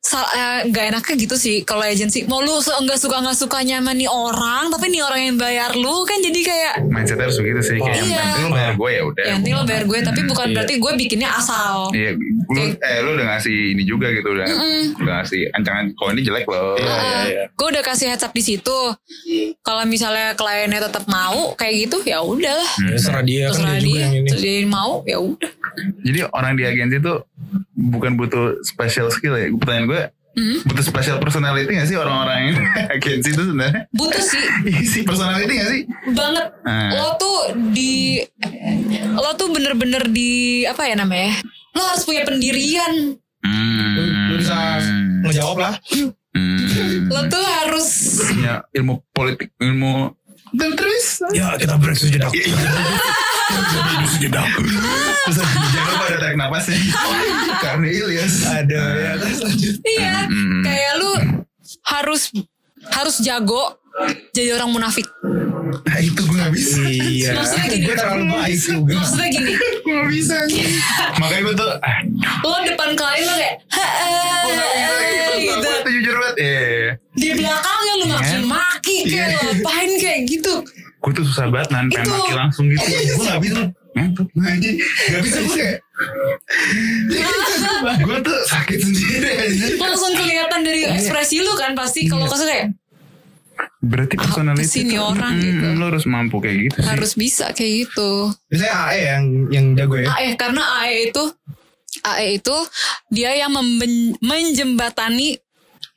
eh, 0.02 0.60
nggak 0.66 0.84
enaknya 0.90 1.14
gitu 1.18 1.36
sih 1.36 1.56
kalau 1.62 1.84
agensi 1.84 2.24
mau 2.24 2.40
lu 2.40 2.56
nggak 2.56 2.96
suka 2.96 3.20
nggak 3.20 3.36
sukanya 3.36 3.78
sama 3.78 3.92
nih 3.92 4.08
orang 4.08 4.72
tapi 4.72 4.88
nih 4.88 5.04
orang 5.04 5.20
yang 5.22 5.36
bayar 5.36 5.70
lu 5.72 6.02
kan 6.02 6.18
jadi 6.18 6.40
kayak 6.40 6.74
Mindsetnya 6.88 7.28
harus 7.28 7.38
begitu 7.38 7.60
sih. 7.62 7.76
Kayak 7.76 7.96
yang 7.96 8.08
Iya. 8.08 8.20
penting 8.24 8.42
lu 8.42 8.50
bayar 8.50 8.72
gue 8.74 8.90
ya 8.90 9.02
udah. 9.04 9.22
ya 9.22 9.32
nanti 9.36 9.50
lo 9.52 9.62
bayar 9.62 9.84
gue 9.84 9.98
tapi 10.00 10.20
bukan 10.24 10.46
berarti 10.50 10.74
gue 10.76 10.92
bikinnya 10.96 11.30
asal. 11.30 11.76
Iya, 11.92 12.10
lu, 12.48 12.62
eh 12.74 12.98
lu 13.00 13.10
udah 13.14 13.26
ngasih 13.30 13.56
ini 13.72 13.82
juga 13.84 14.08
gitu 14.10 14.28
udah, 14.30 14.46
udah 14.96 15.14
ngasih 15.20 15.40
ancangan. 15.52 15.84
Kalau 15.94 16.10
ini 16.10 16.22
jelek 16.22 16.46
loh. 16.46 16.74
gue 17.50 17.66
udah 17.68 17.82
kasih 17.84 18.06
heads 18.08 18.24
up 18.24 18.32
di 18.32 18.42
situ. 18.42 18.78
Kalau 19.60 19.82
misalnya 19.84 20.32
kliennya 20.34 20.80
tetap 20.82 21.04
mau 21.06 21.52
kayak 21.54 21.86
gitu 21.86 22.02
ya 22.04 22.18
udah. 22.20 22.56
Lah 22.56 22.72
terserah 22.90 23.22
dia 23.22 23.48
kan 23.48 23.60
terserah 23.60 23.76
dia 23.76 23.80
juga 23.80 23.92
dia. 23.92 24.02
yang 24.02 24.14
ini. 24.16 24.28
Terus 24.28 24.42
dia 24.42 24.56
mau 24.66 24.92
ya 25.04 25.18
udah. 25.20 25.52
Jadi 26.02 26.18
orang 26.32 26.52
di 26.56 26.64
agensi 26.64 26.96
tuh 26.98 27.18
bukan 27.82 28.12
butuh 28.14 28.60
special 28.60 29.08
skill 29.08 29.34
ya. 29.34 29.48
Pertanyaan 29.50 29.86
gue, 29.86 30.02
Hmm. 30.30 30.62
butuh 30.62 30.84
special 30.84 31.18
personality 31.18 31.66
gak 31.68 31.84
sih 31.84 31.96
orang-orang 31.96 32.36
yang 32.38 32.48
agensi 32.94 33.28
itu 33.30 33.42
sebenarnya? 33.42 33.82
butuh 33.90 34.22
sih 34.22 34.38
Isi 34.78 35.02
personality 35.02 35.52
gak 35.52 35.68
sih? 35.68 35.82
banget 36.08 36.46
Hmm. 36.62 36.90
lo 36.92 37.08
tuh 37.16 37.38
di 37.68 38.22
lo 39.10 39.34
tuh 39.34 39.50
bener-bener 39.50 40.06
di 40.06 40.30
apa 40.62 40.86
ya 40.86 40.94
namanya 40.94 41.34
lo 41.72 41.82
harus 41.84 42.04
punya 42.04 42.22
pendirian 42.22 43.18
Hmm. 43.42 43.90
lu, 43.90 44.02
lu 44.28 44.34
bisa 44.38 44.54
ngejawab 45.26 45.58
lah 45.58 45.74
Hmm. 46.30 47.10
lo 47.10 47.20
tuh 47.26 47.42
harus 47.58 47.86
Punya 48.30 48.62
ilmu 48.70 49.02
politik, 49.10 49.50
ilmu 49.58 50.14
dan 50.52 50.70
terus 50.72 51.26
ya 51.32 51.58
kita 51.58 51.74
break 51.74 51.96
sejenak 51.96 52.30
Iya, 53.50 53.82
iya. 54.20 54.40
Terus 55.20 55.36
jangan 55.70 55.88
lupa 55.88 56.04
ada 56.06 56.18
tarik 56.18 56.36
napas 56.36 56.64
ya. 56.66 56.78
Karena 57.58 57.86
Ilyas. 57.86 58.34
ada 58.46 58.80
ya 58.96 59.12
Iya, 59.82 60.16
Mm. 60.26 60.62
kayak 60.62 60.92
lu 60.96 61.10
harus 61.84 62.22
harus 62.90 63.16
jago 63.20 63.76
jadi 64.30 64.54
orang 64.54 64.70
munafik. 64.72 65.04
Nah 65.80 65.98
itu 65.98 66.20
gue 66.20 66.36
gak 66.36 66.52
bisa. 66.52 66.80
Iya. 66.82 67.30
Maksudnya 67.36 67.66
gini. 67.68 67.84
Gue 67.84 67.94
terlalu 67.94 68.24
baik 68.28 68.58
juga. 68.58 68.94
Maksudnya 68.96 69.28
gini, 69.28 69.52
Gue 69.80 69.92
gak 69.92 70.08
bisa. 70.08 70.36
Makanya 71.16 71.42
gue 71.42 71.54
tuh. 71.56 71.70
Lo 72.40 72.56
depan 72.64 72.88
klien 72.92 73.22
lo 73.22 73.34
kayak 73.34 73.54
gue 73.60 74.52
gak 74.52 74.70
bisa 74.70 74.80
"Ha-eh," 74.80 75.34
gitu. 75.36 75.36
gitu. 75.40 75.54
Gue 75.60 75.78
tuh 75.80 75.92
jujur 75.92 76.14
banget. 76.16 76.36
Iya. 76.38 76.62
Di 77.12 77.28
belakangnya 77.34 77.92
lu 77.94 78.06
maki-maki 78.08 78.96
kayak 79.04 79.28
Iya. 79.28 79.38
ngapain 79.38 79.90
kayak 79.96 80.20
gitu. 80.26 80.54
Gue 81.00 81.12
tuh 81.16 81.24
susah 81.24 81.48
banget 81.48 81.68
nan. 81.72 81.88
Pengen 81.88 82.12
maki 82.12 82.32
langsung 82.36 82.64
gitu. 82.68 82.84
Gue 83.16 83.24
gak 83.24 83.40
bisa. 83.40 83.60
Ngantuk. 83.90 84.28
Anjing. 84.38 84.76
Gak 85.10 85.22
bisa 85.26 85.38
gue 85.42 85.56
kayak. 85.58 85.78
gue 88.06 88.18
tuh 88.22 88.38
sakit 88.46 88.78
sendiri 88.78 89.30
aja. 89.34 89.66
Langsung 89.80 90.12
kelihatan 90.14 90.60
dari 90.62 90.82
ekspresi 90.86 91.42
lu 91.42 91.52
kan 91.58 91.74
pasti 91.74 92.06
kalau 92.06 92.30
kesel 92.30 92.46
kayak 92.46 92.68
Berarti 93.80 94.16
nih 94.16 94.96
tuh, 94.96 95.04
orang 95.04 95.34
mm, 95.36 95.44
gitu? 95.44 95.66
Lo 95.80 95.84
harus 95.88 96.04
mampu 96.04 96.36
kayak 96.40 96.68
gitu 96.68 96.78
sih. 96.80 96.88
harus 96.88 97.12
bisa 97.16 97.46
kayak 97.56 97.88
gitu. 97.88 98.32
Biasanya 98.52 98.74
AE 98.76 99.00
yang 99.00 99.24
yang 99.48 99.66
jago 99.76 99.96
ya. 100.00 100.08
AE 100.20 100.36
karena 100.36 100.62
AE 100.84 101.12
itu 101.12 101.24
AE 102.04 102.28
itu 102.40 102.56
dia 103.08 103.30
yang 103.36 103.52
menjembatani 104.20 105.40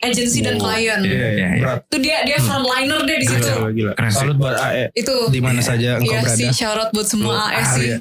agensi 0.04 0.40
dan 0.40 0.56
klien. 0.56 1.00
Iya, 1.00 1.28
iya, 1.32 1.48
iya. 1.56 1.72
Itu 1.80 1.98
dia 1.98 2.18
dia 2.22 2.38
frontliner 2.38 3.00
deh 3.02 3.18
di 3.18 3.28
situ. 3.28 3.48
Gila, 3.48 3.70
gila. 3.72 3.92
Keren 3.94 4.10
sih. 4.10 4.20
Salut 4.20 4.36
buat 4.36 4.56
AE. 4.56 4.86
Itu 4.94 5.16
Di 5.28 5.40
mana 5.40 5.60
saja 5.60 5.98
engkau 5.98 6.10
Iya 6.10 6.20
berada. 6.22 6.36
sih 6.36 6.48
syarat 6.50 6.90
buat 6.90 7.08
semua 7.08 7.36
AE 7.50 7.64
sih. 7.72 7.88
ya. 7.90 7.98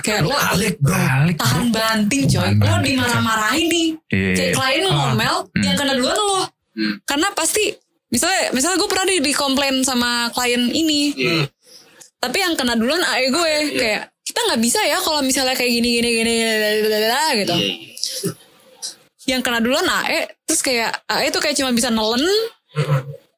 Kayak 0.00 0.20
lo 0.22 0.34
Alik 0.34 0.74
bro. 0.78 0.94
Balik. 0.94 1.36
tahan 1.36 1.66
banting 1.68 2.22
coy. 2.24 2.50
Lo 2.54 2.74
dimarah-marahin 2.80 3.66
nih. 3.66 3.88
Iya, 4.08 4.30
Kayak 4.32 4.46
iya. 4.46 4.56
klien 4.56 4.84
ngomel, 4.86 5.34
yang 5.58 5.74
kena 5.74 5.92
duluan 5.92 6.16
lo. 6.16 6.42
Karena 7.02 7.28
pasti 7.32 7.64
misalnya 8.08 8.50
misalnya 8.50 8.78
gue 8.78 8.88
pernah 8.88 9.06
di, 9.06 9.16
di 9.20 9.32
komplain 9.32 9.82
sama 9.82 10.30
klien 10.30 10.62
ini. 10.66 11.10
Tapi 12.16 12.36
yang 12.36 12.54
kena 12.54 12.74
duluan 12.74 13.02
AE 13.02 13.26
gue 13.28 13.50
kayak 13.76 14.02
kita 14.24 14.40
nggak 14.40 14.56
bisa 14.58 14.80
ya 14.80 14.96
kalau 14.98 15.20
misalnya 15.20 15.52
kayak 15.52 15.68
gini 15.70 16.00
gini 16.00 16.10
gini 16.16 16.34
lalala, 16.82 17.36
gitu. 17.36 17.54
Yang 19.24 19.40
kena 19.42 19.58
duluan 19.58 19.86
AE 19.86 20.20
terus 20.44 20.60
kayak 20.60 21.00
AE 21.06 21.28
tuh 21.30 21.40
kayak 21.40 21.56
cuma 21.56 21.72
bisa 21.72 21.88
nelen 21.88 22.20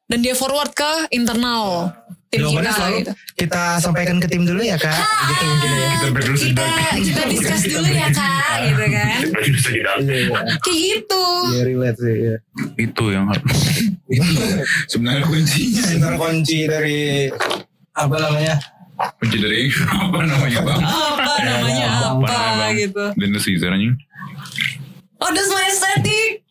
dan 0.07 0.19
dia 0.19 0.35
forward 0.35 0.71
ke 0.71 0.91
internal 1.11 1.95
tim 2.27 2.43
Jawabannya 2.43 2.67
kita 2.67 2.75
selalu 2.75 2.97
gitu. 2.99 3.13
kita 3.39 3.63
sampaikan 3.79 4.17
ke 4.19 4.27
tim 4.27 4.43
dulu 4.43 4.59
ya 4.59 4.75
kak. 4.75 4.99
Gitu 5.31 5.45
mungkin 5.47 5.71
ya. 5.71 5.89
Kita 5.89 6.07
berdua 6.11 6.35
Kita 6.37 6.65
kita 7.07 7.23
discuss 7.31 7.63
dulu 7.65 7.87
ya 7.87 8.09
kak 8.11 8.55
gitu 8.67 8.85
kan. 8.91 9.19
Iya, 10.03 10.23
Kayak 10.59 10.79
gitu. 10.83 11.25
Iya 11.47 11.63
relate 11.63 11.99
sih. 12.03 12.15
Iya. 12.19 12.37
Itu 12.77 13.05
yang 13.15 13.25
harus. 13.31 13.59
Sebenarnya 14.91 15.23
kuncinya. 15.23 15.83
Center 15.87 16.13
kunci 16.19 16.59
dari 16.67 17.31
apa 17.95 18.17
namanya? 18.19 18.55
Kunci 19.23 19.37
dari 19.39 19.71
apa 20.03 20.19
namanya 20.19 20.61
bang? 20.67 20.81
Apa 20.83 21.35
namanya 21.47 21.87
Apa 21.87 22.07
apa 22.11 22.27
namanya, 22.27 22.59
Bang? 22.59 22.75
gitu. 22.75 23.05
Dan 23.15 23.29
the 23.31 23.41
Caesar 23.41 23.71
anjing. 23.71 23.95
Oh 25.17 25.31
that's 25.31 25.49
my 25.49 25.65
aesthetic. 25.65 26.45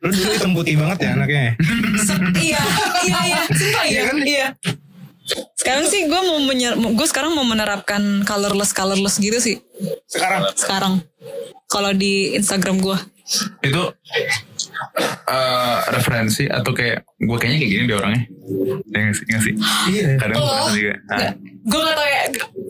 Lu 0.00 0.08
dulu 0.08 0.30
hitam 0.30 0.52
putih 0.52 0.74
banget 0.76 0.98
ya 1.04 1.10
anaknya. 1.16 1.52
Se- 2.00 2.20
iya 2.38 2.62
iya 3.04 3.18
iya 3.24 3.40
sumpah 3.48 3.84
iya 3.84 4.02
iya. 4.20 4.46
Sekarang 5.56 5.88
sih 5.88 6.04
gue 6.04 6.20
mau 6.20 6.36
menyer 6.38 6.76
gue 6.76 7.06
sekarang 7.08 7.32
mau 7.32 7.44
menerapkan 7.44 8.20
colorless 8.22 8.76
colorless 8.76 9.16
gitu 9.16 9.40
sih 9.40 9.56
Sekarang 10.04 10.52
sekarang 10.52 10.94
kalau 11.66 11.96
di 11.96 12.36
Instagram 12.36 12.80
gue. 12.80 12.98
Itu 13.64 13.96
eh, 15.24 15.78
referensi 15.90 16.44
atau 16.44 16.70
kayak 16.70 17.02
gue 17.16 17.36
kayaknya 17.36 17.58
kayak 17.58 17.72
gini 17.72 17.82
deh 17.84 17.96
orangnya. 17.96 18.22
Ya 18.86 18.98
nggak 19.00 19.14
sih? 19.14 19.24
Nggak 19.24 19.42
sih? 19.42 19.54
Iya. 19.88 20.06
Kadang 20.16 20.36
Oh, 20.36 20.66
gue 20.66 20.78
juga. 20.78 20.94
Ah, 21.08 21.32
gue 21.38 21.80
gak 21.80 21.94
tau 21.94 22.06
ya 22.06 22.20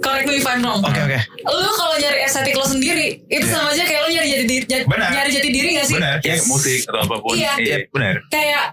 correct 0.00 0.26
me 0.26 0.34
if 0.34 0.46
I'm 0.46 0.60
wrong. 0.60 0.80
Oke 0.80 1.00
oke. 1.00 1.18
Lu 1.42 1.70
kalau 1.74 1.94
nyari 1.96 2.18
estetik 2.22 2.54
lo 2.54 2.64
sendiri 2.64 3.06
itu 3.24 3.46
sama 3.46 3.70
aja 3.70 3.82
kayak 3.82 4.00
lo 4.00 4.08
nyari 4.08 4.28
jati 4.28 4.44
diri 4.46 4.64
jati- 4.64 4.86
Benar. 4.86 5.08
nyari 5.10 5.30
jati 5.30 5.48
diri 5.50 5.68
gak 5.74 5.86
sih? 5.86 5.96
Benar. 5.96 6.16
Kayak 6.20 6.40
musik 6.46 6.80
atau 6.84 7.00
apa 7.02 7.16
pun. 7.18 7.34
Iya. 7.34 7.86
benar. 7.88 8.14
kayak 8.28 8.64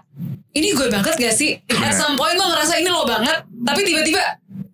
ini 0.52 0.68
gue 0.70 0.86
banget 0.86 1.14
gak 1.16 1.32
sih? 1.32 1.58
At 1.72 1.92
some 1.92 2.14
point 2.14 2.34
gue 2.34 2.44
ngerasa 2.44 2.76
ini 2.76 2.86
lo 2.86 3.02
banget, 3.02 3.34
tapi 3.62 3.80
tiba-tiba 3.82 4.20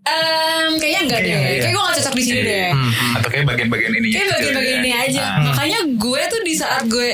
em 0.02 0.72
kayaknya 0.74 1.00
enggak 1.04 1.20
deh. 1.20 1.30
Kayaknya, 1.30 1.48
iya. 1.48 1.60
Kayak 1.60 1.72
gue 1.72 1.82
gak 1.82 1.96
cocok 1.96 2.14
di 2.14 2.24
sini 2.24 2.40
deh. 2.42 2.68
Atau 3.14 3.28
kayak 3.30 3.44
bagian-bagian 3.46 3.92
ini. 3.94 4.08
Kayak 4.10 4.28
bagian-bagian 4.34 4.78
ini 4.80 4.90
aja. 4.92 5.22
Ah. 5.22 5.40
Makanya 5.46 5.78
gue 5.94 6.20
tuh 6.26 6.40
di 6.42 6.54
saat 6.54 6.82
gue 6.84 7.10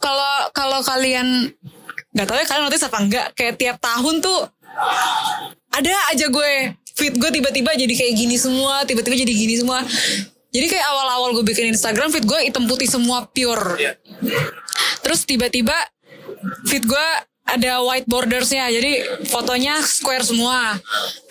kalau 0.00 0.50
kalau 0.56 0.80
kalian 0.82 1.52
nggak 2.10 2.26
tahu 2.26 2.36
ya 2.40 2.46
kalian 2.48 2.64
notice 2.66 2.88
apa 2.88 2.98
enggak 2.98 3.26
kayak 3.38 3.54
tiap 3.60 3.76
tahun 3.78 4.18
tuh 4.18 4.48
ada 5.70 5.92
aja 6.10 6.26
gue 6.26 6.74
feed 7.00 7.16
gue 7.16 7.30
tiba-tiba 7.32 7.72
jadi 7.72 7.94
kayak 7.96 8.14
gini 8.18 8.36
semua, 8.36 8.84
tiba-tiba 8.84 9.16
jadi 9.16 9.32
gini 9.32 9.56
semua. 9.56 9.80
Jadi 10.50 10.66
kayak 10.66 10.86
awal-awal 10.92 11.32
gue 11.40 11.46
bikin 11.48 11.72
Instagram 11.72 12.12
feed 12.12 12.28
gue 12.28 12.40
hitam 12.44 12.68
putih 12.68 12.84
semua 12.84 13.24
pure. 13.30 13.80
Terus 15.00 15.20
tiba-tiba 15.24 15.72
feed 16.68 16.84
gue 16.84 17.06
ada 17.48 17.80
white 17.82 18.04
bordersnya, 18.04 18.68
jadi 18.68 19.24
fotonya 19.32 19.80
square 19.80 20.26
semua. 20.26 20.76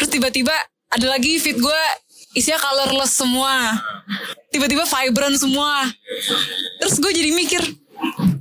Terus 0.02 0.10
tiba-tiba 0.10 0.56
ada 0.90 1.06
lagi 1.06 1.38
feed 1.38 1.62
gue 1.62 1.84
isinya 2.34 2.58
colorless 2.58 3.14
semua. 3.14 3.78
Tiba-tiba 4.50 4.90
vibrant 4.90 5.38
semua. 5.38 5.86
Terus 6.82 6.96
gue 6.98 7.12
jadi 7.14 7.30
mikir, 7.36 7.62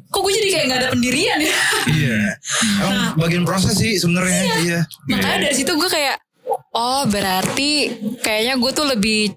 kok 0.08 0.20
gue 0.24 0.32
jadi 0.32 0.48
kayak 0.54 0.64
nggak 0.70 0.80
ada 0.80 0.88
pendirian 0.94 1.38
ya? 1.42 1.56
Iya. 1.90 2.18
Emang 2.82 3.18
bagian 3.18 3.44
proses 3.44 3.74
sih 3.76 3.98
sebenarnya. 3.98 4.42
Iya. 4.62 4.80
Makanya 5.10 5.38
dari 5.50 5.56
situ 5.56 5.72
gue 5.74 5.90
kayak, 5.90 6.16
oh 6.74 7.02
berarti 7.06 7.72
kayaknya 8.22 8.54
gue 8.56 8.70
tuh 8.72 8.86
lebih 8.86 9.34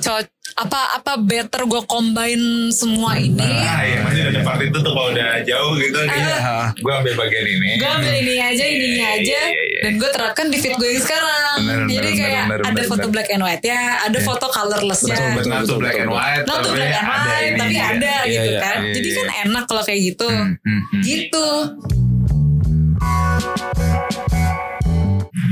cocok 0.00 0.35
apa 0.56 0.96
apa 0.96 1.20
better 1.20 1.68
gue 1.68 1.84
combine 1.84 2.40
semua 2.72 3.12
ini. 3.14 3.44
Ah 3.44 3.84
iya 3.84 4.00
masih 4.00 4.22
ada 4.26 4.40
part 4.40 4.56
itu 4.58 4.72
tuh 4.72 4.88
kalau 4.88 5.12
udah 5.12 5.44
jauh 5.44 5.76
gitu 5.76 5.98
kayak 6.00 6.72
gue 6.74 6.92
ambil 6.94 7.12
bagian 7.14 7.44
ini. 7.46 7.70
gue 7.76 7.84
ambil 7.90 8.12
ini 8.16 8.34
aja 8.38 8.64
ininya 8.64 9.06
aja 9.12 9.36
Iya, 9.36 9.44
iya, 9.44 9.64
iya. 9.68 9.80
dan 9.84 9.92
gue 9.96 10.08
terapkan 10.08 10.46
di 10.48 10.56
feed 10.56 10.72
gue 10.74 10.88
yang 10.88 11.02
sekarang 11.02 11.58
Bener, 11.58 11.80
jadi 11.84 11.92
bener, 12.08 12.16
kayak 12.16 12.44
bener, 12.46 12.60
ada 12.62 12.72
bener, 12.72 12.86
foto 12.86 12.98
bener. 12.98 13.12
black 13.12 13.28
and 13.28 13.42
white 13.42 13.60
ya 13.62 13.80
ada 14.00 14.18
foto 14.18 14.46
colorlessnya 14.48 15.12
Betul, 15.12 15.28
betul, 15.28 15.36
Betul, 15.36 15.60
betul, 15.60 15.76
black 15.76 15.96
and 15.98 16.10
white. 16.10 16.44
not 16.46 16.58
black 16.64 16.88
and 16.90 17.04
ada 17.04 17.20
white 17.20 17.44
ini 17.44 17.58
tapi 17.58 17.76
ada 17.76 18.14
Iya, 18.16 18.24
gitu 18.32 18.48
iya. 18.48 18.60
kan 18.62 18.78
Iya, 18.78 18.92
jadi 18.94 19.06
iya. 19.06 19.16
kan 19.18 19.28
enak 19.44 19.64
kalau 19.66 19.82
kayak 19.84 20.00
gitu 20.06 20.26
Hmm, 20.26 20.50
hmm, 20.56 20.80
hmm. 20.88 21.02
gitu 21.04 21.46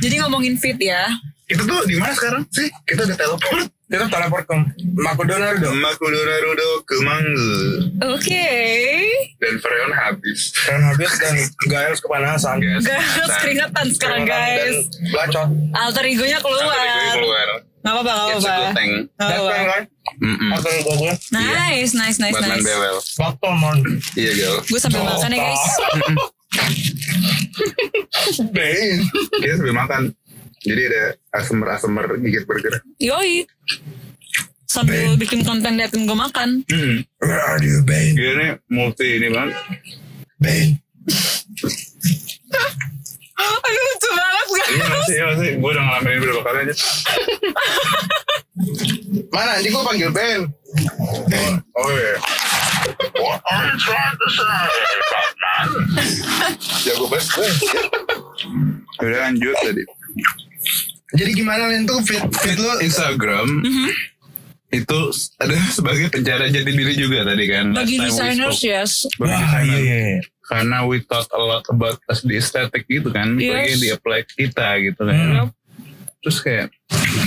jadi 0.00 0.14
ngomongin 0.18 0.56
feed 0.56 0.80
ya 0.80 1.04
Itu 1.44 1.60
tuh 1.62 1.84
di 1.84 1.94
mana 1.94 2.08
sekarang 2.10 2.48
sih? 2.48 2.72
Kita 2.82 3.04
udah 3.04 3.16
teleport. 3.16 3.68
Kita 3.94 4.10
teleport 4.10 4.42
ke 4.42 4.58
Makodonardo. 4.92 5.70
Makudonarudo 5.70 6.82
ke 6.82 6.98
Manggu 6.98 7.54
oke 8.04 8.48
dan 9.38 9.54
Freon 9.56 9.92
habis. 9.94 10.50
Dan 10.58 10.82
habis 10.82 11.14
dan 11.14 11.34
Gaels 11.64 12.02
kepanasan. 12.02 12.58
Guys, 12.58 12.82
guys 12.82 13.30
keringetan 13.38 13.86
sekarang 13.88 14.26
guys 14.26 14.90
Dan 14.90 15.14
bacot. 15.14 15.46
alter 15.72 16.04
egonya 16.04 16.40
keluar 16.40 16.64
keluar. 17.14 17.48
nggak 17.84 17.92
apa-apa 17.94 18.10
nggak 18.10 18.26
It's 18.26 18.34
a 18.40 18.42
apa-apa 18.42 18.58
good 18.58 18.74
thing. 18.74 18.92
Dan 19.14 19.30
apa-apa. 19.30 19.70
kan. 19.70 19.82
Atau 20.58 20.70
gue 20.74 21.14
nice 21.30 21.92
nice 21.94 22.18
nice 22.18 22.34
Batman 22.34 22.50
nice 22.50 22.66
Bewel. 22.66 22.96
Bakto 22.98 23.48
mon. 23.52 23.78
Iya 24.16 24.32
gal. 24.34 24.56
gue 24.64 24.80
sambil 24.82 25.04
makan 25.04 25.30
ya 25.30 25.38
guys 25.38 25.64
Bain. 28.50 28.98
Kita 29.36 29.54
sambil 29.56 29.76
makan. 29.76 30.02
Jadi 30.64 30.82
ada 30.88 31.02
asmer-asmer 31.36 32.24
gigit 32.24 32.48
burger. 32.48 32.80
Yoi. 32.96 33.44
Sambil 34.64 35.14
bikin 35.20 35.44
konten 35.44 35.76
liatin 35.76 36.08
gue 36.08 36.16
makan. 36.16 36.64
Hmm. 36.66 37.04
Where 37.20 37.38
are 37.38 37.60
you 37.62 37.84
Bain? 37.84 38.16
Dia 38.16 38.32
ini 38.34 38.48
multi 38.72 39.20
ini 39.20 39.28
banget. 39.30 39.54
Bain. 40.40 40.80
Aduh 43.44 43.82
lucu 43.92 44.08
banget 44.14 44.46
gak? 44.48 44.66
Iya 44.66 44.86
masih, 44.88 45.14
iya 45.14 45.24
masih. 45.30 45.50
Gue 45.60 45.70
udah 45.70 45.84
ngalamin 45.84 46.18
berapa 46.22 46.42
kali 46.42 46.58
aja. 46.64 46.74
Mana 49.30 49.50
nanti 49.58 49.68
gue 49.68 49.82
panggil 49.84 50.10
Ben. 50.10 50.40
Ben. 51.28 51.52
Oh 51.76 51.90
iya. 51.92 52.14
What 53.14 53.40
are 53.46 53.64
you 53.68 53.76
trying 53.80 54.16
to 54.16 54.28
say, 54.28 54.60
Batman? 55.10 55.68
Jago 56.84 57.04
banget. 57.08 57.54
Udah 59.00 59.18
lanjut 59.28 59.56
tadi. 59.60 59.82
Jadi 61.14 61.30
gimana 61.32 61.70
Lin 61.70 61.86
tuh 61.86 62.02
fit 62.02 62.24
fit 62.42 62.58
lu? 62.58 62.70
Instagram 62.82 63.46
itu 64.74 65.00
ada 65.38 65.54
sebagai 65.76 66.10
pencarian 66.10 66.50
jati 66.50 66.70
diri 66.74 66.94
juga 66.98 67.22
tadi 67.22 67.44
kan. 67.46 67.70
Bagi 67.70 67.96
designers 68.02 68.58
yes. 68.60 68.92
Bagi 69.16 69.30
Wah, 69.30 69.40
desainer. 69.40 69.78
iya, 69.78 69.98
iya. 70.18 70.20
Karena 70.44 70.76
we 70.84 71.00
thought 71.06 71.30
a 71.32 71.40
lot 71.40 71.64
about 71.72 71.96
us 72.10 72.20
di 72.20 72.36
estetik 72.36 72.84
gitu 72.90 73.08
kan. 73.14 73.38
Yes. 73.38 73.54
Lagi 73.54 73.74
di 73.80 73.88
apply 73.94 74.20
kita 74.28 74.68
gitu 74.82 75.02
kan. 75.06 75.16
Hmm. 75.16 75.48
Terus 76.24 76.38
kayak 76.40 76.72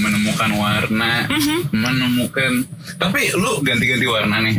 menemukan 0.01 0.51
warna, 0.57 1.29
menemukan. 1.69 2.65
Tapi 2.97 3.29
lu 3.37 3.61
ganti-ganti 3.61 4.07
warna 4.09 4.41
nih. 4.41 4.55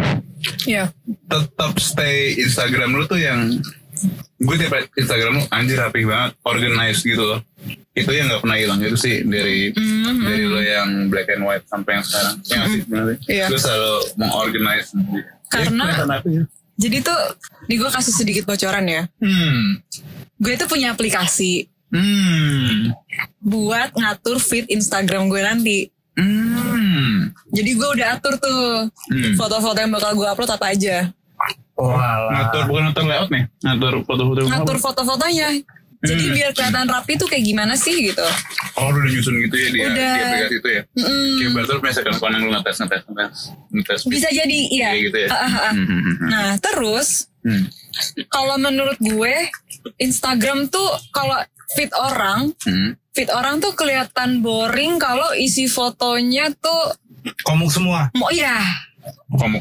Iya. 0.65 0.95
Tetap 1.27 1.75
stay 1.77 2.39
Instagram 2.39 2.95
lu 2.95 3.05
tuh 3.05 3.19
yang 3.19 3.59
gue 4.39 4.57
tiap 4.57 4.79
Instagram 4.95 5.43
lu 5.43 5.45
anjir 5.51 5.75
rapi 5.75 6.07
banget, 6.07 6.39
organized 6.47 7.03
gitu 7.03 7.19
loh. 7.19 7.41
Itu 7.91 8.15
yang 8.15 8.31
nggak 8.31 8.47
pernah 8.47 8.57
hilang 8.57 8.79
itu 8.79 8.95
sih 8.95 9.27
dari 9.27 9.75
Mhm. 9.75 10.23
dari 10.23 10.45
lo 10.47 10.61
yang 10.63 10.89
black 11.11 11.35
and 11.35 11.43
white 11.43 11.67
sampai 11.67 11.99
yang 11.99 12.05
sekarang. 12.07 12.35
Ya 12.47 12.55
nggak 12.55 12.71
sih? 12.71 12.81
Bener 12.87 13.05
sih? 13.05 13.19
Iya. 13.35 13.47
Gue 13.51 13.59
selalu 13.59 13.93
mengorganize. 14.15 14.89
Karena- 15.51 15.83
Ya, 15.83 15.95
kelihatan 15.99 16.09
rapi. 16.15 16.31
Jadi 16.79 16.97
tuh, 17.03 17.21
di 17.67 17.75
gue 17.75 17.91
kasih 17.91 18.15
sedikit 18.15 18.47
bocoran 18.47 18.87
ya. 18.87 19.03
Hmm. 19.19 19.83
Gue 20.39 20.55
tuh 20.55 20.71
punya 20.71 20.95
aplikasi 20.95 21.67
Hmm. 21.89 22.93
buat 23.39 23.97
ngatur 23.97 24.37
feed 24.37 24.69
Instagram 24.69 25.33
gue 25.33 25.41
nanti. 25.41 25.79
Hmm. 26.13 27.33
Jadi 27.49 27.71
gue 27.73 27.89
udah 27.97 28.19
atur 28.19 28.35
tuh 28.37 28.93
Hmm. 29.09 29.33
foto-foto 29.35 29.79
yang 29.79 29.93
bakal 29.95 30.13
gue 30.13 30.27
upload 30.27 30.51
apa 30.51 30.75
aja. 30.75 31.09
Oh, 31.79 31.95
alah. 31.95 32.51
Ngatur 32.51 32.63
bukan 32.67 32.83
ngatur 32.91 33.05
layout 33.07 33.31
nih, 33.31 33.45
ngatur 33.63 33.93
foto-foto. 34.03 34.39
Ngatur 34.45 34.77
foto-fotonya. 34.77 35.49
Jadi 35.99 36.25
Hmm. 36.31 36.35
biar 36.35 36.51
kelihatan 36.55 36.87
rapi 36.87 37.13
tuh 37.19 37.27
kayak 37.27 37.43
gimana 37.43 37.75
sih 37.75 37.91
gitu. 37.91 38.23
Oh 38.79 38.87
udah 38.87 39.11
nyusun 39.11 39.35
gitu 39.43 39.57
ya 39.59 39.69
di, 39.69 39.79
Udah. 39.83 39.91
di 39.91 40.23
aplikasi 40.23 40.55
itu 40.55 40.69
ya? 40.71 40.83
Mm-mm. 40.95 41.35
Kayak 41.35 41.51
berarti 41.51 41.71
lu 41.75 41.81
punya 41.83 41.95
second 41.99 42.15
account 42.15 42.33
yang 42.39 42.43
lu 42.47 42.51
ngetes, 42.55 42.77
ngetes, 42.79 43.03
ngetes, 43.03 43.39
ngetes. 43.75 44.01
Bisa 44.07 44.29
jadi 44.31 44.59
iya. 44.71 44.91
Kayak 44.95 45.05
gitu 45.11 45.19
ya? 45.19 45.29
Ah. 45.35 45.73
Hmm, 45.75 45.87
hmm, 45.91 46.03
hmm, 46.07 46.17
Nah 46.31 46.49
terus 46.63 47.09
hmm. 47.43 47.65
kalau 48.31 48.55
menurut 48.63 48.95
gue 49.03 49.35
Instagram 49.99 50.71
tuh 50.71 50.87
kalau 51.11 51.43
feed 51.71 51.93
orang, 51.93 52.53
Hmm. 52.63 52.97
feed 53.13 53.29
orang 53.29 53.59
tuh 53.59 53.73
kelihatan 53.73 54.41
boring 54.41 54.97
kalau 54.97 55.33
isi 55.33 55.67
fotonya 55.67 56.49
tuh 56.55 56.97
Komuk 57.43 57.69
semua. 57.69 58.09
mau 58.15 58.31
ya 58.31 58.57
Kamu 59.29 59.37
kamu 59.37 59.59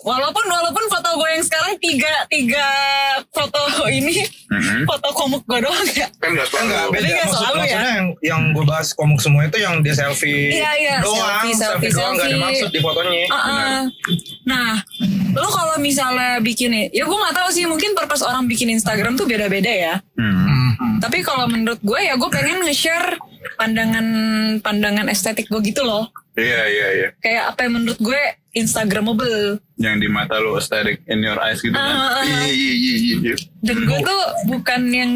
walaupun 0.00 0.44
walaupun 0.44 0.84
foto 0.88 1.10
gue 1.14 1.28
yang 1.30 1.44
sekarang 1.44 1.72
tiga 1.76 2.12
tiga 2.26 2.66
foto 3.28 3.60
ini 3.86 4.24
Mhm. 4.48 4.84
foto 4.84 5.08
komuk 5.12 5.44
gue 5.44 5.60
doang 5.60 5.84
ya 5.92 6.08
kan 6.16 6.32
gak 6.32 6.48
Kan 6.48 6.62
enggak 6.64 6.80
tahu. 6.80 6.90
beda. 6.90 7.04
Nggak 7.04 7.20
Maksud, 7.20 7.36
selalu 7.36 7.52
ya? 7.52 7.60
maksudnya 7.60 7.92
yang 7.92 8.08
yang 8.22 8.42
gue 8.50 8.64
bahas 8.64 8.88
komuk 8.90 9.18
semua 9.18 9.42
itu 9.44 9.58
yang 9.58 9.74
dia 9.78 9.92
selfie 9.92 10.48
Iya, 10.50 10.70
iya, 10.74 10.94
doang. 10.98 11.20
selfie, 11.44 11.52
selfie, 11.54 11.90
doang 11.92 12.12
nggak 12.14 12.24
ada 12.24 12.32
selfie. 12.32 12.46
maksud 12.48 12.68
di 12.70 12.80
fotonya. 12.80 13.24
Ah, 13.28 13.36
ah. 13.36 13.80
Nah, 14.44 14.70
lu 15.30 15.48
kalau 15.48 15.76
misalnya 15.78 16.40
bikin 16.40 16.72
ya 16.88 17.04
gue 17.04 17.18
nggak 17.18 17.36
tahu 17.36 17.48
sih 17.50 17.64
mungkin 17.64 17.92
purpose 17.92 18.24
orang 18.24 18.46
bikin 18.46 18.72
Instagram 18.72 19.14
tuh 19.14 19.24
beda-beda 19.24 19.68
ya. 19.68 19.94
Hmm. 20.14 20.96
Tapi 20.98 21.20
kalau 21.20 21.44
menurut 21.44 21.78
gue 21.78 22.00
ya 22.00 22.16
gue 22.16 22.28
pengen 22.28 22.62
nge-share 22.62 23.20
pandangan 23.54 24.06
pandangan 24.58 25.06
estetik 25.06 25.46
gue 25.46 25.60
gitu 25.62 25.82
loh. 25.82 26.08
Iya 26.38 26.60
iya 26.64 26.88
iya. 26.94 27.08
Kayak 27.18 27.42
apa 27.50 27.66
yang 27.66 27.72
menurut 27.74 27.98
gue 27.98 28.22
Instagramable. 28.54 29.58
Yang 29.74 29.96
di 29.98 30.08
mata 30.08 30.38
lu 30.38 30.54
aesthetic 30.54 31.02
in 31.06 31.18
your 31.18 31.38
eyes 31.38 31.58
gitu 31.58 31.74
Ah, 31.74 31.82
ah, 31.82 31.90
kan. 31.90 31.98
ah. 32.14 32.24
Iya 32.24 32.46
iya 32.46 32.72
iya 32.72 32.94
iya. 32.96 33.16
iya. 33.24 33.36
Dan 33.60 33.76
gue 33.82 33.98
tuh 33.98 34.22
bukan 34.46 34.80
yang 34.88 35.12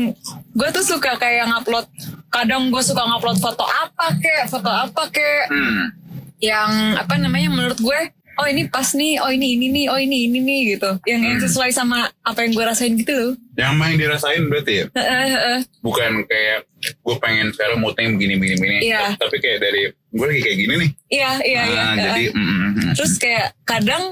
gue 0.52 0.68
tuh 0.70 0.84
suka 0.84 1.14
kayak 1.16 1.46
ngupload. 1.46 1.86
Kadang 2.26 2.74
gue 2.74 2.82
suka 2.82 3.02
ngupload 3.02 3.38
foto 3.38 3.62
apa 3.62 4.18
kek, 4.18 4.50
foto 4.50 4.66
apa 4.66 5.02
kek. 5.08 5.46
Hmm. 5.46 5.94
Yang 6.38 6.70
apa 6.98 7.14
namanya 7.16 7.48
menurut 7.48 7.78
gue. 7.78 8.00
Oh 8.32 8.48
ini 8.48 8.64
pas 8.64 8.88
nih, 8.96 9.20
oh 9.20 9.28
ini 9.28 9.60
ini 9.60 9.68
nih, 9.68 9.86
oh 9.92 10.00
ini 10.00 10.24
ini 10.24 10.40
nih 10.40 10.60
gitu. 10.74 10.88
Yang 11.04 11.20
yang 11.20 11.38
sesuai 11.44 11.68
sama 11.68 12.08
apa 12.24 12.40
yang 12.40 12.56
gue 12.56 12.64
rasain 12.64 12.96
gitu 12.96 13.12
loh. 13.12 13.32
Yang 13.60 13.72
main 13.76 13.94
dirasain 14.00 14.42
berarti 14.48 14.72
ya? 14.72 14.84
Bukan 15.84 16.24
kayak 16.24 16.64
gue 16.80 17.16
pengen 17.20 17.52
sekarang 17.52 17.84
moodnya 17.84 18.08
begini 18.08 18.40
begini 18.40 18.56
begini. 18.56 18.78
Iya. 18.88 19.20
Tapi 19.20 19.36
kayak 19.36 19.60
dari 19.60 19.92
gue 20.12 20.26
lagi 20.26 20.40
kayak 20.40 20.58
gini 20.58 20.74
nih. 20.76 20.90
Iya 21.10 21.30
iya 21.42 21.60
Ah, 21.62 21.66
iya. 21.66 22.02
jadi 22.04 22.24
mm, 22.28 22.38
mm, 22.38 22.60
mm. 22.70 22.92
Terus 22.94 23.12
kayak 23.16 23.46
kadang 23.62 24.04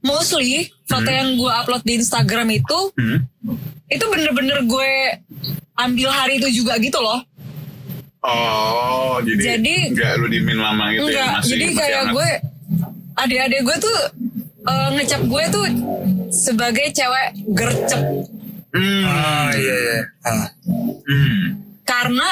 mostly 0.00 0.52
foto 0.84 1.06
yang 1.06 1.34
gue 1.34 1.50
upload 1.52 1.82
di 1.82 1.94
Instagram 1.96 2.48
itu 2.50 2.78
Hmm. 2.92 3.18
itu 3.86 4.04
bener-bener 4.04 4.64
gue 4.64 4.90
ambil 5.76 6.08
hari 6.08 6.38
itu 6.38 6.50
juga 6.56 6.74
gitu 6.76 6.98
loh. 6.98 7.22
Oh, 8.20 9.20
jadi, 9.20 9.54
Jadi- 9.54 9.92
nggak 9.92 10.12
lu 10.16 10.26
dimin 10.28 10.56
lama 10.56 10.88
gitu 10.90 11.04
ya? 11.04 11.28
Enggak, 11.28 11.30
Masih, 11.36 11.50
jadi 11.50 11.64
masih 11.64 11.76
kayak 11.76 11.94
hangat. 12.00 12.14
gue 12.14 12.28
adik-adik 13.14 13.60
gue 13.62 13.76
tuh 13.78 13.98
eh, 14.64 14.88
ngecap 14.90 15.22
gue 15.22 15.44
tuh 15.50 15.64
sebagai 16.28 16.86
cewek 16.90 17.26
gercep 17.50 18.02
Hmm. 18.72 19.04
Ah 19.04 19.54
iya 19.54 19.74
iya. 19.78 19.98
Ah. 20.24 20.48
Hmm. 21.04 21.62
karena 21.84 22.26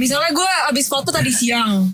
misalnya 0.00 0.32
gue 0.32 0.50
abis 0.66 0.86
foto 0.86 1.08
tadi 1.08 1.28
siang. 1.28 1.92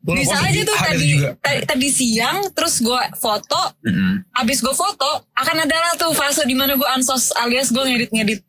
Bisa 0.00 0.32
ngepost 0.32 0.48
aja 0.48 0.60
tuh 0.64 0.76
tadi, 0.80 1.06
juga. 1.12 1.28
tadi 1.38 1.60
tadi 1.62 1.88
siang 1.88 2.38
terus 2.50 2.80
gue 2.80 3.00
foto 3.14 3.60
Hmm. 3.82 4.24
abis 4.34 4.58
gue 4.58 4.72
foto 4.72 5.06
akan 5.30 5.56
ada 5.60 5.76
lah 5.76 5.92
tuh 5.94 6.10
fase 6.12 6.40
di 6.42 6.54
mana 6.54 6.72
gue 6.72 6.88
ansos 6.88 7.30
alias 7.36 7.68
gue 7.68 7.78
ngedit-ngedit 7.78 8.40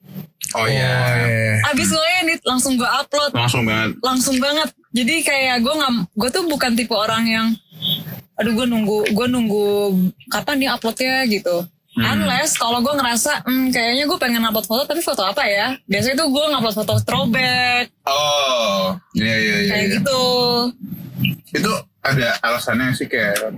Oh 0.51 0.63
Oh 0.63 0.67
iya. 0.67 0.95
iya. 1.21 1.55
abis 1.67 1.87
gue 1.87 1.99
ngedit 1.99 2.41
langsung 2.43 2.75
gue 2.75 2.87
upload 2.87 3.31
Langsung 3.31 3.63
banget. 3.63 3.89
langsung 3.99 4.35
banget 4.37 4.69
jadi 4.89 5.13
kayak 5.21 5.55
gue 5.59 5.73
nggak 5.73 5.91
gue 6.09 6.29
tuh 6.31 6.43
bukan 6.45 6.71
tipe 6.73 6.93
orang 6.93 7.23
yang 7.25 7.47
aduh 8.33 8.53
gue 8.53 8.65
nunggu 8.65 8.97
gue 9.09 9.27
nunggu 9.27 9.67
kapan 10.27 10.55
nih 10.57 10.69
uploadnya 10.69 11.27
gitu 11.27 11.67
unless 11.97 12.55
kalau 12.55 12.79
gue 12.79 12.93
ngerasa 12.95 13.43
hmm, 13.43 13.67
kayaknya 13.75 14.07
gue 14.07 14.19
pengen 14.19 14.43
upload 14.47 14.63
foto 14.63 14.87
tapi 14.87 15.03
foto 15.03 15.27
apa 15.27 15.43
ya 15.43 15.75
biasanya 15.91 16.23
tuh 16.23 16.29
gue 16.31 16.43
ngupload 16.55 16.75
foto 16.75 16.93
throwback 17.03 17.91
Oh, 18.07 18.95
iya 19.13 19.35
iya 19.35 19.55
iya. 19.61 19.71
kayak 19.71 19.85
iya. 19.87 19.95
gitu 19.99 20.21
Itu 21.51 21.71
ada 22.01 22.33
alasannya 22.41 22.97
sih 22.97 23.05
kayak 23.05 23.53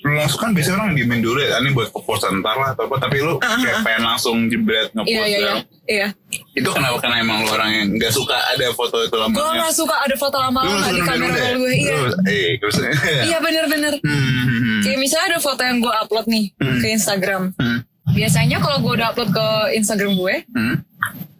lu 0.00 0.16
langsung 0.16 0.40
kan 0.40 0.50
biasanya 0.56 0.80
orang 0.80 0.96
dimin 0.96 1.20
dulu 1.20 1.36
ya, 1.36 1.60
ini 1.60 1.68
buat 1.70 1.92
post 1.92 2.24
ntar 2.24 2.56
lah 2.56 2.72
atau 2.72 2.88
apa, 2.88 2.96
tapi 2.96 3.20
lu 3.20 3.36
kayak 3.36 3.84
pengen 3.84 4.02
langsung 4.02 4.48
jebret 4.48 4.88
ngepost 4.92 5.12
iya 5.12 5.24
iya 5.24 5.38
iya. 5.38 5.54
Iya. 5.84 6.08
Itu 6.56 6.72
kenapa 6.72 6.96
karena 6.96 7.20
emang 7.20 7.44
lu 7.44 7.52
orang 7.52 7.70
yang 7.70 7.86
nggak 7.92 8.08
suka 8.08 8.32
ada 8.32 8.72
foto 8.72 9.04
itu 9.04 9.12
lama 9.12 9.36
gue 9.36 9.44
nggak 9.60 9.74
suka 9.76 9.96
ada 10.00 10.16
foto 10.16 10.36
lama-lama 10.40 10.80
di 10.88 11.02
kamera 11.04 11.36
roll 11.36 11.56
gue 11.60 11.72
iya. 11.76 11.96
Eh, 12.24 12.50
iya 13.28 13.38
bener-bener 13.38 13.92
Hmm. 14.00 14.80
kayak 14.80 14.96
misalnya 14.96 15.36
ada 15.36 15.40
foto 15.40 15.60
yang 15.60 15.84
gue 15.84 15.92
upload 15.92 16.24
nih 16.24 16.44
ke 16.56 16.86
Instagram. 16.88 17.52
Hmm. 17.56 17.84
biasanya 18.12 18.60
kalau 18.60 18.80
gue 18.80 18.92
udah 18.96 19.12
upload 19.12 19.28
ke 19.28 19.46
Instagram 19.76 20.16
gue 20.16 20.34
Hmm. 20.56 20.76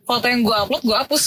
foto 0.04 0.28
yang 0.28 0.44
gue 0.44 0.52
upload 0.54 0.82
gue 0.82 0.96
hapus. 0.96 1.24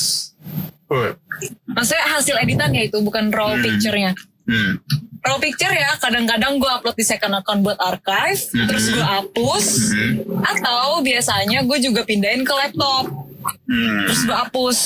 Maksudnya 1.68 2.06
hasil 2.08 2.36
editannya 2.38 2.86
itu 2.86 3.02
bukan 3.02 3.28
raw 3.30 3.58
picture-nya. 3.58 4.14
Hmm. 4.48 4.80
Raw 5.28 5.38
picture 5.38 5.70
ya 5.70 5.96
kadang-kadang 5.98 6.56
gue 6.56 6.70
upload 6.70 6.96
di 6.96 7.04
second 7.04 7.36
account 7.36 7.62
buat 7.62 7.76
archive, 7.78 8.40
terus 8.66 8.88
gue 8.88 9.04
hapus, 9.04 9.66
atau 10.42 11.00
biasanya 11.00 11.62
gue 11.62 11.78
juga 11.80 12.02
pindahin 12.02 12.42
ke 12.42 12.54
laptop, 12.54 13.12
Hmm. 13.64 14.04
terus 14.04 14.24
gue 14.24 14.34
hapus. 14.34 14.80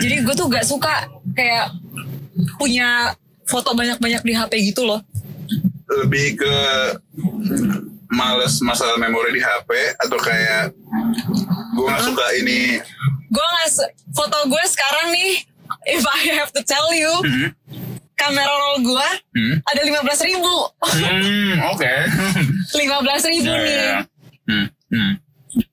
Jadi 0.00 0.20
gue 0.20 0.34
tuh 0.34 0.48
gak 0.48 0.64
suka 0.64 1.06
kayak 1.32 1.72
punya 2.56 3.12
foto 3.44 3.72
banyak-banyak 3.72 4.22
di 4.22 4.32
HP 4.32 4.52
gitu 4.66 4.84
loh. 4.84 5.00
lebih 5.92 6.40
ke 6.40 6.56
males 8.08 8.60
masalah 8.60 8.96
memori 8.96 9.36
di 9.36 9.40
HP 9.40 9.70
atau 9.98 10.16
kayak 10.16 10.72
gue 11.70 11.84
nggak 11.84 12.00
suka 12.02 12.26
ini. 12.34 12.80
Gue 13.28 13.44
gak 13.44 13.68
foto 14.10 14.38
gue 14.46 14.64
sekarang 14.66 15.12
nih, 15.12 15.44
if 15.88 16.00
I 16.00 16.20
have 16.36 16.48
to 16.52 16.64
tell 16.64 16.92
you, 16.92 17.12
kamera 18.22 18.48
roll 18.50 18.78
gue 18.82 19.08
Hmm. 19.32 19.54
ada 19.62 19.80
15 19.80 19.98
ribu. 20.24 20.54
hmm 20.80 21.52
oke 21.68 21.92
15 22.78 22.78
ribu 23.28 23.48
Ya, 23.48 23.56
ya, 23.56 23.60
nih. 23.60 23.74
ya. 23.74 23.98
Hmm, 24.44 24.66
hmm. 24.88 25.12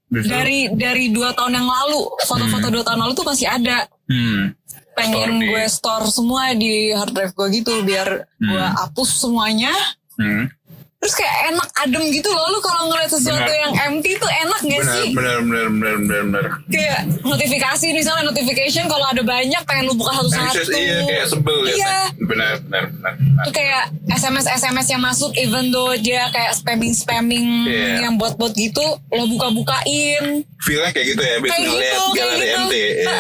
Dari 0.10 0.60
dari 0.72 1.06
dua 1.10 1.32
tahun 1.32 1.54
yang 1.54 1.68
lalu 1.68 2.02
foto-foto 2.20 2.68
dua 2.68 2.82
tahun 2.82 3.00
lalu 3.00 3.14
tuh 3.14 3.24
masih 3.24 3.46
ada 3.46 3.86
hmm. 4.06 4.58
pengen 4.92 5.14
Store 5.22 5.34
di- 5.36 5.48
gue 5.48 5.64
store 5.70 6.06
semua 6.08 6.44
di 6.52 6.74
hard 6.90 7.12
drive 7.12 7.32
gue 7.32 7.48
gitu 7.54 7.74
biar 7.82 8.10
gue 8.36 8.64
hapus 8.76 9.10
semuanya 9.20 9.72
Hmm. 10.16 10.52
Terus 11.00 11.16
kayak 11.16 11.36
enak 11.50 11.70
adem 11.80 12.04
gitu 12.12 12.28
loh 12.28 12.48
lu 12.50 12.60
kalau 12.60 12.88
ngeliat 12.88 13.08
sesuatu 13.08 13.40
Benar. 13.40 13.56
yang 13.58 13.74
empty 13.88 14.12
tuh 14.16 14.28
enak 14.28 14.60
gak 14.60 14.68
benar 14.76 14.94
sih 14.94 15.08
benar 15.16 15.38
benar 15.40 15.66
benar 15.70 15.96
benar 15.98 16.22
benar 16.28 16.46
kayak 16.68 17.00
notifikasi 17.22 17.86
misalnya 17.90 18.24
notification 18.26 18.84
kalau 18.86 19.08
ada 19.08 19.24
banyak 19.24 19.62
pengen 19.64 19.86
lu 19.86 19.96
buka 19.96 20.12
satu-satu 20.14 20.44
Anxious, 20.52 20.70
iya 20.70 20.98
kayak 21.02 21.26
sebel 21.26 21.58
ya 21.64 21.72
Iya. 21.72 21.96
benar 22.20 22.54
benar 22.60 22.84
benar, 22.92 23.14
benar. 23.16 23.44
Tuh 23.48 23.54
kayak 23.54 23.84
SMS 24.12 24.46
SMS 24.50 24.88
yang 24.90 25.02
masuk 25.02 25.32
even 25.34 25.64
though 25.70 25.96
dia 25.96 26.28
kayak 26.30 26.52
spamming 26.52 26.92
spamming 26.92 27.48
Iya. 27.64 28.04
yang 28.04 28.20
bot-bot 28.20 28.52
gitu 28.52 28.84
lo 29.08 29.24
buka-bukain 29.26 30.44
feelnya 30.60 30.92
kayak 30.92 31.08
gitu 31.10 31.22
ya 31.22 31.36
kayak 31.40 31.64
gitu 31.64 31.80
kayak 31.80 31.98
galeri 32.12 32.44
gitu 32.44 32.60
MT 32.60 32.74
iya 32.76 33.16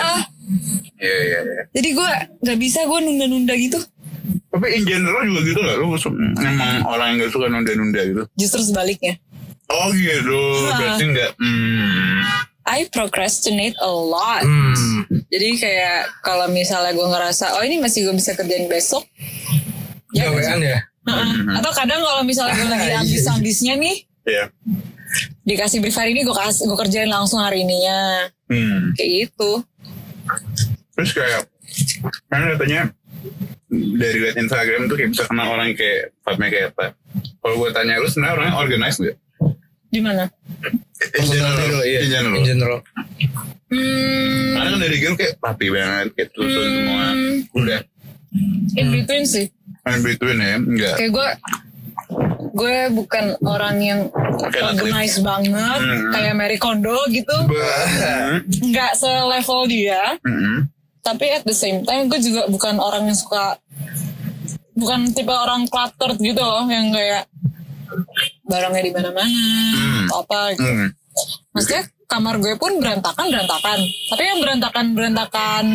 iya 0.99 1.15
iya 1.23 1.39
iya. 1.39 1.64
jadi 1.72 1.89
gue 1.95 2.10
nggak 2.43 2.57
bisa 2.60 2.80
gue 2.84 2.99
nunda-nunda 2.99 3.56
gitu 3.56 3.80
tapi 4.60 4.76
in 4.76 4.84
general 4.84 5.23
juga 5.23 5.41
gitu 5.41 5.61
lah 5.64 5.76
lu 5.80 5.88
emang 6.38 6.84
orang 6.84 7.07
yang 7.10 7.18
gak 7.23 7.31
suka 7.31 7.48
nunda-nunda 7.48 8.02
gitu 8.03 8.23
justru 8.36 8.60
sebaliknya 8.61 9.15
oh 9.72 9.88
gitu 9.90 10.40
berarti 10.69 11.03
nggak 11.07 11.31
hmm. 11.40 12.19
I 12.69 12.86
procrastinate 12.91 13.80
a 13.80 13.88
lot 13.90 14.44
Hmm. 14.44 15.07
jadi 15.31 15.48
kayak 15.56 15.99
kalau 16.22 16.52
misalnya 16.52 16.91
gue 16.91 17.07
ngerasa 17.07 17.56
oh 17.56 17.64
ini 17.64 17.80
masih 17.80 18.06
gue 18.06 18.14
bisa 18.14 18.36
kerjain 18.36 18.68
besok 18.68 19.07
ya 20.11 20.27
Gawean 20.27 20.60
ya. 20.60 20.80
Heeh. 21.07 21.56
atau 21.56 21.72
kadang 21.72 22.03
kalau 22.03 22.22
misalnya 22.22 22.53
gue 22.53 22.68
lagi 22.68 22.81
Iya, 22.86 22.91
iya. 22.91 22.99
ambis-ambisnya 23.02 23.73
nih 23.80 23.95
Iya. 24.27 24.45
dikasih 25.41 25.80
brief 25.80 25.98
hari 25.98 26.14
ini 26.14 26.22
gue 26.22 26.36
kasih 26.36 26.68
gue 26.68 26.77
kerjain 26.77 27.10
langsung 27.10 27.40
hari 27.40 27.64
ininya 27.64 28.27
Hmm. 28.49 28.98
kayak 28.98 29.30
gitu 29.30 29.61
Terus 30.94 31.11
kayak 31.14 31.41
kan 32.27 32.41
katanya 32.49 32.81
dari 33.69 34.17
liat 34.19 34.35
Instagram 34.35 34.85
tuh 34.85 34.95
kayak 34.95 35.09
bisa 35.11 35.23
kenal 35.23 35.47
orang 35.49 35.71
kayak 35.71 36.11
Fatma 36.19 36.45
kayak 36.47 36.73
apa. 36.73 36.97
Kalau 37.39 37.55
gue 37.55 37.69
tanya 37.69 37.97
lu 37.97 38.05
sebenarnya 38.05 38.33
orangnya 38.35 38.55
organized 38.57 38.99
gak? 38.99 39.17
gimana 39.89 40.29
In 41.11 41.25
general, 41.25 41.81
iya. 41.81 41.99
in 41.99 42.09
general. 42.11 42.37
In 42.37 42.45
general. 42.45 42.79
hmm, 43.67 44.53
Karena 44.53 44.69
kan 44.69 44.79
dari 44.79 44.95
gue 44.95 45.11
kayak 45.15 45.33
rapi 45.39 45.67
banget, 45.67 46.07
kayak 46.13 46.29
tersusun 46.29 46.67
semua. 46.75 47.07
Udah. 47.55 47.81
in 48.71 48.87
between 48.91 49.25
sih 49.25 49.49
In 49.83 50.01
between 50.03 50.37
ya, 50.37 50.55
enggak. 50.55 50.95
kayak 50.97 51.11
gue 51.11 51.27
gue 52.51 52.77
bukan 52.91 53.25
orang 53.43 53.77
yang 53.79 53.99
Kayak 54.39 54.77
organized 54.77 55.19
banget 55.19 55.79
Hmm. 55.79 56.09
kayak 56.11 56.33
Mary 56.33 56.57
Kondo 56.57 56.93
gitu 57.09 57.33
Hmm. 57.33 58.45
nggak 58.45 58.93
selevel 58.93 59.61
dia 59.65 60.17
Hmm. 60.21 60.69
Tapi 61.10 61.26
at 61.31 61.44
the 61.44 61.53
same 61.53 61.81
time 61.81 62.06
gue 62.06 62.19
juga 62.19 62.45
bukan 62.45 62.77
orang 62.77 63.06
yang 63.06 63.18
suka 63.18 63.57
bukan 64.73 65.10
tipe 65.10 65.30
orang 65.30 65.65
cluttered 65.65 66.15
gitu 66.18 66.40
loh 66.40 66.64
yang 66.65 66.90
kayak 66.90 67.26
barangnya 68.44 68.81
di 68.81 68.91
mana-mana 68.91 69.41
atau 70.06 70.18
apa 70.22 70.40
gitu. 70.53 70.64
Hmm. 70.64 70.90
Maksudnya 71.52 71.84
kamar 72.06 72.36
gue 72.38 72.53
pun 72.56 72.77
berantakan 72.77 73.26
berantakan 73.27 73.80
tapi 74.07 74.23
yang 74.23 74.40
berantakan 74.40 74.86
berantakan 74.94 75.65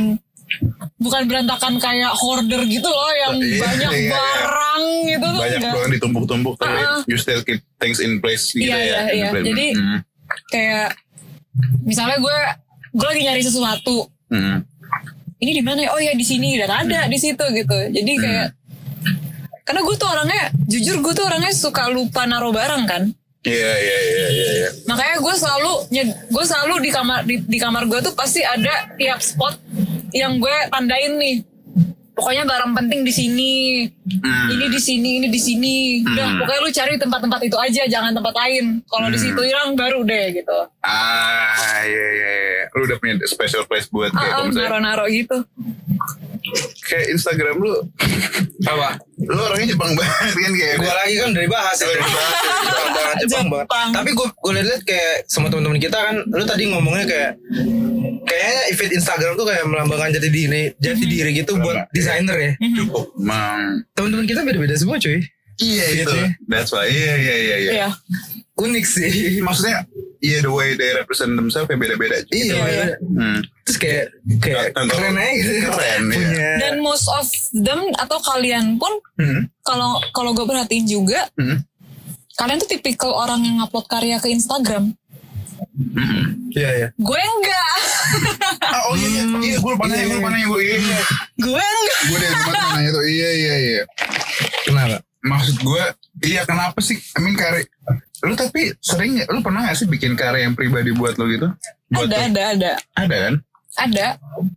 bukan 0.97 1.23
berantakan 1.25 1.73
kayak 1.77 2.13
hoarder 2.13 2.63
gitu 2.65 2.87
loh 2.87 3.13
yang 3.19 3.35
Iya, 3.37 3.59
banyak 3.61 3.91
iya, 3.91 4.01
iya. 4.01 4.13
barang 4.13 4.83
gitu 5.05 5.27
tuh 5.27 5.41
Banyak 5.41 5.61
banget 5.65 5.91
ditumpuk-tumpuk 5.93 6.55
tapi 6.57 6.79
Ah. 6.81 7.01
you 7.05 7.17
still 7.17 7.41
keep 7.41 7.61
things 7.77 7.99
in 7.99 8.19
place 8.19 8.51
gitu 8.51 8.67
Iya, 8.67 8.79
ya. 8.79 8.85
iya, 8.85 9.01
iya. 9.13 9.29
Jadi- 9.37 9.75
Hmm. 9.75 9.99
kayak 10.49 10.89
misalnya 11.83 12.17
gue 12.17 12.39
gue 12.93 13.07
lagi 13.09 13.23
nyari 13.23 13.43
sesuatu 13.43 14.07
Hmm. 14.25 14.65
Ini 15.45 15.53
di 15.61 15.63
mana 15.63 15.85
ya? 15.85 15.91
oh 15.93 16.01
ya 16.01 16.17
di 16.17 16.25
sini 16.25 16.57
dan 16.57 16.73
ada 16.73 17.05
di 17.07 17.19
situ 17.21 17.45
gitu 17.53 17.79
jadi 17.93 18.13
kayak 18.17 18.49
karena 19.65 19.81
gue 19.81 19.97
tuh 19.97 20.09
orangnya 20.09 20.43
jujur 20.69 21.01
gue 21.01 21.13
tuh 21.13 21.25
orangnya 21.25 21.53
suka 21.53 21.89
lupa 21.93 22.25
naruh 22.25 22.53
barang 22.53 22.85
kan 22.89 23.05
Iya, 23.45 23.73
iya, 23.77 23.99
iya, 24.01 24.27
iya, 24.33 24.49
iya. 24.57 24.69
makanya 24.89 25.21
gue 25.21 25.35
selalu 25.37 25.73
gue 26.33 26.45
selalu 26.49 26.75
di 26.81 26.89
kamar 26.89 27.29
di, 27.29 27.37
di 27.45 27.59
kamar 27.61 27.85
gue 27.93 28.01
tuh 28.01 28.17
pasti 28.17 28.41
ada 28.41 28.89
tiap 28.97 29.21
spot 29.21 29.61
yang 30.17 30.41
gue 30.41 30.57
tandain 30.73 31.13
nih 31.21 31.45
pokoknya 32.15 32.45
barang 32.45 32.73
penting 32.73 33.03
di 33.03 33.11
sini 33.11 33.53
Hmm. 34.15 34.47
ini 34.49 34.67
di 34.69 34.79
sini 34.79 35.11
ini 35.17 35.29
di 35.29 35.37
sini 35.37 35.75
udah 36.01 36.25
Hmm. 36.25 36.39
pokoknya 36.39 36.61
lu 36.61 36.71
cari 36.73 36.95
tempat-tempat 36.97 37.41
itu 37.43 37.57
aja 37.57 37.83
jangan 37.85 38.13
tempat 38.13 38.35
lain 38.37 38.65
kalau 38.87 39.09
di 39.09 39.17
Hmm. 39.17 39.25
situ 39.27 39.41
hilang 39.43 39.75
baru 39.75 40.01
deh 40.01 40.25
gitu 40.33 40.59
Ah, 40.81 41.83
iya, 41.83 42.07
iya, 42.13 42.31
iya. 42.41 42.65
Lu 42.71 42.85
udah 42.85 42.97
punya 42.97 43.19
special 43.25 43.65
place 43.65 43.89
buat 43.89 44.11
kayak 44.11 44.31
ah, 44.33 44.45
misalnya 44.45 44.69
naro-naro 44.71 45.05
gitu 45.07 45.37
kayak 46.85 47.07
Instagram 47.11 47.57
lu 47.57 47.73
Apa? 48.65 49.01
lu 49.21 49.41
orangnya 49.41 49.73
Jepang 49.73 49.93
banget 49.97 50.33
kan 50.37 50.53
kayak 50.53 50.75
Gue 50.81 50.93
lagi 50.93 51.15
kan 51.21 51.31
dari 51.33 51.49
bahas 51.49 51.77
ya. 51.77 51.87
Dari 51.89 52.03
bahas. 52.03 52.33
Jepang 52.65 52.91
banget, 52.93 53.17
Jepang 53.25 53.47
banget. 53.49 53.67
Tapi 53.71 54.11
gue 54.13 54.29
gue 54.29 54.53
liat 54.57 54.83
kayak 54.85 55.15
sama 55.29 55.47
teman-teman 55.49 55.81
kita 55.81 55.99
kan, 55.99 56.17
lu 56.25 56.45
tadi 56.45 56.63
ngomongnya 56.69 57.05
kayak 57.09 57.31
kayaknya 58.25 58.63
feed 58.75 58.93
Instagram 58.97 59.37
tuh 59.37 59.47
kayak 59.49 59.65
melambangkan 59.69 60.17
jati 60.17 60.29
diri, 60.33 60.73
jati 60.81 61.05
diri 61.05 61.31
gitu 61.37 61.57
buat 61.61 61.89
desainer 61.93 62.37
ya. 62.37 62.53
cukup 62.85 63.13
mang 63.21 63.85
Teman-teman 63.93 64.25
kita 64.25 64.41
beda-beda 64.45 64.75
semua 64.77 64.97
cuy. 64.97 65.21
Iya 65.57 65.85
itu 65.93 66.09
Feednya. 66.09 66.29
that's 66.45 66.71
why 66.71 66.85
iya 66.85 67.13
iya 67.15 67.35
iya 67.37 67.57
iya 67.59 67.73
Iya. 67.75 67.89
Unik 68.55 68.87
sih. 68.87 69.11
maksudnya 69.41 69.83
iya 70.21 70.39
the 70.39 70.49
way 70.49 70.73
they 70.73 70.91
represent 70.93 71.35
themselves 71.35 71.67
kayak 71.67 71.81
beda-beda 71.81 72.23
Iya, 72.29 72.55
Iya, 72.55 72.63
beda. 72.63 72.95
hmm. 73.03 73.39
Terus 73.65 73.77
kayak 73.77 74.05
kayak 74.39 74.65
Contoh- 74.73 74.95
keren 74.95 75.17
aja 75.17 75.35
gitu. 75.35 75.69
keren 75.69 76.03
ya 76.05 76.15
Punya. 76.17 76.51
Dan 76.59 76.75
most 76.81 77.07
of 77.09 77.27
them 77.53 77.81
atau 77.95 78.19
kalian 78.21 78.77
pun 78.77 78.95
hmm. 79.17 79.51
kalau 79.61 79.99
kalau 80.11 80.31
gue 80.33 80.45
perhatiin 80.45 80.87
juga 80.87 81.27
Hmm. 81.35 81.59
kalian 82.35 82.59
tuh 82.59 82.69
tipikal 82.69 83.11
orang 83.13 83.43
yang 83.43 83.59
upload 83.61 83.87
karya 83.87 84.17
ke 84.17 84.27
Instagram. 84.29 84.95
Hmm. 85.75 86.51
Iya 86.51 86.71
iya. 86.73 86.89
Gue 86.97 87.19
enggak. 87.19 87.71
Ah, 88.61 88.83
oh 88.85 88.95
iya 88.95 89.09
iya 89.11 89.25
iya 89.41 89.57
gue 89.57 89.67
lupa 89.69 89.85
nanya 89.85 90.05
gue 90.05 90.17
lupa 90.17 90.31
nanya 90.31 90.47
gue 90.47 90.61
iya 90.63 90.77
iya 90.79 90.99
gue 91.37 91.59
enggak. 91.59 91.99
gue 92.05 92.19
dari 92.21 92.35
tempat 92.37 92.55
nanya 92.71 92.91
tuh 92.93 93.05
iya 93.05 93.31
iya 93.33 93.55
iya 93.57 93.83
Kenapa? 94.65 94.97
Maksud 95.25 95.57
gue 95.59 95.85
iya 96.23 96.45
kenapa 96.45 96.77
sih 96.79 97.01
I 97.13 97.21
mean 97.21 97.35
karya 97.35 97.65
lu 98.21 98.33
tapi 98.35 98.73
sering 98.79 99.17
ya 99.17 99.27
lu 99.27 99.41
pernah 99.41 99.65
gak 99.65 99.77
sih 99.77 99.85
bikin 99.85 100.15
karya 100.15 100.45
yang 100.45 100.53
pribadi 100.53 100.93
buat 100.93 101.17
lu 101.17 101.29
gitu 101.29 101.49
buat 101.91 102.07
Ada 102.07 102.15
lu? 102.15 102.25
ada 102.27 102.43
ada 102.51 102.71
ada 102.95 103.17
kan 103.19 103.35
ada 103.77 104.07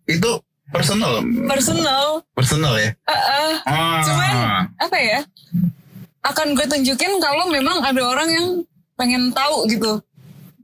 itu 0.05 0.31
personal 0.67 1.23
personal. 1.43 2.05
personal 2.31 2.75
ya 2.75 2.91
Eh, 2.91 3.11
eh. 3.13 3.51
ah. 3.65 3.99
Cuman 4.01 4.31
apa 4.77 4.97
ya? 4.97 5.19
Akan 6.21 6.51
gue 6.51 6.63
tunjukin 6.63 7.17
kalau 7.17 7.47
memang 7.47 7.79
ada 7.79 8.03
orang 8.03 8.27
yang 8.27 8.47
pengen 8.93 9.31
tahu 9.31 9.63
gitu. 9.65 10.03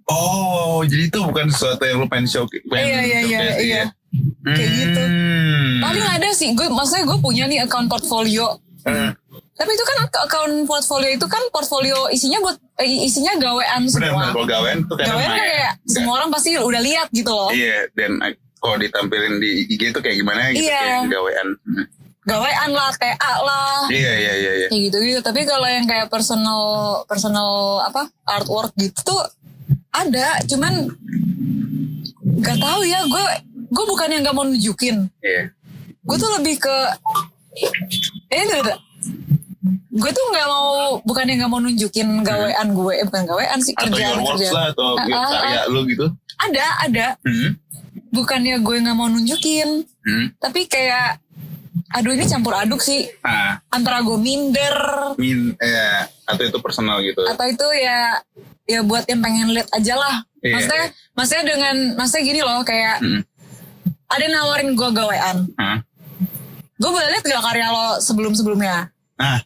oh 0.03 0.83
jadi 0.83 1.07
itu 1.07 1.19
bukan 1.21 1.47
sesuatu 1.47 1.79
yang 1.81 1.97
lu 1.97 2.07
pengen 2.07 2.27
show 2.27 2.43
pengen 2.43 2.67
Iya, 2.83 2.99
iya, 3.01 3.19
iya, 3.21 3.39
iya. 3.57 3.57
ya? 3.57 3.85
Kayak 4.45 4.71
gitu. 4.73 5.01
Hmm. 5.01 5.79
Paling 5.79 6.05
ada 6.05 6.29
sih 6.31 6.51
gue 6.51 6.67
maksudnya 6.67 7.03
gue 7.05 7.17
punya 7.17 7.43
nih 7.45 7.59
account 7.61 7.87
portfolio. 7.87 8.59
Hmm. 8.83 9.15
Tapi 9.53 9.69
itu 9.69 9.83
kan 9.83 9.97
account 10.03 10.55
portfolio 10.63 11.09
itu 11.09 11.25
kan 11.25 11.43
portfolio 11.49 12.09
isinya 12.09 12.39
buat 12.39 12.57
eh, 12.75 13.05
isinya 13.05 13.37
gawean 13.37 13.85
benar 13.85 13.93
benar 13.93 14.09
semua. 14.09 14.25
kalau 14.31 14.47
gawean 14.47 14.77
tuh 14.83 14.95
kadang 14.95 15.13
Gawean 15.13 15.29
kan 15.29 15.37
ya. 15.37 15.45
kayak 15.45 15.73
semua 15.85 16.13
orang 16.15 16.29
pasti 16.29 16.49
udah 16.55 16.81
lihat 16.81 17.07
gitu 17.09 17.29
loh. 17.29 17.49
iya 17.49 17.85
dan 17.91 18.17
eh, 18.19 18.33
kalau 18.57 18.75
ditampilin 18.75 19.37
di 19.37 19.51
IG 19.69 19.91
itu 19.91 19.99
kayak 19.99 20.17
gimana 20.17 20.49
gitu 20.51 20.65
Iya. 20.65 20.81
kayak 21.03 21.11
gawean 21.11 21.47
Hmm. 21.59 21.85
Gawean 22.23 22.71
lah, 22.71 22.87
TA 22.95 23.13
lah. 23.37 23.83
iya 23.89 24.13
iya 24.17 24.33
iya 24.33 24.51
iya 24.55 24.67
Kayak 24.67 24.81
gitu-gitu. 24.87 25.19
Tapi 25.21 25.43
kalau 25.43 25.67
yang 25.67 25.83
kayak 25.83 26.07
personal 26.07 26.63
personal 27.03 27.49
apa 27.83 28.07
artwork 28.23 28.71
gitu 28.75 28.95
tuh 29.03 29.21
ada, 29.91 30.39
cuman 30.41 30.87
nggak 32.39 32.57
tahu 32.57 32.81
ya 32.83 33.03
gue 33.03 33.25
gue 33.67 33.85
bukan 33.85 34.07
yang 34.07 34.21
nggak 34.23 34.33
mau 34.33 34.43
nunjukin. 34.43 35.11
iya 35.19 35.51
Gue 36.01 36.15
tuh 36.15 36.31
lebih 36.33 36.57
ke 36.57 36.75
ini 38.29 38.55
tuh. 38.61 38.77
Gue 40.03 40.11
tuh 40.11 40.25
nggak 40.35 40.47
mau 40.51 40.99
bukan 41.01 41.23
yang 41.23 41.37
nggak 41.39 41.51
mau 41.51 41.61
nunjukin 41.63 42.07
gawean 42.27 42.67
gue 42.75 42.93
eh, 42.99 43.05
bukan 43.07 43.23
gawean 43.23 43.59
sih 43.63 43.71
atau 43.71 43.87
kerjaan 43.87 44.19
your 44.19 44.27
kerjaan. 44.35 44.51
lah 44.51 44.65
atau 44.75 44.87
ah, 44.99 45.29
karya 45.31 45.61
lu 45.71 45.81
gitu. 45.87 46.05
Ada 46.35 46.65
ada. 46.83 47.07
Hmm. 47.23 47.55
bukannya 48.11 48.59
gue 48.59 48.75
nggak 48.77 48.97
mau 48.97 49.07
nunjukin 49.07 49.87
Hmm. 50.03 50.35
tapi 50.35 50.67
kayak 50.67 51.23
aduh 51.95 52.11
ini 52.11 52.27
campur 52.27 52.51
aduk 52.51 52.83
sih. 52.83 53.07
Ah. 53.23 53.63
Antara 53.71 54.03
gue 54.03 54.19
minder. 54.19 54.75
Min 55.15 55.55
eh, 55.55 56.01
atau 56.27 56.43
itu 56.43 56.59
personal 56.59 56.99
gitu. 56.99 57.23
Atau 57.23 57.47
itu 57.47 57.63
ya 57.79 58.19
ya 58.67 58.83
buat 58.83 59.07
yang 59.07 59.23
pengen 59.23 59.55
lihat 59.55 59.71
aja 59.71 59.95
lah. 59.95 60.15
Iya, 60.43 60.59
maksudnya 60.59 60.85
maksudnya 61.15 61.43
dengan 61.47 61.75
maksudnya 61.95 62.23
gini 62.27 62.39
loh 62.43 62.59
kayak 62.61 62.99
Hmm. 62.99 63.21
ada 64.11 64.21
yang 64.21 64.35
nawarin 64.35 64.75
gue 64.75 64.89
gawean. 64.91 65.37
Ah 65.55 65.79
gue 66.73 66.91
boleh 66.91 67.09
lihat 67.15 67.23
gak 67.23 67.43
karya 67.43 67.67
lo 67.71 67.87
sebelum 68.03 68.35
sebelumnya 68.35 68.91
ah 69.15 69.39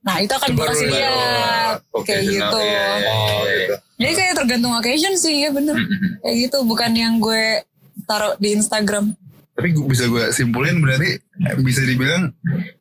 nah 0.00 0.16
itu 0.16 0.32
akan 0.32 0.48
gue 0.50 0.66
kasih 0.66 0.86
lihat. 0.88 1.76
Oke, 1.90 2.08
kayak 2.08 2.22
gitu. 2.24 2.56
Iya, 2.56 2.64
iya, 2.64 2.84
iya, 2.96 3.12
Oh, 3.12 3.42
iya. 3.42 3.54
gitu. 3.58 3.74
jadi 3.96 4.12
kayak 4.14 4.34
tergantung 4.34 4.72
occasion 4.72 5.14
sih 5.14 5.34
ya 5.38 5.50
bener. 5.50 5.74
Hmm. 5.74 6.16
kayak 6.20 6.36
gitu 6.40 6.58
bukan 6.62 6.90
yang 6.92 7.14
gue 7.16 7.60
taruh 8.04 8.32
di 8.36 8.54
Instagram. 8.54 9.12
Tapi 9.50 9.68
gua- 9.70 9.86
bisa 9.86 10.04
gue 10.06 10.24
simpulin 10.30 10.78
berarti 10.78 11.20
bisa 11.60 11.82
dibilang 11.82 12.32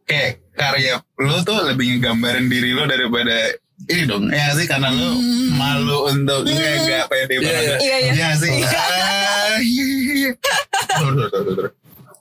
kayak 0.04 0.40
karya 0.54 0.96
lo 1.18 1.40
tuh 1.42 1.60
lebih 1.66 1.94
ngegambarin 1.94 2.48
diri 2.48 2.72
lo 2.72 2.84
daripada 2.84 3.52
ini 3.86 4.04
dong 4.06 4.28
ya 4.28 4.52
sih? 4.54 4.64
Karena 4.64 4.88
lo 4.88 5.12
malu 5.52 6.08
untuk 6.08 6.44
nggak 6.46 6.74
nggak 6.82 7.06
pede 7.06 7.36
banget. 7.38 7.68
Hmm. 7.70 7.80
Iya, 7.82 7.98
iya. 7.98 8.12
Iya. 8.14 8.30
Sih 8.34 8.56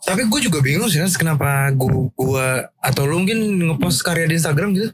Tapi 0.06 0.22
gue 0.30 0.40
juga 0.46 0.58
bingung 0.62 0.86
sih 0.86 1.02
kenapa 1.18 1.68
gue 1.74 1.90
gua 2.14 2.70
atau 2.78 3.02
lu 3.04 3.24
mungkin 3.24 3.38
ngepost 3.72 4.06
karya 4.06 4.30
di 4.30 4.38
Instagram 4.38 4.74
gitu. 4.76 4.90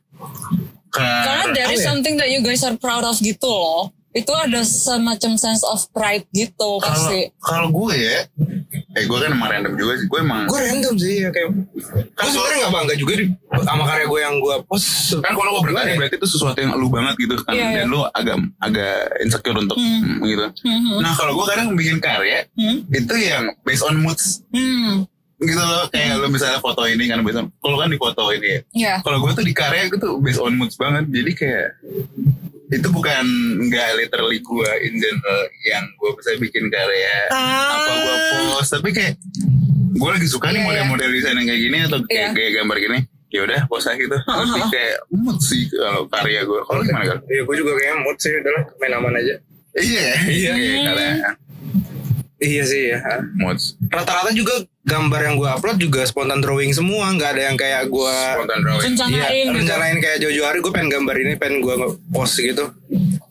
karena 0.95 1.51
there 1.51 1.75
is 1.75 1.83
ya? 1.83 1.91
something 1.91 2.15
that 2.15 2.31
you 2.31 2.39
guys 2.39 2.63
are 2.63 2.79
proud 2.79 3.03
of 3.03 3.19
gitu 3.19 3.51
loh 3.51 3.91
itu 4.15 4.31
ada 4.31 4.63
semacam 4.63 5.33
sense 5.35 5.63
of 5.65 5.83
pride 5.91 6.23
gitu 6.31 6.79
kalau 6.79 6.87
pasti 6.87 7.21
kalau 7.37 7.69
gue 7.69 7.93
ya 7.93 8.19
eh 8.95 9.05
gue 9.05 9.19
kan 9.19 9.27
emang 9.29 9.51
random 9.51 9.75
juga 9.75 9.93
sih 9.97 10.07
gue 10.07 10.19
emang 10.21 10.47
Gue 10.47 10.61
random 10.61 10.95
sih 10.95 11.15
ya 11.19 11.29
kayak. 11.29 11.51
Gue 12.15 12.29
sebenarnya 12.29 12.57
nggak 12.61 12.73
bangga 12.73 12.95
juga 12.95 13.13
di, 13.17 13.25
sama 13.61 13.83
karya 13.85 14.07
gue 14.07 14.21
yang 14.21 14.35
gue 14.39 14.55
post. 14.65 15.19
kan 15.19 15.33
kalau 15.33 15.51
gue 15.53 15.63
berkarya 15.67 15.95
berarti 15.97 16.15
itu 16.15 16.29
sesuatu 16.29 16.55
yang 16.57 16.73
lu 16.73 16.87
banget 16.87 17.15
gitu 17.19 17.35
kan 17.43 17.53
Iya, 17.53 17.67
dan 17.75 17.87
iya. 17.87 17.91
lu 17.91 18.01
agak 18.09 18.37
agak 18.61 18.95
insecure 19.19 19.59
untuk 19.59 19.75
Hmm. 19.75 19.99
hmm, 20.01 20.17
gitu 20.25 20.47
Hmm. 20.63 21.03
nah 21.03 21.13
kalau 21.13 21.35
gue 21.35 21.45
kadang 21.45 21.75
bikin 21.75 21.99
karya 21.99 22.47
Hmm. 22.55 22.87
itu 22.89 23.15
yang 23.17 23.45
based 23.63 23.83
on 23.83 23.99
moods 23.99 24.47
Hmm. 24.49 25.03
gitu 25.37 25.59
loh 25.59 25.91
kayak 25.91 26.15
lu 26.17 26.31
misalnya 26.31 26.63
foto 26.63 26.87
ini 26.87 27.05
kan 27.05 27.19
based 27.21 27.37
on 27.37 27.51
kalau 27.59 27.77
kan 27.77 27.91
di 27.91 27.99
foto 27.99 28.31
ini 28.31 28.47
ya 28.47 28.61
Ya. 28.73 28.95
kalau 29.03 29.19
gue 29.19 29.35
tuh 29.35 29.43
di 29.43 29.51
karya 29.53 29.91
gue 29.91 29.99
tuh 29.99 30.17
based 30.17 30.39
on 30.39 30.55
moods 30.55 30.75
banget 30.75 31.11
jadi 31.11 31.31
kayak 31.35 31.69
itu 32.67 32.89
bukan 32.89 33.25
nggak 33.63 33.89
literally 33.99 34.39
gue 34.39 34.71
in 34.83 34.97
general 34.97 35.41
yang 35.63 35.85
gue 35.91 36.11
bisa 36.17 36.31
bikin 36.37 36.65
karya 36.67 37.29
apa 37.31 37.93
gue 37.95 38.17
post 38.51 38.71
tapi 38.73 38.89
kayak 38.91 39.15
gue 39.95 40.11
lagi 40.11 40.27
suka 40.27 40.49
nih 40.49 40.59
Ah. 40.59 40.65
Iya, 40.65 40.73
iya. 40.73 40.83
model-model 40.83 41.09
desain 41.11 41.37
yang 41.37 41.47
kayak 41.47 41.63
gini 41.63 41.79
atau 41.83 41.99
kayak 42.03 42.11
Iya. 42.11 42.29
kayak 42.33 42.51
gambar 42.57 42.77
gini 42.79 42.99
ya 43.29 43.41
udah 43.43 43.61
post 43.67 43.87
aja 43.87 43.97
gitu 43.97 44.17
tapi 44.17 44.61
kayak 44.71 44.97
mood 45.11 45.39
sih 45.39 45.63
kalau 45.69 46.03
karya 46.07 46.41
gue 46.43 46.61
kalau 46.63 46.81
gimana 46.81 47.05
kan 47.07 47.19
Iya, 47.27 47.43
gue 47.43 47.55
juga 47.55 47.73
kayak 47.75 47.95
mood 48.01 48.17
sih 48.17 48.31
udahlah 48.33 48.65
main 48.77 48.93
aman 48.95 49.15
aja. 49.15 49.35
iya 49.77 50.09
iya 50.25 50.53
karya 50.87 51.13
Iya 52.45 52.63
sih 52.63 52.83
ya. 52.91 52.99
mood 53.35 53.57
Rata-rata 53.87 54.31
juga 54.31 54.53
gambar 54.81 55.21
yang 55.23 55.35
gue 55.35 55.49
upload 55.49 55.79
juga 55.79 56.05
spontan 56.05 56.39
drawing 56.39 56.71
semua, 56.71 57.09
nggak 57.09 57.31
ada 57.33 57.43
yang 57.49 57.57
kayak 57.57 57.89
gue 57.89 58.15
spontan 58.37 58.61
drawing 58.61 58.83
Rencanain 58.85 59.17
Iya, 59.17 59.29
gitu. 59.33 59.57
rencanain 59.57 59.99
kayak 59.99 60.19
jauh-jauh 60.21 60.47
hari 60.47 60.59
gue 60.61 60.73
pengen 60.73 60.91
gambar 60.93 61.17
ini, 61.17 61.33
pengen 61.35 61.59
gue 61.59 61.75
post 62.11 62.37
gitu. 62.37 62.65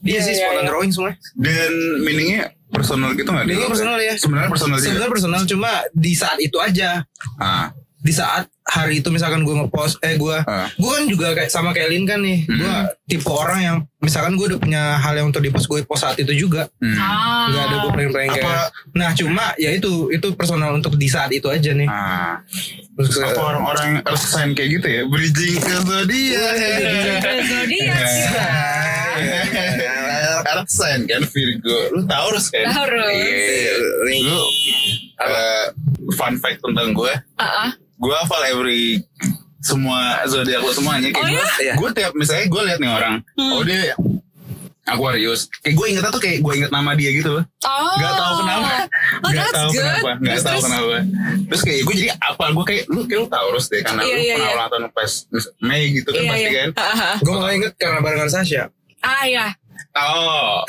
Iya 0.02 0.20
sih, 0.20 0.34
iya, 0.34 0.42
spontan 0.44 0.64
iya. 0.64 0.70
drawing 0.70 0.92
semua. 0.92 1.12
dan 1.36 1.72
meaningnya 2.02 2.44
personal 2.68 3.14
gitu 3.14 3.30
nggak 3.30 3.46
Di- 3.46 3.70
personal 3.70 3.98
ya. 3.98 4.14
sebenarnya 4.18 4.50
personal 4.50 4.78
sih 4.78 4.90
Sebenarnya 4.90 5.12
personal 5.14 5.42
cuma 5.46 5.72
di 5.94 6.14
saat 6.14 6.38
itu 6.38 6.58
aja. 6.58 7.06
ah 7.38 7.70
Di 8.04 8.12
saat 8.12 8.46
hari 8.64 9.00
itu 9.00 9.08
misalkan 9.08 9.42
gue 9.42 9.56
ngepost, 9.56 10.00
eh 10.00 10.16
gue, 10.16 10.38
Ah. 10.44 10.68
gue 10.70 10.92
kan 10.92 11.06
juga 11.06 11.32
kayak 11.32 11.48
sama 11.48 11.72
kayak 11.72 11.88
Lin 11.88 12.04
kan 12.04 12.20
nih. 12.20 12.44
Gue 12.44 12.76
tipe 13.06 13.28
orang 13.28 13.60
yang 13.60 13.78
misalkan 13.98 14.36
gue 14.36 14.46
udah 14.46 14.60
punya 14.60 14.84
hal 14.98 15.16
yang 15.16 15.28
untuk 15.28 15.40
di 15.40 15.48
post, 15.48 15.66
gue 15.66 15.80
post 15.82 16.04
saat 16.04 16.18
itu 16.18 16.36
juga. 16.38 16.68
hmm. 16.78 16.96
Ah. 16.96 17.48
Gak 17.48 17.64
ada 17.64 17.76
gue 17.80 17.92
pengen-pengen 17.94 18.30
kayak. 18.34 18.68
Nah 18.92 19.10
cuma 19.14 19.56
ya 19.56 19.72
itu 19.72 19.92
itu 20.10 20.28
personal 20.34 20.74
untuk 20.74 20.96
di 20.96 21.08
saat 21.08 21.32
itu 21.32 21.48
aja 21.48 21.72
nih. 21.72 21.88
ah 21.88 22.44
Terus, 22.94 23.18
apa 23.20 23.42
orang-orang 23.42 24.04
earth 24.04 24.22
sign 24.22 24.52
kayak 24.52 24.78
gitu 24.78 24.88
ya 24.88 25.02
bridging 25.08 25.58
ke 25.58 25.76
zodiak 25.82 26.54
Ke 27.20 27.32
zodiak 27.42 28.04
kita. 28.04 28.48
Earth 30.46 30.70
sign 30.70 31.02
kan 31.06 31.22
Virgo 31.26 31.78
Lu 31.92 32.02
Taurus 32.04 32.50
kan 32.50 32.68
Taurus. 32.68 33.16
Iya. 33.16 33.74
Lu 34.22 34.38
uh, 35.18 35.66
Fun 36.14 36.36
fact 36.38 36.60
tentang 36.62 36.92
gue 36.92 37.14
Ah, 37.36 37.46
ah. 37.66 37.72
Gue 38.04 38.14
hafal 38.14 38.44
every 38.46 39.00
Semua 39.58 40.20
zodiak 40.26 40.60
lo 40.60 40.70
semuanya 40.70 41.08
Kayak 41.08 41.24
Oh, 41.24 41.30
gue 41.30 41.48
iya? 41.58 41.74
Gue 41.74 41.90
tiap 41.92 42.12
Misalnya 42.14 42.46
gue 42.46 42.62
liat 42.62 42.80
nih 42.80 42.92
orang 42.92 43.16
Oh 43.40 43.64
dia 43.64 43.96
Aquarius 44.84 45.48
Kayak 45.58 45.76
gue 45.80 45.86
inget 45.88 46.04
tuh 46.06 46.20
kayak 46.20 46.40
gue 46.40 46.54
inget 46.54 46.68
nama 46.70 46.92
dia 46.92 47.10
gitu 47.10 47.32
loh 47.32 47.44
Oh. 47.64 47.96
Gak 47.96 48.12
tau 48.14 48.34
kenapa 48.38 48.72
Oh, 49.24 49.30
Gak 49.30 49.40
that's 49.40 49.56
tau 49.56 49.70
good. 49.70 49.80
kenapa 49.80 50.10
Gak 50.20 50.42
tau 50.44 50.60
kenapa 50.60 50.98
Terus 51.48 51.62
kayak 51.64 51.82
gue 51.82 51.96
jadi 51.96 52.10
apa 52.14 52.46
Gue 52.52 52.66
kayak 52.66 52.84
Lu 52.86 53.00
kayak 53.04 53.20
lu 53.20 53.28
Taurus 53.28 53.66
deh 53.68 53.80
Karena 53.80 54.02
Iya, 54.04 54.12
lu 54.12 54.20
iya, 54.20 54.34
pernah 54.36 54.44
iya. 54.44 54.54
ulang 54.54 54.70
tahun 54.70 54.84
pas 54.92 55.12
Mei 55.60 55.84
gitu 55.94 56.10
kan 56.10 56.20
Iya, 56.20 56.30
pasti 56.30 56.44
iya. 56.44 56.52
kan 56.54 56.70
Ah, 56.76 56.84
ah. 56.84 57.16
gue 57.18 57.32
malah 57.34 57.54
inget 57.54 57.72
karena 57.74 58.00
barengan 58.00 58.28
Sasha. 58.28 58.64
Ah 59.00 59.24
ya. 59.26 59.52
Oh 59.94 60.62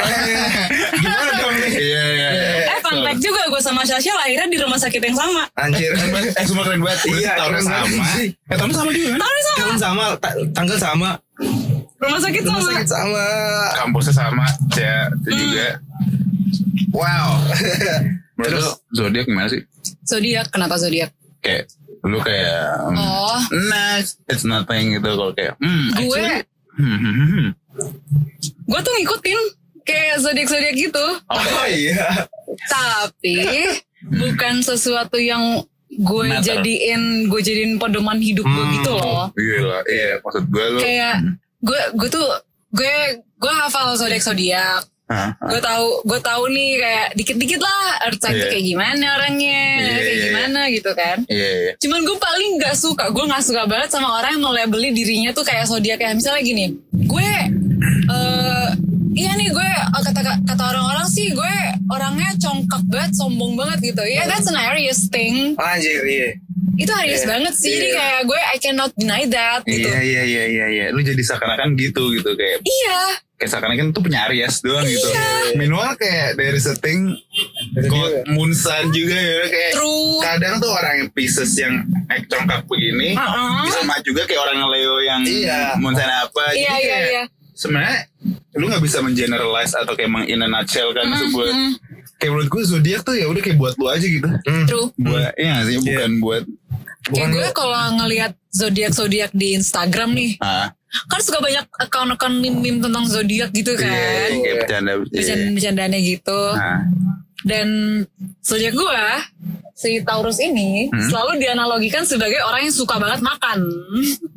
Gimana 0.94 1.32
dong 1.38 1.54
nih? 1.56 1.72
Iya 1.72 2.02
iya 2.06 2.28
iya 2.30 2.50
Eh 2.68 2.80
fun 2.80 2.98
fact 3.00 3.18
juga 3.18 3.42
gue 3.46 3.58
sama 3.58 3.82
Sasha 3.82 4.12
lahirnya 4.14 4.46
di 4.46 4.56
rumah 4.56 4.76
sakit 4.76 5.00
yang 5.00 5.14
sama. 5.14 5.48
Anjir. 5.54 5.90
Eh 6.30 6.44
semua 6.44 6.62
keren 6.62 6.80
banget 6.80 7.00
Iya, 7.10 7.32
keren 7.38 7.62
banget 7.62 7.88
sama. 7.90 8.04
Eh 8.44 8.56
tahun 8.56 8.72
sama 8.72 8.90
juga 8.90 9.08
kan 9.08 9.18
Tahun 9.18 9.40
sama. 9.40 9.56
Tahun 9.56 9.78
sama, 9.78 10.04
ta- 10.16 10.38
tanggal 10.52 10.78
sama, 10.78 11.10
Rumah 11.96 12.20
sakit 12.20 12.42
rumah 12.42 12.60
sama. 12.60 12.70
sakit 12.74 12.88
sama. 12.88 13.26
Kampusnya 13.74 14.14
sama 14.14 14.44
Ya 14.74 14.96
itu 15.08 15.30
Hmm. 15.30 15.40
juga 15.42 15.68
Wow 16.90 17.28
Menurut 18.36 18.54
lu 18.56 18.70
zodiak 18.92 19.24
gimana 19.24 19.46
sih? 19.46 19.62
Zodiak, 20.02 20.46
kenapa 20.48 20.74
zodiak? 20.74 21.10
Kayak 21.40 21.70
Lu 22.02 22.18
kayak 22.18 22.92
Oh, 22.92 23.40
Nice 23.50 24.18
It's 24.26 24.44
nothing 24.44 24.92
gitu 24.92 25.08
Kalau 25.08 25.32
kayak 25.32 25.54
Hmm 25.56 25.90
gue 25.96 26.24
hmm, 27.74 27.90
hmm, 27.90 27.90
hmm, 27.90 28.22
hmm. 28.22 28.64
gue 28.64 28.80
tuh 28.80 28.92
ngikutin 28.94 29.40
kayak 29.84 30.14
zodiak 30.18 30.48
zodiak 30.48 30.74
gitu. 30.74 31.06
Oh 31.28 31.66
iya. 31.68 32.24
Tapi 32.66 33.36
bukan 34.04 34.60
sesuatu 34.60 35.16
yang 35.16 35.60
gue 35.90 36.26
Matter. 36.26 36.58
jadiin 36.58 37.28
gue 37.28 37.40
jadiin 37.40 37.72
pedoman 37.76 38.18
hidup 38.18 38.42
gue 38.44 38.64
gitu 38.74 38.90
loh. 38.90 39.30
Iya 39.34 39.58
lah 39.62 39.82
Iya 39.84 40.10
maksud 40.20 40.44
gue 40.48 40.64
lu 40.70 40.78
Kayak 40.80 41.14
gue 41.60 41.80
gue 41.94 42.08
tuh 42.10 42.26
gue 42.70 42.94
gue 43.20 43.52
hafal 43.54 43.94
zodiak 43.94 44.20
zodiak. 44.20 44.82
Gue 45.38 45.60
tahu 45.60 46.00
gue 46.02 46.18
tahu 46.18 46.48
nih 46.48 46.70
kayak 46.80 47.08
dikit-dikit 47.14 47.60
lah 47.60 48.08
earth 48.08 48.18
sign 48.18 48.34
tuh 48.34 48.48
Iya. 48.48 48.50
kayak 48.50 48.66
gimana 48.66 49.06
orangnya, 49.14 49.62
Iya, 49.76 49.92
kayak 49.94 50.08
iya. 50.16 50.24
gimana 50.26 50.60
gitu 50.72 50.90
kan. 50.96 51.16
Iya 51.28 51.48
iya 51.60 51.72
Cuman 51.78 52.00
gue 52.02 52.16
paling 52.16 52.50
gak 52.58 52.74
suka, 52.74 53.04
gue 53.12 53.24
gak 53.28 53.44
suka 53.44 53.62
banget 53.68 53.92
sama 53.92 54.08
orang 54.18 54.40
yang 54.40 54.42
melabeli 54.42 54.90
dirinya 54.90 55.30
tuh 55.30 55.44
kayak 55.44 55.68
zodiak 55.68 56.00
kayak 56.00 56.16
misalnya 56.16 56.40
gini, 56.42 56.64
gue, 56.90 57.30
eh 58.08 58.68
iya 59.14 59.32
nih 59.34 59.48
gue 59.50 59.68
kata 59.94 60.20
kata 60.44 60.62
orang-orang 60.74 61.06
sih 61.08 61.30
gue 61.30 61.54
orangnya 61.88 62.30
congkak 62.38 62.82
banget, 62.88 63.12
sombong 63.14 63.54
banget 63.54 63.92
gitu. 63.92 64.02
Ya 64.04 64.24
that's 64.26 64.46
an 64.46 64.56
Aries 64.56 65.06
thing, 65.08 65.54
Anjir 65.56 66.02
iya. 66.04 66.30
itu 66.74 66.90
Aries 66.90 67.22
Iya, 67.22 67.28
banget 67.30 67.54
sih. 67.54 67.70
Jadi 67.70 67.88
iya. 67.92 67.96
kayak 67.98 68.20
gue 68.26 68.40
I 68.40 68.58
cannot 68.58 68.90
deny 68.98 69.22
that 69.30 69.62
gitu. 69.64 69.86
Iya 69.86 69.98
iya 70.02 70.22
iya 70.24 70.44
iya 70.48 70.66
iya. 70.70 70.84
Lu 70.90 71.00
jadi 71.00 71.18
seakan-akan 71.18 71.76
gitu 71.78 72.10
gitu 72.12 72.30
kayak 72.34 72.58
Iya, 72.62 73.00
kayak 73.38 73.50
seakan-akan 73.54 73.86
tuh 73.94 74.02
punya 74.02 74.26
Aries 74.26 74.56
doang 74.60 74.82
gitu. 74.84 75.08
Meanwhile 75.54 75.94
kayak 75.94 76.34
dari 76.34 76.58
setting 76.58 77.14
God 77.86 78.12
Moon 78.34 78.50
Sun 78.52 78.90
juga 78.90 79.14
ya 79.14 79.44
kayak 79.46 79.72
True. 79.78 80.18
kadang 80.20 80.54
tuh 80.58 80.70
orang 80.72 80.94
yang 81.04 81.08
Pisces 81.14 81.52
yang 81.54 81.74
ek 82.10 82.26
congkak 82.26 82.66
begini 82.66 83.14
Uh-uh. 83.14 83.64
bisa 83.66 83.78
sama 83.82 83.98
juga 84.02 84.26
kayak 84.26 84.40
orang 84.42 84.56
yang 84.58 84.70
Leo 84.72 84.94
yang 85.00 85.20
Iya. 85.22 85.60
Moon 85.78 85.94
Sun 85.94 86.10
apa. 86.10 86.44
Iya 86.52 86.72
iya 86.74 86.74
kayak 86.82 87.08
iya. 87.12 87.24
Sebenarnya 87.54 88.10
lu 88.52 88.66
nggak 88.66 88.82
bisa 88.82 88.98
mengeneralize 88.98 89.72
atau 89.72 89.94
kayak 89.94 90.10
meng 90.10 90.26
in 90.26 90.42
a 90.42 90.48
nutshell 90.48 90.90
kan 90.90 91.06
Mm, 91.06 91.16
sebuah 91.16 91.48
mm. 91.48 91.72
kayak 92.16 92.30
menurut 92.30 92.50
gue 92.50 92.62
zodiak 92.64 93.00
tuh 93.00 93.14
ya 93.14 93.26
udah 93.26 93.40
kayak 93.40 93.56
buat 93.56 93.74
lu 93.74 93.86
aja 93.86 94.02
gitu. 94.02 94.28
True. 94.66 94.90
Buat 94.96 95.32
iya 95.34 95.50
nggak 95.54 95.64
sih 95.64 95.76
bukan 95.80 96.10
buat 96.18 96.44
Kayak 97.04 97.28
gue 97.30 97.46
kalau 97.52 97.76
ngelihat 98.00 98.32
zodiak 98.48 98.90
zodiak 98.90 99.30
di 99.30 99.52
Instagram 99.52 100.16
nih, 100.16 100.40
ah 100.40 100.72
kan 101.04 101.20
suka 101.20 101.36
banyak 101.38 101.66
account-account 101.76 102.38
meme-meme 102.38 102.80
tentang 102.80 103.04
zodiak 103.04 103.50
gitu 103.50 103.76
kan. 103.76 103.92
iya, 104.30 104.40
kayak 104.40 104.56
bercanda 104.62 104.92
Bercanda-bercandanya 105.04 105.98
gitu. 106.00 106.40
Nah, 106.54 106.80
Dan 107.44 107.68
zodiak 108.40 108.72
gue 108.72 109.04
si 109.74 110.00
Taurus 110.00 110.40
ini 110.40 110.88
Hmm? 110.88 111.02
selalu 111.04 111.36
dianalogikan 111.36 112.08
sebagai 112.08 112.40
orang 112.40 112.64
yang 112.64 112.72
suka 112.72 112.96
banget 112.96 113.20
makan. 113.20 113.58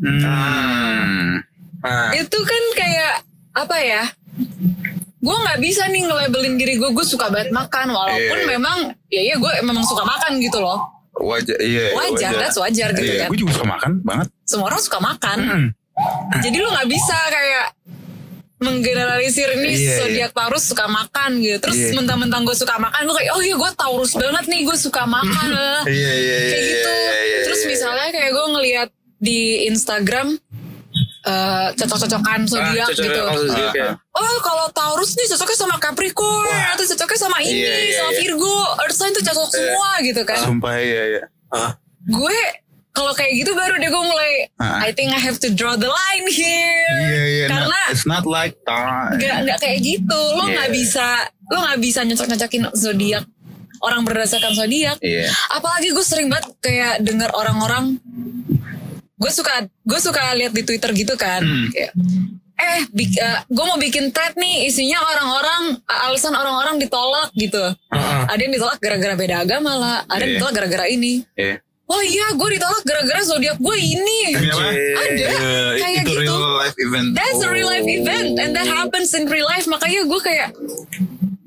hmm. 0.04 1.47
Nah, 1.80 2.10
Itu 2.12 2.40
kan 2.40 2.64
kayak 2.74 3.14
apa 3.54 3.78
ya? 3.78 4.04
Gue 5.18 5.36
nggak 5.36 5.60
bisa 5.60 5.86
nih 5.88 6.04
nge-labelin 6.04 6.56
diri 6.56 6.74
gue 6.76 6.90
gue 6.90 7.04
suka 7.04 7.28
banget 7.28 7.50
makan 7.50 7.90
walaupun 7.90 8.38
Iya. 8.38 8.48
memang 8.48 8.78
ya 9.08 9.22
ya 9.24 9.36
gue 9.36 9.52
memang 9.62 9.84
suka 9.84 10.02
makan 10.02 10.38
gitu 10.40 10.58
loh. 10.58 10.80
wajar 11.18 11.58
iya 11.58 11.98
Wajar, 11.98 12.30
that's 12.38 12.54
wajar 12.56 12.94
gitu 12.94 13.02
iya, 13.04 13.26
kan. 13.26 13.34
gue 13.34 13.42
juga 13.42 13.52
suka 13.52 13.66
makan 13.68 13.92
banget 14.02 14.28
Semua 14.44 14.70
orang 14.70 14.78
suka 14.80 15.00
makan. 15.00 15.38
Hmm. 15.42 15.68
Jadi 16.38 16.58
lu 16.58 16.70
nggak 16.70 16.86
bisa 16.86 17.18
kayak 17.28 17.66
menggeneralisir 18.58 19.50
ini 19.52 19.70
Iya, 19.76 19.96
zodiak 20.00 20.32
Taurus 20.32 20.66
suka 20.66 20.86
makan 20.86 21.42
gitu. 21.42 21.58
Terus 21.60 21.74
Iya. 21.76 21.94
mentang-mentang 21.94 22.42
gue 22.42 22.54
suka 22.54 22.78
makan, 22.78 23.02
gue 23.04 23.16
kayak 23.16 23.32
oh 23.34 23.42
iya 23.42 23.56
gue 23.56 23.72
Taurus 23.74 24.14
banget 24.14 24.46
nih 24.46 24.62
gue 24.62 24.78
suka 24.78 25.04
makan. 25.06 25.50
iya 25.90 26.12
iya 26.12 26.38
kayak 26.40 26.54
iya, 26.54 26.70
gitu. 26.70 26.90
iya, 26.92 27.14
iya, 27.18 27.38
Terus 27.46 27.60
iya. 27.60 27.68
misalnya 27.68 28.08
kayak 28.10 28.32
gue 28.32 28.46
ngelihat 28.52 28.90
di 29.18 29.40
Instagram 29.66 30.28
eh, 31.28 31.68
cocok-cocokan 31.76 32.40
zodiak 32.44 32.88
cocok 32.88 33.04
gitu. 33.04 33.22
ya. 33.76 33.92
Oh 34.12 34.36
kalau 34.40 34.66
Taurus 34.70 35.14
nih 35.14 35.28
cocoknya 35.30 35.58
sama 35.58 35.76
Capricorn 35.78 36.48
atau 36.72 36.86
cocoknya 36.86 37.20
sama 37.20 37.38
ini 37.40 37.60
Iya, 37.60 37.76
iya, 37.78 37.96
sama 37.98 38.12
iya. 38.12 38.20
Virgo, 38.20 38.56
Earth 38.80 38.96
sign 38.96 39.12
tuh 39.12 39.24
cocok 39.24 39.50
semua 39.52 39.90
gitu 40.02 40.22
kan. 40.24 40.40
sumpah 40.40 40.74
iya 40.76 41.04
iya 41.10 41.24
Gue 42.06 42.40
kalau 42.92 43.14
kayak 43.14 43.30
gitu 43.36 43.52
baru 43.54 43.76
deh 43.76 43.88
gue 43.88 44.04
mulai 44.04 44.32
Ah. 44.58 44.82
I 44.82 44.90
think 44.90 45.12
I 45.12 45.20
have 45.20 45.38
to 45.40 45.50
draw 45.50 45.76
the 45.76 45.86
line 45.86 46.26
here. 46.28 46.98
iya 46.98 47.24
iya 47.36 47.46
Karena 47.46 47.70
not, 47.70 47.88
it's 47.90 48.06
not 48.06 48.26
like 48.26 48.58
that 48.64 49.14
nggak 49.14 49.38
nggak 49.44 49.60
kayak 49.60 49.80
gitu 49.80 50.18
lo 50.34 50.44
Iya. 50.44 50.54
nggak 50.56 50.70
bisa 50.72 51.06
lo 51.46 51.58
nggak 51.62 51.80
bisa 51.80 52.00
nyocok 52.02 52.28
nyocokin 52.28 52.64
zodiak 52.74 53.26
orang 53.80 54.02
berdasarkan 54.02 54.52
zodiak 54.52 54.98
iya 55.00 55.30
apalagi 55.52 55.94
gue 55.94 56.02
sering 56.02 56.26
banget 56.28 56.50
kayak 56.58 56.98
dengar 57.00 57.30
orang-orang 57.32 58.02
gue 59.18 59.32
suka 59.32 59.54
gue 59.66 60.00
suka 60.00 60.22
lihat 60.34 60.52
di 60.52 60.62
twitter 60.62 60.94
gitu 60.94 61.14
kan 61.14 61.42
Hmm. 61.42 61.70
kayak 61.70 61.92
eh 62.58 62.82
gue 63.44 63.64
mau 63.64 63.78
bikin 63.78 64.10
thread 64.10 64.34
nih 64.34 64.66
isinya 64.66 64.98
orang-orang 65.00 65.62
alasan 65.88 66.32
orang-orang 66.32 66.78
ditolak 66.78 67.30
gitu 67.32 67.62
Heeh. 67.88 68.22
ada 68.26 68.40
yang 68.40 68.50
ditolak 68.52 68.78
gara-gara 68.78 69.14
beda 69.14 69.36
agama 69.40 69.74
lah 69.74 69.98
ada 70.06 70.20
yang 70.20 70.28
Iya. 70.28 70.38
ditolak 70.38 70.54
gara-gara 70.56 70.86
ini 70.88 71.22
iya 71.34 71.62
oh 71.86 72.02
iya 72.04 72.26
gue 72.32 72.50
ditolak 72.52 72.82
gara-gara 72.84 73.22
zodiak 73.24 73.58
gue 73.58 73.76
ini 73.78 74.20
Demi 74.34 74.50
apa? 74.50 74.64
ada 75.00 75.26
Eh, 75.28 75.72
kayak 75.78 76.02
itu 76.04 76.12
gitu 76.12 76.20
real 76.20 76.58
life 76.58 76.78
event 76.78 77.08
That's 77.14 77.40
a 77.40 77.48
real 77.48 77.68
life 77.68 77.86
Oh. 77.86 77.98
event 77.98 78.30
and 78.36 78.52
that 78.52 78.68
happens 78.68 79.10
in 79.12 79.26
real 79.26 79.46
life. 79.46 79.66
Makanya 79.66 80.04
gue 80.04 80.20
kayak 80.20 80.50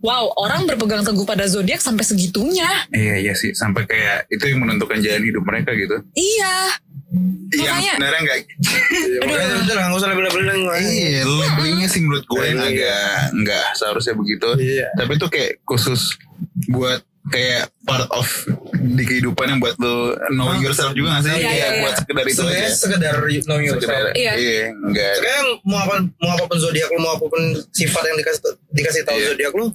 wow 0.00 0.32
orang 0.34 0.64
berpegang 0.64 1.02
teguh 1.02 1.22
pada 1.24 1.44
zodiak 1.44 1.78
sampai 1.78 2.02
segitunya. 2.02 2.88
Iya 2.88 3.20
iya 3.20 3.34
sih 3.34 3.52
sampai 3.52 3.84
kayak 3.84 4.26
itu 4.28 4.40
yang 4.46 4.64
menentukan 4.64 4.96
jalan 4.96 5.22
hidup 5.22 5.44
mereka 5.44 5.74
gitu. 5.74 6.00
Iya. 6.14 6.54
Iya 7.50 7.66
Makanya- 7.66 7.92
sebenarnya 7.92 8.20
enggak. 8.20 8.38
Udah, 9.26 9.46
udah 9.60 9.74
lah, 9.74 9.84
nggak 9.84 9.98
usah 9.98 10.08
label-labelin. 10.08 10.58
Iya, 10.78 11.20
labelingnya 11.26 11.88
sih 11.88 12.00
menurut 12.00 12.24
gue 12.24 12.38
Iya. 12.40 12.62
agak 12.62 13.06
enggak 13.34 13.66
seharusnya 13.74 14.14
begitu. 14.14 14.48
Iya. 14.54 14.86
Tapi 14.94 15.12
itu 15.12 15.26
kayak 15.26 15.52
khusus 15.64 16.14
buat 16.68 17.02
kayak 17.26 17.68
part 17.84 18.08
of 18.08 18.24
di 18.72 19.02
kehidupan 19.02 19.44
yang 19.46 19.60
buat 19.60 19.76
lo 19.76 20.14
know 20.30 20.56
yourself 20.56 20.94
juga 20.94 21.18
gak 21.18 21.26
sih? 21.26 21.32
Iya, 21.32 21.38
Kayak 21.40 21.52
iya, 21.52 21.66
iya. 21.68 21.80
buat 21.80 21.94
sekedar 21.96 22.24
itu 22.24 22.34
Sebenarnya 22.36 22.62
aja. 22.64 22.76
sekedar 22.76 23.14
know 23.44 23.58
yourself. 23.60 23.82
Sekedar, 23.84 24.04
Iya. 24.14 24.32
iya, 24.36 24.64
enggak. 24.72 25.14
Sekarang 25.16 25.46
mau 25.62 25.78
apa 25.80 25.94
mau 26.16 26.30
apa 26.32 26.44
pun 26.46 26.58
zodiak 26.58 26.88
lu 26.88 26.98
mau 26.98 27.12
apa 27.12 27.26
pun 27.26 27.42
sifat 27.68 28.02
yang 28.04 28.16
dikasih 28.16 28.40
dikasih 28.70 29.02
tahu 29.04 29.18
Iya. 29.18 29.26
zodiak 29.28 29.52
lu, 29.52 29.66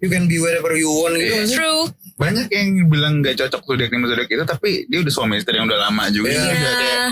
you 0.00 0.08
can 0.08 0.24
be 0.24 0.36
whatever 0.36 0.72
you 0.72 0.88
want 0.88 1.14
gitu. 1.14 1.28
Iya. 1.28 1.44
True. 1.46 1.84
Banyak 2.18 2.46
yang 2.50 2.68
bilang 2.86 3.22
gak 3.22 3.38
cocok 3.38 3.62
zodiak 3.64 3.90
ini 3.90 4.04
zodiak 4.04 4.26
itu 4.28 4.44
tapi 4.44 4.70
dia 4.84 4.98
udah 4.98 5.12
suami 5.12 5.38
istri 5.38 5.54
yang 5.54 5.64
udah 5.64 5.80
lama 5.80 6.10
juga. 6.10 6.28
Iya. 6.28 6.42
Juga 6.44 6.70
kayak, 6.72 6.98
Iya. 6.98 7.06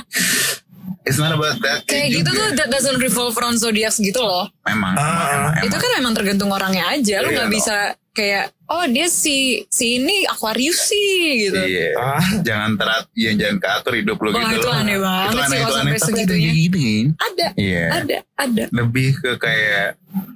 it's 1.05 1.17
not 1.17 1.31
about 1.31 1.57
that 1.61 1.87
Kayak 1.87 2.09
gitu 2.13 2.29
juga. 2.29 2.39
tuh 2.43 2.49
that 2.57 2.69
doesn't 2.69 2.99
revolve 2.99 3.35
around 3.35 3.57
zodiac 3.57 3.95
gitu 3.95 4.19
loh. 4.19 4.51
Memang, 4.63 4.93
Ah, 4.93 5.01
emang, 5.01 5.19
emang, 5.31 5.53
Itu 5.63 5.71
emang. 5.71 5.81
kan 5.81 5.91
memang 5.97 6.13
tergantung 6.13 6.51
orangnya 6.51 6.85
aja. 6.91 7.23
Lu 7.23 7.31
Iya, 7.31 7.35
nggak 7.37 7.49
no. 7.49 7.55
bisa 7.55 7.77
kayak 8.17 8.45
oh 8.67 8.89
dia 8.89 9.07
si 9.07 9.37
si 9.69 10.01
ini 10.01 10.25
Aquarius 10.25 10.89
sih 10.89 11.13
gitu. 11.45 11.61
Iya. 11.61 11.93
Ah. 11.95 12.25
Jangan 12.49 12.73
terat, 12.75 13.05
ya 13.13 13.31
jangan 13.33 13.59
keatur 13.59 13.93
hidup 13.95 14.17
lo 14.17 14.33
Wah, 14.33 14.41
gitu. 14.49 14.59
itu 14.59 14.69
aneh 14.71 14.97
banget 14.97 15.29
Itu 15.29 15.37
sih 15.37 15.45
aneh, 15.45 15.59
kalau 15.61 15.69
itu 15.69 15.77
sampai 15.77 15.85
aneh. 15.85 15.93
Tapi 15.93 16.01
ada 16.01 16.07
segitunya. 16.09 16.51
gini. 16.51 16.91
Ada, 17.15 17.47
Iya. 17.55 17.85
ada, 17.93 18.17
ada. 18.35 18.65
lebih 18.73 19.09
ke 19.15 19.31
kayak 19.37 19.89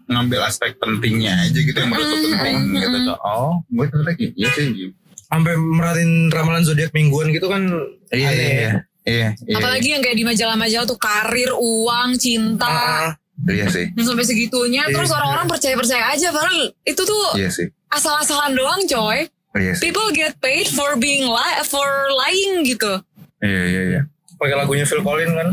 ngambil 0.06 0.40
aspek 0.42 0.76
pentingnya 0.76 1.32
aja 1.40 1.58
gitu 1.58 1.72
yang 1.72 1.88
menurut 1.88 2.06
lo 2.06 2.16
penting 2.20 2.56
gitu 2.74 2.88
Kayak, 3.00 3.18
oh 3.22 3.52
gue 3.64 3.84
ternyata 3.88 4.12
kayak 4.12 4.32
iya 4.34 4.48
sih 4.52 4.66
gitu. 4.70 4.92
Sampai 5.22 5.52
merhatiin 5.54 6.12
ramalan 6.28 6.62
zodiak 6.62 6.90
mingguan 6.90 7.30
gitu 7.30 7.46
kan 7.46 7.62
iya 8.10 8.28
aneh. 8.28 8.36
iya 8.36 8.70
iya 9.06 9.28
iya 9.40 9.56
Apalagi 9.56 9.88
yang 9.90 10.02
kayak 10.02 10.14
di 10.14 10.24
majalah-majalah 10.24 10.84
tuh 10.84 10.98
karir, 10.98 11.50
uang, 11.52 12.10
cinta. 12.14 12.68
Ah, 12.68 13.10
iya 13.50 13.66
sih 13.66 13.86
Dan 13.90 14.04
sampai 14.04 14.24
segitunya 14.24 14.82
Iya. 14.82 14.92
terus 14.92 15.10
orang-orang 15.10 15.46
percaya-percaya 15.46 16.04
aja 16.08 16.28
padahal 16.28 16.56
itu 16.82 17.02
tuh 17.02 17.24
iya 17.34 17.48
sih 17.48 17.66
asal-asalan 17.88 18.52
doang 18.52 18.82
coy. 18.84 19.26
iya 19.54 19.72
sih 19.72 19.82
People 19.84 20.08
get 20.10 20.38
paid 20.38 20.66
for 20.66 20.94
being 20.94 21.24
li 21.24 21.50
for 21.64 21.86
lying 22.16 22.62
gitu. 22.64 23.02
iya 23.40 23.62
iya 23.66 23.82
iya 23.88 24.02
pakai 24.36 24.56
lagunya 24.56 24.82
Phil 24.82 25.00
Collins 25.00 25.30
kan. 25.30 25.48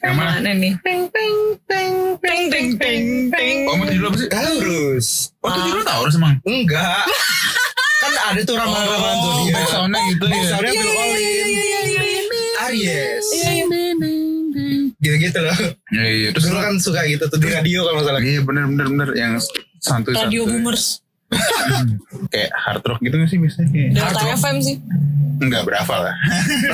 yang 0.00 0.16
mana 0.16 0.50
nih? 0.50 0.72
Teng 0.80 1.04
teng 1.08 1.34
teng 1.62 1.92
teng 2.16 2.42
teng 2.48 2.66
teng 2.74 3.04
teng. 3.28 3.56
oh 3.68 3.74
mau 3.74 3.84
lo 3.84 4.06
apa 4.06 4.16
sih 4.16 4.28
Harus. 4.30 5.06
oh 5.38 5.48
lo 5.50 5.82
tau 5.82 6.00
harus 6.02 6.16
emang 6.16 6.40
Enggak. 6.42 7.04
kan 8.00 8.12
ada 8.30 8.40
tuh 8.40 8.54
ramalan-ramalan 8.54 9.12
oh 9.12 9.24
zodiak. 9.26 9.54
backsoundnya 9.58 10.00
gitu 10.08 10.24
ya 10.24 10.32
Backsoundnya 10.32 10.70
Iya 10.70 10.80
Phil 10.80 10.88
iya 10.88 11.04
iya 11.04 11.12
iya 11.12 11.18
Collins. 11.18 11.20
iya 11.20 11.80
iya 11.82 11.82
iya. 11.84 12.16
Aries. 12.64 13.26
Iya, 13.30 13.48
iya. 13.50 13.64
Gitu-gitu 14.96 15.38
loh. 15.38 15.58
iya 15.90 16.04
iya 16.08 16.28
terus 16.30 16.46
Dulu 16.46 16.58
kan 16.58 16.74
suka 16.78 17.00
gitu 17.04 17.24
tuh 17.24 17.36
di 17.36 17.48
radio 17.48 17.84
kalau 17.84 17.96
nggak 17.96 18.06
salah. 18.08 18.22
iya 18.22 18.40
bener 18.40 18.64
bener 18.66 18.86
bener 18.88 19.08
yang 19.14 19.32
santuy 19.78 20.12
Radio 20.12 20.42
santuy. 20.42 20.52
boomers. 20.54 20.84
kayak 22.32 22.48
hard 22.56 22.80
rock 22.82 23.00
gitu 23.00 23.14
gak 23.14 23.28
sih 23.28 23.36
biasanya 23.36 23.68
kayak 23.68 23.90
Delta 23.92 24.22
FM 24.34 24.56
sih. 24.58 24.76
enggak 25.38 25.62
berapa 25.62 25.94
lah 26.00 26.16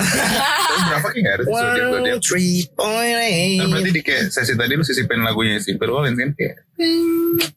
berapa 0.89 1.09
kayak 1.11 1.31
harus 1.35 1.47
zodiak 1.47 1.87
zodiak 1.91 2.19
three 2.23 2.65
point 2.73 3.59
Kan 3.59 3.67
berarti 3.69 3.91
di 3.91 4.01
kayak 4.01 4.25
sesi 4.31 4.55
tadi 4.55 4.73
lu 4.73 4.81
sisipin 4.81 5.21
lagunya 5.21 5.59
si 5.59 5.75
Phil 5.75 5.85
Collins 5.85 6.17
kan 6.17 6.31
kayak 6.33 6.57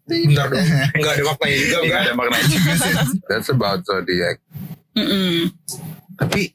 Bentar 0.04 0.48
dong. 0.50 0.66
Enggak 0.92 1.12
ada 1.14 1.24
maknanya 1.24 1.58
juga 1.60 1.70
Gak 1.72 1.84
enggak. 1.86 2.02
ada 2.02 2.14
maknanya 2.14 2.48
juga 2.50 2.74
sih 2.76 2.94
That's 3.30 3.50
about 3.50 3.80
zodiac 3.84 4.38
Mm-mm. 4.92 5.54
Tapi 6.18 6.54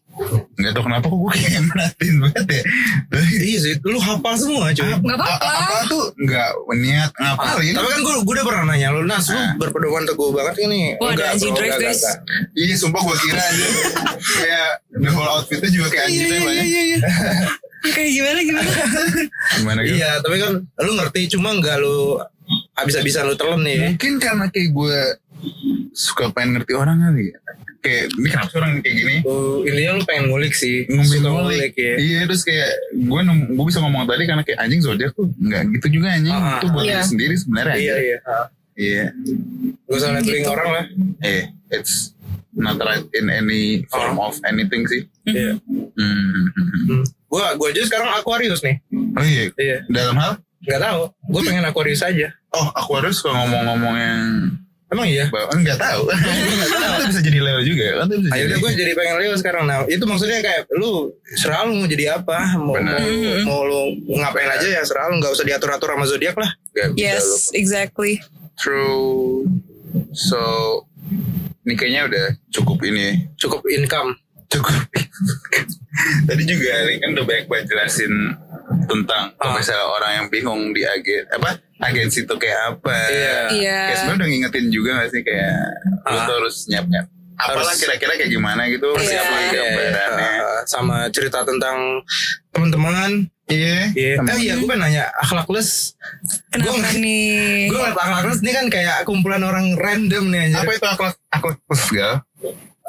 Gak 0.55 0.77
tau 0.77 0.85
kenapa 0.85 1.09
kok 1.09 1.17
gue 1.17 1.33
kayak 1.35 1.63
merhatiin 1.73 2.17
banget 2.21 2.45
ya 2.47 2.63
Iya 3.43 3.59
sih, 3.59 3.75
lu 3.83 3.97
hafal 3.97 4.35
semua 4.37 4.69
cuy. 4.71 4.85
Nggak 4.93 5.17
apa-apa. 5.17 5.49
Apa 5.49 5.77
tuh 5.89 6.05
Gak 6.21 6.49
niat 6.75 7.11
ngapalin 7.13 7.73
Tapi 7.73 7.89
kan 7.89 8.01
gue 8.01 8.15
gue 8.21 8.35
udah 8.37 8.45
pernah 8.45 8.65
nanya 8.69 8.93
lu 8.93 9.03
Nas 9.03 9.27
lu 9.27 9.35
Ah. 9.35 9.57
berpedoman 9.57 10.05
teguh 10.05 10.31
banget 10.31 10.55
ini. 10.63 10.95
Wah, 10.97 11.11
ada 11.11 11.33
anjing 11.33 11.51
drive, 11.53 11.75
guys. 11.77 12.05
Iya 12.53 12.75
sumpah 12.77 13.01
gue 13.01 13.17
kira 13.19 13.41
aja 13.41 13.67
Kayak 14.21 14.71
The 14.93 15.11
whole 15.11 15.31
outfitnya 15.31 15.71
juga 15.71 15.89
kayak 15.89 16.05
anjing 16.05 16.23
Iya 16.23 16.39
banyak 16.41 16.67
iya 16.67 16.83
iya. 16.85 16.99
Kayak 17.85 18.11
gimana 18.13 18.39
gimana? 18.41 18.71
Gimana 19.57 19.81
gitu 19.83 19.95
Iya, 19.97 20.11
tapi 20.21 20.37
kan 20.39 20.53
lu 20.61 20.93
ngerti 20.95 21.21
cuma 21.31 21.49
enggak 21.51 21.77
lu 21.79 22.21
habis-habisan 22.75 23.25
lu 23.25 23.35
telan 23.35 23.63
nih. 23.63 23.91
Mungkin 23.91 24.13
karena 24.19 24.47
kayak 24.47 24.71
gue 24.71 24.99
Suka 25.91 26.31
pengen 26.31 26.55
ngerti 26.55 26.73
orang 26.73 27.01
kali 27.01 27.33
ya 27.33 27.39
Kayak 27.83 28.15
Ini 28.15 28.29
kenapa 28.31 28.49
sih 28.49 28.59
orang 28.59 28.73
kayak 28.79 28.95
gini 28.95 29.17
Lu 29.21 29.67
intinya 29.67 29.93
lu 29.93 30.03
pengen 30.07 30.25
ngulik 30.31 30.55
sih. 30.55 30.87
ngomongin 30.87 31.19
Suka 31.19 31.31
ngulik 31.31 31.73
ya. 31.75 31.95
Iya 31.99 32.21
terus 32.25 32.43
kayak 32.43 32.71
gue 32.95 33.21
gue 33.51 33.65
bisa 33.67 33.79
ngomong 33.79 34.07
tadi 34.07 34.23
karena 34.23 34.43
kayak 34.43 34.59
anjing 34.59 34.81
zodiak 34.81 35.11
tuh 35.13 35.27
nggak 35.35 35.63
gitu 35.77 35.99
juga 35.99 36.15
anjing 36.15 36.31
Ah, 36.33 36.57
itu 36.57 36.67
buat 36.69 36.85
iya. 36.85 36.95
diri 36.95 37.05
sendiri 37.05 37.35
sebenarnya 37.37 37.77
Iya, 37.77 37.97
iya. 37.99 38.19
Iya 38.73 39.05
usah 39.85 40.09
labeling 40.11 40.41
Gitu. 40.41 40.49
orang 40.49 40.69
lah. 40.71 40.85
eh 41.21 41.43
it's 41.69 42.15
not 42.53 42.79
right 42.79 43.05
in 43.13 43.27
any 43.27 43.83
form 43.87 44.17
of 44.17 44.39
anything 44.45 44.87
sih 44.87 45.03
Iya. 45.25 45.59
hmm. 45.61 46.47
Hmm. 46.89 47.03
Gua 47.27 47.53
gua 47.55 47.69
aja 47.69 47.83
sekarang 47.83 48.09
Aquarius 48.13 48.63
nih. 48.63 48.79
oh 48.93 49.21
iya 49.23 49.45
Iya. 49.55 49.79
dalam 49.89 50.17
hal 50.17 50.39
Gak 50.63 50.79
tahu. 50.79 51.11
Gue 51.27 51.43
pengen 51.43 51.67
Aquarius 51.67 52.01
aja. 52.01 52.31
oh 52.55 52.71
harus 52.95 53.19
suka 53.19 53.35
ngomong-ngomong 53.35 53.95
yang 53.99 54.23
Emang 54.93 55.09
iya? 55.09 55.25
bahwa 55.27 55.49
enggak 55.51 55.81
tahu 55.81 56.03
kan 56.13 56.17
itu 57.01 57.05
bisa 57.09 57.21
jadi 57.25 57.39
Leo 57.41 57.61
juga 57.65 57.87
kan 57.97 58.07
bisa 58.07 58.29
Ayo 58.29 58.37
jadi 58.37 58.45
udah 58.47 58.59
gue 58.61 58.71
jadi 58.77 58.93
pengen 58.93 59.17
Leo 59.19 59.35
sekarang. 59.35 59.65
Nah 59.65 59.77
itu 59.87 60.05
maksudnya 60.05 60.39
kayak 60.39 60.69
lu 60.71 61.09
serah 61.33 61.65
lu 61.65 61.73
mau 61.75 61.89
jadi 61.89 62.05
apa, 62.15 62.39
mau 62.57 62.77
Benar. 62.77 63.01
mau, 63.01 63.09
mau 63.43 63.61
lu 63.65 63.81
ngapain 64.13 64.47
aja 64.47 64.69
ya 64.71 64.83
serah 64.83 65.09
lu 65.09 65.17
nggak 65.17 65.33
usah 65.33 65.43
diatur 65.43 65.71
atur 65.71 65.89
sama 65.91 66.05
zodiak 66.05 66.37
lah. 66.37 66.53
Bisa 66.69 66.87
lu. 66.87 66.95
Yes, 66.95 67.27
exactly. 67.53 68.21
true 68.55 69.49
so 70.13 70.39
ini 71.63 71.73
kayaknya 71.73 72.05
udah 72.05 72.27
cukup 72.51 72.79
ini 72.83 73.33
Cukup 73.35 73.65
income. 73.67 74.13
cukup 74.47 74.77
tadi 76.29 76.43
juga 76.45 76.69
ini 76.85 77.01
kan 77.01 77.09
udah 77.11 77.25
banyak 77.25 77.47
banget 77.47 77.67
jelasin 77.69 78.13
tentang 78.85 79.33
kalau 79.33 79.49
Ah. 79.49 79.57
misalnya 79.57 79.87
orang 79.87 80.13
yang 80.15 80.27
bingung 80.29 80.63
di 80.71 80.85
agen 80.85 81.25
apa 81.31 81.57
agensi 81.83 82.19
itu 82.23 82.35
kayak 82.35 82.61
apa 82.73 82.95
Iya. 83.09 83.39
Iya. 83.51 83.79
kayak 83.85 83.97
sebenarnya 83.99 84.17
udah 84.17 84.29
ngingetin 84.29 84.67
juga 84.69 84.91
gak 84.97 85.11
sih 85.11 85.21
kayak 85.21 85.59
lu 86.05 86.15
Ah. 86.15 86.25
tuh 86.25 86.35
harus 86.39 86.57
nyiap 86.67 86.87
nyiap 86.87 87.07
apalah 87.35 87.75
kira-kira 87.75 88.13
kayak 88.15 88.31
gimana 88.31 88.63
gitu 88.67 88.87
Iya. 88.87 88.97
persiapan 88.97 89.41
Iya, 89.43 89.51
gambarannya 89.53 90.31
Uh, 90.33 90.61
sama 90.65 90.97
cerita 91.09 91.43
tentang 91.43 91.77
teman-teman. 92.49 93.11
iya 93.49 93.91
Iya. 93.91 94.15
Temen. 94.17 94.31
Eh 94.31 94.39
iya 94.41 94.53
gue 94.55 94.65
pengen 94.65 94.81
nanya 94.81 95.05
akhlakless. 95.17 95.99
Kenapa 96.49 96.71
Gua- 96.73 96.95
nih? 96.95 97.67
Gue 97.67 97.77
ngeliat 97.77 97.99
akhlakless 97.99 98.41
ini 98.41 98.53
kan 98.53 98.67
kayak 98.69 98.97
kumpulan 99.03 99.43
orang 99.43 99.75
random 99.75 100.25
nih 100.29 100.41
anjir. 100.47 100.61
apa 100.61 100.73
itu 100.73 100.87
akhlak 100.87 101.15
akhlak 101.29 101.59
plus 101.63 101.85
gal 101.91 102.15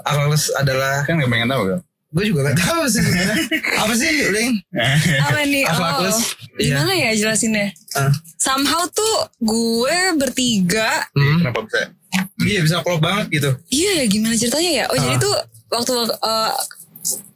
Akhlakless 0.03 0.51
adalah 0.53 1.01
kan 1.01 1.15
gak 1.15 1.27
pengen 1.27 1.47
tahu 1.47 1.63
gal 1.65 1.79
gue 2.13 2.23
juga 2.29 2.45
gak 2.45 2.61
tahu 2.61 2.83
sih 2.85 3.01
apa 3.81 3.93
sih 3.97 4.09
Ling? 4.29 4.61
Apa 5.25 5.41
nih? 5.43 5.65
Akhlakless. 5.65 6.17
Oh, 6.21 6.25
gimana 6.55 6.93
ya 6.93 7.09
jelasinnya? 7.17 7.73
Ah. 7.97 8.13
Somehow 8.37 8.85
tuh 8.87 9.15
gue 9.41 9.97
bertiga 10.15 11.09
Hmm. 11.11 11.41
kenapa 11.41 11.65
bisa 11.65 11.89
Iya 12.45 12.61
bisa 12.61 12.85
klop 12.85 13.01
banget 13.01 13.25
gitu. 13.33 13.49
Iya 13.67 13.91
ya 13.99 14.05
gimana 14.05 14.37
ceritanya 14.37 14.71
ya? 14.71 14.85
Oh 14.93 14.97
jadi 14.97 15.17
Ah. 15.17 15.21
tuh 15.21 15.35
waktu 15.73 15.93
uh, 16.21 16.53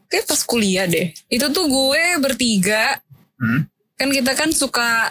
kayak 0.08 0.26
pas 0.26 0.42
kuliah 0.46 0.86
deh. 0.86 1.10
Itu 1.28 1.50
tuh 1.50 1.66
gue 1.66 2.04
bertiga 2.22 3.02
hmm? 3.42 3.66
kan 3.98 4.08
kita 4.08 4.32
kan 4.38 4.54
suka 4.54 5.10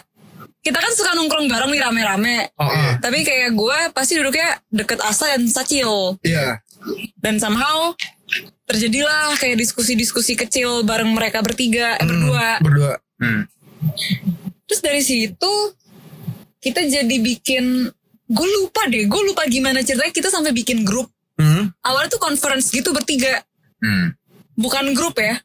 kita 0.63 0.79
kan 0.79 0.91
suka 0.95 1.11
nongkrong 1.11 1.47
bareng 1.47 1.71
nih 1.71 1.81
rame-rame. 1.81 2.37
Oh, 2.55 2.63
oh. 2.63 2.91
Tapi 2.99 3.23
kayak 3.23 3.51
gue 3.51 3.77
pasti 3.91 4.15
duduknya 4.15 4.59
deket 4.67 4.99
Asa 4.99 5.35
dan 5.35 5.43
Sacil. 5.47 6.15
Iya. 6.23 6.63
Dan 7.19 7.35
somehow 7.35 7.91
terjadilah 8.63 9.35
kayak 9.35 9.55
diskusi-diskusi 9.57 10.35
kecil 10.35 10.83
bareng 10.83 11.11
mereka 11.11 11.39
bertiga, 11.39 11.95
eh, 11.95 12.03
Hmm, 12.03 12.09
berdua. 12.09 12.49
Berdua. 12.59 12.93
Hmm. 13.17 13.41
Terus 14.67 14.81
dari 14.83 15.01
situ 15.01 15.53
kita 16.59 16.83
jadi 16.83 17.15
bikin 17.17 17.87
gue 18.27 18.47
lupa 18.59 18.83
deh, 18.85 19.07
gue 19.07 19.21
lupa 19.23 19.47
gimana 19.47 19.79
ceritanya 19.79 20.11
kita 20.11 20.27
sampai 20.27 20.51
bikin 20.51 20.83
grup. 20.83 21.07
Hmm. 21.39 21.71
Awalnya 21.79 22.11
tuh 22.11 22.21
conference 22.21 22.67
gitu 22.69 22.91
bertiga, 22.91 23.39
Hmm. 23.79 24.11
bukan 24.53 24.91
grup 24.91 25.15
ya. 25.17 25.39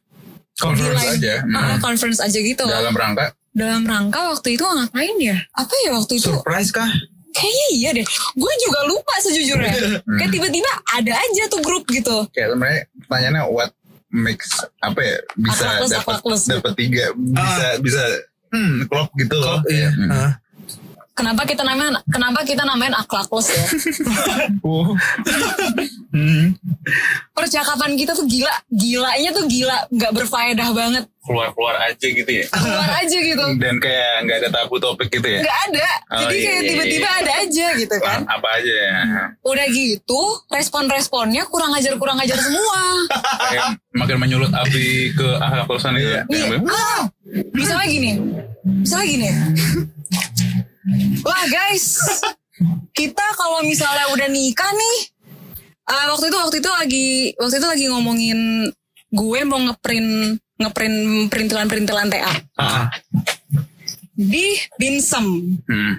conference 0.53 1.17
aja 1.17 1.41
hmm. 1.41 1.55
Ah, 1.57 1.77
conference 1.81 2.21
aja 2.21 2.37
gitu. 2.37 2.61
dalam 2.63 2.93
rangka 2.93 3.33
Dalam 3.53 3.85
rangka 3.85 4.33
waktu 4.33 4.53
itu 4.53 4.61
ngapain 4.61 5.17
ya? 5.17 5.37
Apa 5.53 5.73
ya 5.85 5.97
waktu 5.97 6.21
itu? 6.21 6.29
Surprise 6.29 6.69
kah? 6.69 6.89
Kayaknya 7.33 7.67
iya 7.73 7.89
deh. 7.97 8.05
Gue 8.37 8.53
juga 8.61 8.79
lupa 8.85 9.13
sejujurnya. 9.19 9.73
Hmm. 10.05 10.17
Kayak 10.21 10.31
tiba-tiba 10.31 10.71
ada 10.93 11.13
aja 11.17 11.43
tuh 11.49 11.61
grup 11.65 11.83
gitu. 11.89 12.29
kayak 12.31 12.53
sebenarnya 12.53 12.81
pertanyaannya 13.03 13.43
what 13.49 13.71
makes 14.13 14.49
apa 14.77 15.01
ya 15.01 15.17
bisa 15.41 15.65
dapat 15.89 16.21
dapat 16.45 16.73
tiga 16.77 17.05
bisa 17.17 17.65
bisa 17.81 18.03
hmm 18.53 18.85
klop 18.85 19.09
gitu 19.17 19.33
loh 19.33 19.57
Iya. 19.65 19.89
Hmm. 19.89 20.09
Ah. 20.13 20.31
Kenapa 21.13 21.45
kita 21.45 21.61
namain 21.61 21.95
kenapa 22.09 22.39
kita 22.45 22.65
namain 22.65 22.93
akhlakless 22.93 23.47
ya? 23.55 23.65
Oh. 24.65 24.97
Hmm. 26.13 26.53
Percakapan 27.33 27.97
kita 27.97 28.13
tuh 28.13 28.29
gila, 28.29 28.53
gilanya 28.69 29.29
tuh 29.33 29.45
gila, 29.49 29.77
nggak 29.89 30.11
berfaedah 30.13 30.69
banget. 30.69 31.03
Keluar-keluar 31.23 31.79
aja 31.89 32.05
gitu 32.05 32.27
ya. 32.27 32.45
Keluar 32.51 32.89
aja 33.01 33.17
gitu. 33.17 33.45
Dan 33.57 33.81
kayak 33.81 34.27
nggak 34.27 34.37
ada 34.43 34.49
tabu 34.53 34.77
topik 34.77 35.09
gitu 35.09 35.25
ya. 35.25 35.41
Nggak 35.41 35.59
ada. 35.71 35.89
Oh, 36.13 36.19
Jadi 36.27 36.35
iya, 36.37 36.45
kayak 36.45 36.61
iya, 36.61 36.69
tiba-tiba 36.69 37.09
iya. 37.09 37.21
ada 37.23 37.31
aja 37.41 37.67
gitu 37.79 37.95
kan. 37.97 38.19
Apa 38.29 38.47
aja 38.61 38.73
ya. 38.77 38.97
Udah 39.41 39.65
gitu, 39.73 40.21
respon-responnya 40.53 41.43
kurang 41.49 41.73
ajar 41.73 41.97
kurang 41.97 42.21
ajar 42.21 42.37
semua. 42.37 42.81
Kayak 43.49 43.65
makin 43.97 44.17
menyulut 44.21 44.51
api 44.53 45.15
ke 45.17 45.27
akhlak 45.41 45.65
perusahaan 45.65 45.97
itu 45.97 46.09
ya. 46.13 46.21
Nih, 46.29 46.61
ah, 46.69 47.01
misalnya 47.53 47.87
gini, 47.89 48.11
misalnya 48.83 49.07
gini. 49.09 49.29
Wah 51.23 51.43
guys, 51.47 51.99
kita 52.91 53.25
kalau 53.33 53.63
misalnya 53.63 54.11
udah 54.11 54.27
nikah 54.27 54.67
nih, 54.67 54.97
eh, 55.87 56.05
waktu 56.11 56.27
itu 56.27 56.37
waktu 56.37 56.57
itu 56.59 56.69
lagi 56.69 57.07
waktu 57.39 57.55
itu 57.57 57.67
lagi 57.67 57.85
ngomongin 57.87 58.39
gue 59.09 59.39
mau 59.45 59.59
ngeprint 59.61 60.37
ngeprint 60.57 60.97
perintilan-perintilan 61.29 62.07
TA 62.09 62.33
Ah, 62.55 62.87
di 64.13 64.57
Binsem. 64.75 65.57
Hmm. 65.65 65.93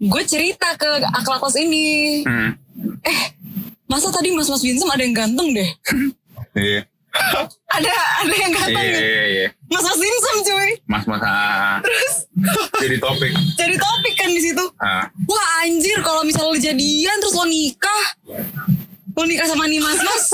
Gue 0.00 0.22
cerita 0.26 0.74
ke 0.74 0.88
akhlak 1.06 1.38
kelas 1.38 1.56
ini, 1.58 1.86
Hmm. 2.26 2.58
masa 3.86 4.10
tadi 4.10 4.30
mas-mas 4.30 4.62
Binsem 4.62 4.88
ada 4.88 5.02
yang 5.02 5.14
ganteng 5.14 5.54
deh. 5.54 5.70
Iya. 6.54 6.89
Ada 7.70 7.92
ada 8.20 8.34
yang 8.34 8.50
Iya, 8.50 8.58
ganteng 8.60 8.86
deh. 8.86 8.98
iya, 8.98 9.24
iya. 9.26 9.46
Mas-mas 9.66 9.96
Binsem 9.96 10.36
cuy. 10.42 10.70
Mas 10.84 11.04
mas 11.04 11.22
ah. 11.22 11.78
Jadi 12.76 12.96
topik. 12.96 13.32
Jadi 13.54 13.74
topik 13.76 14.14
kan 14.14 14.28
di 14.28 14.40
situ. 14.40 14.64
Ah. 14.76 15.06
Wah 15.24 15.48
anjir 15.60 15.98
kalau 16.00 16.22
misalnya 16.22 16.48
lo 16.48 16.58
jadian 16.60 17.16
terus 17.18 17.34
lo 17.34 17.44
nikah 17.44 18.04
Lo 19.12 19.24
nikah 19.24 19.44
sama 19.44 19.66
nih 19.66 19.78
mas 19.78 19.98
mas 19.98 20.26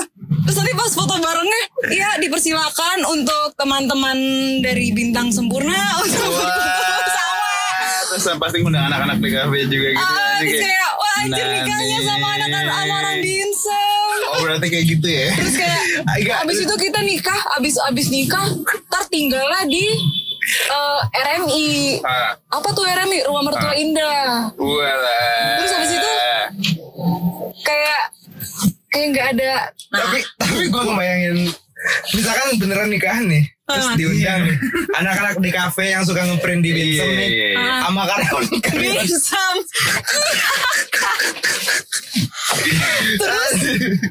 Terus 0.47 0.57
nanti 0.57 0.73
pas 0.73 0.93
foto 0.93 1.16
barengnya 1.16 1.62
Iya 1.89 2.11
dipersilakan 2.19 2.98
untuk 3.05 3.57
teman-teman 3.57 4.16
dari 4.61 4.93
Bintang 4.93 5.28
Sempurna 5.28 5.74
Untuk 5.98 6.31
Terus 8.09 8.27
pasti 8.37 8.57
ngundang 8.59 8.87
anak-anak 8.87 9.19
di 9.19 9.28
kafe 9.28 9.59
juga 9.66 9.89
gitu. 9.91 10.05
Ah, 10.05 10.39
terus 10.39 10.61
kayak 10.61 10.91
Wah 10.93 11.12
anjir 11.19 11.45
Nani. 11.45 11.57
nikahnya 11.59 11.99
sama 12.03 12.27
anak 12.31 12.49
sama 12.51 12.73
orang 12.93 13.16
Oh 14.27 14.39
berarti 14.43 14.66
kayak 14.69 14.87
gitu 14.89 15.09
ya? 15.09 15.28
Terus 15.35 15.57
kayak 15.57 15.81
Agak- 16.12 16.41
Abis 16.43 16.59
itu 16.61 16.74
kita 16.77 17.01
nikah 17.03 17.41
Abis 17.57 17.74
abis 17.83 18.07
nikah 18.09 18.45
Ntar 18.87 19.03
tinggalnya 19.09 19.62
di 19.65 19.85
eh, 20.69 21.01
RMI 21.16 21.69
Ah. 22.03 22.33
Apa 22.53 22.69
tuh 22.70 22.85
RMI? 22.85 23.24
Rumah 23.24 23.43
Mertua 23.43 23.74
Indah 23.74 24.51
Walah. 24.55 25.57
Terus 25.59 25.73
habis 25.73 25.91
itu? 25.93 26.12
Kayak 27.62 28.01
Kayak 28.87 29.07
nggak 29.11 29.27
ada 29.35 29.53
tapi 29.87 30.19
tapi 30.37 30.62
gue 30.66 30.83
ngebayangin 30.83 31.37
misalkan 32.11 32.49
beneran 32.57 32.89
nikahan 32.89 33.24
nih 33.24 33.45
terus 33.67 33.83
Ah. 33.85 33.95
diundang 33.95 34.43
anak-anak 34.95 35.37
di 35.37 35.51
kafe 35.51 35.91
yang 35.91 36.03
suka 36.03 36.23
ngeprint 36.23 36.63
di 36.63 36.71
Iya, 36.71 37.03
nih 37.05 37.27
iya, 37.27 37.49
iya. 37.53 37.75
Sama 37.83 38.03
karyawan 38.05 38.47
ikan 38.53 38.75
Binsem 38.77 39.57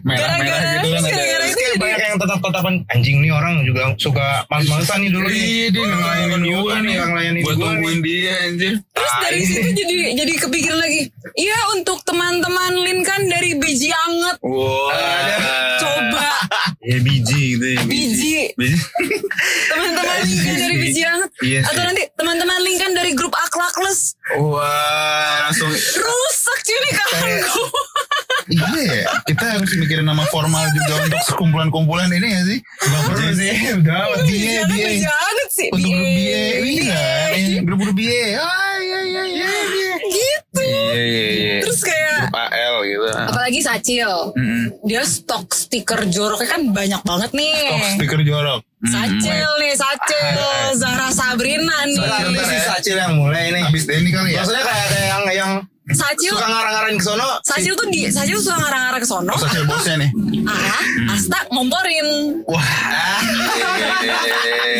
Merah-merah 0.01 0.59
Gara-gara 0.59 0.75
gitu 0.75 0.91
kan 0.91 0.99
ada. 0.99 1.09
gara-gara 1.09 1.43
Terus 1.45 1.55
itu 1.55 1.77
banyak 1.77 1.99
yang 2.01 2.17
tetap-tetapan 2.17 2.73
anjing 2.89 3.17
nih 3.19 3.31
orang 3.31 3.53
juga 3.63 3.81
suka 3.95 4.27
males-malesan 4.47 4.97
nih 4.99 5.11
dulu 5.11 5.25
nih. 5.25 5.39
Iya 5.39 5.67
dia 5.71 5.83
ngelayanin 5.85 6.41
Iya, 6.41 6.55
gue 6.57 6.73
nih 6.75 6.91
nggak 6.91 7.07
ngelayanin 7.07 7.41
Buat 7.41 7.55
gua 7.55 7.65
tungguin 7.65 7.99
dia 8.01 8.33
anjir 8.43 8.73
Terus 8.85 9.13
dari 9.21 9.39
situ 9.41 9.69
jadi 9.71 9.95
jadi 10.15 10.33
kepikiran 10.37 10.77
lagi. 10.77 11.01
Iya 11.33 11.59
untuk 11.71 11.97
teman-teman 12.03 12.73
Lin 12.77 12.99
kan 13.01 13.21
dari 13.23 13.55
biji 13.55 13.89
anget. 13.89 14.35
Wah 14.41 14.91
Coba 15.77 16.27
Ya 16.85 16.97
biji 17.01 17.57
gitu 17.57 17.65
ya 17.65 17.81
biji. 17.89 18.53
Biji 18.53 18.77
Teman-teman 19.73 20.17
Lin 20.21 20.37
kan 20.37 20.55
dari 20.61 20.75
biji 20.77 21.01
anget. 21.01 21.29
Iya. 21.41 21.59
Atau 21.65 21.81
nanti 21.81 22.03
teman-teman 22.13 22.57
Lin 22.61 22.77
kan 22.77 22.91
dari 22.93 23.11
grup 23.17 23.33
akhlakless. 23.33 24.13
Wah 24.37 25.49
langsung 25.49 25.69
Rusak 25.73 26.59
gue. 27.45 27.79
Iya 28.45 28.69
ya 28.85 29.09
Kita 29.25 29.57
harus 29.57 29.73
mikirin 29.73 30.05
nama 30.05 30.21
formal 30.29 30.69
juga 30.69 31.01
Untuk 31.01 31.21
sekumpulan-kumpulan 31.25 32.13
ini 32.13 32.29
ya 32.29 32.41
sih 32.45 32.59
Gak 32.61 33.01
perlu 33.09 33.29
sih, 33.33 33.53
udah 33.81 34.01
Dia 34.21 34.61
dia 34.69 34.85
biji 34.93 35.07
anget 35.09 35.49
sih. 35.49 35.67
Untuk 35.73 35.89
grup. 35.89 36.05
BA 36.13 36.45
Iya 37.33 37.59
Grup-grup 37.65 37.95
BA 37.97 38.37
Ah 38.37 38.64
apalagi 43.45 43.61
Sacil. 43.61 44.09
Mm-mm. 44.33 44.89
Dia 44.89 45.05
stok 45.05 45.53
stiker 45.53 46.09
joroknya 46.09 46.49
kan 46.49 46.61
banyak 46.73 47.01
banget 47.05 47.29
nih. 47.37 47.77
Stok 47.77 47.93
stiker 48.01 48.21
jorok 48.25 48.61
Mm. 48.85 48.93
Sacil 48.93 49.49
nih, 49.57 49.73
Sacil, 49.73 50.37
Zara 50.77 51.09
Sabrina 51.09 51.89
nih. 51.89 51.97
Ini 51.97 52.05
Bentar 52.05 52.45
si 52.45 52.53
ya. 52.53 52.61
Sacil 52.69 52.95
yang 53.01 53.17
mulai 53.17 53.49
nih. 53.49 53.65
Abis 53.65 53.89
Denny 53.89 54.13
kali 54.13 54.37
ya 54.37 54.45
Maksudnya 54.45 54.61
kayak 54.61 54.87
kayak 54.93 55.07
yang 55.09 55.23
yang 55.33 55.51
Sacil, 55.89 56.37
suka 56.37 56.45
ngarang-ngarang 56.45 56.93
ke 56.93 57.01
sono. 57.01 57.25
Sacil 57.41 57.73
tuh 57.73 57.89
di, 57.89 58.13
Sacil 58.13 58.37
suka 58.37 58.61
ngarang-ngarang 58.61 59.01
ke 59.01 59.09
sono. 59.09 59.33
Oh 59.33 59.41
Sacil 59.41 59.65
bosnya 59.65 60.05
nih 60.05 60.09
Ah, 60.45 61.17
Asta 61.17 61.49
ngomporin. 61.49 62.45
Wah 62.45 62.61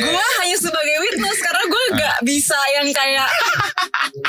Gue 0.05 0.25
hanya 0.37 0.57
sebagai 0.61 0.95
witness 1.01 1.41
karena 1.41 1.63
gue 1.65 1.83
gak 1.97 2.17
bisa 2.21 2.59
yang 2.77 2.87
kayak 2.93 3.25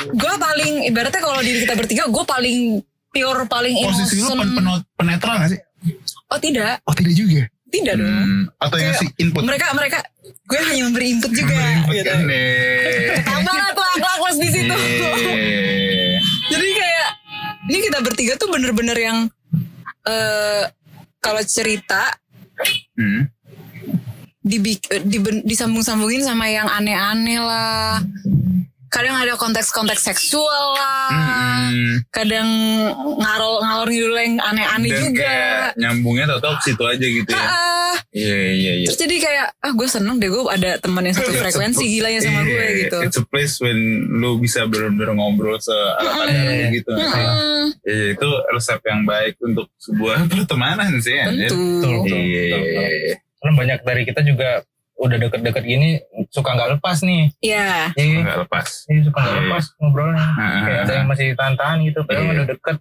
gue 0.09 0.33
paling 0.41 0.89
ibaratnya 0.89 1.21
kalau 1.21 1.37
diri 1.45 1.61
kita 1.61 1.77
bertiga 1.77 2.09
gue 2.09 2.23
paling 2.25 2.81
pure 3.19 3.41
paling 3.45 3.73
Posisi 3.79 4.15
lu 4.15 4.29
innocent. 4.29 4.37
pen 4.37 4.49
penot 4.55 4.81
penetra 4.93 5.31
gak 5.37 5.49
sih? 5.49 5.59
Oh 6.27 6.37
tidak, 6.37 6.81
Oh 6.83 6.93
tidak 6.93 7.13
juga 7.13 7.43
tidak 7.67 7.93
dong. 7.95 8.07
Hmm, 8.07 8.43
Atau 8.57 8.77
yang 8.77 8.95
si 8.95 9.05
input 9.17 9.43
Mereka 9.43 9.73
mereka 9.73 9.99
gue 10.23 10.59
hanya 10.61 10.81
memberi 10.83 11.11
input 11.11 11.27
juga. 11.29 11.51
Input 11.51 11.93
gitu. 11.93 12.07
kan 12.07 12.19
nih 12.23 13.19
Tambah 13.21 13.53
lah 13.53 13.69
tuh 13.71 13.85
akhlak 13.85 14.35
di 14.37 14.49
situ. 14.49 14.75
Jadi 16.47 16.67
kayak 16.69 17.07
ini 17.67 17.79
kita 17.81 17.99
bertiga 17.99 18.33
tuh 18.35 18.47
bener-bener 18.47 18.95
yang 18.95 19.17
eh 20.03 20.63
kalau 21.19 21.43
cerita 21.43 22.15
Hmm. 22.93 23.27
dibik, 24.39 24.79
diben- 25.03 25.43
disambung-sambungin 25.43 26.23
sama 26.23 26.47
yang 26.47 26.65
aneh-aneh 26.65 27.37
lah. 27.37 27.99
Kadang 28.97 29.13
ada 29.15 29.33
konteks-konteks 29.37 30.01
seksual 30.03 30.65
lah. 30.73 31.13
Hmm. 31.13 32.01
Kadang 32.09 32.49
ngarol 33.13 33.61
ngalor 33.61 33.87
ngidul 33.87 34.15
yang 34.15 34.41
aneh-aneh 34.41 34.89
Dan 34.89 35.01
juga. 35.03 35.21
kayak 35.21 35.67
nyambungnya 35.77 36.25
tau-tau 36.27 36.57
ke 36.57 36.63
situ 36.65 36.81
aja 36.81 37.05
gitu 37.05 37.29
ya 37.29 37.47
Iya 38.09 38.37
iya 38.49 38.73
iya 38.75 38.87
terus 38.87 38.97
jadi 38.97 39.15
kayak 39.19 39.47
ah 39.59 39.71
gue 39.71 39.85
seneng 39.85 40.17
deh 40.17 40.25
gue 40.27 40.41
ada 40.47 40.79
teman 40.79 41.05
yang 41.05 41.13
satu 41.13 41.29
frekuensi 41.37 41.85
gilanya 41.85 42.19
sama 42.19 42.41
gue 42.41 42.57
Iya, 42.57 42.71
gitu. 42.81 42.97
It's 43.03 43.19
a 43.19 43.25
place 43.27 43.61
when 43.61 43.77
lu 44.09 44.39
bisa 44.39 44.65
bener-bener 44.65 45.13
ngobrol 45.13 45.61
sealat 45.61 46.33
gitu 46.73 46.89
Hmm, 46.89 47.69
Iya 47.83 48.17
itu 48.17 48.29
resep 48.49 48.81
yang 48.81 49.05
baik 49.05 49.37
untuk 49.39 49.69
sebuah 49.77 50.25
pertemanan 50.31 50.97
sih 50.97 51.13
tentu. 51.13 51.85
Iya 52.07 52.17
iya 52.17 52.43
iya, 52.47 52.85
iya. 52.89 53.15
Karena 53.37 53.53
banyak 53.53 53.79
dari 53.83 54.01
kita 54.03 54.25
juga 54.25 54.65
udah 54.97 55.17
deket-deket 55.19 55.63
gini 55.63 55.89
suka 56.27 56.49
nggak 56.51 56.69
lepas 56.75 56.97
nih. 57.01 57.29
Ya, 57.39 57.93
Iya. 57.93 58.17
Nggak 58.23 58.37
lepas 58.43 58.67
Iya 58.85 59.01
suka 59.03 59.17
nggak 59.17 59.31
Iya. 59.31 59.41
lepas 59.43 59.63
ngobrolnya. 59.77 60.25
Kayak 60.59 60.79
ada 60.79 60.93
yang 60.93 61.07
masih 61.07 61.27
tahan-tahan 61.33 61.77
gitu. 61.83 61.99
Padahal 62.01 62.23
Iya. 62.23 62.33
udah 62.33 62.45
deket. 62.47 62.75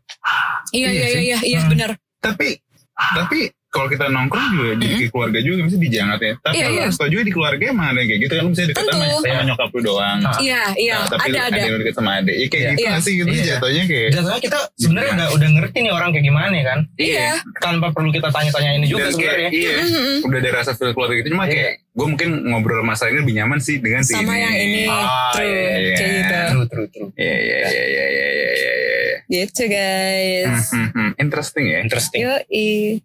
iya 0.73 0.89
Iya 0.89 1.07
iya 1.07 1.21
iya 1.23 1.39
iya 1.47 1.61
Hmm. 1.61 1.71
benar. 1.71 1.91
Tapi 2.19 2.49
Tapi 2.97 3.39
kalau 3.69 3.93
kita 3.93 4.09
nongkrong 4.09 4.49
juga 4.51 4.73
di 4.75 4.89
kayak 4.89 5.13
keluarga 5.13 5.37
juga 5.39 5.61
misalnya 5.61 5.85
di 5.85 5.91
jangat 5.93 6.19
ya. 6.19 6.33
Tapi 6.39 6.55
Iya, 6.57 6.65
kalau 6.65 6.81
iya. 6.81 6.89
setelah 6.89 7.11
juga 7.13 7.23
di 7.23 7.33
keluarga 7.37 7.65
emang 7.69 7.87
ada 7.87 7.99
yang 7.99 8.09
kayak 8.09 8.21
gitu 8.25 8.33
kan 8.33 8.45
misalnya 8.47 8.69
deket 8.73 8.85
sama, 8.87 9.05
Tentu. 9.05 9.21
sama 9.21 9.43
nyokap 9.45 9.69
lu 9.69 9.81
doang. 9.85 10.19
Ah. 10.19 10.39
Iya 10.41 10.63
iya 10.81 10.95
Nah, 10.97 11.07
tapi 11.07 11.29
ada 11.29 11.41
ada. 11.45 11.59
yang 11.61 11.77
deket 11.77 11.95
sama 11.95 12.11
adik. 12.17 12.35
Ya 12.35 12.47
kayak 12.47 12.57
Iya. 12.57 12.71
gitu 12.73 12.81
Iya. 12.81 12.89
nggak 12.89 13.03
sih 13.05 13.13
gitu 13.15 13.29
Iya. 13.29 13.45
jatuhnya 13.53 13.83
kayak. 13.85 14.09
Jatuhnya 14.11 14.41
kita 14.41 14.59
sebenarnya 14.75 15.13
udah 15.13 15.29
udah 15.31 15.49
ngerti 15.53 15.79
nih 15.79 15.93
orang 15.93 16.09
kayak 16.11 16.25
gimana 16.25 16.55
ya 16.57 16.65
kan. 16.65 16.79
Iya. 16.97 17.29
Tanpa 17.61 17.87
perlu 17.93 18.11
kita 18.11 18.29
tanya-tanya 18.31 18.71
ini 18.73 18.87
juga 18.89 19.05
sebenarnya. 19.07 19.51
iya, 19.53 19.73
Mhm. 19.77 20.25
udah 20.25 20.39
ada 20.41 20.51
rasa 20.55 20.71
feel 20.73 20.93
keluarga 20.97 21.15
gitu. 21.15 21.29
Cuma 21.29 21.45
Iya. 21.45 21.53
kayak 21.53 21.73
gue 21.97 22.06
mungkin 22.06 22.28
ngobrol 22.52 22.85
masalah 22.85 23.09
ini 23.09 23.24
lebih 23.24 23.35
nyaman 23.40 23.56
sih 23.56 23.81
dengan 23.81 24.05
si 24.05 24.12
Sama 24.12 24.36
ini. 24.36 24.44
yang 24.44 24.56
ini. 24.60 24.82
Ah, 24.85 25.32
True. 25.32 25.48
iya, 25.48 25.56
iya. 25.81 25.97
Kayak 25.97 26.12
gitu. 26.12 26.36
True, 26.36 26.66
true, 26.68 26.89
true. 26.93 27.09
Iya 27.16 27.36
iya 27.40 27.56
iya 27.56 27.66
iya 27.66 27.85
iya 27.89 28.06
iya 28.06 28.28
iya. 28.28 28.73
iya. 28.77 29.16
Gitu 29.27 29.62
guys. 29.66 30.70
Hmm, 30.70 30.77
hmm, 30.77 30.89
hmm. 30.93 31.10
Interesting 31.18 31.64
ya. 31.66 31.78
Interesting. 31.81 32.20
Yoi. 32.20 33.01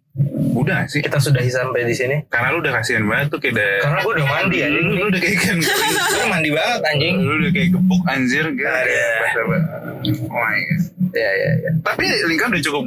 Udah 0.52 0.84
sih. 0.86 1.00
Kita 1.00 1.16
sudahi 1.18 1.48
sampai 1.48 1.88
di 1.88 1.96
sini. 1.96 2.16
Karena 2.28 2.52
lu 2.52 2.60
udah 2.60 2.72
kasihan 2.78 3.02
banget 3.08 3.32
tuh 3.32 3.40
kayak 3.40 3.56
udah. 3.56 3.72
Karena 3.80 3.98
gue 4.04 4.12
udah 4.12 4.28
mandi 4.28 4.56
ya. 4.60 4.68
Lu, 4.68 4.78
lu, 4.84 4.92
lu 4.92 5.04
udah 5.08 5.20
kayak 5.24 5.38
kan. 5.40 5.58
Gue 6.12 6.26
mandi 6.28 6.50
banget 6.52 6.80
anjing. 6.84 7.14
lu 7.16 7.32
udah 7.40 7.50
kayak 7.50 7.68
gebuk 7.72 8.02
anjir. 8.06 8.44
Gak 8.54 8.74
ada. 8.76 9.02
Oh 10.04 10.36
my 10.36 10.60
god. 10.68 10.80
Ya, 11.16 11.30
ya, 11.32 11.50
ya. 11.64 11.70
Tapi 11.80 12.04
Lincoln 12.28 12.52
udah 12.52 12.64
cukup 12.64 12.84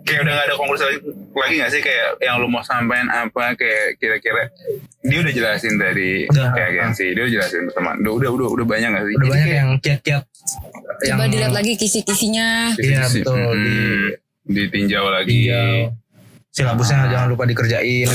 kayak 0.00 0.20
udah 0.20 0.32
gak 0.32 0.46
ada 0.46 0.54
konklusi 0.54 0.82
lagi, 0.84 0.98
lagi 1.32 1.54
gak 1.56 1.70
sih 1.70 1.80
kayak 1.80 2.08
yang 2.18 2.36
lu 2.36 2.46
mau 2.46 2.60
sampaikan 2.60 3.08
apa 3.08 3.54
kayak 3.54 3.96
kira-kira 3.96 4.50
dia 5.00 5.18
udah 5.18 5.32
jelasin 5.32 5.74
dari 5.74 6.26
Udah. 6.26 6.50
kayak 6.50 6.68
agensi 6.72 7.06
dia 7.10 7.22
udah 7.22 7.34
jelasin 7.34 7.62
teman 7.68 7.94
udah 8.00 8.12
udah 8.14 8.30
udah 8.30 8.48
udah 8.52 8.66
banyak 8.66 8.88
gak 8.90 9.04
sih 9.04 9.14
Udah 9.14 9.18
Jadi 9.18 9.30
banyak 9.30 9.46
kayak- 9.46 9.58
yang 9.58 9.70
kiat-kiat 9.78 10.24
Coba 10.98 11.24
dilihat 11.26 11.52
lagi 11.52 11.72
kisi-kisinya. 11.74 12.74
Iya, 12.74 13.06
si- 13.06 13.20
betul. 13.20 13.36
mm, 13.36 13.54
Di- 13.54 14.10
ditinjau 14.48 15.06
lagi 15.06 15.46
Iya. 15.46 15.92
Silabusnya 16.50 17.06
jangan 17.06 17.28
lupa 17.28 17.44
dikerjain. 17.44 18.08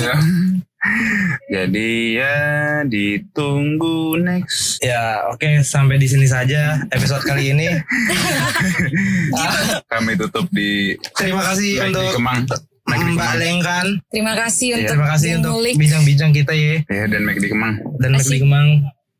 Iya. 0.84 1.64
Jadi 1.64 1.90
ya 2.20 2.36
ditunggu 2.84 4.20
next. 4.20 4.84
Ya, 4.84 5.24
oke 5.32 5.64
sampai 5.64 5.96
di 5.96 6.12
sini 6.12 6.28
saja 6.28 6.84
episode 6.92 7.24
kali 7.24 7.56
ini. 7.56 7.72
Kami 9.92 10.12
tutup 10.20 10.48
di 10.52 11.00
Terima 11.16 11.44
kasih 11.44 11.88
untuk 11.88 12.20
Kemang. 12.20 12.44
Mbak. 12.84 13.34
Lengkan. 13.40 13.88
Terima 14.12 14.36
kasih 14.36 14.76
untuk 14.76 14.92
Terima 14.92 15.08
kasih 15.16 15.30
untuk 15.40 15.56
bincang-bincang 15.80 16.36
kita 16.36 16.52
ya 16.52 16.84
Ya 16.92 17.08
dan 17.08 17.24
Mac 17.24 17.40
di 17.40 17.48
Kemang. 17.48 17.80
dan 18.04 18.12
Mac 18.12 18.28
di. 18.28 18.44
Kemang. 18.44 18.68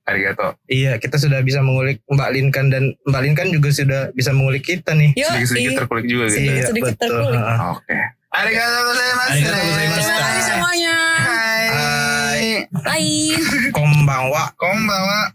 Arigato. 0.04 0.60
Iya, 0.68 1.00
kita 1.00 1.16
sudah 1.16 1.40
bisa 1.40 1.64
mengulik 1.64 2.04
Mbak 2.12 2.30
Linkan 2.36 2.68
dan 2.68 2.92
Mbak 3.08 3.22
Linkan 3.24 3.48
juga 3.56 3.72
sudah 3.72 4.12
bisa 4.12 4.36
mengulik 4.36 4.68
kita 4.68 4.92
nih. 4.92 5.16
Sedikit-sedikit 5.16 5.80
terkulik 5.80 6.06
juga 6.12 6.28
gitu. 6.28 6.44
Iya, 6.44 6.68
sedikit 6.68 7.00
betul. 7.00 7.08
terkulik. 7.08 7.40
Oke. 7.72 7.98
Arigato 8.36 8.80
gozaimasu. 8.84 9.32
Arigato 9.32 9.60
gozaimasu. 9.64 10.04
Terima 10.04 10.20
kasih 10.20 10.44
semuanya. 10.44 10.96
Hai. 12.72 13.36
Hai. 13.36 13.36
Bye. 13.36 13.72
Konbanwa. 13.72 14.52
Konbanwa. 14.58 15.34